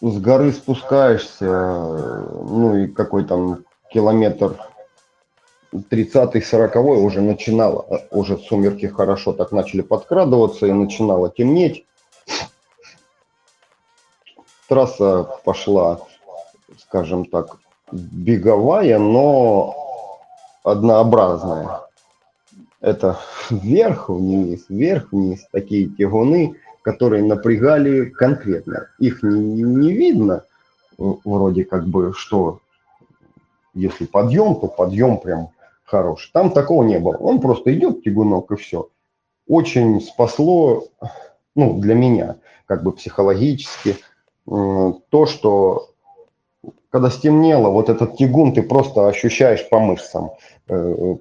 с 0.00 0.18
горы 0.18 0.52
спускаешься, 0.52 1.46
ну 1.46 2.76
и 2.76 2.88
какой 2.88 3.24
там 3.24 3.64
километр 3.92 4.71
30-й, 5.72 6.40
40-й 6.40 7.04
уже 7.04 7.20
начинало, 7.20 8.06
уже 8.10 8.36
сумерки 8.36 8.86
хорошо 8.86 9.32
так 9.32 9.52
начали 9.52 9.80
подкрадываться 9.80 10.66
и 10.66 10.72
начинало 10.72 11.30
темнеть. 11.30 11.86
Трасса 14.68 15.24
пошла, 15.44 16.00
скажем 16.78 17.24
так, 17.24 17.58
беговая, 17.90 18.98
но 18.98 19.74
однообразная. 20.62 21.80
Это 22.80 23.18
вверх-вниз, 23.50 24.66
вверх-вниз, 24.68 25.46
такие 25.52 25.88
тягуны, 25.88 26.56
которые 26.82 27.22
напрягали 27.22 28.06
конкретно. 28.06 28.88
Их 28.98 29.22
не, 29.22 29.62
не 29.62 29.92
видно, 29.92 30.44
вроде 30.98 31.64
как 31.64 31.86
бы, 31.86 32.12
что 32.14 32.60
если 33.74 34.04
подъем, 34.04 34.56
то 34.56 34.66
подъем 34.68 35.18
прям 35.18 35.50
хороший. 35.92 36.30
Там 36.32 36.50
такого 36.50 36.82
не 36.84 36.98
было. 36.98 37.18
Он 37.18 37.40
просто 37.40 37.72
идет 37.74 38.02
тягунок 38.02 38.50
и 38.50 38.56
все. 38.56 38.88
Очень 39.46 40.00
спасло, 40.00 40.84
ну, 41.54 41.78
для 41.78 41.94
меня, 41.94 42.36
как 42.64 42.82
бы 42.82 42.92
психологически, 42.92 43.96
то, 44.46 45.26
что 45.26 45.90
когда 46.88 47.10
стемнело, 47.10 47.68
вот 47.68 47.90
этот 47.90 48.16
тягун 48.16 48.54
ты 48.54 48.62
просто 48.62 49.08
ощущаешь 49.08 49.68
по 49.68 49.78
мышцам. 49.78 50.30
Э, 50.68 51.16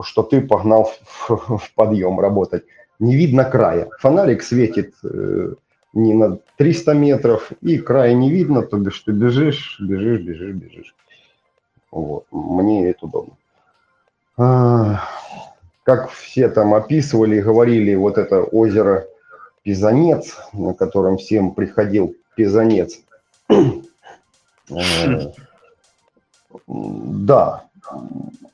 что 0.00 0.22
ты 0.22 0.40
погнал 0.40 0.90
в, 1.04 1.58
в 1.58 1.74
подъем 1.74 2.20
работать. 2.20 2.64
Не 2.98 3.16
видно 3.16 3.44
края. 3.44 3.88
Фонарик 3.98 4.42
светит 4.42 4.94
э, 5.02 5.54
не 5.92 6.14
на 6.14 6.38
300 6.56 6.94
метров, 6.94 7.50
и 7.60 7.78
края 7.78 8.14
не 8.14 8.30
видно, 8.30 8.62
то 8.62 8.78
бишь 8.78 9.00
ты 9.00 9.12
бежишь, 9.12 9.78
бежишь, 9.80 10.20
бежишь, 10.20 10.54
бежишь. 10.54 10.94
Вот. 11.90 12.24
Мне 12.30 12.88
это 12.90 13.06
удобно. 13.06 13.34
А, 14.36 15.02
как 15.82 16.10
все 16.10 16.48
там 16.48 16.74
описывали 16.74 17.36
и 17.36 17.42
говорили, 17.42 17.94
вот 17.94 18.18
это 18.18 18.42
озеро 18.42 19.06
Пизанец, 19.62 20.36
на 20.52 20.74
котором 20.74 21.18
всем 21.18 21.54
приходил 21.54 22.14
Пизанец. 22.34 22.98
Э, 24.70 25.32
да, 26.66 27.64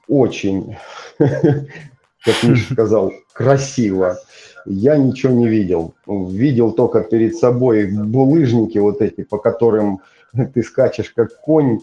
очень, 0.08 0.76
как 1.18 2.42
Миша 2.42 2.72
сказал, 2.72 3.12
красиво. 3.32 4.18
Я 4.64 4.96
ничего 4.96 5.32
не 5.32 5.48
видел. 5.48 5.94
Видел 6.06 6.72
только 6.72 7.02
перед 7.02 7.36
собой 7.36 7.86
булыжники 7.86 8.78
вот 8.78 9.00
эти, 9.00 9.22
по 9.22 9.38
которым 9.38 10.00
ты 10.54 10.62
скачешь 10.62 11.10
как 11.10 11.40
конь. 11.40 11.80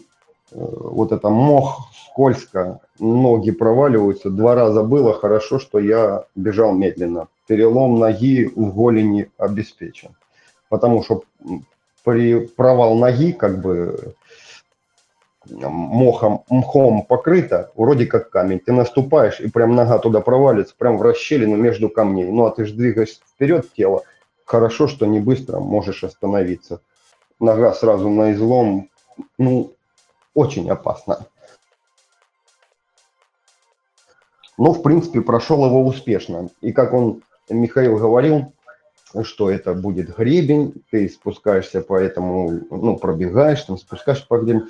Э, 0.52 0.58
вот 0.58 1.12
это 1.12 1.28
мох 1.28 1.90
скользко, 2.06 2.80
ноги 2.98 3.50
проваливаются. 3.50 4.30
Два 4.30 4.54
раза 4.54 4.82
было 4.82 5.12
хорошо, 5.12 5.58
что 5.58 5.78
я 5.78 6.24
бежал 6.34 6.72
медленно. 6.72 7.28
Перелом 7.46 7.98
ноги 7.98 8.50
в 8.54 8.74
голени 8.74 9.30
обеспечен. 9.38 10.16
Потому 10.68 11.02
что 11.02 11.22
при 12.04 12.46
провал 12.46 12.96
ноги, 12.96 13.32
как 13.32 13.60
бы 13.60 14.14
мохом, 15.50 16.42
мхом 16.48 17.02
покрыто, 17.02 17.70
вроде 17.76 18.06
как 18.06 18.30
камень. 18.30 18.58
Ты 18.58 18.72
наступаешь, 18.72 19.40
и 19.40 19.48
прям 19.48 19.74
нога 19.74 19.98
туда 19.98 20.20
провалится, 20.20 20.74
прям 20.76 20.98
в 20.98 21.02
расщелину 21.02 21.56
между 21.56 21.88
камней. 21.88 22.30
Ну, 22.30 22.46
а 22.46 22.50
ты 22.50 22.64
же 22.64 22.74
двигаешь 22.74 23.20
вперед 23.34 23.72
тело. 23.72 24.02
Хорошо, 24.44 24.88
что 24.88 25.06
не 25.06 25.20
быстро 25.20 25.58
можешь 25.60 26.04
остановиться. 26.04 26.80
Нога 27.40 27.72
сразу 27.74 28.08
на 28.08 28.32
излом. 28.32 28.88
Ну, 29.38 29.75
очень 30.36 30.70
опасно. 30.70 31.26
Но, 34.58 34.72
в 34.72 34.82
принципе, 34.82 35.20
прошел 35.22 35.64
его 35.66 35.84
успешно. 35.84 36.50
И 36.60 36.72
как 36.72 36.92
он, 36.92 37.22
Михаил 37.48 37.96
говорил, 37.96 38.52
что 39.22 39.50
это 39.50 39.74
будет 39.74 40.14
гребень, 40.14 40.74
ты 40.90 41.08
спускаешься 41.08 41.80
по 41.80 41.96
этому, 41.96 42.60
ну, 42.70 42.96
пробегаешь, 42.96 43.62
там 43.62 43.78
спускаешься 43.78 44.26
по 44.26 44.38
гребень. 44.38 44.68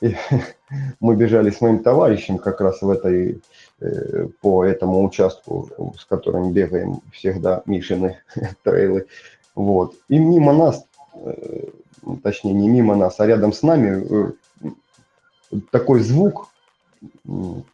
И 0.00 0.16
мы 1.00 1.14
бежали 1.14 1.50
с 1.50 1.60
моим 1.60 1.82
товарищем 1.82 2.38
как 2.38 2.60
раз 2.60 2.82
в 2.82 2.90
этой, 2.90 3.40
э, 3.80 4.26
по 4.40 4.64
этому 4.64 5.04
участку, 5.04 5.70
с 5.96 6.04
которым 6.04 6.52
бегаем 6.52 7.00
всегда 7.12 7.62
Мишины 7.66 8.18
трейлы. 8.64 9.06
Вот. 9.54 9.94
И 10.08 10.18
мимо 10.18 10.52
нас, 10.52 10.84
э, 11.14 11.66
точнее 12.22 12.52
не 12.52 12.68
мимо 12.68 12.96
нас, 12.96 13.20
а 13.20 13.26
рядом 13.26 13.52
с 13.52 13.62
нами 13.62 14.04
э, 14.10 14.32
такой 15.70 16.00
звук, 16.00 16.48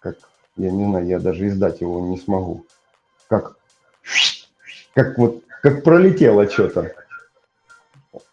как, 0.01 0.19
я 0.57 0.71
не 0.71 0.85
знаю, 0.85 1.07
я 1.07 1.19
даже 1.19 1.49
издать 1.49 1.81
его 1.81 2.01
не 2.07 2.19
смогу, 2.19 2.67
как, 3.29 3.57
как 4.95 5.19
вот, 5.19 5.43
как 5.63 5.83
пролетело 5.85 6.49
что-то. 6.49 6.95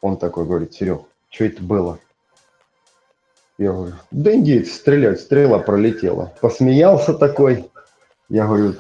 Он 0.02 0.18
такой 0.18 0.46
говорит, 0.46 0.74
Серег, 0.74 1.02
что 1.30 1.46
это 1.46 1.62
было? 1.62 2.00
Я 3.58 3.72
говорю, 3.72 3.96
да 4.12 4.34
индейцы 4.34 4.74
стреляют, 4.74 5.20
стрела 5.20 5.60
пролетела. 5.60 6.34
Посмеялся 6.42 7.14
такой. 7.14 7.70
Я 8.30 8.48
говорю, 8.48 8.76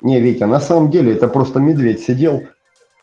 не, 0.00 0.20
Витя, 0.20 0.44
на 0.44 0.60
самом 0.60 0.90
деле 0.90 1.14
это 1.14 1.28
просто 1.28 1.60
медведь 1.60 2.02
сидел 2.02 2.42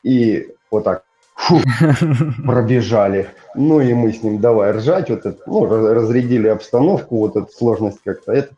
и 0.04 0.54
вот 0.70 0.84
так 0.84 1.04
фу, 1.52 2.44
пробежали. 2.46 3.30
Ну 3.56 3.82
и 3.82 3.94
мы 3.94 4.14
с 4.14 4.24
ним 4.24 4.40
давай 4.40 4.72
ржать, 4.72 5.10
вот 5.10 5.26
это, 5.26 5.38
ну, 5.46 5.66
разрядили 5.66 6.48
обстановку, 6.48 7.18
вот 7.18 7.36
эту 7.36 7.52
сложность 7.52 8.00
как-то 8.04 8.32
это 8.32 8.54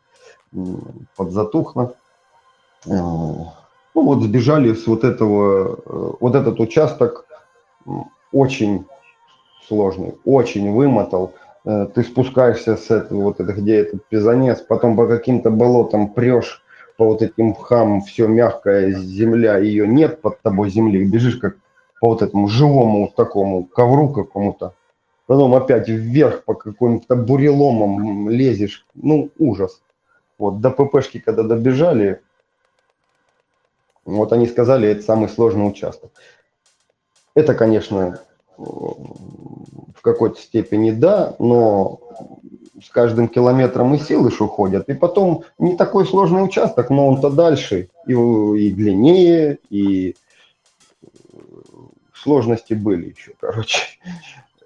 подзатухло. 1.16 1.94
Ну 2.86 3.52
вот 3.94 4.22
сбежали 4.22 4.74
с 4.74 4.86
вот 4.86 5.04
этого, 5.04 5.80
э, 5.86 6.12
вот 6.20 6.34
этот 6.34 6.58
участок 6.58 7.26
очень 8.32 8.86
сложный, 9.68 10.14
очень 10.24 10.72
вымотал. 10.72 11.32
Э, 11.64 11.86
ты 11.94 12.02
спускаешься 12.02 12.76
с 12.76 12.90
этого, 12.90 13.22
вот 13.22 13.40
это, 13.40 13.52
где 13.52 13.76
этот 13.76 14.04
пизанец, 14.06 14.60
потом 14.60 14.96
по 14.96 15.06
каким-то 15.06 15.50
болотам 15.50 16.08
прешь, 16.08 16.62
по 16.96 17.06
вот 17.06 17.22
этим 17.22 17.54
хамам, 17.54 18.02
все 18.02 18.26
мягкая 18.26 18.92
земля, 18.92 19.58
ее 19.58 19.86
нет 19.86 20.20
под 20.20 20.40
тобой 20.42 20.70
земли, 20.70 21.04
бежишь 21.04 21.36
как 21.36 21.56
по 22.04 22.10
вот 22.10 22.20
этому 22.20 22.48
живому 22.48 23.10
такому 23.16 23.64
ковру 23.64 24.10
какому-то, 24.10 24.74
потом 25.24 25.54
опять 25.54 25.88
вверх 25.88 26.44
по 26.44 26.52
каким-то 26.52 27.16
буреломам 27.16 28.28
лезешь, 28.28 28.86
ну, 28.92 29.30
ужас. 29.38 29.80
Вот 30.36 30.60
до 30.60 30.70
ППшки, 30.70 31.18
когда 31.18 31.44
добежали, 31.44 32.20
вот 34.04 34.34
они 34.34 34.46
сказали, 34.46 34.86
это 34.86 35.00
самый 35.00 35.30
сложный 35.30 35.66
участок. 35.66 36.10
Это, 37.34 37.54
конечно, 37.54 38.20
в 38.58 40.02
какой-то 40.02 40.38
степени 40.38 40.90
да, 40.90 41.34
но 41.38 42.00
с 42.82 42.90
каждым 42.90 43.28
километром 43.28 43.94
и 43.94 43.98
силы 43.98 44.30
ж 44.30 44.42
уходят. 44.42 44.90
И 44.90 44.92
потом 44.92 45.44
не 45.58 45.74
такой 45.74 46.04
сложный 46.04 46.44
участок, 46.44 46.90
но 46.90 47.08
он-то 47.08 47.30
дальше 47.30 47.88
и, 48.06 48.12
и 48.12 48.70
длиннее, 48.74 49.56
и 49.70 50.16
сложности 52.24 52.74
были 52.74 53.10
еще, 53.10 53.32
короче. 53.38 53.78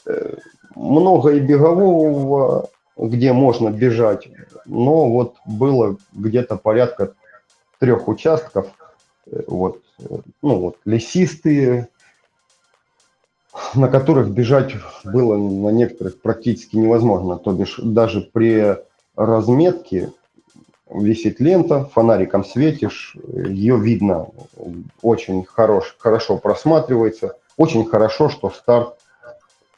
Э, 0.07 0.37
много 0.75 1.31
и 1.31 1.41
бегового, 1.41 2.71
где 2.97 3.33
можно 3.33 3.71
бежать, 3.71 4.29
но 4.65 5.11
вот 5.11 5.37
было 5.45 5.97
где-то 6.13 6.57
порядка 6.57 7.15
трех 7.81 8.07
участков, 8.09 8.69
э, 9.27 9.43
вот, 9.49 9.83
э, 9.99 10.05
ну 10.41 10.61
вот, 10.61 10.77
лесистые, 10.85 11.89
на 13.75 13.89
которых 13.89 14.31
бежать 14.31 14.75
было 15.05 15.37
на 15.37 15.71
некоторых 15.71 16.21
практически 16.21 16.77
невозможно. 16.77 17.39
То 17.39 17.53
бишь 17.53 17.81
даже 17.83 18.21
при 18.21 18.77
разметке 19.17 20.13
висит 20.91 21.41
лента, 21.41 21.85
фонариком 21.85 22.45
светишь, 22.45 23.17
ее 23.33 23.79
видно, 23.79 24.29
очень 25.03 25.45
хорош, 25.45 25.97
хорошо 25.99 26.39
просматривается. 26.39 27.37
Очень 27.59 27.85
хорошо, 27.87 28.29
что 28.29 28.51
старт 28.51 28.95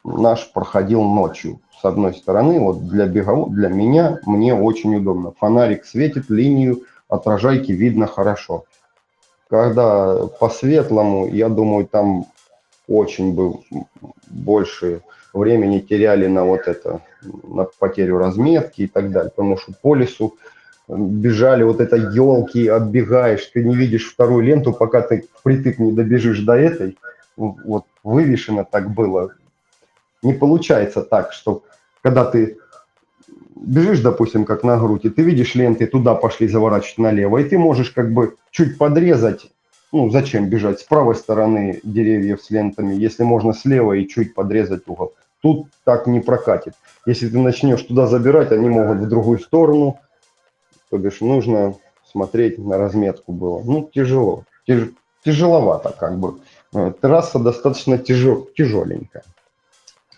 наш 0.03 0.51
проходил 0.53 1.01
ночью. 1.01 1.59
С 1.81 1.83
одной 1.83 2.13
стороны, 2.13 2.59
вот 2.59 2.87
для 2.87 3.07
бегового, 3.07 3.49
для 3.49 3.69
меня, 3.69 4.19
мне 4.27 4.53
очень 4.53 4.95
удобно. 4.95 5.33
Фонарик 5.39 5.83
светит, 5.83 6.29
линию 6.29 6.83
отражайки 7.09 7.71
видно 7.71 8.05
хорошо. 8.05 8.65
Когда 9.49 10.27
по 10.39 10.49
светлому, 10.49 11.27
я 11.27 11.49
думаю, 11.49 11.87
там 11.87 12.27
очень 12.87 13.33
бы 13.33 13.55
больше 14.27 15.01
времени 15.33 15.79
теряли 15.79 16.27
на 16.27 16.45
вот 16.45 16.67
это, 16.67 17.01
на 17.43 17.65
потерю 17.79 18.19
разметки 18.19 18.83
и 18.83 18.87
так 18.87 19.11
далее. 19.11 19.31
Потому 19.35 19.57
что 19.57 19.73
по 19.81 19.95
лесу 19.95 20.35
бежали 20.87 21.63
вот 21.63 21.81
это 21.81 21.95
елки, 21.95 22.67
оббегаешь, 22.67 23.45
ты 23.47 23.63
не 23.63 23.75
видишь 23.75 24.11
вторую 24.11 24.43
ленту, 24.43 24.71
пока 24.71 25.01
ты 25.01 25.25
впритык 25.39 25.79
не 25.79 25.91
добежишь 25.91 26.41
до 26.41 26.53
этой. 26.53 26.95
Вот 27.37 27.85
вывешено 28.03 28.63
так 28.63 28.93
было. 28.93 29.33
Не 30.21 30.33
получается 30.33 31.01
так, 31.01 31.33
что 31.33 31.63
когда 32.01 32.25
ты 32.25 32.57
бежишь, 33.55 34.01
допустим, 34.01 34.45
как 34.45 34.63
на 34.63 34.77
грудь, 34.77 35.05
и 35.05 35.09
ты 35.09 35.21
видишь 35.23 35.55
ленты, 35.55 35.87
туда 35.87 36.15
пошли 36.15 36.47
заворачивать 36.47 36.97
налево, 36.97 37.37
и 37.37 37.43
ты 37.43 37.57
можешь 37.57 37.91
как 37.91 38.13
бы 38.13 38.35
чуть 38.51 38.77
подрезать 38.77 39.51
ну, 39.91 40.09
зачем 40.09 40.49
бежать 40.49 40.79
с 40.79 40.83
правой 40.83 41.15
стороны 41.15 41.79
деревьев 41.83 42.41
с 42.41 42.49
лентами, 42.49 42.95
если 42.95 43.23
можно 43.23 43.53
слева 43.53 43.93
и 43.93 44.07
чуть 44.07 44.33
подрезать 44.33 44.87
угол. 44.87 45.13
Тут 45.41 45.67
так 45.83 46.07
не 46.07 46.19
прокатит. 46.19 46.73
Если 47.05 47.27
ты 47.27 47.37
начнешь 47.37 47.81
туда 47.83 48.07
забирать, 48.07 48.51
они 48.51 48.69
могут 48.69 48.99
в 48.99 49.09
другую 49.09 49.39
сторону. 49.39 49.99
То 50.89 50.97
бишь 50.97 51.21
нужно 51.21 51.75
смотреть 52.05 52.57
на 52.57 52.77
разметку 52.77 53.31
было. 53.31 53.61
Ну, 53.63 53.89
тяжело. 53.93 54.43
Тяж, 54.67 54.89
тяжеловато 55.25 55.93
как 55.97 56.19
бы. 56.19 56.35
Э, 56.73 56.91
трасса 56.99 57.39
достаточно 57.39 57.97
тяжел, 57.97 58.47
тяжеленькая. 58.55 59.23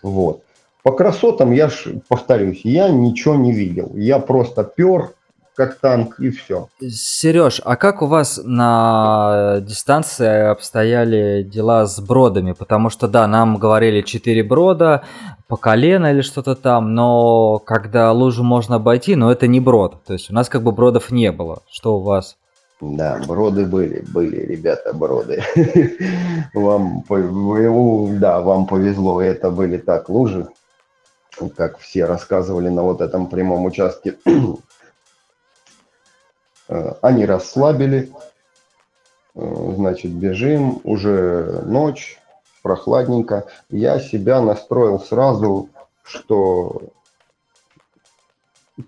Вот. 0.02 0.42
По 0.82 0.92
красотам, 0.92 1.52
я 1.52 1.68
ж 1.68 1.94
повторюсь, 2.08 2.60
я 2.64 2.90
ничего 2.90 3.34
не 3.34 3.52
видел. 3.52 3.92
Я 3.94 4.18
просто 4.18 4.62
пер, 4.64 5.12
как 5.56 5.78
танк, 5.80 6.20
и 6.20 6.30
все. 6.30 6.68
Сереж, 6.80 7.60
а 7.64 7.76
как 7.76 8.02
у 8.02 8.06
вас 8.06 8.40
на 8.44 9.60
дистанции 9.62 10.50
обстояли 10.50 11.42
дела 11.42 11.86
с 11.86 12.00
бродами? 12.00 12.52
Потому 12.52 12.90
что, 12.90 13.08
да, 13.08 13.26
нам 13.26 13.56
говорили 13.56 14.02
4 14.02 14.42
брода 14.42 15.04
по 15.48 15.56
колено 15.56 16.12
или 16.12 16.20
что-то 16.20 16.54
там, 16.54 16.94
но 16.94 17.58
когда 17.58 18.12
лужу 18.12 18.44
можно 18.44 18.76
обойти, 18.76 19.16
но 19.16 19.32
это 19.32 19.46
не 19.46 19.60
брод. 19.60 20.04
То 20.04 20.12
есть 20.12 20.30
у 20.30 20.34
нас 20.34 20.48
как 20.48 20.62
бы 20.62 20.72
бродов 20.72 21.10
не 21.10 21.32
было. 21.32 21.62
Что 21.70 21.96
у 21.96 22.00
вас? 22.00 22.36
Да, 22.92 23.18
броды 23.26 23.64
были, 23.64 24.00
были, 24.00 24.36
ребята, 24.44 24.92
броды. 24.92 25.42
Вам, 26.54 27.02
да, 28.18 28.40
вам 28.42 28.66
повезло, 28.66 29.22
это 29.22 29.50
были 29.50 29.78
так 29.78 30.10
лужи, 30.10 30.48
как 31.56 31.78
все 31.78 32.04
рассказывали 32.04 32.68
на 32.68 32.82
вот 32.82 33.00
этом 33.00 33.28
прямом 33.28 33.64
участке. 33.64 34.16
Э, 36.66 36.94
они 37.02 37.26
расслабили, 37.26 38.10
э, 39.34 39.72
значит, 39.76 40.12
бежим, 40.12 40.80
уже 40.82 41.60
ночь, 41.66 42.18
прохладненько. 42.62 43.48
Я 43.68 44.00
себя 44.00 44.40
настроил 44.40 44.98
сразу, 44.98 45.68
что 46.02 46.84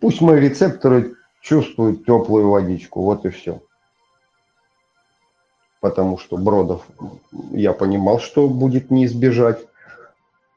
пусть 0.00 0.22
мои 0.22 0.40
рецепторы 0.40 1.16
чувствуют 1.42 2.06
теплую 2.06 2.48
водичку, 2.48 3.02
вот 3.02 3.26
и 3.26 3.28
все 3.28 3.60
потому 5.86 6.18
что 6.18 6.36
Бродов 6.36 6.84
я 7.52 7.72
понимал, 7.72 8.18
что 8.18 8.48
будет 8.48 8.90
не 8.90 9.04
избежать. 9.04 9.68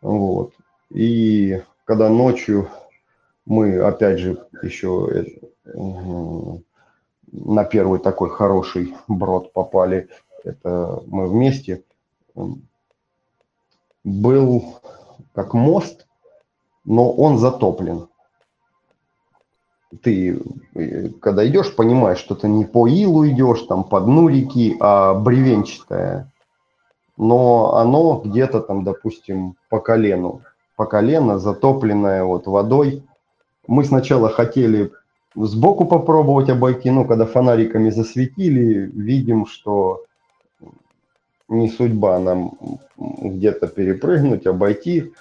Вот. 0.02 0.54
И 0.90 1.62
когда 1.86 2.10
ночью 2.10 2.68
мы, 3.46 3.80
опять 3.80 4.18
же, 4.18 4.44
еще 4.64 5.28
на 7.32 7.64
первый 7.64 8.00
такой 8.00 8.32
хороший 8.32 8.96
брод 9.08 9.54
попали, 9.54 10.10
это 10.44 11.04
мы 11.06 11.28
вместе, 11.28 11.84
был 14.04 14.80
как 15.36 15.54
мост, 15.54 16.08
но 16.86 17.12
он 17.12 17.38
затоплен 17.38 18.08
ты, 20.04 20.40
э, 20.76 21.10
когда 21.22 21.48
идешь, 21.48 21.76
понимаешь, 21.76 22.20
что 22.20 22.36
ты 22.36 22.48
не 22.48 22.66
по 22.66 22.88
илу 22.88 23.28
идешь, 23.28 23.64
там, 23.64 23.84
по 23.84 24.00
дну 24.00 24.28
реки, 24.28 24.78
а 24.80 25.14
бревенчатое. 25.14 26.32
Но 27.18 27.76
оно 27.76 28.22
где-то 28.24 28.62
там, 28.62 28.84
допустим, 28.84 29.56
по 29.70 29.80
колену. 29.80 30.42
По 30.76 30.86
колено, 30.86 31.40
затопленное 31.40 32.24
вот 32.24 32.48
водой. 32.48 33.04
Мы 33.68 33.84
сначала 33.84 34.30
хотели 34.30 34.92
сбоку 35.36 35.86
попробовать 35.86 36.50
обойти, 36.50 36.90
но 36.92 37.06
когда 37.06 37.26
фонариками 37.26 37.90
засветили, 37.90 38.90
видим, 38.94 39.46
что 39.46 40.06
не 41.50 41.68
судьба 41.68 42.20
нам 42.20 42.54
где-то 42.98 43.68
перепрыгнуть, 43.68 44.46
обойти. 44.46 45.12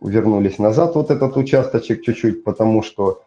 Вернулись 0.00 0.58
назад 0.58 0.94
вот 0.94 1.10
этот 1.10 1.36
участочек 1.36 2.02
чуть-чуть, 2.02 2.44
потому 2.44 2.84
что 2.84 3.22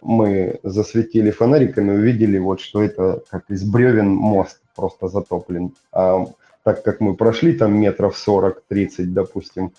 мы 0.00 0.60
засветили 0.62 1.30
фонариками, 1.30 1.92
увидели 1.92 2.38
вот, 2.38 2.60
что 2.60 2.82
это 2.82 3.22
как 3.30 3.44
из 3.50 3.64
бревен 3.64 4.08
мост 4.08 4.60
просто 4.74 5.08
затоплен. 5.08 5.72
А 5.92 6.26
так 6.62 6.82
как 6.82 7.00
мы 7.00 7.14
прошли 7.14 7.54
там 7.54 7.74
метров 7.78 8.16
40-30, 8.16 9.04
допустим, 9.06 9.72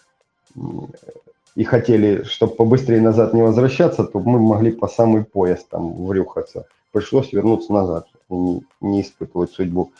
и 1.55 1.63
хотели, 1.63 2.23
чтобы 2.23 2.55
побыстрее 2.55 3.01
назад 3.01 3.33
не 3.33 3.41
возвращаться, 3.41 4.03
то 4.03 4.19
мы 4.19 4.39
могли 4.39 4.71
по 4.71 4.87
самый 4.87 5.23
пояс 5.23 5.63
там 5.69 6.05
врюхаться. 6.05 6.65
Пришлось 6.91 7.31
вернуться 7.33 7.71
назад, 7.73 8.07
не, 8.29 8.63
не 8.81 9.01
испытывать 9.01 9.51
судьбу. 9.51 9.91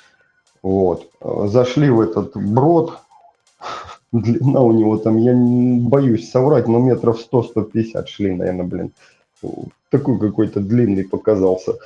Вот. 0.63 1.09
Зашли 1.21 1.89
в 1.89 2.01
этот 2.01 2.35
брод, 2.35 2.99
длина 4.11 4.61
у 4.61 4.71
него 4.71 4.97
там, 4.97 5.17
я 5.17 5.33
боюсь 5.35 6.31
соврать, 6.31 6.67
но 6.67 6.79
метров 6.79 7.19
100-150 7.31 8.07
шли, 8.07 8.33
наверное, 8.33 8.65
блин 8.65 8.91
такой 9.89 10.19
какой-то 10.19 10.59
длинный 10.59 11.03
показался. 11.03 11.77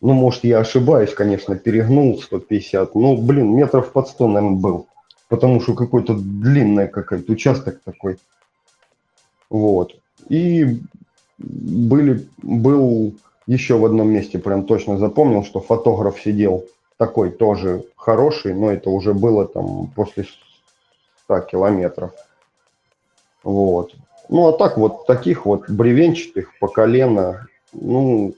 Ну, 0.00 0.14
может, 0.14 0.44
я 0.44 0.60
ошибаюсь, 0.60 1.12
конечно, 1.12 1.56
перегнул 1.56 2.20
150. 2.20 2.94
Ну, 2.94 3.16
блин, 3.16 3.54
метров 3.54 3.92
под 3.92 4.08
100, 4.08 4.28
наверное, 4.28 4.58
был. 4.58 4.86
Потому 5.28 5.60
что 5.60 5.74
какой-то 5.74 6.14
длинный 6.14 6.88
какой-то 6.88 7.32
участок 7.32 7.80
такой. 7.84 8.18
Вот. 9.50 9.96
И 10.28 10.80
были, 11.38 12.26
был 12.38 13.14
еще 13.46 13.76
в 13.78 13.84
одном 13.84 14.10
месте, 14.10 14.38
прям 14.38 14.64
точно 14.64 14.98
запомнил, 14.98 15.44
что 15.44 15.60
фотограф 15.60 16.20
сидел 16.20 16.64
такой 16.96 17.30
тоже 17.30 17.84
хороший, 17.96 18.54
но 18.54 18.70
это 18.70 18.90
уже 18.90 19.14
было 19.14 19.46
там 19.46 19.88
после 19.88 20.26
100 21.24 21.40
километров. 21.40 22.12
Вот. 23.42 23.94
Ну, 24.30 24.46
а 24.46 24.52
так 24.52 24.78
вот 24.78 25.06
таких 25.06 25.44
вот 25.44 25.68
бревенчатых 25.68 26.56
по 26.60 26.68
колено, 26.68 27.48
ну, 27.72 28.34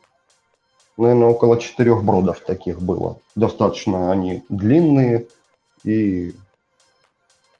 наверное, 0.96 1.28
около 1.28 1.60
четырех 1.60 2.02
бродов 2.02 2.40
таких 2.40 2.80
было. 2.80 3.18
Достаточно 3.36 4.10
они 4.10 4.42
длинные 4.48 5.26
и, 5.84 6.34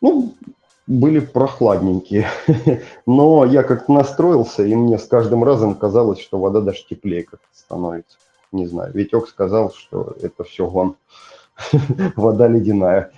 ну, 0.00 0.34
были 0.86 1.20
прохладненькие. 1.20 2.26
Но 3.06 3.44
я 3.44 3.62
как-то 3.62 3.92
настроился, 3.92 4.64
и 4.64 4.74
мне 4.74 4.98
с 4.98 5.04
каждым 5.04 5.44
разом 5.44 5.74
казалось, 5.74 6.20
что 6.20 6.38
вода 6.38 6.62
даже 6.62 6.86
теплее 6.88 7.24
как-то 7.24 7.46
становится. 7.52 8.16
Не 8.50 8.66
знаю, 8.66 8.94
Витек 8.94 9.28
сказал, 9.28 9.74
что 9.74 10.16
это 10.22 10.42
все 10.44 10.66
вон 10.66 10.96
вода 12.16 12.48
ледяная. 12.48 13.10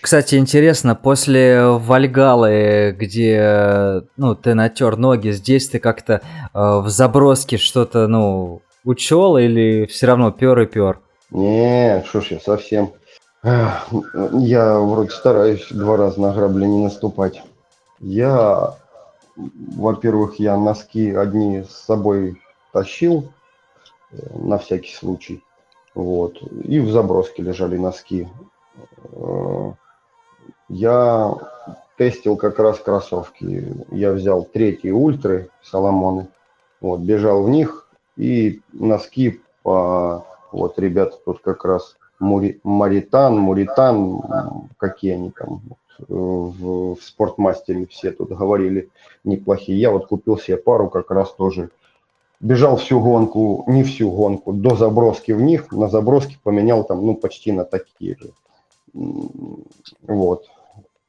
Кстати, 0.00 0.36
интересно, 0.36 0.94
после 0.94 1.62
Вальгалы, 1.62 2.94
где 2.98 4.02
ну, 4.16 4.34
ты 4.34 4.54
натер 4.54 4.96
ноги, 4.96 5.30
здесь 5.30 5.68
ты 5.68 5.78
как-то 5.78 6.14
э, 6.14 6.20
в 6.54 6.88
заброске 6.88 7.56
что-то, 7.56 8.06
ну, 8.06 8.62
учел 8.84 9.36
или 9.36 9.86
все 9.86 10.06
равно 10.06 10.30
пер 10.30 10.60
и 10.60 10.66
пер? 10.66 11.00
Не, 11.30 12.04
что 12.06 12.20
ж 12.20 12.32
я 12.32 12.40
совсем. 12.40 12.92
Я 13.42 14.78
вроде 14.78 15.10
стараюсь 15.10 15.66
два 15.70 15.96
раза 15.96 16.20
на 16.20 16.32
грабли 16.32 16.64
не 16.64 16.84
наступать. 16.84 17.42
Я, 18.00 18.74
во-первых, 19.36 20.38
я 20.38 20.56
носки 20.56 21.10
одни 21.10 21.64
с 21.64 21.84
собой 21.84 22.40
тащил 22.72 23.30
э, 24.12 24.16
на 24.34 24.58
всякий 24.58 24.94
случай. 24.94 25.42
Вот. 25.94 26.42
И 26.64 26.80
в 26.80 26.90
заброске 26.90 27.42
лежали 27.42 27.76
носки. 27.76 28.28
Э, 29.12 29.72
я 30.68 31.34
тестил 31.96 32.36
как 32.36 32.58
раз 32.58 32.78
кроссовки. 32.78 33.74
Я 33.90 34.12
взял 34.12 34.44
третьи 34.44 34.90
ультры 34.90 35.50
Соломоны, 35.62 36.28
вот, 36.80 37.00
бежал 37.00 37.42
в 37.42 37.50
них, 37.50 37.88
и 38.16 38.60
носки 38.72 39.40
по... 39.62 40.26
Вот, 40.52 40.78
ребята 40.78 41.16
тут 41.24 41.40
как 41.40 41.64
раз 41.64 41.96
Мури, 42.20 42.60
Маритан, 42.62 43.36
Муритан, 43.36 44.20
какие 44.76 45.14
они 45.14 45.30
там 45.30 45.62
в, 45.98 46.94
в 46.94 47.02
спортмастере 47.02 47.86
все 47.86 48.12
тут 48.12 48.30
говорили 48.30 48.88
неплохие. 49.24 49.80
Я 49.80 49.90
вот 49.90 50.06
купил 50.06 50.38
себе 50.38 50.56
пару 50.56 50.88
как 50.90 51.10
раз 51.10 51.32
тоже 51.32 51.70
бежал 52.44 52.76
всю 52.76 53.00
гонку, 53.00 53.64
не 53.66 53.82
всю 53.82 54.10
гонку, 54.10 54.52
до 54.52 54.76
заброски 54.76 55.32
в 55.32 55.40
них, 55.40 55.72
на 55.72 55.88
заброске 55.88 56.38
поменял 56.42 56.84
там, 56.84 57.04
ну, 57.04 57.14
почти 57.14 57.52
на 57.52 57.64
такие 57.64 58.16
же. 58.18 58.30
Вот. 60.02 60.46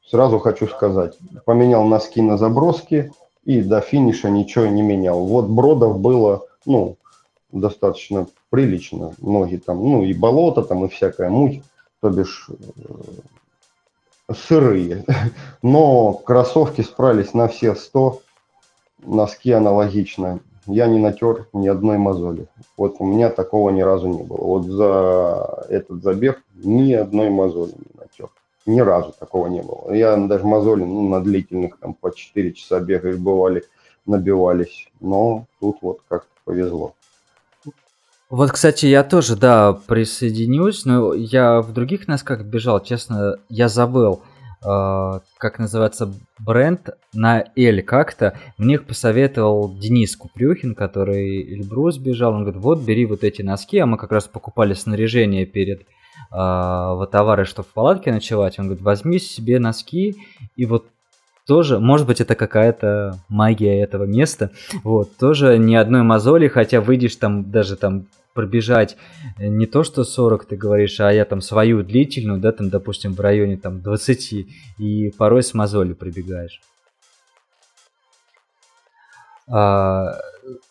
Сразу 0.07 0.39
хочу 0.39 0.67
сказать, 0.67 1.17
поменял 1.45 1.83
носки 1.83 2.21
на 2.21 2.37
заброски 2.37 3.11
и 3.43 3.61
до 3.61 3.81
финиша 3.81 4.29
ничего 4.29 4.67
не 4.67 4.81
менял. 4.81 5.25
Вот 5.25 5.47
бродов 5.47 5.99
было, 5.99 6.45
ну, 6.65 6.95
достаточно 7.51 8.27
прилично. 8.49 9.13
Ноги 9.19 9.57
там, 9.57 9.83
ну, 9.83 10.03
и 10.03 10.13
болото 10.13 10.61
там, 10.63 10.85
и 10.85 10.87
всякая 10.87 11.29
муть, 11.29 11.61
то 12.01 12.09
бишь 12.09 12.49
э, 12.49 14.33
сырые. 14.33 15.03
Но 15.61 16.13
кроссовки 16.13 16.81
справились 16.81 17.33
на 17.33 17.49
все 17.49 17.75
100, 17.75 18.21
носки 19.03 19.51
аналогично 19.51 20.39
я 20.67 20.87
не 20.87 20.99
натер 20.99 21.47
ни 21.53 21.67
одной 21.67 21.97
мозоли. 21.97 22.47
Вот 22.77 22.95
у 22.99 23.05
меня 23.05 23.29
такого 23.29 23.69
ни 23.69 23.81
разу 23.81 24.07
не 24.07 24.23
было. 24.23 24.37
Вот 24.37 24.65
за 24.65 25.65
этот 25.69 26.03
забег 26.03 26.41
ни 26.55 26.93
одной 26.93 27.29
мозоли 27.29 27.71
не 27.71 27.99
натер. 27.99 28.29
Ни 28.65 28.79
разу 28.79 29.13
такого 29.17 29.47
не 29.47 29.61
было. 29.61 29.93
Я 29.93 30.17
даже 30.17 30.45
мозоли 30.45 30.83
ну, 30.83 31.07
на 31.07 31.23
длительных, 31.23 31.77
там 31.79 31.93
по 31.93 32.11
4 32.11 32.53
часа 32.53 32.79
бегаешь, 32.79 33.17
бывали, 33.17 33.63
набивались. 34.05 34.89
Но 34.99 35.45
тут 35.59 35.77
вот 35.81 35.99
как-то 36.07 36.29
повезло. 36.45 36.93
Вот, 38.29 38.51
кстати, 38.51 38.87
я 38.87 39.03
тоже, 39.03 39.35
да, 39.35 39.73
присоединюсь, 39.73 40.83
но 40.85 41.13
я 41.13 41.61
в 41.61 41.73
других 41.73 42.07
носках 42.07 42.43
бежал, 42.43 42.79
честно, 42.79 43.35
я 43.49 43.69
забыл. 43.69 44.23
Э, 44.63 45.19
как 45.37 45.59
называется, 45.59 46.13
бренд 46.39 46.89
на 47.13 47.43
L 47.55 47.81
как-то. 47.83 48.37
Мне 48.57 48.75
их 48.75 48.85
посоветовал 48.85 49.75
Денис 49.77 50.15
Купрюхин, 50.15 50.75
который 50.75 51.41
Эльбрус 51.41 51.97
бежал. 51.97 52.33
Он 52.33 52.43
говорит, 52.43 52.61
вот 52.61 52.81
бери 52.81 53.05
вот 53.05 53.23
эти 53.23 53.41
носки, 53.41 53.79
а 53.79 53.85
мы 53.85 53.97
как 53.97 54.11
раз 54.11 54.27
покупали 54.27 54.73
снаряжение 54.73 55.45
перед 55.45 55.81
э, 55.81 55.83
вот 56.31 57.11
товары, 57.11 57.45
чтобы 57.45 57.67
в 57.67 57.73
палатке 57.73 58.11
ночевать. 58.11 58.59
Он 58.59 58.65
говорит, 58.65 58.83
возьми 58.83 59.19
себе 59.19 59.59
носки 59.59 60.15
и 60.55 60.65
вот 60.65 60.85
тоже, 61.45 61.79
может 61.79 62.07
быть, 62.07 62.21
это 62.21 62.35
какая-то 62.35 63.19
магия 63.29 63.81
этого 63.81 64.05
места. 64.05 64.51
Вот, 64.83 65.15
тоже 65.17 65.57
ни 65.59 65.75
одной 65.75 66.01
мозоли, 66.01 66.47
хотя 66.47 66.81
выйдешь 66.81 67.15
там 67.17 67.51
даже 67.51 67.75
там 67.75 68.07
пробежать 68.35 68.97
э, 69.39 69.47
не 69.47 69.65
то 69.65 69.83
что 69.83 70.03
40, 70.03 70.45
ты 70.45 70.55
говоришь, 70.55 70.99
а 70.99 71.11
я 71.11 71.25
там 71.25 71.41
свою 71.41 71.81
длительную, 71.81 72.39
да, 72.39 72.51
там, 72.51 72.69
допустим, 72.69 73.13
в 73.15 73.19
районе 73.19 73.57
там 73.57 73.81
20, 73.81 74.47
и 74.77 75.09
порой 75.17 75.41
с 75.41 75.55
мозолью 75.55 75.95
прибегаешь. 75.95 76.61
А, 79.47 80.17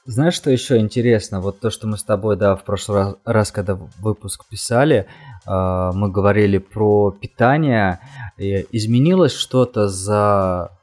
знаешь, 0.05 0.35
что 0.35 0.51
еще 0.51 0.78
интересно? 0.78 1.41
Вот 1.41 1.61
то, 1.61 1.70
что 1.70 1.86
мы 1.86 1.97
с 1.97 2.05
тобой, 2.05 2.36
да, 2.36 2.55
в 2.55 2.65
прошлый 2.65 2.99
раз, 2.99 3.15
раз 3.24 3.53
когда 3.53 3.74
выпуск 3.74 4.45
писали, 4.49 5.07
а, 5.47 5.93
мы 5.93 6.11
говорили 6.11 6.59
про 6.59 7.11
питание. 7.11 8.01
И 8.36 8.66
изменилось 8.73 9.32
что-то 9.32 9.89
за 9.89 10.74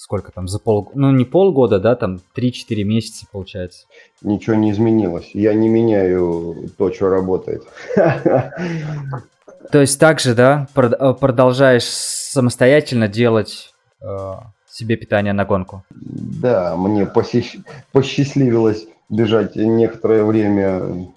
сколько 0.00 0.32
там, 0.32 0.48
за 0.48 0.58
пол, 0.58 0.90
ну 0.94 1.10
не 1.12 1.26
полгода, 1.26 1.78
да, 1.78 1.94
там 1.94 2.20
3-4 2.34 2.84
месяца 2.84 3.26
получается. 3.30 3.86
Ничего 4.22 4.56
не 4.56 4.70
изменилось. 4.70 5.30
Я 5.34 5.52
не 5.52 5.68
меняю 5.68 6.70
то, 6.78 6.90
что 6.90 7.10
работает. 7.10 7.64
То 7.94 9.78
есть 9.78 10.00
также, 10.00 10.34
да, 10.34 10.66
э, 10.74 11.14
продолжаешь 11.20 11.84
самостоятельно 11.84 13.08
делать 13.08 13.74
э, 14.00 14.32
себе 14.70 14.96
питание 14.96 15.34
на 15.34 15.44
гонку? 15.44 15.84
Да, 15.90 16.76
мне 16.76 17.06
посчастливилось 17.92 18.86
бежать 19.10 19.54
некоторое 19.54 20.24
время, 20.24 21.12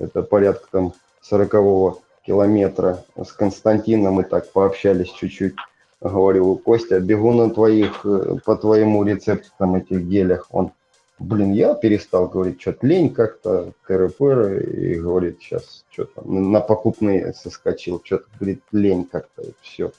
это 0.00 0.22
порядка 0.22 0.66
там 0.72 0.92
40 1.22 2.02
километра 2.26 3.04
с 3.16 3.30
Константином, 3.30 4.14
мы 4.14 4.24
так 4.24 4.50
пообщались 4.50 5.12
чуть-чуть 5.12 5.54
говорю, 6.00 6.56
Костя, 6.56 7.00
бегу 7.00 7.32
на 7.32 7.50
твоих, 7.50 8.04
э, 8.04 8.36
по 8.44 8.56
твоему 8.56 9.04
рецепту 9.04 9.48
там 9.58 9.76
этих 9.76 10.02
гелях. 10.02 10.46
Он, 10.50 10.72
блин, 11.18 11.52
я 11.52 11.74
перестал, 11.74 12.28
говорить, 12.28 12.60
что-то 12.60 12.86
лень 12.86 13.12
как-то, 13.12 13.72
тыры 13.86 14.62
и 14.62 14.94
говорит, 14.94 15.38
сейчас 15.40 15.84
что-то 15.90 16.22
на 16.22 16.60
покупные 16.60 17.32
соскочил, 17.32 18.00
что-то, 18.04 18.26
говорит, 18.38 18.62
лень 18.72 19.04
как-то 19.04 19.42
все 19.62 19.92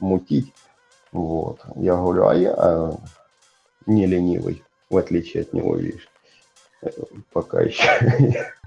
мутить. 0.00 0.52
Вот. 1.12 1.60
Я 1.76 1.96
говорю, 1.96 2.26
а 2.26 2.34
я 2.34 2.54
а, 2.56 2.96
не 3.86 4.06
ленивый, 4.06 4.64
в 4.90 4.96
отличие 4.96 5.42
от 5.42 5.52
него, 5.52 5.76
видишь 5.76 6.08
пока 7.32 7.60
еще. 7.60 7.88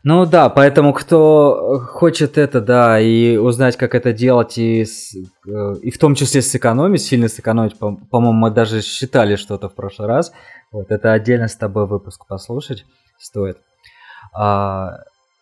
Ну 0.04 0.26
да, 0.26 0.50
поэтому 0.50 0.94
кто 0.94 1.82
хочет 1.86 2.38
это, 2.38 2.62
да, 2.62 3.00
и 3.00 3.36
узнать, 3.36 3.76
как 3.76 3.94
это 3.94 4.14
делать, 4.14 4.58
и, 4.58 4.84
э, 4.84 4.86
и 5.82 5.92
в 5.92 5.98
том 5.98 6.16
числе 6.16 6.42
сэкономить, 6.42 7.02
сильно 7.02 7.28
сэкономить, 7.28 7.78
по- 7.78 7.98
по-моему, 8.10 8.38
мы 8.38 8.52
даже 8.52 8.82
считали 8.82 9.36
что-то 9.36 9.68
в 9.68 9.76
прошлый 9.76 10.08
раз. 10.08 10.32
Вот 10.72 10.92
это 10.92 11.12
отдельно 11.12 11.48
с 11.48 11.56
тобой 11.56 11.88
выпуск 11.88 12.26
послушать 12.26 12.86
стоит. 13.20 13.58
А, 14.34 15.00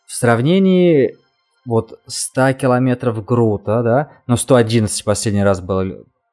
в 0.07 0.13
сравнении 0.13 1.15
вот 1.65 1.99
100 2.07 2.53
километров 2.53 3.23
Грута, 3.25 3.83
да, 3.83 4.09
ну 4.25 4.37
111 4.37 5.03
последний 5.03 5.43
раз 5.43 5.61
было, 5.61 5.83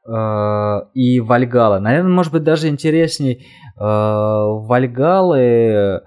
э, 0.06 0.80
и 0.94 1.20
Вальгала. 1.20 1.80
Наверное, 1.80 2.12
может 2.12 2.32
быть, 2.32 2.44
даже 2.44 2.68
интересней 2.68 3.46
э, 3.76 3.82
Вальгалы 3.82 6.02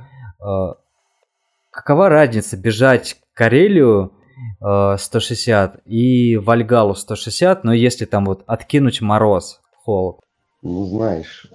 какова 1.72 2.10
разница 2.10 2.58
бежать 2.58 3.18
Карелию 3.34 4.14
160 4.62 5.76
э, 5.76 5.80
и 5.86 6.38
Вальгалу 6.38 6.96
160, 6.96 7.64
но 7.64 7.74
если 7.74 8.06
там 8.06 8.26
вот 8.26 8.44
откинуть 8.48 9.02
мороз, 9.02 9.62
холод? 9.84 10.20
Ну, 10.62 10.86
знаешь, 10.86 11.48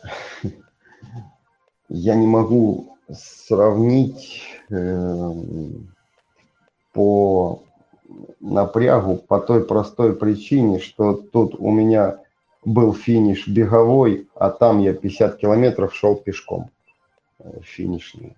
я 1.88 2.14
не 2.14 2.26
могу 2.26 2.96
сравнить 3.12 4.44
э, 4.70 5.32
по 6.92 7.62
напрягу 8.40 9.16
по 9.16 9.40
той 9.40 9.64
простой 9.64 10.14
причине, 10.14 10.80
что 10.80 11.14
тут 11.14 11.54
у 11.58 11.70
меня 11.70 12.18
был 12.64 12.92
финиш 12.92 13.48
беговой, 13.48 14.28
а 14.34 14.50
там 14.50 14.80
я 14.80 14.92
50 14.92 15.38
километров 15.38 15.94
шел 15.94 16.16
пешком 16.16 16.70
э, 17.38 17.60
финишный 17.62 18.36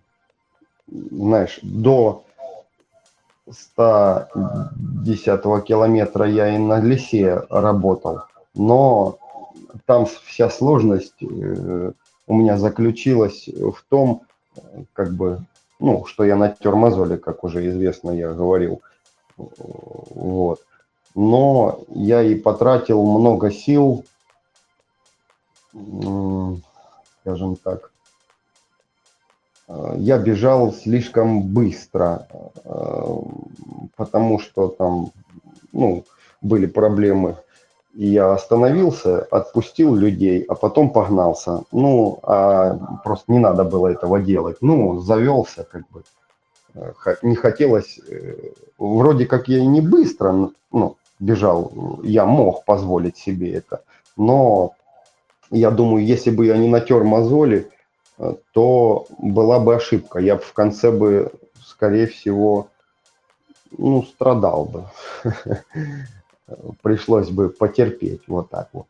знаешь, 0.88 1.58
до 1.62 2.24
110 3.50 5.64
километра 5.64 6.28
я 6.28 6.54
и 6.54 6.58
на 6.58 6.80
лесе 6.80 7.44
работал, 7.50 8.22
но 8.54 9.18
там 9.86 10.06
вся 10.06 10.50
сложность 10.50 11.22
э, 11.22 11.92
у 12.26 12.34
меня 12.34 12.56
заключилась 12.56 13.48
в 13.48 13.76
том, 13.88 14.22
как 14.92 15.12
бы, 15.12 15.44
ну, 15.80 16.04
что 16.06 16.24
я 16.24 16.36
натер 16.36 16.74
мозоли, 16.74 17.16
как 17.16 17.44
уже 17.44 17.68
известно, 17.68 18.10
я 18.10 18.32
говорил. 18.32 18.82
Вот. 19.36 20.60
Но 21.14 21.80
я 21.88 22.22
и 22.22 22.34
потратил 22.34 23.04
много 23.04 23.50
сил, 23.50 24.04
скажем 27.20 27.56
так, 27.56 27.91
я 29.96 30.18
бежал 30.18 30.72
слишком 30.72 31.42
быстро, 31.42 32.26
э, 32.64 33.16
потому 33.96 34.38
что 34.40 34.68
там 34.68 35.12
ну, 35.72 36.04
были 36.40 36.66
проблемы. 36.66 37.36
И 37.94 38.06
я 38.06 38.32
остановился, 38.32 39.20
отпустил 39.30 39.94
людей, 39.94 40.44
а 40.48 40.54
потом 40.54 40.90
погнался. 40.90 41.64
Ну, 41.72 42.18
а 42.22 43.00
просто 43.04 43.30
не 43.30 43.38
надо 43.38 43.64
было 43.64 43.88
этого 43.88 44.18
делать. 44.20 44.58
Ну, 44.60 45.00
завелся 45.00 45.64
как 45.70 45.82
бы. 45.90 46.02
Э, 46.74 46.92
не 47.22 47.36
хотелось, 47.36 48.00
вроде 48.78 49.26
как 49.26 49.48
я 49.48 49.58
и 49.58 49.66
не 49.66 49.80
быстро 49.80 50.50
ну, 50.72 50.96
бежал, 51.20 51.72
я 52.02 52.26
мог 52.26 52.64
позволить 52.64 53.16
себе 53.16 53.52
это. 53.52 53.82
Но 54.16 54.72
я 55.50 55.70
думаю, 55.70 56.04
если 56.04 56.30
бы 56.30 56.46
я 56.46 56.56
не 56.56 56.68
натер 56.68 57.04
мозоли, 57.04 57.68
то 58.52 59.06
была 59.18 59.58
бы 59.58 59.74
ошибка. 59.74 60.18
Я 60.18 60.36
бы 60.36 60.42
в 60.42 60.52
конце 60.52 60.90
бы, 60.90 61.32
скорее 61.64 62.06
всего, 62.06 62.68
ну, 63.76 64.02
страдал 64.02 64.64
бы. 64.64 64.84
Пришлось 66.82 67.30
бы 67.30 67.48
потерпеть 67.48 68.22
вот 68.26 68.50
так 68.50 68.68
вот. 68.72 68.86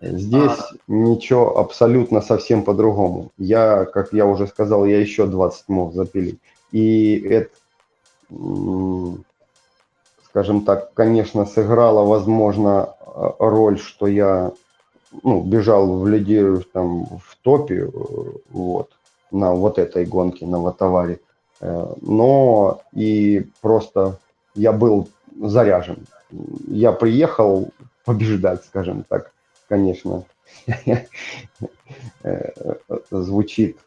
Здесь 0.00 0.58
а... 0.58 0.74
ничего 0.88 1.58
абсолютно 1.58 2.20
совсем 2.20 2.64
по-другому. 2.64 3.30
Я, 3.38 3.84
как 3.84 4.12
я 4.12 4.26
уже 4.26 4.46
сказал, 4.46 4.84
я 4.84 5.00
еще 5.00 5.26
20 5.26 5.68
мог 5.68 5.94
запилить. 5.94 6.40
И 6.72 7.18
это, 7.20 7.54
скажем 10.24 10.64
так, 10.64 10.92
конечно, 10.94 11.46
сыграло, 11.46 12.04
возможно, 12.04 12.94
роль, 13.38 13.78
что 13.78 14.06
я 14.06 14.52
ну, 15.22 15.42
бежал 15.42 15.98
в 15.98 16.08
лидеру 16.08 16.62
там 16.72 17.06
в 17.06 17.36
топе, 17.42 17.84
э, 17.84 17.88
вот, 18.50 18.90
на 19.30 19.52
вот 19.52 19.78
этой 19.78 20.04
гонке, 20.04 20.46
на 20.46 20.58
Ватаваре. 20.58 21.20
Э, 21.60 21.92
но 22.00 22.82
и 22.92 23.46
просто 23.60 24.18
я 24.54 24.72
был 24.72 25.08
заряжен. 25.40 26.06
Я 26.68 26.92
приехал 26.92 27.70
побеждать, 28.04 28.64
скажем 28.64 29.04
так, 29.08 29.32
конечно. 29.68 30.24
Э, 32.24 32.52
звучит 33.10 33.78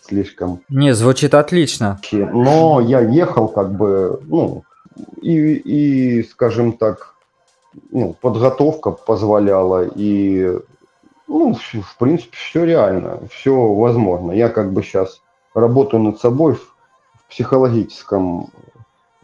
слишком... 0.00 0.60
Не, 0.68 0.94
звучит 0.94 1.34
отлично. 1.34 1.98
Но 2.12 2.80
я 2.80 3.00
ехал 3.00 3.48
как 3.48 3.74
бы, 3.74 4.20
ну, 4.26 4.64
и, 5.20 5.54
и 5.54 6.22
скажем 6.24 6.74
так, 6.74 7.13
ну, 7.90 8.14
подготовка 8.20 8.90
позволяла, 8.90 9.86
и, 9.94 10.58
ну, 11.26 11.54
в 11.54 11.98
принципе, 11.98 12.36
все 12.36 12.64
реально, 12.64 13.20
все 13.30 13.54
возможно. 13.74 14.32
Я 14.32 14.48
как 14.48 14.72
бы 14.72 14.82
сейчас 14.82 15.20
работаю 15.54 16.02
над 16.02 16.20
собой 16.20 16.54
в, 16.54 16.74
психологическом 17.28 18.50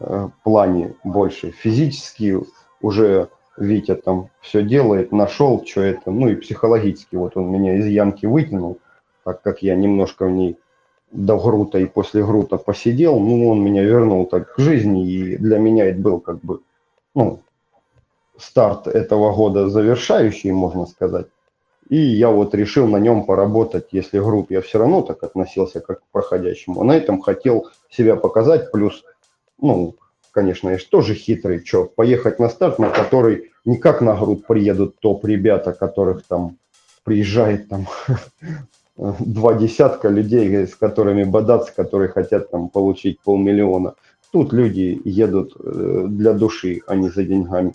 э, 0.01 0.29
плане 0.43 0.95
больше. 1.05 1.53
Физически 1.53 2.41
уже 2.81 3.29
Витя 3.57 3.95
там 3.95 4.31
все 4.41 4.63
делает, 4.63 5.13
нашел, 5.13 5.65
что 5.65 5.83
это, 5.83 6.11
ну 6.11 6.29
и 6.29 6.35
психологически. 6.35 7.15
Вот 7.15 7.37
он 7.37 7.51
меня 7.51 7.77
из 7.77 7.87
ямки 7.87 8.27
вытянул, 8.27 8.79
так 9.25 9.43
как 9.43 9.63
я 9.63 9.77
немножко 9.77 10.27
в 10.27 10.31
ней 10.31 10.59
до 11.13 11.39
грута 11.39 11.79
и 11.79 11.87
после 11.87 12.25
грута 12.25 12.57
посидел, 12.57 13.19
ну, 13.19 13.49
он 13.49 13.63
меня 13.63 13.83
вернул 13.83 14.27
так 14.27 14.55
к 14.55 14.59
жизни, 14.59 15.09
и 15.09 15.37
для 15.37 15.59
меня 15.59 15.87
это 15.87 16.01
был 16.01 16.21
как 16.21 16.41
бы, 16.41 16.61
ну, 17.15 17.41
старт 18.41 18.87
этого 18.87 19.33
года 19.35 19.69
завершающий, 19.69 20.51
можно 20.53 20.87
сказать. 20.87 21.27
И 21.89 21.97
я 21.97 22.31
вот 22.31 22.55
решил 22.55 22.87
на 22.87 22.99
нем 22.99 23.25
поработать, 23.25 23.89
если 23.91 24.21
групп 24.21 24.51
я 24.51 24.61
все 24.61 24.79
равно 24.79 25.03
так 25.03 25.23
относился 25.25 25.81
как 25.81 26.01
к 26.01 26.05
проходящему. 26.13 26.85
На 26.85 26.97
этом 26.97 27.21
хотел 27.21 27.69
себя 27.91 28.15
показать, 28.15 28.71
плюс, 28.71 29.03
ну, 29.61 29.97
конечно, 30.31 30.71
я 30.71 30.79
же 30.79 30.87
тоже 30.87 31.15
хитрый, 31.15 31.65
что, 31.65 31.85
поехать 31.85 32.39
на 32.39 32.49
старт, 32.49 32.79
на 32.79 32.91
который 32.91 33.51
не 33.65 33.77
как 33.77 34.01
на 34.01 34.15
грудь 34.15 34.47
приедут 34.47 35.01
топ-ребята, 35.01 35.73
которых 35.73 36.25
там 36.27 36.59
приезжает 37.03 37.69
там 37.69 37.89
два 38.97 39.55
десятка 39.55 40.09
людей, 40.09 40.67
с 40.67 40.77
которыми 40.77 41.25
бодаться, 41.25 41.73
которые 41.75 42.09
хотят 42.09 42.51
там 42.51 42.69
получить 42.69 43.21
полмиллиона. 43.21 43.95
Тут 44.31 44.53
люди 44.53 45.01
едут 45.05 45.57
э, 45.59 46.05
для 46.09 46.35
души, 46.35 46.83
а 46.87 46.95
не 46.95 47.09
за 47.09 47.25
деньгами. 47.25 47.73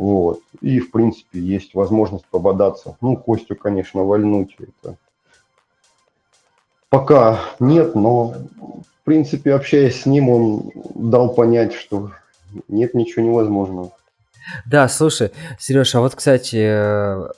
Вот. 0.00 0.40
И, 0.62 0.80
в 0.80 0.92
принципе, 0.92 1.38
есть 1.40 1.74
возможность 1.74 2.24
пободаться. 2.30 2.96
Ну, 3.02 3.18
Костю, 3.18 3.54
конечно, 3.54 4.02
вольнуть. 4.02 4.56
Это... 4.58 4.96
Пока 6.88 7.38
нет, 7.58 7.94
но, 7.94 8.28
в 8.28 9.04
принципе, 9.04 9.52
общаясь 9.52 10.00
с 10.00 10.06
ним, 10.06 10.30
он 10.30 10.70
дал 10.94 11.34
понять, 11.34 11.74
что 11.74 12.12
нет 12.66 12.94
ничего 12.94 13.26
невозможного. 13.26 13.92
Да, 14.64 14.88
слушай, 14.88 15.32
Сереж, 15.58 15.94
а 15.94 16.00
вот, 16.00 16.14
кстати, 16.14 16.56
э, 16.56 17.28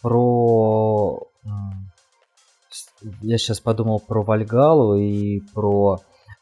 про... 0.00 1.26
Я 3.22 3.38
сейчас 3.38 3.58
подумал 3.58 3.98
про 3.98 4.22
Вальгалу 4.22 4.94
и 4.94 5.40
про 5.52 5.98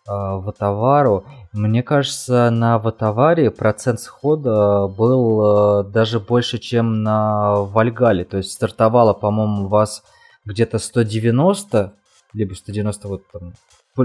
Ватавару. 0.07 1.25
Мне 1.53 1.83
кажется, 1.83 2.51
на 2.51 2.79
Ватаваре 2.79 3.51
процент 3.51 4.01
схода 4.01 4.89
был 4.89 5.81
э, 5.81 5.85
даже 5.85 6.19
больше, 6.19 6.59
чем 6.59 7.03
на 7.03 7.55
Вальгале. 7.63 8.25
То 8.25 8.39
есть 8.39 8.53
стартовало, 8.53 9.13
по-моему, 9.13 9.65
у 9.65 9.69
вас 9.69 10.03
где-то 10.45 10.79
190, 10.79 11.93
либо 12.33 12.55
190 12.55 13.09
вот 13.09 13.23
там, 13.33 13.53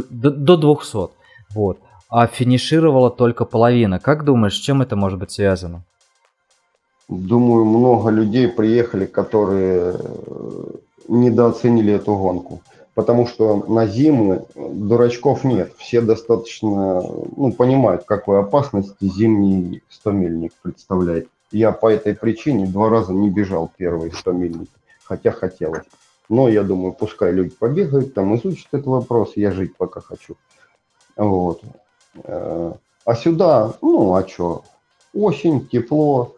до, 0.09 0.31
до 0.31 0.57
200. 0.57 1.09
Вот. 1.55 1.79
А 2.09 2.27
финишировала 2.27 3.09
только 3.09 3.45
половина. 3.45 3.99
Как 3.99 4.23
думаешь, 4.23 4.55
с 4.55 4.59
чем 4.59 4.81
это 4.81 4.95
может 4.95 5.19
быть 5.19 5.31
связано? 5.31 5.83
Думаю, 7.09 7.65
много 7.65 8.09
людей 8.09 8.47
приехали, 8.47 9.05
которые 9.05 9.95
э, 9.97 10.63
недооценили 11.07 11.93
эту 11.93 12.15
гонку 12.15 12.61
потому 12.97 13.27
что 13.27 13.63
на 13.67 13.85
зиму 13.85 14.47
дурачков 14.55 15.43
нет. 15.43 15.71
Все 15.77 16.01
достаточно 16.01 17.03
ну, 17.03 17.53
понимают, 17.55 18.05
какой 18.05 18.39
опасности 18.39 19.05
зимний 19.05 19.83
100-мильник 20.03 20.51
представляет. 20.63 21.29
Я 21.51 21.73
по 21.73 21.91
этой 21.91 22.15
причине 22.15 22.65
два 22.65 22.89
раза 22.89 23.13
не 23.13 23.29
бежал 23.29 23.69
первые 23.77 24.11
100 24.11 24.31
мильники, 24.31 24.71
хотя 25.03 25.31
хотелось. 25.31 25.83
Но 26.27 26.49
я 26.49 26.63
думаю, 26.63 26.91
пускай 26.91 27.31
люди 27.31 27.51
побегают, 27.51 28.15
там 28.15 28.35
изучат 28.35 28.69
этот 28.71 28.87
вопрос, 28.87 29.33
я 29.35 29.51
жить 29.51 29.77
пока 29.77 30.01
хочу. 30.01 30.35
Вот. 31.15 31.61
А 32.25 33.15
сюда, 33.15 33.75
ну, 33.83 34.15
а 34.15 34.27
что? 34.27 34.63
Осень, 35.13 35.67
тепло, 35.67 36.35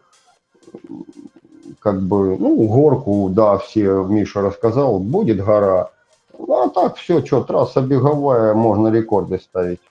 как 1.79 2.01
бы, 2.01 2.37
ну, 2.37 2.67
горку, 2.67 3.29
да, 3.31 3.57
все 3.59 4.03
Миша 4.03 4.41
рассказал, 4.41 4.99
будет 4.99 5.41
гора, 5.41 5.91
ну, 6.39 6.63
а 6.63 6.69
так 6.69 6.95
все, 6.95 7.23
что, 7.23 7.43
трасса 7.43 7.81
беговая, 7.81 8.53
можно 8.53 8.87
рекорды 8.87 9.39
ставить. 9.39 9.81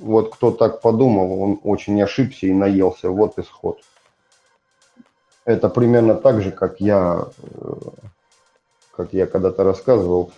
Вот 0.00 0.32
кто 0.32 0.52
так 0.52 0.80
подумал, 0.80 1.42
он 1.42 1.60
очень 1.64 2.00
ошибся 2.00 2.46
и 2.46 2.52
наелся. 2.52 3.10
Вот 3.10 3.38
исход. 3.38 3.80
Это 5.44 5.68
примерно 5.68 6.14
так 6.14 6.42
же, 6.42 6.52
как 6.52 6.80
я, 6.80 7.26
э, 7.38 7.72
как 8.92 9.12
я 9.12 9.26
когда-то 9.26 9.64
рассказывал, 9.64 10.30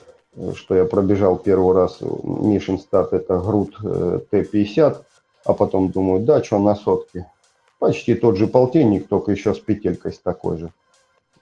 что 0.54 0.74
я 0.74 0.84
пробежал 0.86 1.36
первый 1.36 1.74
раз 1.74 1.98
Мишин 2.00 2.78
старт, 2.78 3.12
это 3.12 3.38
груд 3.38 3.76
э, 3.82 4.20
Т-50, 4.30 5.02
а 5.44 5.52
потом 5.52 5.90
думаю, 5.90 6.24
да, 6.24 6.42
что 6.42 6.58
на 6.58 6.74
сотке. 6.74 7.30
Почти 7.78 8.14
тот 8.14 8.36
же 8.36 8.46
полтинник, 8.46 9.08
только 9.08 9.32
еще 9.32 9.54
с 9.54 9.58
петелькой 9.58 10.12
с 10.12 10.18
такой 10.18 10.56
же. 10.56 10.72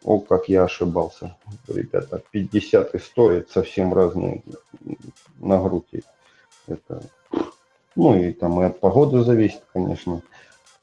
О, 0.05 0.21
как 0.21 0.49
я 0.49 0.65
ошибался, 0.65 1.37
ребята. 1.67 2.23
50 2.31 2.95
и 2.95 2.99
100 2.99 3.33
это 3.33 3.53
совсем 3.53 3.93
разные 3.93 4.43
нагрузки. 5.41 6.03
Это, 6.67 7.03
ну 7.97 8.17
и 8.17 8.33
там 8.33 8.61
и 8.61 8.65
от 8.65 8.81
погоды 8.81 9.23
зависит, 9.25 9.63
конечно. 9.73 10.23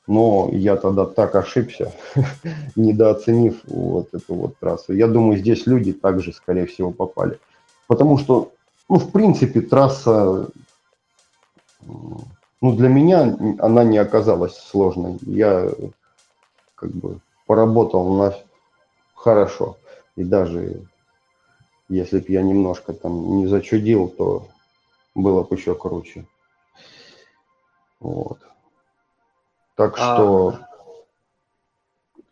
Но 0.07 0.49
я 0.51 0.75
тогда 0.75 1.05
так 1.05 1.35
ошибся, 1.35 1.91
недооценив 2.75 3.61
вот 3.65 4.13
эту 4.13 4.35
вот 4.35 4.57
трассу. 4.59 4.93
Я 4.93 5.07
думаю, 5.07 5.39
здесь 5.39 5.65
люди 5.65 5.93
также, 5.93 6.31
скорее 6.31 6.67
всего, 6.67 6.91
попали. 6.91 7.39
Потому 7.87 8.17
что, 8.17 8.51
ну, 8.87 8.97
в 8.97 9.11
принципе, 9.11 9.61
трасса, 9.61 10.47
ну, 11.81 12.75
для 12.75 12.89
меня 12.89 13.35
она 13.59 13.83
не 13.83 13.97
оказалась 13.97 14.57
сложной. 14.57 15.17
Я 15.21 15.71
как 16.75 16.91
бы 16.91 17.19
поработал 17.47 18.13
на 18.13 18.35
хорошо. 19.25 19.77
И 20.15 20.23
даже 20.23 20.83
если 21.89 22.19
бы 22.19 22.25
я 22.27 22.43
немножко 22.43 22.93
там 22.93 23.37
не 23.37 23.47
зачудил, 23.47 24.07
то 24.07 24.47
было 25.15 25.43
бы 25.43 25.55
еще 25.55 25.73
круче. 25.73 26.25
Вот. 27.99 28.37
Так 29.75 29.95
а... 29.97 30.15
что 30.15 30.59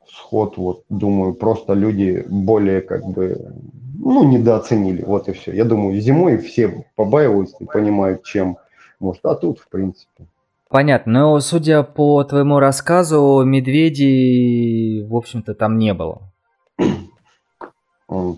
сход, 0.07 0.57
вот, 0.57 0.83
думаю, 0.89 1.33
просто 1.33 1.73
люди 1.73 2.23
более 2.29 2.81
как 2.81 3.03
бы, 3.05 3.53
ну, 3.97 4.23
недооценили, 4.23 5.03
вот 5.03 5.27
и 5.27 5.31
все. 5.31 5.51
Я 5.51 5.65
думаю, 5.65 5.99
зимой 5.99 6.37
все 6.37 6.85
побаиваются 6.95 7.57
и 7.59 7.65
понимают, 7.65 8.23
чем 8.23 8.57
может, 8.99 9.25
а 9.25 9.33
тут, 9.33 9.59
в 9.59 9.67
принципе. 9.67 10.27
Понятно, 10.69 11.13
но 11.13 11.39
судя 11.39 11.81
по 11.81 12.23
твоему 12.23 12.59
рассказу, 12.59 13.43
медведей, 13.43 15.03
в 15.07 15.15
общем-то, 15.15 15.55
там 15.55 15.79
не 15.79 15.93
было. 15.95 16.32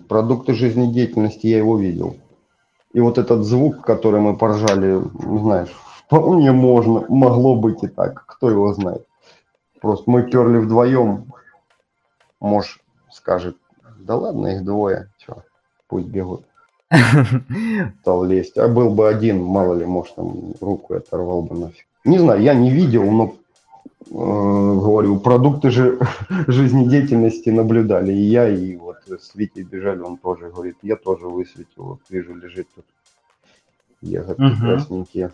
Продукты 0.08 0.54
жизнедеятельности 0.54 1.48
я 1.48 1.58
его 1.58 1.78
видел. 1.78 2.16
И 2.92 3.00
вот 3.00 3.18
этот 3.18 3.44
звук, 3.44 3.82
который 3.84 4.20
мы 4.20 4.36
поржали, 4.36 5.02
знаешь, 5.20 5.70
вполне 6.06 6.52
можно, 6.52 7.04
могло 7.08 7.56
быть 7.56 7.82
и 7.82 7.88
так. 7.88 8.24
Кто 8.26 8.48
его 8.48 8.72
знает. 8.72 9.06
Просто 9.82 10.10
мы 10.10 10.22
перли 10.22 10.58
вдвоем. 10.58 11.26
Может, 12.40 12.78
скажет, 13.12 13.56
да 13.98 14.16
ладно, 14.16 14.46
их 14.46 14.64
двое. 14.64 15.10
Че, 15.18 15.42
пусть 15.88 16.06
бегут. 16.06 16.44
Стал 18.00 18.24
лезть. 18.24 18.56
А 18.56 18.68
был 18.68 18.90
бы 18.90 19.08
один, 19.08 19.42
мало 19.42 19.74
ли, 19.74 19.84
может, 19.84 20.14
там 20.14 20.54
руку 20.60 20.94
оторвал 20.94 21.42
бы 21.42 21.54
нафиг. 21.54 21.86
Не 22.04 22.18
знаю, 22.18 22.40
я 22.40 22.54
не 22.54 22.70
видел, 22.70 23.04
но 23.10 23.34
говорю, 24.10 25.18
продукты 25.20 25.70
же 25.70 25.98
жизнедеятельности 26.46 27.50
наблюдали. 27.50 28.12
И 28.12 28.22
я, 28.22 28.48
и 28.48 28.76
вот 28.76 28.96
с 29.08 29.34
Витей 29.34 29.64
бежали, 29.64 30.00
он 30.00 30.16
тоже 30.16 30.50
говорит, 30.50 30.76
я 30.82 30.96
тоже 30.96 31.26
высветил, 31.26 31.84
вот 31.84 32.00
вижу, 32.08 32.34
лежит 32.34 32.68
тут 32.74 32.84
ягодки 34.00 34.42
угу. 34.42 34.60
красненькие. 34.60 35.32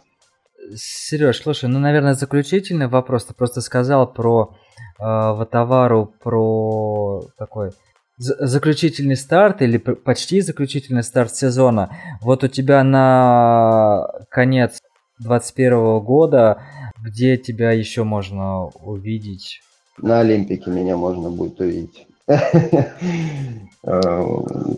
Сереж, 0.75 1.43
слушай, 1.43 1.69
ну, 1.69 1.79
наверное, 1.79 2.15
заключительный 2.15 2.87
вопрос. 2.87 3.25
Ты 3.25 3.35
просто 3.35 3.61
сказал 3.61 4.11
про 4.11 4.55
э, 4.99 5.03
Ватавару, 5.03 6.15
про 6.23 7.23
такой 7.37 7.71
заключительный 8.19 9.17
старт 9.17 9.63
или 9.63 9.79
почти 9.79 10.41
заключительный 10.41 11.03
старт 11.03 11.35
сезона. 11.35 11.97
Вот 12.21 12.45
у 12.45 12.49
тебя 12.49 12.85
на 12.85 14.07
конец 14.31 14.81
2021 15.19 16.01
года 16.01 16.63
где 17.03 17.37
тебя 17.37 17.73
еще 17.73 18.05
можно 18.05 18.67
увидеть? 18.67 19.61
На 19.99 20.21
Олимпике 20.21 20.71
меня 20.71 20.97
можно 20.97 21.31
будет 21.31 21.61
увидеть. 21.61 22.07
Э, 23.85 24.01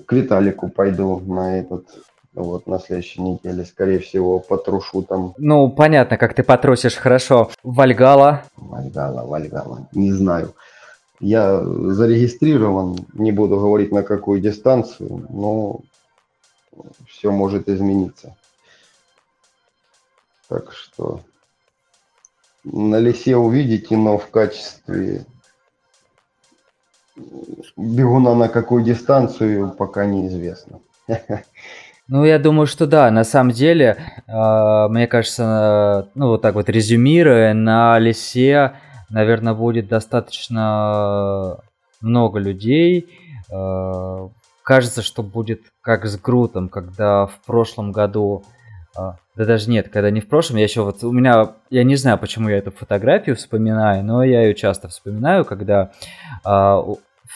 к 0.07 0.13
Виталику 0.15 0.71
пойду 0.71 1.21
на 1.21 1.59
этот 1.59 1.87
вот 2.33 2.67
на 2.67 2.79
следующей 2.79 3.21
неделе, 3.21 3.67
скорее 3.67 3.99
всего, 3.99 4.41
потрушу 4.41 5.03
там. 5.03 5.35
Ну, 5.37 5.69
понятно, 5.71 6.17
как 6.17 6.33
ты 6.33 6.43
потрусишь, 6.43 6.97
хорошо. 6.97 7.51
Вальгала? 7.63 8.45
Вальгала, 8.57 9.27
Вальгала, 9.27 9.87
не 9.93 10.11
знаю. 10.11 10.55
Я 11.21 11.63
зарегистрирован, 11.63 13.07
не 13.13 13.31
буду 13.31 13.57
говорить 13.57 13.93
на 13.93 14.03
какую 14.03 14.41
дистанцию, 14.41 15.27
но 15.29 15.81
все 17.07 17.31
может 17.31 17.69
измениться. 17.69 18.35
Так 20.49 20.73
что 20.73 21.21
на 22.65 22.99
лесе 22.99 23.37
увидите, 23.37 23.97
но 23.97 24.19
в 24.19 24.29
качестве 24.29 25.27
бегуна 27.77 28.35
на 28.35 28.49
какую 28.49 28.85
дистанцию 28.85 29.71
пока 29.71 30.07
неизвестно. 30.07 30.81
Ну, 32.07 32.23
я 32.23 32.39
думаю, 32.39 32.67
что 32.67 32.87
да, 32.87 33.11
на 33.11 33.25
самом 33.25 33.53
деле, 33.53 33.97
э, 34.29 34.89
мне 34.91 35.07
кажется, 35.07 36.11
ну, 36.15 36.29
вот 36.29 36.43
так 36.43 36.55
вот 36.55 36.69
резюмируя, 36.69 37.55
на 37.55 37.99
лесе 37.99 38.75
наверное, 39.15 39.55
будет 39.55 39.89
достаточно 39.89 41.59
много 42.01 42.39
людей. 42.39 43.09
Э, 43.51 44.29
кажется, 44.63 45.03
что 45.03 45.23
будет 45.23 45.63
как 45.81 46.07
с 46.07 46.19
Грутом, 46.19 46.69
когда 46.69 47.27
в 47.27 47.39
прошлом 47.47 47.93
году 47.93 48.45
а, 48.97 49.17
да 49.37 49.45
даже 49.45 49.69
нет, 49.69 49.89
когда 49.89 50.11
не 50.11 50.21
в 50.21 50.29
прошлом, 50.29 50.59
я 50.59 50.65
еще 50.65 50.83
вот 50.83 51.03
у 51.03 51.11
меня, 51.11 51.55
я 51.71 51.83
не 51.83 51.97
знаю, 51.97 52.19
почему 52.19 52.49
я 52.49 52.59
эту 52.59 52.71
фотографию 52.71 53.37
вспоминаю, 53.37 54.05
но 54.05 54.23
я 54.23 54.43
ее 54.43 54.55
часто 54.55 54.89
вспоминаю, 54.89 55.45
когда 55.45 55.91
а, 56.45 56.81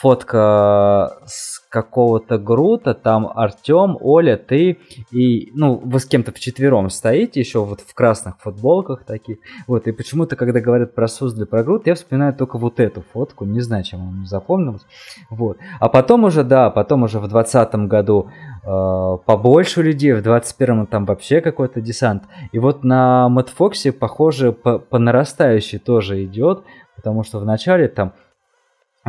фотка 0.01 1.19
с 1.27 1.59
какого-то 1.69 2.39
Грута, 2.39 2.95
там 2.95 3.31
Артем, 3.35 3.99
Оля, 4.01 4.37
ты 4.37 4.79
и, 5.11 5.51
ну, 5.55 5.75
вы 5.85 5.99
с 5.99 6.07
кем-то 6.07 6.33
вчетвером 6.33 6.89
стоите 6.89 7.41
еще 7.41 7.65
вот 7.65 7.81
в 7.81 7.95
красных 7.95 8.39
футболках 8.39 9.05
таких, 9.05 9.39
вот, 9.67 9.89
и 9.89 9.93
почему-то, 9.93 10.37
когда 10.37 10.61
говорят 10.61 10.95
про 10.95 11.09
Суздаль, 11.09 11.47
про 11.47 11.65
Грут, 11.65 11.87
я 11.87 11.95
вспоминаю 11.95 12.33
только 12.33 12.59
вот 12.59 12.79
эту 12.79 13.03
фотку, 13.13 13.45
не 13.45 13.61
знаю, 13.61 13.83
чем 13.83 14.01
она 14.03 14.25
запомнилась, 14.25 14.87
вот, 15.31 15.59
а 15.81 15.89
потом 15.89 16.25
уже, 16.25 16.45
да, 16.45 16.71
потом 16.71 17.03
уже 17.03 17.19
в 17.19 17.27
двадцатом 17.27 17.89
году 17.89 18.31
э, 18.65 19.17
побольше 19.27 19.83
людей, 19.83 20.13
в 20.13 20.23
двадцать 20.23 20.57
первом 20.57 20.87
там 20.87 21.07
вообще 21.07 21.41
какой-то 21.41 21.81
десант, 21.81 22.23
и 22.53 22.59
вот 22.61 22.85
на 22.85 23.29
Мэтфоксе, 23.29 23.91
похоже, 23.93 24.53
по, 24.53 24.79
по 24.79 24.99
нарастающей 24.99 25.79
тоже 25.79 26.25
идет, 26.25 26.63
потому 26.95 27.25
что 27.25 27.41
в 27.41 27.45
начале 27.45 27.89
там 27.89 28.13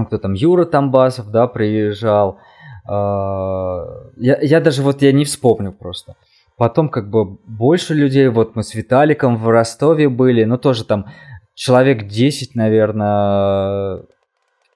кто 0.05 0.17
там, 0.17 0.33
Юра 0.33 0.65
Тамбасов, 0.65 1.31
да, 1.31 1.47
приезжал. 1.47 2.39
А, 2.87 3.85
я, 4.17 4.39
я 4.41 4.59
даже 4.61 4.81
вот 4.81 5.01
я 5.01 5.11
не 5.11 5.25
вспомню 5.25 5.71
просто. 5.71 6.15
Потом 6.57 6.89
как 6.89 7.09
бы 7.09 7.37
больше 7.47 7.93
людей, 7.93 8.27
вот 8.27 8.55
мы 8.55 8.63
с 8.63 8.73
Виталиком 8.75 9.37
в 9.37 9.47
Ростове 9.47 10.09
были, 10.09 10.43
ну 10.43 10.57
тоже 10.57 10.83
там 10.83 11.05
человек 11.53 12.07
10, 12.07 12.55
наверное, 12.55 14.03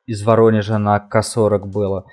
из 0.06 0.24
Воронежа 0.24 0.78
на 0.78 1.00
К-40 1.00 1.66
было. 1.66 2.06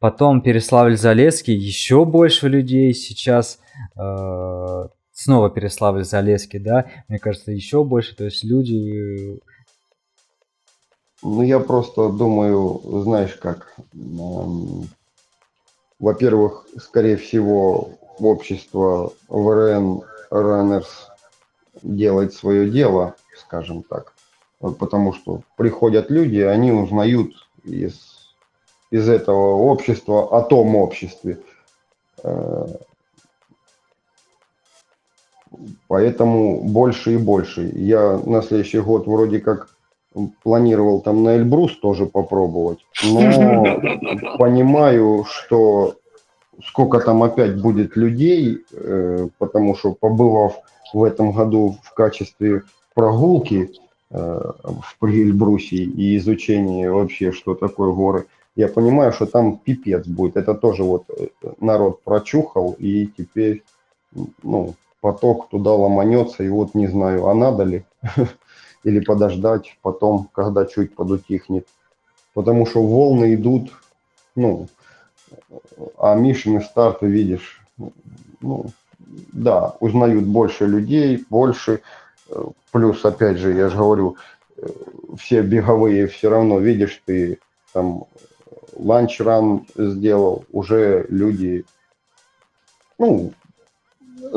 Потом 0.00 0.42
Переславль-Залесский, 0.42 1.54
еще 1.54 2.04
больше 2.04 2.48
людей 2.48 2.94
сейчас. 2.94 3.58
Э, 3.98 4.86
снова 5.12 5.50
Переславль-Залесский, 5.50 6.60
да, 6.60 6.86
мне 7.08 7.18
кажется, 7.18 7.50
еще 7.50 7.84
больше. 7.84 8.14
То 8.14 8.24
есть 8.24 8.44
люди 8.44 9.40
ну, 11.22 11.42
я 11.42 11.58
просто 11.58 12.10
думаю, 12.10 12.80
знаешь 13.02 13.34
как, 13.34 13.74
во-первых, 15.98 16.66
скорее 16.78 17.16
всего, 17.16 17.90
общество 18.18 19.12
ВРН 19.28 20.02
Runners 20.30 20.86
делает 21.82 22.34
свое 22.34 22.70
дело, 22.70 23.14
скажем 23.36 23.82
так. 23.82 24.12
Потому 24.60 25.12
что 25.12 25.42
приходят 25.56 26.10
люди, 26.10 26.40
они 26.40 26.72
узнают 26.72 27.32
из, 27.64 28.34
из 28.90 29.08
этого 29.08 29.54
общества 29.56 30.36
о 30.36 30.42
том 30.42 30.74
обществе. 30.74 31.40
Э, 32.24 32.66
поэтому 35.86 36.62
больше 36.62 37.14
и 37.14 37.16
больше. 37.16 37.70
Я 37.74 38.18
на 38.18 38.42
следующий 38.42 38.80
год 38.80 39.06
вроде 39.06 39.38
как 39.38 39.68
планировал 40.42 41.00
там 41.00 41.22
на 41.22 41.36
Эльбрус 41.36 41.76
тоже 41.78 42.06
попробовать, 42.06 42.78
но 43.04 43.64
понимаю, 44.38 45.24
что 45.28 45.94
сколько 46.66 47.00
там 47.00 47.22
опять 47.22 47.60
будет 47.60 47.96
людей, 47.96 48.64
э, 48.72 49.28
потому 49.38 49.76
что 49.76 49.92
побывав 49.92 50.56
в 50.92 51.04
этом 51.04 51.32
году 51.32 51.76
в 51.82 51.94
качестве 51.94 52.62
прогулки 52.94 53.70
э, 54.10 54.50
в 55.00 55.04
Эльбрусе 55.04 55.76
и 55.76 56.16
изучения 56.16 56.90
вообще, 56.90 57.32
что 57.32 57.54
такое 57.54 57.92
горы, 57.92 58.26
я 58.56 58.68
понимаю, 58.68 59.12
что 59.12 59.26
там 59.26 59.58
пипец 59.58 60.06
будет. 60.06 60.36
Это 60.36 60.54
тоже 60.54 60.82
вот 60.82 61.04
э, 61.16 61.28
народ 61.60 62.02
прочухал, 62.02 62.74
и 62.78 63.06
теперь 63.06 63.62
ну, 64.42 64.74
поток 65.00 65.48
туда 65.48 65.72
ломанется, 65.72 66.42
и 66.42 66.48
вот 66.48 66.74
не 66.74 66.88
знаю, 66.88 67.28
а 67.28 67.34
надо 67.34 67.64
ли. 67.64 67.84
или 68.88 69.00
подождать 69.00 69.78
потом, 69.82 70.28
когда 70.32 70.64
чуть 70.64 70.94
подутихнет. 70.94 71.66
Потому 72.34 72.66
что 72.66 72.82
волны 72.82 73.34
идут, 73.34 73.70
ну, 74.34 74.68
а 75.98 76.14
Мишины 76.14 76.62
старты 76.62 77.06
видишь, 77.06 77.60
ну, 78.40 78.66
да, 79.32 79.76
узнают 79.80 80.24
больше 80.24 80.66
людей, 80.66 81.24
больше, 81.28 81.82
плюс, 82.72 83.04
опять 83.04 83.38
же, 83.38 83.52
я 83.54 83.68
же 83.68 83.76
говорю, 83.76 84.16
все 85.18 85.42
беговые 85.42 86.06
все 86.06 86.30
равно, 86.30 86.58
видишь, 86.58 87.02
ты 87.04 87.38
там 87.72 88.04
ланч-ран 88.74 89.66
сделал, 89.76 90.44
уже 90.52 91.06
люди, 91.08 91.64
ну, 92.98 93.32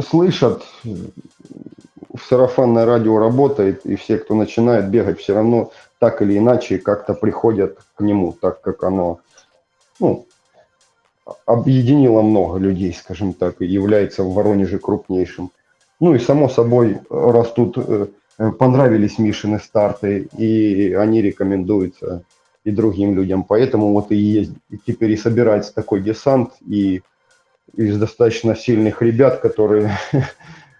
слышат, 0.10 0.64
сарафанное 2.28 2.86
радио 2.86 3.18
работает, 3.18 3.86
и 3.86 3.96
все, 3.96 4.18
кто 4.18 4.36
начинает 4.36 4.90
бегать, 4.90 5.20
все 5.20 5.34
равно 5.36 5.72
так 6.00 6.22
или 6.22 6.38
иначе 6.38 6.78
как-то 6.78 7.14
приходят 7.14 7.80
к 7.96 8.02
нему, 8.02 8.34
так 8.40 8.62
как 8.62 8.84
оно 8.84 9.20
ну, 10.00 10.26
объединило 11.46 12.22
много 12.22 12.58
людей, 12.58 12.94
скажем 12.94 13.34
так, 13.34 13.62
и 13.62 13.66
является 13.66 14.24
в 14.24 14.34
Воронеже 14.34 14.80
крупнейшим. 14.80 15.52
Ну 16.00 16.16
и 16.16 16.20
само 16.20 16.50
собой 16.50 17.00
растут, 17.10 17.78
э, 17.78 18.08
понравились 18.58 19.20
Мишины 19.20 19.60
старты, 19.60 20.28
и 20.38 20.94
они 20.94 21.22
рекомендуются 21.22 22.24
и 22.64 22.72
другим 22.72 23.16
людям. 23.16 23.44
Поэтому 23.44 23.94
вот 23.94 24.12
и 24.12 24.16
есть, 24.16 24.52
теперь 24.86 25.12
и 25.12 25.18
собирается 25.18 25.74
такой 25.74 26.02
десант, 26.02 26.54
и 26.68 27.02
из 27.76 27.98
достаточно 27.98 28.56
сильных 28.56 29.02
ребят, 29.02 29.40
которые 29.40 29.92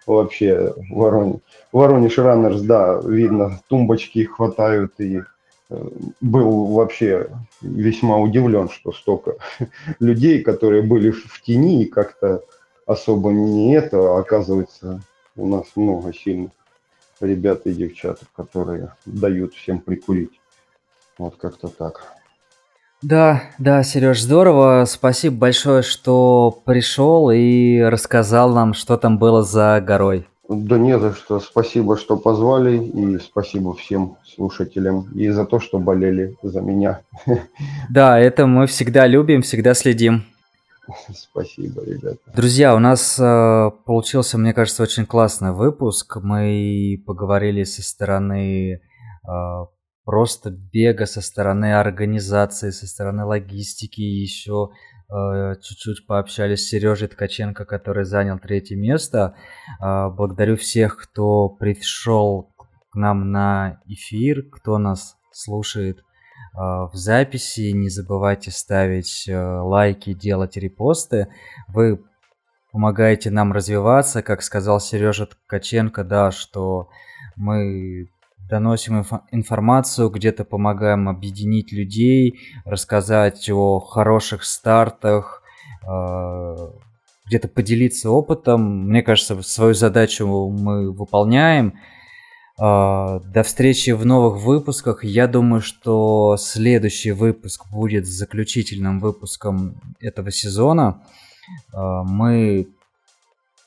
вообще 0.06 0.74
Воронеж. 0.90 1.40
Воронеж 1.72 2.18
Раннерс, 2.18 2.60
да, 2.62 3.00
видно, 3.04 3.60
тумбочки 3.68 4.24
хватают 4.24 4.94
и 4.98 5.22
э, 5.70 5.88
был 6.20 6.66
вообще 6.66 7.28
весьма 7.60 8.18
удивлен, 8.18 8.68
что 8.68 8.92
столько 8.92 9.36
людей, 10.00 10.42
которые 10.42 10.82
были 10.82 11.10
в 11.10 11.40
тени 11.42 11.82
и 11.82 11.88
как-то 11.88 12.42
особо 12.86 13.30
не 13.30 13.74
это, 13.74 13.98
а 13.98 14.18
оказывается, 14.18 15.02
у 15.36 15.46
нас 15.46 15.66
много 15.76 16.12
сильных 16.12 16.52
ребят 17.20 17.66
и 17.66 17.72
девчат, 17.72 18.20
которые 18.34 18.92
дают 19.06 19.54
всем 19.54 19.80
прикурить. 19.80 20.40
Вот 21.18 21.36
как-то 21.36 21.68
так. 21.68 22.21
Да, 23.02 23.42
да, 23.58 23.82
Сереж, 23.82 24.22
здорово. 24.22 24.84
Спасибо 24.86 25.36
большое, 25.36 25.82
что 25.82 26.56
пришел 26.64 27.30
и 27.30 27.80
рассказал 27.80 28.54
нам, 28.54 28.74
что 28.74 28.96
там 28.96 29.18
было 29.18 29.42
за 29.42 29.80
горой. 29.84 30.28
Да 30.48 30.78
не 30.78 30.96
за 30.98 31.12
что. 31.12 31.40
Спасибо, 31.40 31.96
что 31.96 32.16
позвали, 32.16 32.76
и 32.76 33.18
спасибо 33.18 33.74
всем 33.74 34.16
слушателям, 34.24 35.08
и 35.14 35.28
за 35.30 35.44
то, 35.46 35.58
что 35.58 35.78
болели 35.78 36.36
за 36.42 36.60
меня. 36.60 37.00
Да, 37.90 38.20
это 38.20 38.46
мы 38.46 38.66
всегда 38.66 39.06
любим, 39.08 39.42
всегда 39.42 39.74
следим. 39.74 40.24
Спасибо, 41.12 41.84
ребята. 41.84 42.18
Друзья, 42.34 42.74
у 42.74 42.78
нас 42.78 43.18
э, 43.18 43.70
получился, 43.84 44.38
мне 44.38 44.52
кажется, 44.52 44.82
очень 44.82 45.06
классный 45.06 45.52
выпуск. 45.52 46.18
Мы 46.22 47.02
поговорили 47.06 47.64
со 47.64 47.82
стороны 47.82 48.74
э, 48.74 48.78
просто 50.04 50.50
бега 50.50 51.06
со 51.06 51.20
стороны 51.20 51.74
организации, 51.74 52.70
со 52.70 52.86
стороны 52.86 53.24
логистики, 53.24 54.00
еще 54.00 54.70
э, 55.08 55.54
чуть-чуть 55.62 56.06
пообщались 56.06 56.64
с 56.66 56.68
Сережей 56.68 57.08
Ткаченко, 57.08 57.64
который 57.64 58.04
занял 58.04 58.38
третье 58.38 58.76
место. 58.76 59.34
Э, 59.80 60.08
благодарю 60.08 60.56
всех, 60.56 60.96
кто 60.96 61.48
пришел 61.48 62.52
к 62.90 62.96
нам 62.96 63.30
на 63.30 63.80
эфир, 63.86 64.42
кто 64.50 64.78
нас 64.78 65.16
слушает 65.30 65.98
э, 65.98 66.02
в 66.54 66.92
записи. 66.94 67.72
Не 67.72 67.88
забывайте 67.88 68.50
ставить 68.50 69.28
э, 69.28 69.36
лайки, 69.36 70.14
делать 70.14 70.56
репосты. 70.56 71.28
Вы 71.68 72.02
помогаете 72.72 73.30
нам 73.30 73.52
развиваться, 73.52 74.22
как 74.22 74.42
сказал 74.42 74.80
Сережа 74.80 75.26
Ткаченко, 75.26 76.04
да, 76.04 76.30
что 76.30 76.88
мы 77.36 78.08
доносим 78.52 79.00
инф- 79.00 79.22
информацию, 79.30 80.10
где-то 80.10 80.44
помогаем 80.44 81.08
объединить 81.08 81.72
людей, 81.72 82.38
рассказать 82.66 83.48
о 83.48 83.80
хороших 83.80 84.44
стартах, 84.44 85.42
э, 85.88 86.56
где-то 87.26 87.48
поделиться 87.48 88.10
опытом. 88.10 88.88
Мне 88.88 89.02
кажется, 89.02 89.40
свою 89.40 89.72
задачу 89.72 90.26
мы 90.26 90.92
выполняем. 90.92 91.78
Э, 92.60 93.20
до 93.24 93.42
встречи 93.42 93.92
в 93.92 94.04
новых 94.04 94.42
выпусках. 94.42 95.02
Я 95.02 95.26
думаю, 95.28 95.62
что 95.62 96.36
следующий 96.38 97.12
выпуск 97.12 97.64
будет 97.72 98.06
заключительным 98.06 99.00
выпуском 99.00 99.80
этого 99.98 100.30
сезона. 100.30 101.00
Э, 101.72 102.02
мы 102.04 102.68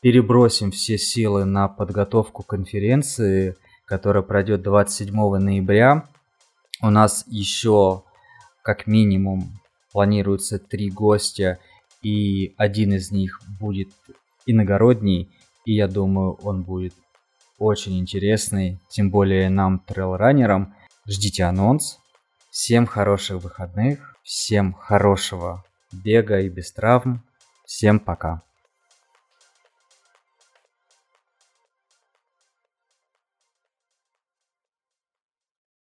перебросим 0.04 0.70
все 0.70 1.00
силы 1.00 1.46
на 1.46 1.68
подготовку 1.68 2.44
конференции 2.44 3.56
которая 3.86 4.24
пройдет 4.24 4.62
27 4.62 5.16
ноября. 5.38 6.08
У 6.82 6.90
нас 6.90 7.24
еще 7.28 8.04
как 8.62 8.88
минимум 8.88 9.60
планируется 9.92 10.60
три 10.60 10.90
гостя, 10.90 11.60
и 12.02 12.54
один 12.58 12.94
из 12.94 13.12
них 13.12 13.42
будет 13.60 13.90
иногородний, 14.46 15.30
и 15.66 15.74
я 15.74 15.88
думаю, 15.88 16.34
он 16.44 16.64
будет 16.64 16.94
очень 17.58 18.00
интересный, 18.00 18.80
тем 18.90 19.10
более 19.10 19.50
нам, 19.50 19.80
трейлранерам. 19.80 20.76
Ждите 21.08 21.44
анонс. 21.44 22.00
Всем 22.50 22.86
хороших 22.86 23.44
выходных, 23.44 24.16
всем 24.24 24.74
хорошего 24.74 25.64
бега 25.92 26.40
и 26.40 26.50
без 26.50 26.72
травм. 26.72 27.24
Всем 27.66 28.00
пока. 28.00 28.42